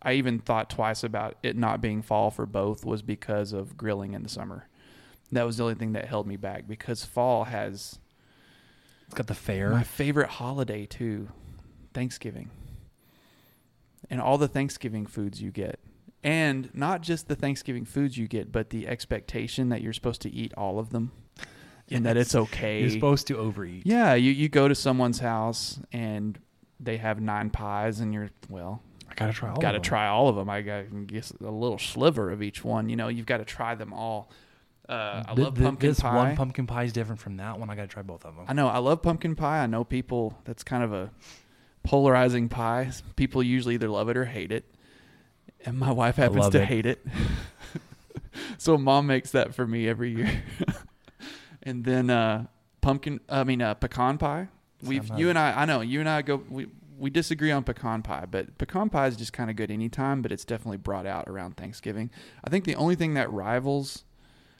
I 0.00 0.14
even 0.14 0.38
thought 0.38 0.70
twice 0.70 1.04
about 1.04 1.36
it 1.42 1.56
not 1.56 1.80
being 1.80 2.02
fall 2.02 2.30
for 2.30 2.46
both 2.46 2.84
was 2.84 3.02
because 3.02 3.52
of 3.52 3.76
grilling 3.76 4.14
in 4.14 4.22
the 4.22 4.28
summer. 4.28 4.68
That 5.30 5.46
was 5.46 5.56
the 5.56 5.62
only 5.62 5.76
thing 5.76 5.92
that 5.92 6.06
held 6.06 6.26
me 6.26 6.36
back 6.36 6.66
because 6.66 7.04
fall 7.04 7.44
has 7.44 7.98
It's 9.06 9.14
got 9.14 9.28
the 9.28 9.34
fair. 9.34 9.70
My 9.70 9.82
favorite 9.82 10.28
holiday 10.28 10.86
too, 10.86 11.28
Thanksgiving. 11.94 12.50
And 14.10 14.20
all 14.20 14.36
the 14.36 14.48
Thanksgiving 14.48 15.06
foods 15.06 15.40
you 15.40 15.50
get. 15.50 15.78
And 16.24 16.70
not 16.74 17.00
just 17.00 17.28
the 17.28 17.34
Thanksgiving 17.34 17.84
foods 17.84 18.18
you 18.18 18.28
get, 18.28 18.52
but 18.52 18.70
the 18.70 18.86
expectation 18.86 19.70
that 19.70 19.80
you're 19.80 19.92
supposed 19.92 20.22
to 20.22 20.30
eat 20.30 20.52
all 20.56 20.78
of 20.78 20.90
them 20.90 21.12
and 21.92 22.06
that 22.06 22.16
it's 22.16 22.34
okay. 22.34 22.80
You're 22.80 22.90
supposed 22.90 23.26
to 23.28 23.36
overeat. 23.38 23.82
yeah, 23.86 24.14
you 24.14 24.30
you 24.32 24.48
go 24.48 24.68
to 24.68 24.74
someone's 24.74 25.18
house 25.20 25.80
and 25.92 26.38
they 26.80 26.96
have 26.96 27.20
nine 27.20 27.50
pies, 27.50 28.00
and 28.00 28.12
you're 28.12 28.30
well. 28.48 28.82
I 29.08 29.14
gotta 29.14 29.32
try 29.32 29.50
all. 29.50 29.56
got 29.56 29.72
to 29.72 29.76
of 29.76 29.82
them. 29.82 29.88
try 29.88 30.08
all 30.08 30.28
of 30.28 30.36
them. 30.36 30.48
I 30.48 30.62
got 30.62 31.06
guess 31.06 31.30
a 31.32 31.44
little 31.44 31.78
sliver 31.78 32.30
of 32.30 32.42
each 32.42 32.64
one. 32.64 32.88
You 32.88 32.96
know, 32.96 33.08
you've 33.08 33.26
got 33.26 33.38
to 33.38 33.44
try 33.44 33.74
them 33.74 33.92
all. 33.92 34.30
Uh, 34.88 35.22
I 35.28 35.34
Th- 35.34 35.46
love 35.46 35.54
pumpkin 35.54 35.90
this 35.90 36.00
pie. 36.00 36.14
one 36.16 36.36
pumpkin 36.36 36.66
pie 36.66 36.84
is 36.84 36.92
different 36.92 37.20
from 37.20 37.36
that 37.36 37.58
one. 37.58 37.70
I 37.70 37.76
gotta 37.76 37.88
try 37.88 38.02
both 38.02 38.24
of 38.24 38.34
them. 38.36 38.46
I 38.48 38.52
know 38.52 38.68
I 38.68 38.78
love 38.78 39.00
pumpkin 39.02 39.36
pie. 39.36 39.62
I 39.62 39.66
know 39.66 39.84
people 39.84 40.36
that's 40.44 40.64
kind 40.64 40.82
of 40.82 40.92
a 40.92 41.10
polarizing 41.84 42.48
pie. 42.48 42.90
People 43.16 43.42
usually 43.42 43.74
either 43.74 43.88
love 43.88 44.08
it 44.08 44.16
or 44.16 44.24
hate 44.24 44.50
it. 44.50 44.64
And 45.64 45.78
my 45.78 45.92
wife 45.92 46.16
happens 46.16 46.48
to 46.48 46.62
it. 46.62 46.66
hate 46.66 46.86
it. 46.86 47.06
so 48.58 48.76
mom 48.76 49.06
makes 49.06 49.30
that 49.32 49.54
for 49.54 49.66
me 49.66 49.88
every 49.88 50.14
year. 50.16 50.42
and 51.62 51.84
then 51.84 52.10
uh 52.10 52.46
pumpkin 52.80 53.20
I 53.28 53.44
mean 53.44 53.62
uh 53.62 53.74
pecan 53.74 54.18
pie. 54.18 54.48
We've 54.82 55.08
you 55.16 55.28
and 55.28 55.38
I 55.38 55.62
I 55.62 55.64
know 55.64 55.80
you 55.80 56.00
and 56.00 56.08
I 56.08 56.22
go 56.22 56.42
we 56.48 56.66
we 56.98 57.10
disagree 57.10 57.50
on 57.50 57.64
pecan 57.64 58.02
pie, 58.02 58.26
but 58.30 58.58
pecan 58.58 58.88
pie 58.88 59.08
is 59.08 59.16
just 59.16 59.32
kind 59.32 59.50
of 59.50 59.56
good 59.56 59.70
anytime, 59.70 60.22
but 60.22 60.30
it's 60.30 60.44
definitely 60.44 60.76
brought 60.76 61.06
out 61.06 61.26
around 61.28 61.56
Thanksgiving. 61.56 62.10
I 62.44 62.50
think 62.50 62.64
the 62.64 62.76
only 62.76 62.94
thing 62.94 63.14
that 63.14 63.32
rivals 63.32 64.04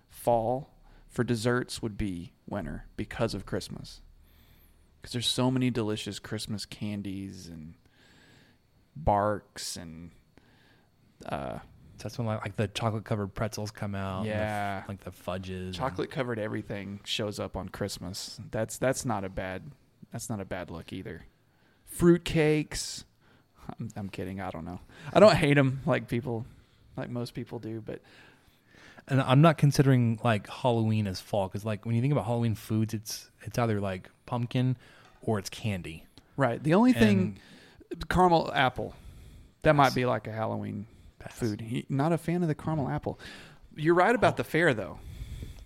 fall 0.09 0.75
for 1.09 1.23
desserts 1.23 1.83
would 1.83 1.97
be 1.97 2.33
winter 2.49 2.87
because 2.97 3.35
of 3.35 3.47
Christmas. 3.47 4.01
Because 5.01 5.13
there's 5.13 5.27
so 5.29 5.51
many 5.51 5.71
delicious 5.71 6.19
Christmas 6.19 6.65
candies 6.65 7.47
and 7.47 7.75
barks 8.97 9.77
and 9.77 10.11
uh, 11.27 11.59
That's 12.03 12.19
when 12.19 12.27
like, 12.27 12.43
like 12.43 12.57
the 12.57 12.69
chocolate 12.69 13.05
covered 13.05 13.29
pretzels 13.35 13.71
come 13.71 13.95
out. 13.95 14.21
and 14.23 14.27
the 14.27 14.31
Yeah. 14.35 14.83
like 14.89 15.05
the 15.05 15.11
fudges. 15.13 15.67
and- 15.67 15.75
chocolate 15.75 16.11
covered 16.11 16.39
everything 16.39 17.01
shows 17.05 17.39
up 17.41 17.57
on 17.57 17.69
Christmas. 17.69 18.41
That's 18.51 18.79
that's 18.79 19.05
not 19.05 19.25
a 19.25 19.29
bad 19.29 19.71
that's 20.13 20.29
not 20.29 20.41
a 20.41 20.45
bad 20.45 20.71
look 20.71 20.93
either. 20.93 21.27
Fruit 21.87 22.25
cakes. 22.25 23.05
I'm, 23.79 23.91
I'm 23.97 24.09
kidding. 24.09 24.41
I 24.41 24.51
don't 24.51 24.65
know. 24.65 24.81
I 25.13 25.21
don't 25.21 25.37
hate 25.37 25.55
them 25.55 25.81
like 25.87 26.09
people 26.09 26.45
like 26.97 27.09
most 27.11 27.33
people 27.35 27.59
do, 27.59 27.81
but 27.81 28.01
and 29.09 29.21
I'm 29.21 29.41
not 29.41 29.59
considering 29.59 30.19
like 30.25 30.49
Halloween 30.49 31.07
as 31.07 31.21
fall 31.21 31.49
because 31.49 31.65
like 31.65 31.85
when 31.87 31.95
you 31.95 32.01
think 32.01 32.13
about 32.13 32.25
Halloween 32.27 32.55
foods, 32.55 32.93
it's 32.95 33.31
it's 33.43 33.59
either 33.59 33.81
like 33.81 34.11
pumpkin 34.27 34.77
or 35.23 35.39
it's 35.39 35.49
candy. 35.51 36.05
right. 36.37 36.63
The 36.63 36.75
only 36.75 36.93
thing 36.93 37.39
caramel 38.09 38.51
apple. 38.55 38.95
That 39.63 39.77
might 39.77 39.95
be 39.95 40.07
like 40.07 40.27
a 40.27 40.33
Halloween 40.33 40.87
Pass. 41.25 41.39
food. 41.39 41.61
He, 41.61 41.87
not 41.89 42.13
a 42.13 42.19
fan 42.19 42.43
of 42.43 42.49
the 42.49 42.55
caramel 42.55 42.89
apple. 42.89 43.19
You're 43.77 43.95
right 43.95 44.15
about 44.15 44.37
the 44.37 44.45
fair, 44.45 44.75
though. 44.75 44.99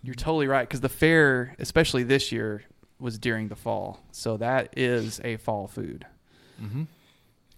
You're 0.02 0.14
totally 0.14 0.46
right 0.46 0.68
because 0.68 0.80
the 0.80 0.88
fair, 0.88 1.54
especially 1.58 2.02
this 2.04 2.30
year, 2.30 2.62
was 3.00 3.18
during 3.18 3.48
the 3.48 3.56
fall, 3.56 4.00
so 4.12 4.36
that 4.36 4.72
is 4.76 5.20
a 5.24 5.36
fall 5.36 5.66
food. 5.66 6.06
hmm 6.58 6.84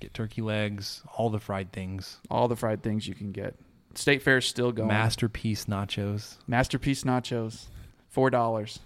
get 0.00 0.14
turkey 0.14 0.40
legs, 0.42 1.02
all 1.16 1.28
the 1.28 1.40
fried 1.40 1.72
things, 1.72 2.18
All 2.30 2.46
the 2.46 2.54
fried 2.54 2.82
things 2.84 3.08
you 3.08 3.14
can 3.16 3.32
get. 3.32 3.56
State 3.94 4.22
Fair's 4.22 4.46
still 4.46 4.70
going. 4.70 4.86
masterpiece 4.88 5.64
nachos. 5.64 6.36
Masterpiece 6.46 7.02
nachos, 7.04 7.66
four 8.08 8.30
dollars. 8.30 8.78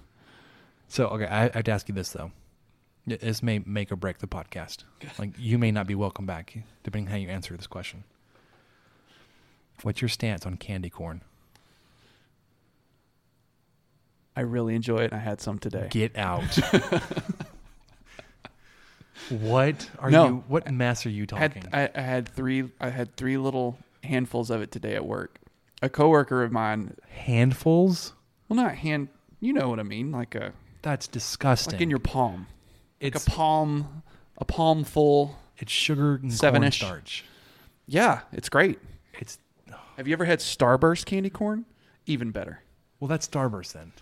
So 0.89 1.09
okay, 1.09 1.27
I, 1.27 1.45
I 1.47 1.51
have 1.55 1.65
to 1.65 1.71
ask 1.71 1.89
you 1.89 1.95
this 1.95 2.11
though. 2.13 2.33
This 3.07 3.43
may 3.43 3.59
make 3.67 3.91
or 3.93 3.97
break 3.97 4.19
the 4.19 4.27
podcast. 4.27 4.85
Like 5.19 5.33
you 5.39 5.59
may 5.59 5.71
not 5.71 5.87
be 5.87 5.95
welcome 5.95 6.25
back, 6.25 6.57
depending 6.83 7.11
how 7.11 7.17
you 7.17 7.29
answer 7.29 7.57
this 7.57 7.67
question. 7.67 8.05
What's 9.83 10.01
your 10.01 10.09
stance 10.09 10.47
on 10.47 10.57
candy 10.57 10.91
corn? 10.91 11.23
I 14.37 14.41
really 14.43 14.75
enjoy 14.75 14.99
it. 14.99 15.13
and 15.13 15.15
I 15.15 15.19
had 15.25 15.41
some 15.41 15.59
today. 15.59 15.89
Get 15.91 16.17
out. 16.17 16.43
what 19.29 19.89
are 19.99 20.11
No. 20.11 20.27
you? 20.27 20.45
What 20.49 20.71
mess 20.71 21.05
are 21.07 21.11
you 21.11 21.23
had 21.23 21.29
talking? 21.29 21.65
I, 21.73 21.91
I 21.95 22.01
had 22.01 22.29
three 22.29 22.71
I 22.81 22.91
had 22.91 23.15
three 23.17 23.37
little 23.37 23.79
handfuls 24.03 24.51
of 24.51 24.63
it 24.63 24.71
today 24.71 24.95
at 24.95 25.05
work. 25.05 25.39
A 25.83 25.89
coworker 25.89 26.43
of 26.45 26.53
mine, 26.53 26.97
Handfuls? 27.11 28.13
well, 28.49 28.57
not 28.57 28.77
hand, 28.77 29.09
you 29.41 29.53
know 29.53 29.69
what 29.69 29.81
I 29.81 29.83
mean, 29.83 30.13
like 30.13 30.37
a 30.37 30.53
That's 30.83 31.09
disgusting. 31.09 31.73
like 31.75 31.81
in 31.83 31.91
your 31.91 31.99
palm, 31.99 32.47
like 33.01 33.17
it's 33.17 33.27
a 33.27 33.31
palm, 33.31 34.03
a 34.39 34.45
palm 34.45 34.85
full. 34.85 35.37
it's 35.59 35.73
sugar 35.73 36.15
and 36.23 36.33
Seven-ish. 36.33 36.81
cornstarch. 36.81 37.25
Yeah, 37.87 38.21
it's 38.33 38.49
great. 38.49 38.79
It's 39.15 39.39
Have 40.03 40.09
you 40.09 40.15
ever 40.15 40.25
had 40.25 40.41
Starburst 40.41 41.05
candy 41.05 41.31
corn? 41.31 41.65
Even 42.07 42.33
better. 42.33 42.63
well, 42.99 43.07
that's 43.07 43.29
Starburst 43.29 43.73
then. 43.73 43.93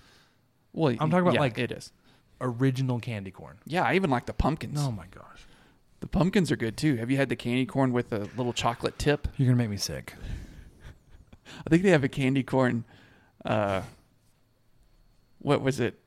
Well, 0.73 0.93
I'm 0.99 1.11
talking 1.11 1.19
about, 1.25 1.35
yeah, 1.35 1.41
like- 1.41 1.59
it 1.59 1.71
is. 1.71 1.93
Original 2.41 3.01
candy 3.01 3.31
corn. 3.31 3.59
Yeah, 3.67 3.83
I 3.85 3.97
even 3.97 4.09
like 4.09 4.25
the 4.25 4.33
pumpkins. 4.33 4.81
Oh 4.81 4.91
my 4.91 5.05
gosh, 5.11 5.43
The 6.01 6.07
pumpkins 6.07 6.51
are 6.51 6.57
good 6.57 6.79
too. 6.79 6.97
Have 6.97 7.11
you 7.11 7.19
had 7.19 7.29
the 7.29 7.37
candy 7.37 7.67
corn 7.67 7.93
with 7.93 8.15
a 8.15 8.21
little 8.39 8.55
chocolate 8.55 8.99
tip? 8.99 9.29
you're 9.37 9.45
gonna 9.47 9.59
make 9.59 9.69
me 9.69 9.77
sick. 9.77 10.15
I 11.47 11.69
think 11.69 11.83
they 11.83 11.91
have 11.91 12.03
a 12.03 12.09
candy 12.09 12.43
corn. 12.43 12.85
Uh, 13.45 13.83
what 15.41 15.61
was 15.61 15.81
it? 15.81 15.99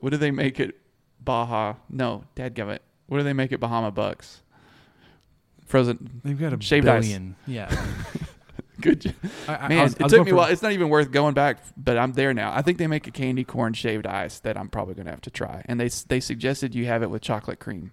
What 0.00 0.10
do 0.10 0.18
they 0.18 0.30
make 0.30 0.60
it? 0.60 0.78
Baja? 1.18 1.76
No, 1.88 2.24
Dadgummit. 2.36 2.80
What 3.06 3.16
do 3.16 3.24
they 3.24 3.32
make 3.32 3.50
it? 3.52 3.58
Bahama 3.58 3.90
Bucks. 3.90 4.42
Frozen. 5.64 6.20
They've 6.22 6.38
got 6.38 6.52
a 6.52 6.60
Shaved 6.60 6.86
ice. 6.86 7.18
Yeah, 7.46 7.74
Good. 8.84 9.14
I, 9.48 9.68
Man, 9.68 9.78
I 9.78 9.82
was, 9.84 9.94
it 9.94 10.08
took 10.10 10.26
me 10.26 10.32
a 10.32 10.34
while. 10.34 10.50
It's 10.50 10.60
not 10.60 10.72
even 10.72 10.90
worth 10.90 11.10
going 11.10 11.32
back, 11.32 11.56
but 11.74 11.96
I'm 11.96 12.12
there 12.12 12.34
now. 12.34 12.52
I 12.54 12.60
think 12.60 12.76
they 12.76 12.86
make 12.86 13.06
a 13.06 13.10
candy 13.10 13.42
corn 13.42 13.72
shaved 13.72 14.06
ice 14.06 14.40
that 14.40 14.58
I'm 14.58 14.68
probably 14.68 14.92
going 14.92 15.06
to 15.06 15.10
have 15.10 15.22
to 15.22 15.30
try. 15.30 15.62
And 15.64 15.80
they 15.80 15.88
they 16.08 16.20
suggested 16.20 16.74
you 16.74 16.84
have 16.84 17.02
it 17.02 17.08
with 17.08 17.22
chocolate 17.22 17.60
cream. 17.60 17.92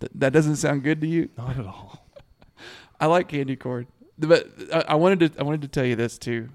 Th- 0.00 0.12
that 0.14 0.34
doesn't 0.34 0.56
sound 0.56 0.82
good 0.82 1.00
to 1.00 1.06
you? 1.06 1.30
Not 1.38 1.58
at 1.58 1.64
all. 1.64 2.06
I 3.00 3.06
like 3.06 3.28
candy 3.28 3.56
corn, 3.56 3.86
but 4.18 4.46
I, 4.74 4.84
I 4.88 4.94
wanted 4.96 5.20
to 5.20 5.40
I 5.40 5.42
wanted 5.42 5.62
to 5.62 5.68
tell 5.68 5.86
you 5.86 5.96
this 5.96 6.18
too. 6.18 6.50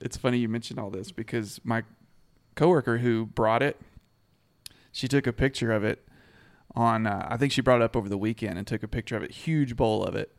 It's 0.00 0.16
funny 0.16 0.38
you 0.38 0.48
mentioned 0.48 0.80
all 0.80 0.90
this 0.90 1.12
because 1.12 1.60
my 1.62 1.84
coworker 2.56 2.98
who 2.98 3.26
brought 3.26 3.62
it, 3.62 3.80
she 4.90 5.06
took 5.06 5.28
a 5.28 5.32
picture 5.32 5.70
of 5.70 5.84
it 5.84 6.04
on. 6.74 7.06
Uh, 7.06 7.28
I 7.30 7.36
think 7.36 7.52
she 7.52 7.60
brought 7.60 7.80
it 7.80 7.84
up 7.84 7.94
over 7.94 8.08
the 8.08 8.18
weekend 8.18 8.58
and 8.58 8.66
took 8.66 8.82
a 8.82 8.88
picture 8.88 9.16
of 9.16 9.22
it, 9.22 9.30
huge 9.30 9.76
bowl 9.76 10.02
of 10.02 10.16
it, 10.16 10.34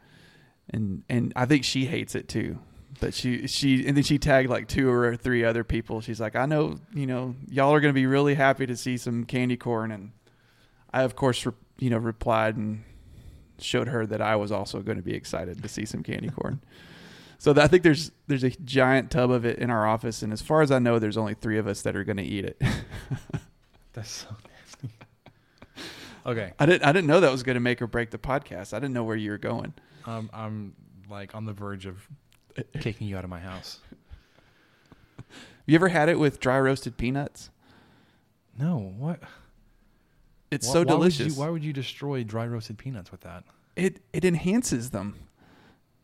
and 0.69 1.03
and 1.09 1.33
I 1.35 1.45
think 1.45 1.63
she 1.63 1.85
hates 1.85 2.15
it 2.15 2.27
too. 2.27 2.59
But 2.99 3.13
she 3.13 3.47
she 3.47 3.85
and 3.85 3.95
then 3.95 4.03
she 4.03 4.17
tagged 4.17 4.49
like 4.49 4.67
two 4.67 4.89
or 4.89 5.15
three 5.15 5.43
other 5.43 5.63
people. 5.63 6.01
She's 6.01 6.21
like, 6.21 6.35
I 6.35 6.45
know 6.45 6.77
you 6.93 7.05
know 7.05 7.35
y'all 7.49 7.73
are 7.73 7.79
going 7.79 7.93
to 7.93 7.99
be 7.99 8.05
really 8.05 8.35
happy 8.35 8.65
to 8.65 8.75
see 8.75 8.97
some 8.97 9.25
candy 9.25 9.57
corn, 9.57 9.91
and 9.91 10.11
I 10.93 11.03
of 11.03 11.15
course 11.15 11.45
re- 11.45 11.53
you 11.77 11.89
know 11.89 11.97
replied 11.97 12.55
and 12.55 12.83
showed 13.59 13.87
her 13.87 14.05
that 14.05 14.21
I 14.21 14.35
was 14.35 14.51
also 14.51 14.81
going 14.81 14.97
to 14.97 15.03
be 15.03 15.13
excited 15.13 15.61
to 15.61 15.67
see 15.67 15.85
some 15.85 16.03
candy 16.03 16.29
corn. 16.29 16.61
so 17.37 17.53
I 17.57 17.67
think 17.67 17.83
there's 17.83 18.11
there's 18.27 18.43
a 18.43 18.51
giant 18.51 19.11
tub 19.11 19.29
of 19.29 19.45
it 19.45 19.59
in 19.59 19.69
our 19.69 19.85
office, 19.85 20.21
and 20.21 20.31
as 20.31 20.41
far 20.41 20.61
as 20.61 20.71
I 20.71 20.79
know, 20.79 20.99
there's 20.99 21.17
only 21.17 21.33
three 21.33 21.57
of 21.57 21.67
us 21.67 21.81
that 21.81 21.95
are 21.95 22.03
going 22.03 22.17
to 22.17 22.23
eat 22.23 22.45
it. 22.45 22.61
That's 23.93 24.09
so 24.09 24.27
nasty. 24.29 24.95
Okay, 26.25 26.53
I 26.57 26.65
didn't 26.65 26.83
I 26.83 26.91
didn't 26.91 27.07
know 27.07 27.19
that 27.19 27.31
was 27.31 27.43
going 27.43 27.55
to 27.55 27.61
make 27.61 27.81
or 27.81 27.87
break 27.87 28.11
the 28.11 28.17
podcast. 28.17 28.73
I 28.73 28.79
didn't 28.79 28.93
know 28.93 29.03
where 29.03 29.15
you 29.15 29.31
were 29.31 29.37
going. 29.37 29.73
Um, 30.05 30.29
I'm 30.33 30.73
like 31.09 31.35
on 31.35 31.45
the 31.45 31.53
verge 31.53 31.85
of 31.85 32.07
kicking 32.79 33.07
you 33.07 33.17
out 33.17 33.23
of 33.23 33.29
my 33.29 33.39
house. 33.39 33.79
Have 35.17 35.25
you 35.65 35.75
ever 35.75 35.87
had 35.89 36.09
it 36.09 36.19
with 36.19 36.39
dry 36.39 36.59
roasted 36.59 36.97
peanuts? 36.97 37.49
No, 38.57 38.93
what? 38.97 39.19
It's 40.51 40.65
so 40.67 40.73
why 40.73 40.79
would 40.79 40.87
delicious. 40.87 41.35
you- 41.35 41.41
why 41.41 41.49
would 41.49 41.63
you 41.63 41.73
destroy 41.73 42.23
dry 42.23 42.47
roasted 42.47 42.77
peanuts 42.77 43.11
with 43.11 43.21
that? 43.21 43.43
it 43.75 43.99
it 44.13 44.23
enhances 44.23 44.91
them. 44.91 45.15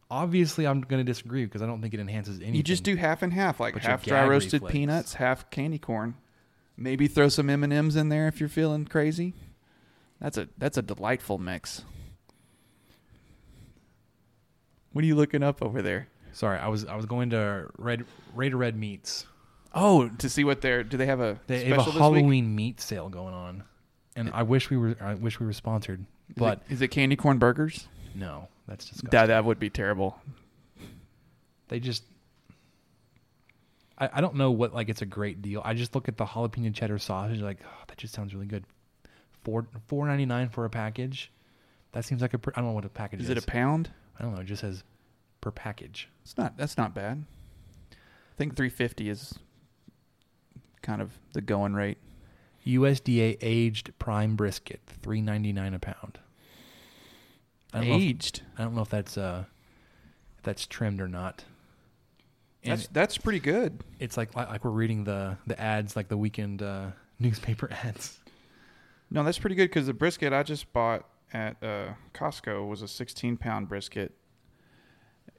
Obviously, 0.09 0.67
I'm 0.67 0.81
going 0.81 0.99
to 0.99 1.09
disagree 1.09 1.45
because 1.45 1.61
I 1.61 1.65
don't 1.67 1.81
think 1.81 1.93
it 1.93 2.01
enhances 2.01 2.37
anything. 2.39 2.55
You 2.55 2.63
just 2.63 2.83
do 2.83 2.97
half 2.97 3.21
and 3.21 3.31
half, 3.31 3.61
like 3.61 3.75
But 3.75 3.83
your 3.83 3.91
half 3.91 4.03
dry 4.03 4.21
gag 4.23 4.29
roasted 4.29 4.53
reflex. 4.55 4.71
peanuts, 4.73 5.13
half 5.13 5.49
candy 5.51 5.77
corn. 5.79 6.15
Maybe 6.75 7.07
throw 7.07 7.29
some 7.29 7.49
M 7.49 7.63
and 7.63 7.71
M's 7.71 7.95
in 7.95 8.09
there 8.09 8.27
if 8.27 8.41
you're 8.41 8.49
feeling 8.49 8.83
crazy. 8.85 9.33
That's 10.19 10.37
a 10.37 10.49
that's 10.57 10.77
a 10.77 10.81
delightful 10.81 11.37
mix. 11.37 11.83
What 14.93 15.03
are 15.03 15.07
you 15.07 15.15
looking 15.15 15.43
up 15.43 15.61
over 15.61 15.81
there? 15.81 16.07
Sorry, 16.33 16.57
I 16.59 16.67
was 16.67 16.85
I 16.85 16.95
was 16.95 17.05
going 17.05 17.29
to 17.31 17.67
Red 17.77 18.05
Raider 18.35 18.57
Red 18.57 18.75
Meats. 18.75 19.25
Oh, 19.73 20.09
to 20.19 20.29
see 20.29 20.43
what 20.43 20.61
they're 20.61 20.83
do 20.83 20.97
they 20.97 21.05
have 21.05 21.19
a 21.21 21.39
They 21.47 21.59
special 21.65 21.75
have 21.77 21.81
a 21.81 21.85
this 21.85 21.93
week? 21.93 22.01
Halloween 22.01 22.55
meat 22.55 22.81
sale 22.81 23.09
going 23.09 23.33
on, 23.33 23.63
and 24.15 24.29
I 24.33 24.43
wish 24.43 24.69
we 24.69 24.77
were 24.77 24.95
I 25.01 25.13
wish 25.15 25.39
we 25.39 25.45
were 25.45 25.53
sponsored, 25.53 26.01
Is 26.29 26.35
but 26.37 26.61
it, 26.69 26.73
is 26.73 26.81
it 26.81 26.89
candy 26.89 27.15
corn 27.15 27.37
burgers? 27.37 27.87
no, 28.15 28.47
that's 28.67 28.85
disgusting. 28.85 29.09
That 29.11 29.27
that 29.27 29.45
would 29.45 29.59
be 29.59 29.69
terrible. 29.69 30.17
they 31.69 31.79
just 31.79 32.03
I, 33.97 34.09
I 34.13 34.21
don't 34.21 34.35
know 34.35 34.51
what 34.51 34.73
like 34.73 34.89
it's 34.89 35.01
a 35.01 35.05
great 35.05 35.41
deal. 35.41 35.61
I 35.63 35.73
just 35.73 35.95
look 35.95 36.07
at 36.07 36.17
the 36.17 36.25
jalapeno 36.25 36.73
cheddar 36.73 36.99
sausage 36.99 37.39
like 37.41 37.59
oh, 37.65 37.83
that 37.87 37.97
just 37.97 38.13
sounds 38.13 38.33
really 38.33 38.47
good. 38.47 38.63
Four 39.43 39.67
four 39.87 40.05
ninety 40.07 40.25
nine 40.25 40.49
for 40.49 40.65
a 40.65 40.69
package. 40.69 41.31
That 41.93 42.05
seems 42.05 42.21
like 42.21 42.33
a 42.33 42.37
pr- 42.39 42.51
I 42.55 42.59
don't 42.61 42.69
know 42.69 42.73
what 42.75 42.85
a 42.85 42.89
package 42.89 43.19
is. 43.21 43.25
Is 43.29 43.37
it 43.37 43.43
a 43.43 43.47
pound? 43.47 43.89
I 44.21 44.23
don't 44.25 44.35
know. 44.35 44.41
It 44.41 44.45
just 44.45 44.61
says 44.61 44.83
per 45.41 45.49
package. 45.49 46.07
It's 46.23 46.37
not. 46.37 46.55
That's 46.57 46.77
not 46.77 46.93
bad. 46.93 47.25
I 47.91 47.95
think 48.37 48.55
350 48.55 49.09
is 49.09 49.33
kind 50.83 51.01
of 51.01 51.17
the 51.33 51.41
going 51.41 51.73
rate? 51.73 51.97
USDA 52.67 53.37
aged 53.41 53.97
prime 53.97 54.35
brisket, 54.35 54.81
three 55.01 55.21
ninety 55.21 55.51
nine 55.51 55.73
a 55.73 55.79
pound. 55.79 56.19
I 57.73 57.79
don't 57.79 57.89
know 57.89 57.95
if- 57.95 58.01
Aged. 58.01 58.41
I 58.59 58.63
don't 58.63 58.75
know 58.75 58.83
if 58.83 58.89
that's 58.89 59.17
uh, 59.17 59.45
if 60.37 60.43
that's 60.43 60.67
trimmed 60.67 61.01
or 61.01 61.07
not. 61.07 61.43
And 62.63 62.73
That's 62.77 62.87
that's 62.89 63.17
pretty 63.17 63.39
good. 63.39 63.83
it's 63.99 64.17
like 64.17 64.35
like 64.35 64.47
like 64.49 64.63
we're 64.63 64.69
reading 64.69 65.03
the 65.03 65.35
the 65.47 65.59
ads, 65.59 65.95
like 65.95 66.09
the 66.09 66.17
weekend 66.17 66.61
uh, 66.61 66.91
newspaper 67.19 67.67
ads. 67.71 68.19
No, 69.09 69.23
that's 69.23 69.39
pretty 69.39 69.55
good 69.55 69.69
because 69.69 69.87
the 69.87 69.93
brisket 69.95 70.31
I 70.31 70.43
just 70.43 70.71
bought 70.71 71.09
at 71.33 71.61
uh, 71.63 71.93
Costco 72.13 72.67
was 72.67 72.81
a 72.81 72.87
16 72.87 73.37
pound 73.37 73.69
brisket, 73.69 74.13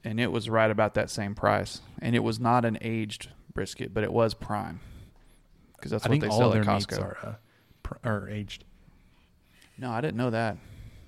and 0.03 0.19
it 0.19 0.31
was 0.31 0.49
right 0.49 0.71
about 0.71 0.93
that 0.95 1.09
same 1.09 1.35
price. 1.35 1.81
And 2.01 2.15
it 2.15 2.23
was 2.23 2.39
not 2.39 2.65
an 2.65 2.77
aged 2.81 3.29
brisket, 3.53 3.93
but 3.93 4.03
it 4.03 4.11
was 4.11 4.33
prime 4.33 4.79
because 5.75 5.91
that's 5.91 6.05
I 6.05 6.09
what 6.09 6.19
they 6.21 6.29
sell 6.29 6.53
at 6.53 6.63
Costco. 6.65 7.01
are 7.01 7.17
uh, 7.23 7.33
pr- 7.83 7.97
are 8.03 8.29
aged. 8.29 8.63
No, 9.77 9.91
I 9.91 10.01
didn't 10.01 10.17
know 10.17 10.29
that. 10.29 10.57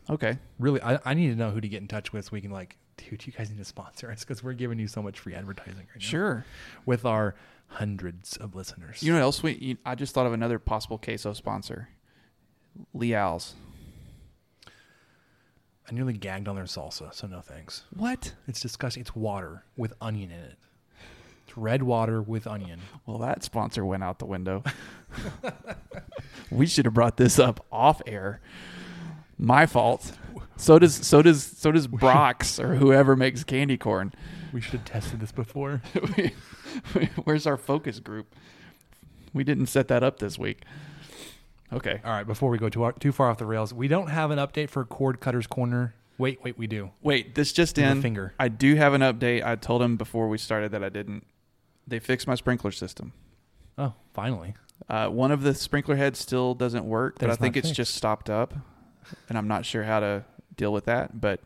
Okay, 0.09 0.37
Really, 0.59 0.81
I, 0.81 0.99
I 1.03 1.13
need 1.15 1.29
to 1.29 1.35
know 1.35 1.49
who 1.49 1.59
to 1.59 1.67
get 1.67 1.81
in 1.81 1.87
touch 1.87 2.13
with 2.13 2.25
so 2.25 2.29
we 2.33 2.41
can 2.41 2.51
like, 2.51 2.77
dude, 2.97 3.25
you 3.25 3.33
guys 3.33 3.49
need 3.49 3.57
to 3.57 3.65
sponsor 3.65 4.11
us 4.11 4.19
because 4.19 4.43
we're 4.43 4.53
giving 4.53 4.77
you 4.77 4.87
so 4.87 5.01
much 5.01 5.19
free 5.19 5.33
advertising 5.33 5.77
right 5.77 5.87
now. 5.95 5.99
sure. 5.99 6.45
with 6.85 7.05
our 7.05 7.33
hundreds 7.67 8.37
of 8.37 8.53
listeners. 8.53 9.01
You 9.01 9.11
know 9.11 9.17
what 9.17 9.23
else? 9.23 9.41
We 9.41 9.53
you, 9.53 9.77
I 9.83 9.95
just 9.95 10.13
thought 10.13 10.27
of 10.27 10.33
another 10.33 10.59
possible 10.59 10.99
queso 10.99 11.33
sponsor, 11.33 11.89
Leal's. 12.93 13.55
I 15.89 15.93
nearly 15.93 16.13
gagged 16.13 16.47
on 16.47 16.55
their 16.55 16.65
salsa, 16.65 17.13
so 17.13 17.27
no 17.27 17.41
thanks. 17.41 17.83
What? 17.95 18.33
It's 18.47 18.59
disgusting. 18.59 19.01
It's 19.01 19.15
water 19.15 19.63
with 19.77 19.93
onion 20.01 20.31
in 20.31 20.39
it. 20.39 20.57
It's 21.47 21.57
red 21.57 21.83
water 21.83 22.21
with 22.21 22.47
onion. 22.47 22.79
Well, 23.05 23.19
that 23.19 23.43
sponsor 23.43 23.85
went 23.85 24.03
out 24.03 24.17
the 24.17 24.25
window. 24.25 24.63
we 26.51 26.65
should 26.65 26.85
have 26.85 26.95
brought 26.95 27.17
this 27.17 27.37
up 27.37 27.63
off 27.71 28.01
air. 28.07 28.41
My 29.37 29.65
fault. 29.65 30.13
So 30.57 30.79
does 30.79 30.95
so 30.95 31.21
does 31.21 31.43
so 31.43 31.71
does 31.71 31.87
Brach's 31.87 32.59
or 32.59 32.75
whoever 32.75 33.15
makes 33.15 33.43
candy 33.43 33.77
corn. 33.77 34.13
We 34.53 34.61
should 34.61 34.79
have 34.79 34.85
tested 34.85 35.19
this 35.19 35.33
before. 35.33 35.81
Where's 37.25 37.45
our 37.45 37.57
focus 37.57 37.99
group? 37.99 38.33
We 39.33 39.43
didn't 39.43 39.67
set 39.67 39.89
that 39.89 40.01
up 40.01 40.19
this 40.19 40.39
week. 40.39 40.61
Okay. 41.73 41.99
All 42.03 42.11
right, 42.11 42.27
before 42.27 42.49
we 42.49 42.57
go 42.57 42.69
too, 42.69 42.91
too 42.99 43.11
far 43.11 43.29
off 43.29 43.37
the 43.37 43.45
rails, 43.45 43.73
we 43.73 43.87
don't 43.87 44.07
have 44.07 44.31
an 44.31 44.39
update 44.39 44.69
for 44.69 44.85
Cord 44.85 45.19
Cutter's 45.19 45.47
Corner. 45.47 45.95
Wait, 46.17 46.41
wait, 46.43 46.57
we 46.57 46.67
do. 46.67 46.91
Wait, 47.01 47.35
this 47.35 47.51
just 47.51 47.77
in. 47.77 48.01
finger. 48.01 48.33
I 48.39 48.47
do 48.47 48.75
have 48.75 48.93
an 48.93 49.01
update. 49.01 49.43
I 49.45 49.55
told 49.55 49.81
him 49.81 49.97
before 49.97 50.29
we 50.29 50.37
started 50.37 50.71
that 50.71 50.83
I 50.83 50.89
didn't. 50.89 51.25
They 51.87 51.99
fixed 51.99 52.27
my 52.27 52.35
sprinkler 52.35 52.71
system. 52.71 53.11
Oh, 53.77 53.93
finally. 54.13 54.53
Uh, 54.89 55.07
one 55.07 55.31
of 55.31 55.41
the 55.41 55.53
sprinkler 55.53 55.95
heads 55.95 56.19
still 56.19 56.53
doesn't 56.53 56.85
work, 56.85 57.15
but 57.19 57.27
That's 57.27 57.37
I 57.37 57.41
think 57.41 57.57
it's 57.57 57.67
fixed. 57.69 57.77
just 57.77 57.95
stopped 57.95 58.29
up, 58.29 58.53
and 59.27 59.37
I'm 59.37 59.47
not 59.47 59.65
sure 59.65 59.83
how 59.83 59.99
to 59.99 60.23
deal 60.55 60.71
with 60.71 60.85
that. 60.85 61.19
But 61.19 61.41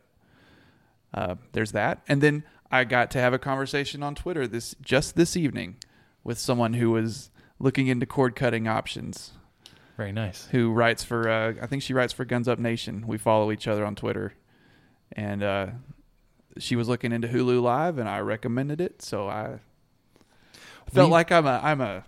uh, 1.12 1.36
there's 1.52 1.72
that, 1.72 2.02
and 2.06 2.20
then 2.20 2.44
I 2.70 2.84
got 2.84 3.10
to 3.12 3.18
have 3.18 3.32
a 3.32 3.38
conversation 3.38 4.02
on 4.02 4.14
Twitter 4.14 4.46
this 4.46 4.76
just 4.80 5.16
this 5.16 5.36
evening 5.36 5.76
with 6.22 6.38
someone 6.38 6.74
who 6.74 6.90
was 6.90 7.30
looking 7.58 7.88
into 7.88 8.06
cord 8.06 8.36
cutting 8.36 8.68
options. 8.68 9.32
Very 10.00 10.12
nice. 10.12 10.46
Who 10.50 10.72
writes 10.72 11.04
for? 11.04 11.28
Uh, 11.28 11.52
I 11.60 11.66
think 11.66 11.82
she 11.82 11.92
writes 11.92 12.14
for 12.14 12.24
Guns 12.24 12.48
Up 12.48 12.58
Nation. 12.58 13.06
We 13.06 13.18
follow 13.18 13.52
each 13.52 13.68
other 13.68 13.84
on 13.84 13.94
Twitter, 13.94 14.32
and 15.12 15.42
uh, 15.42 15.66
she 16.56 16.74
was 16.74 16.88
looking 16.88 17.12
into 17.12 17.28
Hulu 17.28 17.60
Live, 17.60 17.98
and 17.98 18.08
I 18.08 18.20
recommended 18.20 18.80
it. 18.80 19.02
So 19.02 19.28
I 19.28 19.58
felt 20.90 21.08
We- 21.08 21.12
like 21.12 21.30
I'm 21.30 21.44
a 21.46 21.60
I'm 21.62 21.82
a 21.82 22.04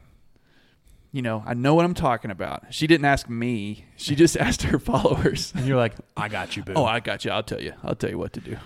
you 1.13 1.21
know 1.21 1.45
I 1.47 1.53
know 1.53 1.75
what 1.75 1.85
I'm 1.85 1.93
talking 1.93 2.31
about. 2.31 2.65
She 2.73 2.87
didn't 2.87 3.05
ask 3.05 3.29
me; 3.29 3.85
she 3.97 4.15
just 4.15 4.37
asked 4.47 4.63
her 4.63 4.79
followers. 4.79 5.53
And 5.55 5.67
you're 5.67 5.77
like, 5.77 5.93
I 6.17 6.31
got 6.31 6.57
you, 6.57 6.63
boo. 6.63 6.73
Oh, 6.75 6.87
I 6.87 7.01
got 7.01 7.27
you. 7.27 7.31
I'll 7.31 7.43
tell 7.43 7.61
you. 7.61 7.75
I'll 7.85 7.95
tell 7.95 8.09
you 8.09 8.17
what 8.17 8.33
to 8.33 8.41
do. 8.41 8.57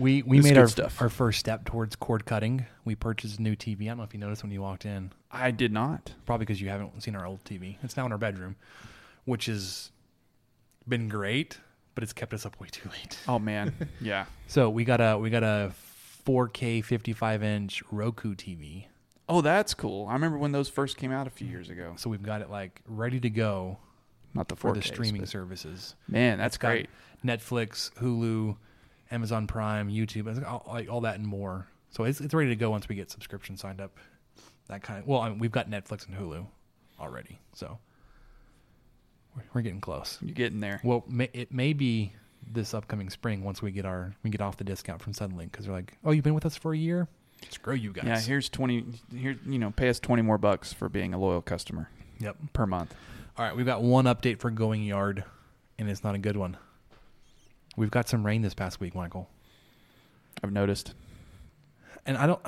We 0.00 0.22
we 0.22 0.38
It's 0.38 0.44
made 0.46 0.56
our 0.58 0.66
stuff. 0.68 1.00
our 1.00 1.08
first 1.08 1.38
step 1.38 1.64
towards 1.64 1.94
cord 1.96 2.24
cutting. 2.24 2.66
We 2.84 2.94
purchased 2.94 3.38
a 3.38 3.42
new 3.42 3.54
TV. 3.54 3.82
I 3.82 3.88
don't 3.88 3.98
know 3.98 4.02
if 4.04 4.14
you 4.14 4.20
noticed 4.20 4.42
when 4.42 4.50
you 4.52 4.62
walked 4.62 4.84
in. 4.86 5.12
I 5.30 5.50
did 5.50 5.72
not. 5.72 6.12
Probably 6.26 6.44
because 6.46 6.60
you 6.60 6.68
haven't 6.68 7.02
seen 7.02 7.14
our 7.14 7.26
old 7.26 7.44
TV. 7.44 7.76
It's 7.82 7.96
now 7.96 8.06
in 8.06 8.12
our 8.12 8.18
bedroom, 8.18 8.56
which 9.24 9.46
has 9.46 9.92
been 10.88 11.08
great, 11.08 11.58
but 11.94 12.02
it's 12.02 12.12
kept 12.12 12.34
us 12.34 12.44
up 12.46 12.58
way 12.60 12.68
too 12.70 12.88
late. 12.88 13.18
Oh 13.28 13.38
man, 13.38 13.74
yeah. 14.00 14.24
So 14.46 14.70
we 14.70 14.84
got 14.84 15.00
a 15.00 15.18
we 15.18 15.30
got 15.30 15.42
a 15.44 15.72
4K 16.26 16.84
55 16.84 17.42
inch 17.42 17.82
Roku 17.90 18.34
TV. 18.34 18.86
Oh, 19.28 19.40
that's 19.42 19.74
cool. 19.74 20.08
I 20.08 20.14
remember 20.14 20.38
when 20.38 20.50
those 20.52 20.68
first 20.68 20.96
came 20.96 21.12
out 21.12 21.26
a 21.28 21.30
few 21.30 21.46
years 21.46 21.68
ago. 21.70 21.94
So 21.96 22.10
we've 22.10 22.22
got 22.22 22.40
it 22.42 22.50
like 22.50 22.80
ready 22.88 23.20
to 23.20 23.30
go 23.30 23.78
Not 24.34 24.48
the 24.48 24.56
for 24.56 24.72
4Ks, 24.72 24.74
the 24.74 24.82
streaming 24.82 25.26
services. 25.26 25.94
Man, 26.08 26.36
that's 26.38 26.56
got 26.56 26.70
great. 26.70 26.88
Netflix, 27.24 27.92
Hulu, 27.94 28.56
Amazon 29.10 29.46
Prime, 29.46 29.88
YouTube, 29.88 30.44
all, 30.46 30.64
like 30.68 30.90
all 30.90 31.00
that 31.02 31.16
and 31.16 31.26
more. 31.26 31.66
So 31.90 32.04
it's 32.04 32.20
it's 32.20 32.34
ready 32.34 32.50
to 32.50 32.56
go 32.56 32.70
once 32.70 32.88
we 32.88 32.94
get 32.94 33.10
subscription 33.10 33.56
signed 33.56 33.80
up. 33.80 33.98
That 34.68 34.82
kind 34.82 35.00
of 35.00 35.06
well, 35.06 35.20
I 35.20 35.28
mean, 35.30 35.38
we've 35.38 35.50
got 35.50 35.68
Netflix 35.68 36.06
and 36.06 36.16
Hulu 36.16 36.46
already, 37.00 37.40
so 37.54 37.78
we're, 39.36 39.42
we're 39.54 39.62
getting 39.62 39.80
close. 39.80 40.18
You're 40.22 40.34
getting 40.34 40.60
there. 40.60 40.80
Well, 40.84 41.04
may, 41.08 41.28
it 41.32 41.52
may 41.52 41.72
be 41.72 42.12
this 42.52 42.72
upcoming 42.72 43.10
spring 43.10 43.42
once 43.42 43.60
we 43.60 43.70
get 43.72 43.84
our 43.84 44.14
we 44.22 44.30
get 44.30 44.40
off 44.40 44.56
the 44.56 44.64
discount 44.64 45.02
from 45.02 45.12
Suddenlink 45.12 45.50
because 45.50 45.66
they're 45.66 45.74
like, 45.74 45.96
oh, 46.04 46.12
you've 46.12 46.24
been 46.24 46.34
with 46.34 46.46
us 46.46 46.56
for 46.56 46.72
a 46.72 46.78
year. 46.78 47.08
Screw 47.48 47.74
you 47.74 47.92
guys. 47.92 48.04
Yeah, 48.06 48.20
here's 48.20 48.48
twenty. 48.48 48.84
Here, 49.14 49.36
you 49.46 49.58
know, 49.58 49.70
pay 49.72 49.88
us 49.88 49.98
twenty 49.98 50.22
more 50.22 50.38
bucks 50.38 50.72
for 50.72 50.88
being 50.88 51.14
a 51.14 51.18
loyal 51.18 51.42
customer 51.42 51.88
Yep. 52.20 52.36
per 52.52 52.66
month. 52.66 52.94
All 53.36 53.44
right, 53.44 53.56
we've 53.56 53.66
got 53.66 53.82
one 53.82 54.04
update 54.04 54.38
for 54.38 54.50
Going 54.50 54.84
Yard, 54.84 55.24
and 55.78 55.88
it's 55.88 56.04
not 56.04 56.14
a 56.14 56.18
good 56.18 56.36
one. 56.36 56.58
We've 57.80 57.90
got 57.90 58.10
some 58.10 58.26
rain 58.26 58.42
this 58.42 58.52
past 58.52 58.78
week, 58.78 58.94
Michael. 58.94 59.30
I've 60.44 60.52
noticed. 60.52 60.92
and 62.04 62.14
I 62.18 62.26
don't. 62.26 62.40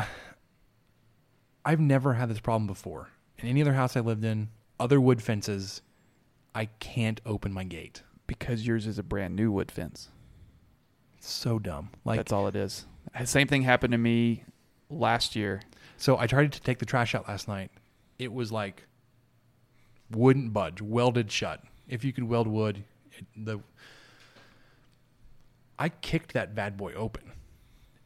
I've 1.65 1.81
never 1.81 2.13
had 2.13 2.29
this 2.29 2.39
problem 2.39 2.67
before. 2.67 3.09
In 3.39 3.49
any 3.49 3.63
other 3.63 3.73
house 3.73 3.97
I 3.97 4.01
lived 4.01 4.25
in, 4.25 4.51
other 4.79 5.01
wood 5.01 5.23
fences, 5.23 5.81
I 6.55 6.67
can't 6.81 7.19
open 7.25 7.51
my 7.51 7.65
gate. 7.65 8.03
Because 8.27 8.67
yours 8.67 8.87
is 8.87 8.99
a 8.99 9.03
brand 9.03 9.35
new 9.35 9.51
wood 9.51 9.73
fence. 9.73 10.11
It's 11.17 11.31
so 11.31 11.59
dumb. 11.59 11.89
Like 12.05 12.19
That's 12.19 12.33
all 12.33 12.47
it 12.47 12.55
is. 12.55 12.85
Same 13.25 13.49
thing 13.49 13.63
happened 13.63 13.93
to 13.93 13.99
me 13.99 14.45
last 14.91 15.35
year. 15.35 15.63
so, 15.97 16.19
I 16.19 16.27
tried 16.27 16.53
to 16.53 16.61
take 16.61 16.79
the 16.79 16.85
trash 16.85 17.15
out 17.15 17.27
last 17.27 17.49
night. 17.49 17.71
It 18.19 18.35
was 18.35 18.53
like 18.53 18.83
wouldn't 20.11 20.53
budge, 20.53 20.83
welded 20.83 21.33
shut. 21.33 21.65
If 21.89 22.05
you 22.05 22.13
could 22.13 22.25
weld 22.25 22.49
wood, 22.49 22.85
it, 23.17 23.25
the 23.35 23.61
I 25.83 25.89
kicked 25.89 26.35
that 26.35 26.55
bad 26.55 26.77
boy 26.77 26.93
open, 26.95 27.33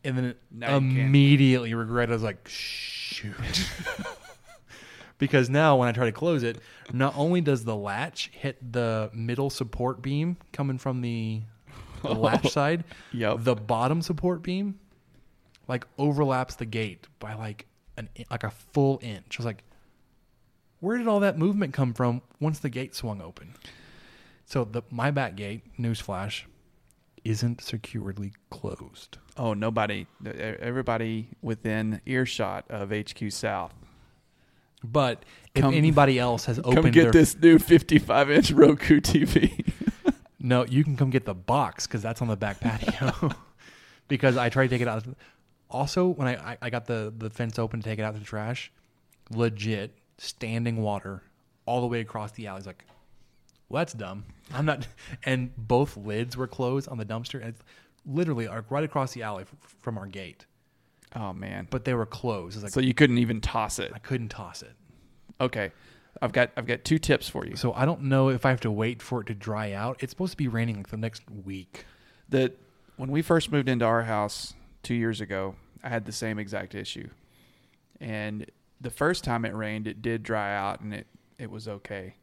and 0.02 0.16
then 0.16 0.34
Now 0.50 0.76
immediately 0.78 1.74
regret. 1.74 2.08
I 2.08 2.12
was 2.14 2.22
like, 2.22 2.48
shoot. 2.48 3.34
because 5.18 5.48
now 5.50 5.76
when 5.76 5.88
I 5.88 5.92
try 5.92 6.06
to 6.06 6.12
close 6.12 6.42
it, 6.42 6.58
not 6.92 7.14
only 7.16 7.40
does 7.40 7.64
the 7.64 7.76
latch 7.76 8.30
hit 8.32 8.72
the 8.72 9.10
middle 9.12 9.50
support 9.50 10.00
beam 10.02 10.36
coming 10.52 10.78
from 10.78 11.00
the, 11.02 11.42
the 12.02 12.14
latch 12.14 12.50
side, 12.50 12.84
Yep. 13.12 13.38
the 13.40 13.54
bottom 13.54 14.00
support 14.02 14.42
beam 14.42 14.78
like 15.68 15.86
overlaps 15.98 16.54
the 16.54 16.66
gate 16.66 17.06
by 17.18 17.34
like 17.34 17.66
an 17.98 18.08
like 18.30 18.44
a 18.44 18.50
full 18.50 18.98
inch. 19.02 19.36
I 19.38 19.42
was 19.42 19.46
like, 19.46 19.64
where 20.80 20.96
did 20.96 21.08
all 21.08 21.20
that 21.20 21.38
movement 21.38 21.74
come 21.74 21.92
from 21.92 22.22
once 22.40 22.58
the 22.58 22.70
gate 22.70 22.94
swung 22.94 23.20
open? 23.20 23.54
So 24.44 24.64
the 24.64 24.82
my 24.90 25.10
back 25.10 25.34
gate, 25.36 25.62
newsflash, 25.78 26.42
isn't 27.28 27.60
securely 27.60 28.32
closed. 28.50 29.18
Oh, 29.36 29.54
nobody, 29.54 30.06
everybody 30.24 31.28
within 31.42 32.00
earshot 32.06 32.64
of 32.70 32.90
HQ 32.90 33.30
South. 33.30 33.74
But 34.84 35.24
if 35.54 35.62
Come- 35.62 35.74
anybody 35.74 36.18
else 36.18 36.44
has 36.46 36.58
opened 36.58 36.74
Come 36.76 36.90
get 36.90 37.02
their, 37.04 37.12
this 37.12 37.36
new 37.36 37.58
55 37.58 38.30
inch 38.30 38.50
Roku 38.52 39.00
TV. 39.00 39.72
No, 40.38 40.64
you 40.64 40.84
can 40.84 40.96
come 40.96 41.10
get 41.10 41.24
the 41.24 41.34
box 41.34 41.88
because 41.88 42.02
that's 42.02 42.22
on 42.22 42.28
the 42.28 42.36
back 42.36 42.60
patio. 42.60 43.32
because 44.08 44.36
I 44.36 44.48
tried 44.48 44.68
to 44.68 44.70
take 44.70 44.80
it 44.80 44.86
out. 44.86 45.02
Also, 45.68 46.06
when 46.06 46.28
I, 46.28 46.52
I, 46.52 46.58
I 46.62 46.70
got 46.70 46.86
the, 46.86 47.12
the 47.18 47.30
fence 47.30 47.58
open 47.58 47.80
to 47.82 47.88
take 47.88 47.98
it 47.98 48.02
out 48.02 48.14
to 48.14 48.20
the 48.20 48.24
trash, 48.24 48.70
legit 49.30 49.92
standing 50.18 50.82
water 50.82 51.24
all 51.64 51.80
the 51.80 51.88
way 51.88 51.98
across 51.98 52.30
the 52.32 52.46
alley. 52.46 52.58
It's 52.58 52.66
like, 52.68 52.84
well, 53.68 53.80
that's 53.80 53.92
dumb. 53.92 54.24
I'm 54.54 54.64
not. 54.66 54.86
And 55.24 55.54
both 55.56 55.96
lids 55.96 56.36
were 56.36 56.46
closed 56.46 56.88
on 56.88 56.98
the 56.98 57.04
dumpster. 57.04 57.40
And 57.40 57.50
it's 57.50 57.62
literally 58.04 58.46
are 58.46 58.64
right 58.70 58.84
across 58.84 59.12
the 59.12 59.22
alley 59.22 59.42
f- 59.42 59.74
from 59.80 59.98
our 59.98 60.06
gate, 60.06 60.46
oh 61.16 61.32
man. 61.32 61.66
but 61.70 61.84
they 61.84 61.94
were 61.94 62.06
closed. 62.06 62.56
It's 62.56 62.62
like 62.64 62.72
So 62.72 62.80
you 62.80 62.94
couldn't 62.94 63.18
even 63.18 63.40
toss 63.40 63.78
it. 63.78 63.90
I 63.94 63.98
couldn't 63.98 64.28
toss 64.28 64.62
it. 64.62 64.72
Okay. 65.40 65.72
I've 66.22 66.32
got 66.32 66.50
I've 66.56 66.66
got 66.66 66.84
two 66.84 66.98
tips 66.98 67.28
for 67.28 67.44
you. 67.44 67.56
So 67.56 67.72
I 67.74 67.84
don't 67.84 68.02
know 68.04 68.28
if 68.30 68.46
I 68.46 68.50
have 68.50 68.60
to 68.60 68.70
wait 68.70 69.02
for 69.02 69.20
it 69.20 69.26
to 69.26 69.34
dry 69.34 69.72
out. 69.72 69.96
It's 70.02 70.12
supposed 70.12 70.30
to 70.32 70.36
be 70.38 70.48
raining 70.48 70.76
like 70.76 70.88
the 70.88 70.96
next 70.96 71.22
week. 71.30 71.84
that 72.30 72.56
when 72.96 73.10
we 73.10 73.20
first 73.20 73.52
moved 73.52 73.68
into 73.68 73.84
our 73.84 74.04
house 74.04 74.54
two 74.82 74.94
years 74.94 75.20
ago, 75.20 75.56
I 75.82 75.90
had 75.90 76.06
the 76.06 76.12
same 76.12 76.38
exact 76.38 76.74
issue, 76.74 77.10
and 78.00 78.46
the 78.80 78.88
first 78.90 79.24
time 79.24 79.44
it 79.44 79.54
rained, 79.54 79.86
it 79.86 80.00
did 80.00 80.22
dry 80.22 80.56
out 80.56 80.80
and 80.80 80.94
it 80.94 81.06
it 81.38 81.50
was 81.50 81.68
okay. 81.68 82.14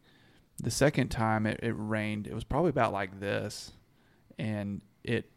The 0.61 0.71
second 0.71 1.09
time 1.09 1.45
it, 1.45 1.59
it 1.63 1.73
rained, 1.75 2.27
it 2.27 2.34
was 2.34 2.43
probably 2.43 2.69
about 2.69 2.93
like 2.93 3.19
this, 3.19 3.71
and 4.38 4.81
it 5.03 5.30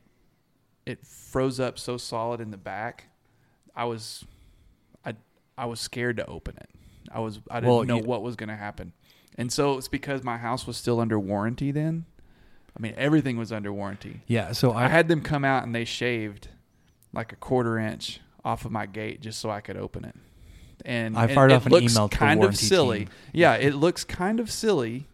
it 0.84 1.04
froze 1.06 1.58
up 1.58 1.78
so 1.78 1.96
solid 1.96 2.40
in 2.40 2.50
the 2.50 2.56
back. 2.56 3.06
I 3.74 3.84
was 3.84 4.24
I 5.04 5.14
I 5.58 5.66
was 5.66 5.80
scared 5.80 6.16
to 6.18 6.26
open 6.26 6.56
it. 6.58 6.70
I 7.10 7.20
was 7.20 7.40
I 7.50 7.60
didn't 7.60 7.74
Well, 7.74 7.84
know 7.84 7.96
you- 7.98 8.04
what 8.04 8.22
was 8.22 8.36
going 8.36 8.48
to 8.50 8.56
happen. 8.56 8.92
And 9.38 9.52
so 9.52 9.76
it's 9.76 9.88
because 9.88 10.22
my 10.22 10.38
house 10.38 10.66
was 10.66 10.76
still 10.78 10.98
under 10.98 11.18
warranty 11.18 11.70
then. 11.70 12.06
I 12.76 12.80
mean, 12.80 12.94
everything 12.96 13.36
was 13.36 13.52
under 13.52 13.70
warranty. 13.72 14.22
Yeah. 14.26 14.52
So 14.52 14.70
I 14.72 14.84
I, 14.84 14.88
had 14.88 15.08
them 15.08 15.20
come 15.22 15.44
out 15.44 15.62
and 15.64 15.74
they 15.74 15.84
shaved 15.84 16.48
like 17.12 17.32
a 17.32 17.36
quarter 17.36 17.78
inch 17.78 18.20
off 18.44 18.64
of 18.64 18.70
my 18.72 18.86
gate 18.86 19.20
just 19.20 19.38
so 19.38 19.50
I 19.50 19.60
could 19.60 19.76
open 19.76 20.04
it. 20.04 20.14
And 20.84 21.16
I 21.16 21.24
and 21.24 21.32
fired 21.32 21.50
it 21.52 21.54
off 21.54 21.66
an 21.66 21.72
looks 21.72 21.94
email 21.94 22.08
to 22.08 22.16
the 22.16 22.18
kind 22.18 22.44
of 22.44 22.56
silly. 22.56 22.98
team. 23.00 23.08
Yeah, 23.32 23.54
it 23.54 23.74
looks 23.74 24.04
kind 24.04 24.40
of 24.40 24.50
silly 24.50 25.06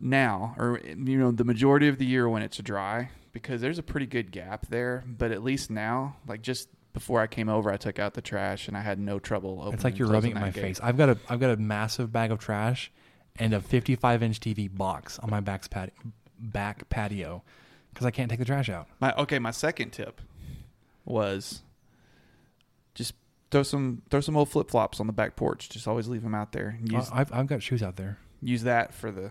now, 0.00 0.54
or 0.58 0.80
you 0.84 1.18
know, 1.18 1.30
the 1.30 1.44
majority 1.44 1.88
of 1.88 1.98
the 1.98 2.06
year 2.06 2.28
when 2.28 2.42
it's 2.42 2.58
dry 2.58 3.10
because 3.32 3.60
there's 3.60 3.78
a 3.78 3.82
pretty 3.82 4.06
good 4.06 4.30
gap 4.30 4.66
there. 4.68 5.04
But 5.06 5.30
at 5.32 5.42
least 5.42 5.70
now, 5.70 6.16
like 6.26 6.42
just 6.42 6.68
before 6.92 7.20
I 7.20 7.26
came 7.26 7.48
over, 7.48 7.70
I 7.70 7.76
took 7.76 7.98
out 7.98 8.14
the 8.14 8.22
trash 8.22 8.68
and 8.68 8.76
I 8.76 8.80
had 8.80 8.98
no 8.98 9.18
trouble 9.18 9.58
opening. 9.60 9.74
it's 9.74 9.84
like 9.84 9.98
you're 9.98 10.08
rubbing 10.08 10.32
it 10.32 10.36
in 10.36 10.40
my 10.40 10.50
gate. 10.50 10.60
face. 10.60 10.80
I've 10.82 10.96
got 10.96 11.10
a 11.10 11.18
I've 11.28 11.40
got 11.40 11.50
a 11.50 11.56
massive 11.56 12.12
bag 12.12 12.30
of 12.30 12.38
trash 12.38 12.90
and 13.36 13.54
a 13.54 13.60
55 13.60 14.22
inch 14.22 14.40
TV 14.40 14.74
box 14.74 15.18
on 15.18 15.30
my 15.30 15.40
back 15.40 15.68
patio, 15.70 15.94
back 16.38 16.88
patio 16.88 17.42
because 17.92 18.06
I 18.06 18.10
can't 18.10 18.30
take 18.30 18.38
the 18.38 18.44
trash 18.44 18.68
out. 18.68 18.88
My 19.00 19.12
okay, 19.14 19.38
my 19.38 19.50
second 19.50 19.90
tip 19.90 20.20
was 21.04 21.62
throw 23.52 23.62
some 23.62 24.02
throw 24.10 24.20
some 24.20 24.36
old 24.36 24.48
flip 24.48 24.68
flops 24.68 24.98
on 24.98 25.06
the 25.06 25.12
back 25.12 25.36
porch. 25.36 25.68
Just 25.68 25.86
always 25.86 26.08
leave 26.08 26.22
them 26.22 26.34
out 26.34 26.50
there. 26.50 26.76
Use 26.82 27.08
I- 27.12 27.20
I've 27.20 27.32
I've 27.32 27.46
got 27.46 27.62
shoes 27.62 27.82
out 27.84 27.94
there, 27.96 28.18
use 28.40 28.64
that 28.64 28.92
for 28.92 29.12
the. 29.12 29.30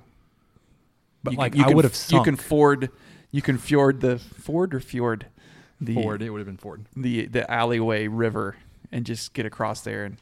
but 1.23 1.34
you 1.34 1.38
like 1.39 1.52
can, 1.52 1.61
you 1.61 1.68
I 1.68 1.73
would 1.73 1.84
have 1.84 1.98
You 2.10 2.23
can 2.23 2.35
ford, 2.38 2.89
you 3.31 3.41
can 3.41 3.57
fjord 3.57 3.99
the 3.99 4.18
ford 4.19 4.73
or 4.73 4.80
fjord, 4.80 5.26
the 5.81 5.95
Ford. 5.95 6.22
It 6.22 6.30
would 6.30 6.39
have 6.39 6.48
been 6.48 6.56
Ford. 6.57 6.85
the 6.95 7.26
the 7.26 7.49
alleyway 7.52 8.07
river 8.07 8.56
and 8.91 9.06
just 9.06 9.34
get 9.34 9.45
across 9.45 9.81
there 9.81 10.06
and 10.06 10.18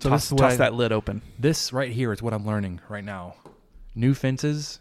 So 0.00 0.10
toss, 0.10 0.28
this 0.28 0.38
toss 0.38 0.52
I- 0.54 0.56
that 0.56 0.74
lid 0.74 0.92
open. 0.92 1.22
This 1.38 1.72
right 1.72 1.90
here 1.90 2.12
is 2.12 2.22
what 2.22 2.32
I'm 2.34 2.46
learning 2.46 2.80
right 2.88 3.04
now. 3.04 3.34
New 3.96 4.12
fences 4.14 4.80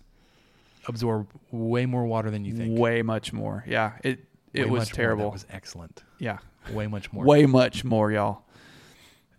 absorb 0.87 1.27
way 1.51 1.85
more 1.85 2.05
water 2.05 2.29
than 2.31 2.43
you 2.45 2.53
think. 2.53 2.77
Way 2.77 3.01
much 3.03 3.31
more. 3.31 3.63
Yeah, 3.67 3.93
it 4.03 4.25
it 4.53 4.65
Way 4.65 4.69
was 4.71 4.89
terrible. 4.89 5.25
That 5.25 5.33
was 5.33 5.45
excellent. 5.49 6.03
yeah, 6.19 6.39
Way 6.71 6.87
much 6.87 7.11
more. 7.11 7.25
way 7.25 7.45
much 7.45 7.83
more, 7.83 8.11
y'all. 8.11 8.43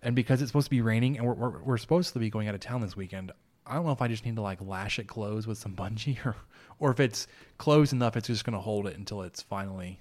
And 0.02 0.14
because 0.14 0.42
it's 0.42 0.51
supposed 0.51 0.66
to 0.66 0.70
be 0.70 0.82
raining 0.82 1.16
and 1.16 1.26
we're, 1.26 1.34
we're, 1.34 1.62
we're 1.62 1.78
supposed 1.78 2.12
to 2.12 2.18
be 2.18 2.28
going 2.28 2.48
out 2.48 2.55
of 2.55 2.60
town 2.60 2.82
this 2.82 2.96
weekend, 2.96 3.32
I 3.66 3.74
don't 3.74 3.86
know 3.86 3.92
if 3.92 4.02
I 4.02 4.09
just 4.09 4.26
need 4.26 4.36
to 4.36 4.42
like 4.42 4.60
lash 4.60 4.98
it 4.98 5.06
closed 5.06 5.46
with 5.46 5.59
some 5.59 5.74
bungee 5.74 6.18
or, 6.26 6.36
or 6.78 6.90
if 6.90 7.01
it's 7.01 7.26
closed 7.56 7.92
enough, 7.92 8.16
it's 8.16 8.26
just 8.26 8.44
going 8.44 8.55
to 8.55 8.60
hold 8.60 8.86
it 8.86 8.96
until 8.96 9.22
it's 9.22 9.40
finally. 9.40 10.01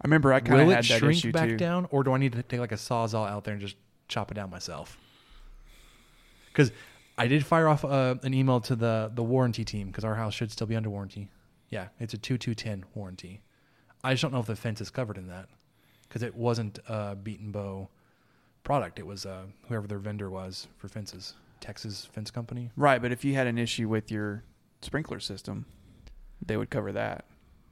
I 0.00 0.06
remember 0.06 0.32
I 0.32 0.38
kind 0.38 0.60
of 0.60 0.68
had 0.68 0.84
it 0.84 0.88
that 0.88 0.98
shrink 0.98 1.18
issue 1.18 1.32
back 1.32 1.48
too. 1.48 1.56
down 1.56 1.88
or 1.90 2.04
do 2.04 2.12
I 2.12 2.18
need 2.18 2.32
to 2.32 2.42
take 2.44 2.60
like 2.60 2.70
a 2.70 2.76
sawzall 2.76 3.28
out 3.28 3.42
there 3.42 3.52
and 3.52 3.60
just 3.60 3.74
chop 4.06 4.30
it 4.30 4.34
down 4.34 4.48
myself? 4.48 4.96
Because 6.52 6.70
I 7.16 7.26
did 7.26 7.44
fire 7.44 7.66
off 7.66 7.84
uh, 7.84 8.14
an 8.22 8.32
email 8.32 8.60
to 8.60 8.76
the, 8.76 9.10
the 9.12 9.24
warranty 9.24 9.64
team 9.64 9.88
because 9.88 10.04
our 10.04 10.14
house 10.14 10.34
should 10.34 10.52
still 10.52 10.68
be 10.68 10.76
under 10.76 10.88
warranty. 10.88 11.30
Yeah, 11.68 11.88
it's 11.98 12.14
a 12.14 12.18
2210 12.18 12.84
warranty. 12.94 13.42
I 14.08 14.12
just 14.14 14.22
don't 14.22 14.32
know 14.32 14.40
if 14.40 14.46
the 14.46 14.56
fence 14.56 14.80
is 14.80 14.90
covered 14.90 15.18
in 15.18 15.28
that 15.28 15.48
because 16.08 16.22
it 16.22 16.34
wasn't 16.34 16.78
a 16.88 17.16
Betenbough 17.16 17.88
product. 18.64 18.98
It 18.98 19.06
was 19.06 19.26
uh, 19.26 19.42
whoever 19.68 19.86
their 19.86 19.98
vendor 19.98 20.30
was 20.30 20.66
for 20.78 20.88
fences, 20.88 21.34
Texas 21.60 22.06
Fence 22.12 22.30
Company. 22.30 22.70
Right, 22.76 23.00
but 23.02 23.12
if 23.12 23.24
you 23.24 23.34
had 23.34 23.46
an 23.46 23.58
issue 23.58 23.88
with 23.88 24.10
your 24.10 24.42
sprinkler 24.82 25.20
system, 25.20 25.66
they 26.44 26.56
would 26.56 26.70
cover 26.70 26.92
that. 26.92 27.24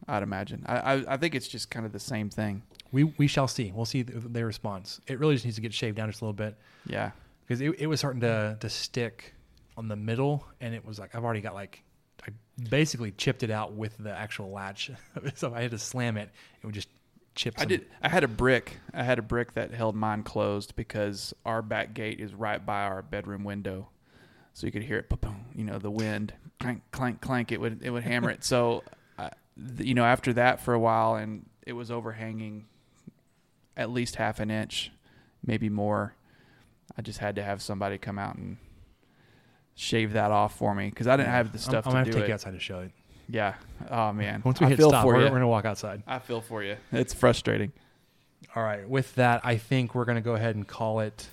I'd 0.08 0.22
imagine. 0.22 0.62
I, 0.66 0.76
I 0.94 1.14
I 1.14 1.16
think 1.16 1.34
it's 1.34 1.48
just 1.48 1.70
kind 1.70 1.86
of 1.86 1.92
the 1.92 1.98
same 1.98 2.28
thing. 2.30 2.62
We 2.92 3.04
we 3.04 3.26
shall 3.26 3.48
see. 3.48 3.72
We'll 3.74 3.86
see 3.86 4.04
th- 4.04 4.24
their 4.28 4.46
response. 4.46 5.00
It 5.06 5.18
really 5.18 5.34
just 5.34 5.44
needs 5.46 5.56
to 5.56 5.62
get 5.62 5.72
shaved 5.74 5.96
down 5.96 6.08
just 6.08 6.20
a 6.20 6.24
little 6.24 6.32
bit 6.34 6.54
Yeah. 6.86 7.10
because 7.44 7.60
it, 7.60 7.74
it 7.80 7.86
was 7.86 7.98
starting 8.00 8.20
to 8.20 8.56
to 8.60 8.68
stick 8.68 9.34
on 9.76 9.88
the 9.88 9.96
middle, 9.96 10.46
and 10.60 10.74
it 10.74 10.84
was 10.84 10.98
like 10.98 11.14
I've 11.14 11.24
already 11.24 11.40
got 11.40 11.54
like 11.54 11.82
I 12.22 12.30
basically 12.70 13.12
chipped 13.12 13.42
it 13.42 13.50
out 13.50 13.72
with 13.72 13.96
the 13.98 14.10
actual 14.10 14.50
latch, 14.50 14.90
so 15.34 15.52
I 15.54 15.62
had 15.62 15.72
to 15.72 15.78
slam 15.78 16.16
it. 16.16 16.30
It 16.62 16.66
would 16.66 16.74
just 16.74 16.88
chip. 17.34 17.54
I 17.56 17.62
some- 17.62 17.68
did. 17.68 17.86
I 18.02 18.08
had 18.08 18.24
a 18.24 18.28
brick. 18.28 18.78
I 18.94 19.02
had 19.02 19.18
a 19.18 19.22
brick 19.22 19.54
that 19.54 19.72
held 19.72 19.96
mine 19.96 20.22
closed 20.22 20.76
because 20.76 21.34
our 21.44 21.62
back 21.62 21.94
gate 21.94 22.20
is 22.20 22.34
right 22.34 22.64
by 22.64 22.82
our 22.82 23.02
bedroom 23.02 23.44
window, 23.44 23.88
so 24.54 24.66
you 24.66 24.72
could 24.72 24.84
hear 24.84 24.98
it. 24.98 25.08
Boom, 25.08 25.46
you 25.54 25.64
know, 25.64 25.78
the 25.78 25.90
wind 25.90 26.32
clank, 26.58 26.82
clank, 26.90 27.20
clank. 27.20 27.52
It 27.52 27.60
would 27.60 27.82
it 27.82 27.90
would 27.90 28.02
hammer 28.02 28.30
it. 28.30 28.44
So, 28.44 28.82
uh, 29.18 29.30
you 29.78 29.94
know, 29.94 30.04
after 30.04 30.32
that 30.34 30.60
for 30.60 30.74
a 30.74 30.78
while, 30.78 31.16
and 31.16 31.46
it 31.66 31.72
was 31.72 31.90
overhanging 31.90 32.66
at 33.76 33.90
least 33.90 34.16
half 34.16 34.40
an 34.40 34.50
inch, 34.50 34.90
maybe 35.44 35.68
more. 35.68 36.14
I 36.96 37.02
just 37.02 37.18
had 37.18 37.36
to 37.36 37.42
have 37.42 37.60
somebody 37.60 37.98
come 37.98 38.18
out 38.18 38.36
and 38.36 38.56
shave 39.76 40.14
that 40.14 40.32
off 40.32 40.56
for 40.56 40.74
me 40.74 40.90
because 40.90 41.06
I 41.06 41.16
didn't 41.16 41.30
have 41.30 41.52
the 41.52 41.58
I'm, 41.58 41.62
stuff 41.62 41.86
I'm 41.86 41.92
gonna 41.92 41.92
to 41.92 41.98
have 41.98 42.06
do 42.06 42.12
to 42.12 42.16
take 42.18 42.24
it. 42.24 42.28
you 42.28 42.34
outside 42.34 42.50
to 42.52 42.58
show 42.58 42.80
it. 42.80 42.90
Yeah. 43.28 43.54
Oh 43.90 44.12
man. 44.12 44.42
Once 44.44 44.58
we 44.58 44.66
I 44.66 44.70
hit 44.70 44.78
feel 44.78 44.88
stop, 44.88 45.04
for 45.04 45.14
we're, 45.14 45.20
you. 45.20 45.24
we're 45.26 45.36
gonna 45.36 45.48
walk 45.48 45.64
outside. 45.64 46.02
I 46.06 46.18
feel 46.18 46.40
for 46.40 46.62
you. 46.64 46.76
It's 46.92 47.14
frustrating. 47.14 47.72
All 48.54 48.62
right. 48.62 48.88
With 48.88 49.14
that, 49.16 49.40
I 49.44 49.56
think 49.56 49.94
we're 49.94 50.04
going 50.06 50.16
to 50.16 50.22
go 50.22 50.34
ahead 50.34 50.56
and 50.56 50.66
call 50.66 51.00
it. 51.00 51.28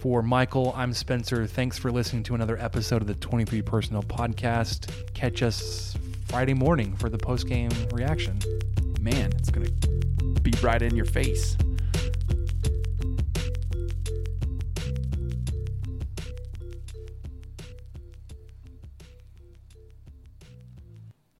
For 0.00 0.22
Michael, 0.22 0.72
I'm 0.76 0.92
Spencer. 0.92 1.44
Thanks 1.46 1.76
for 1.76 1.90
listening 1.90 2.22
to 2.24 2.36
another 2.36 2.56
episode 2.58 3.02
of 3.02 3.08
the 3.08 3.14
23 3.14 3.62
Personnel 3.62 4.04
Podcast. 4.04 5.12
Catch 5.14 5.42
us 5.42 5.96
Friday 6.26 6.54
morning 6.54 6.94
for 6.94 7.08
the 7.08 7.18
post 7.18 7.48
game 7.48 7.70
reaction. 7.92 8.38
Man, 9.00 9.32
it's 9.38 9.50
gonna 9.50 9.70
be 10.42 10.52
right 10.62 10.82
in 10.82 10.94
your 10.94 11.06
face. 11.06 11.56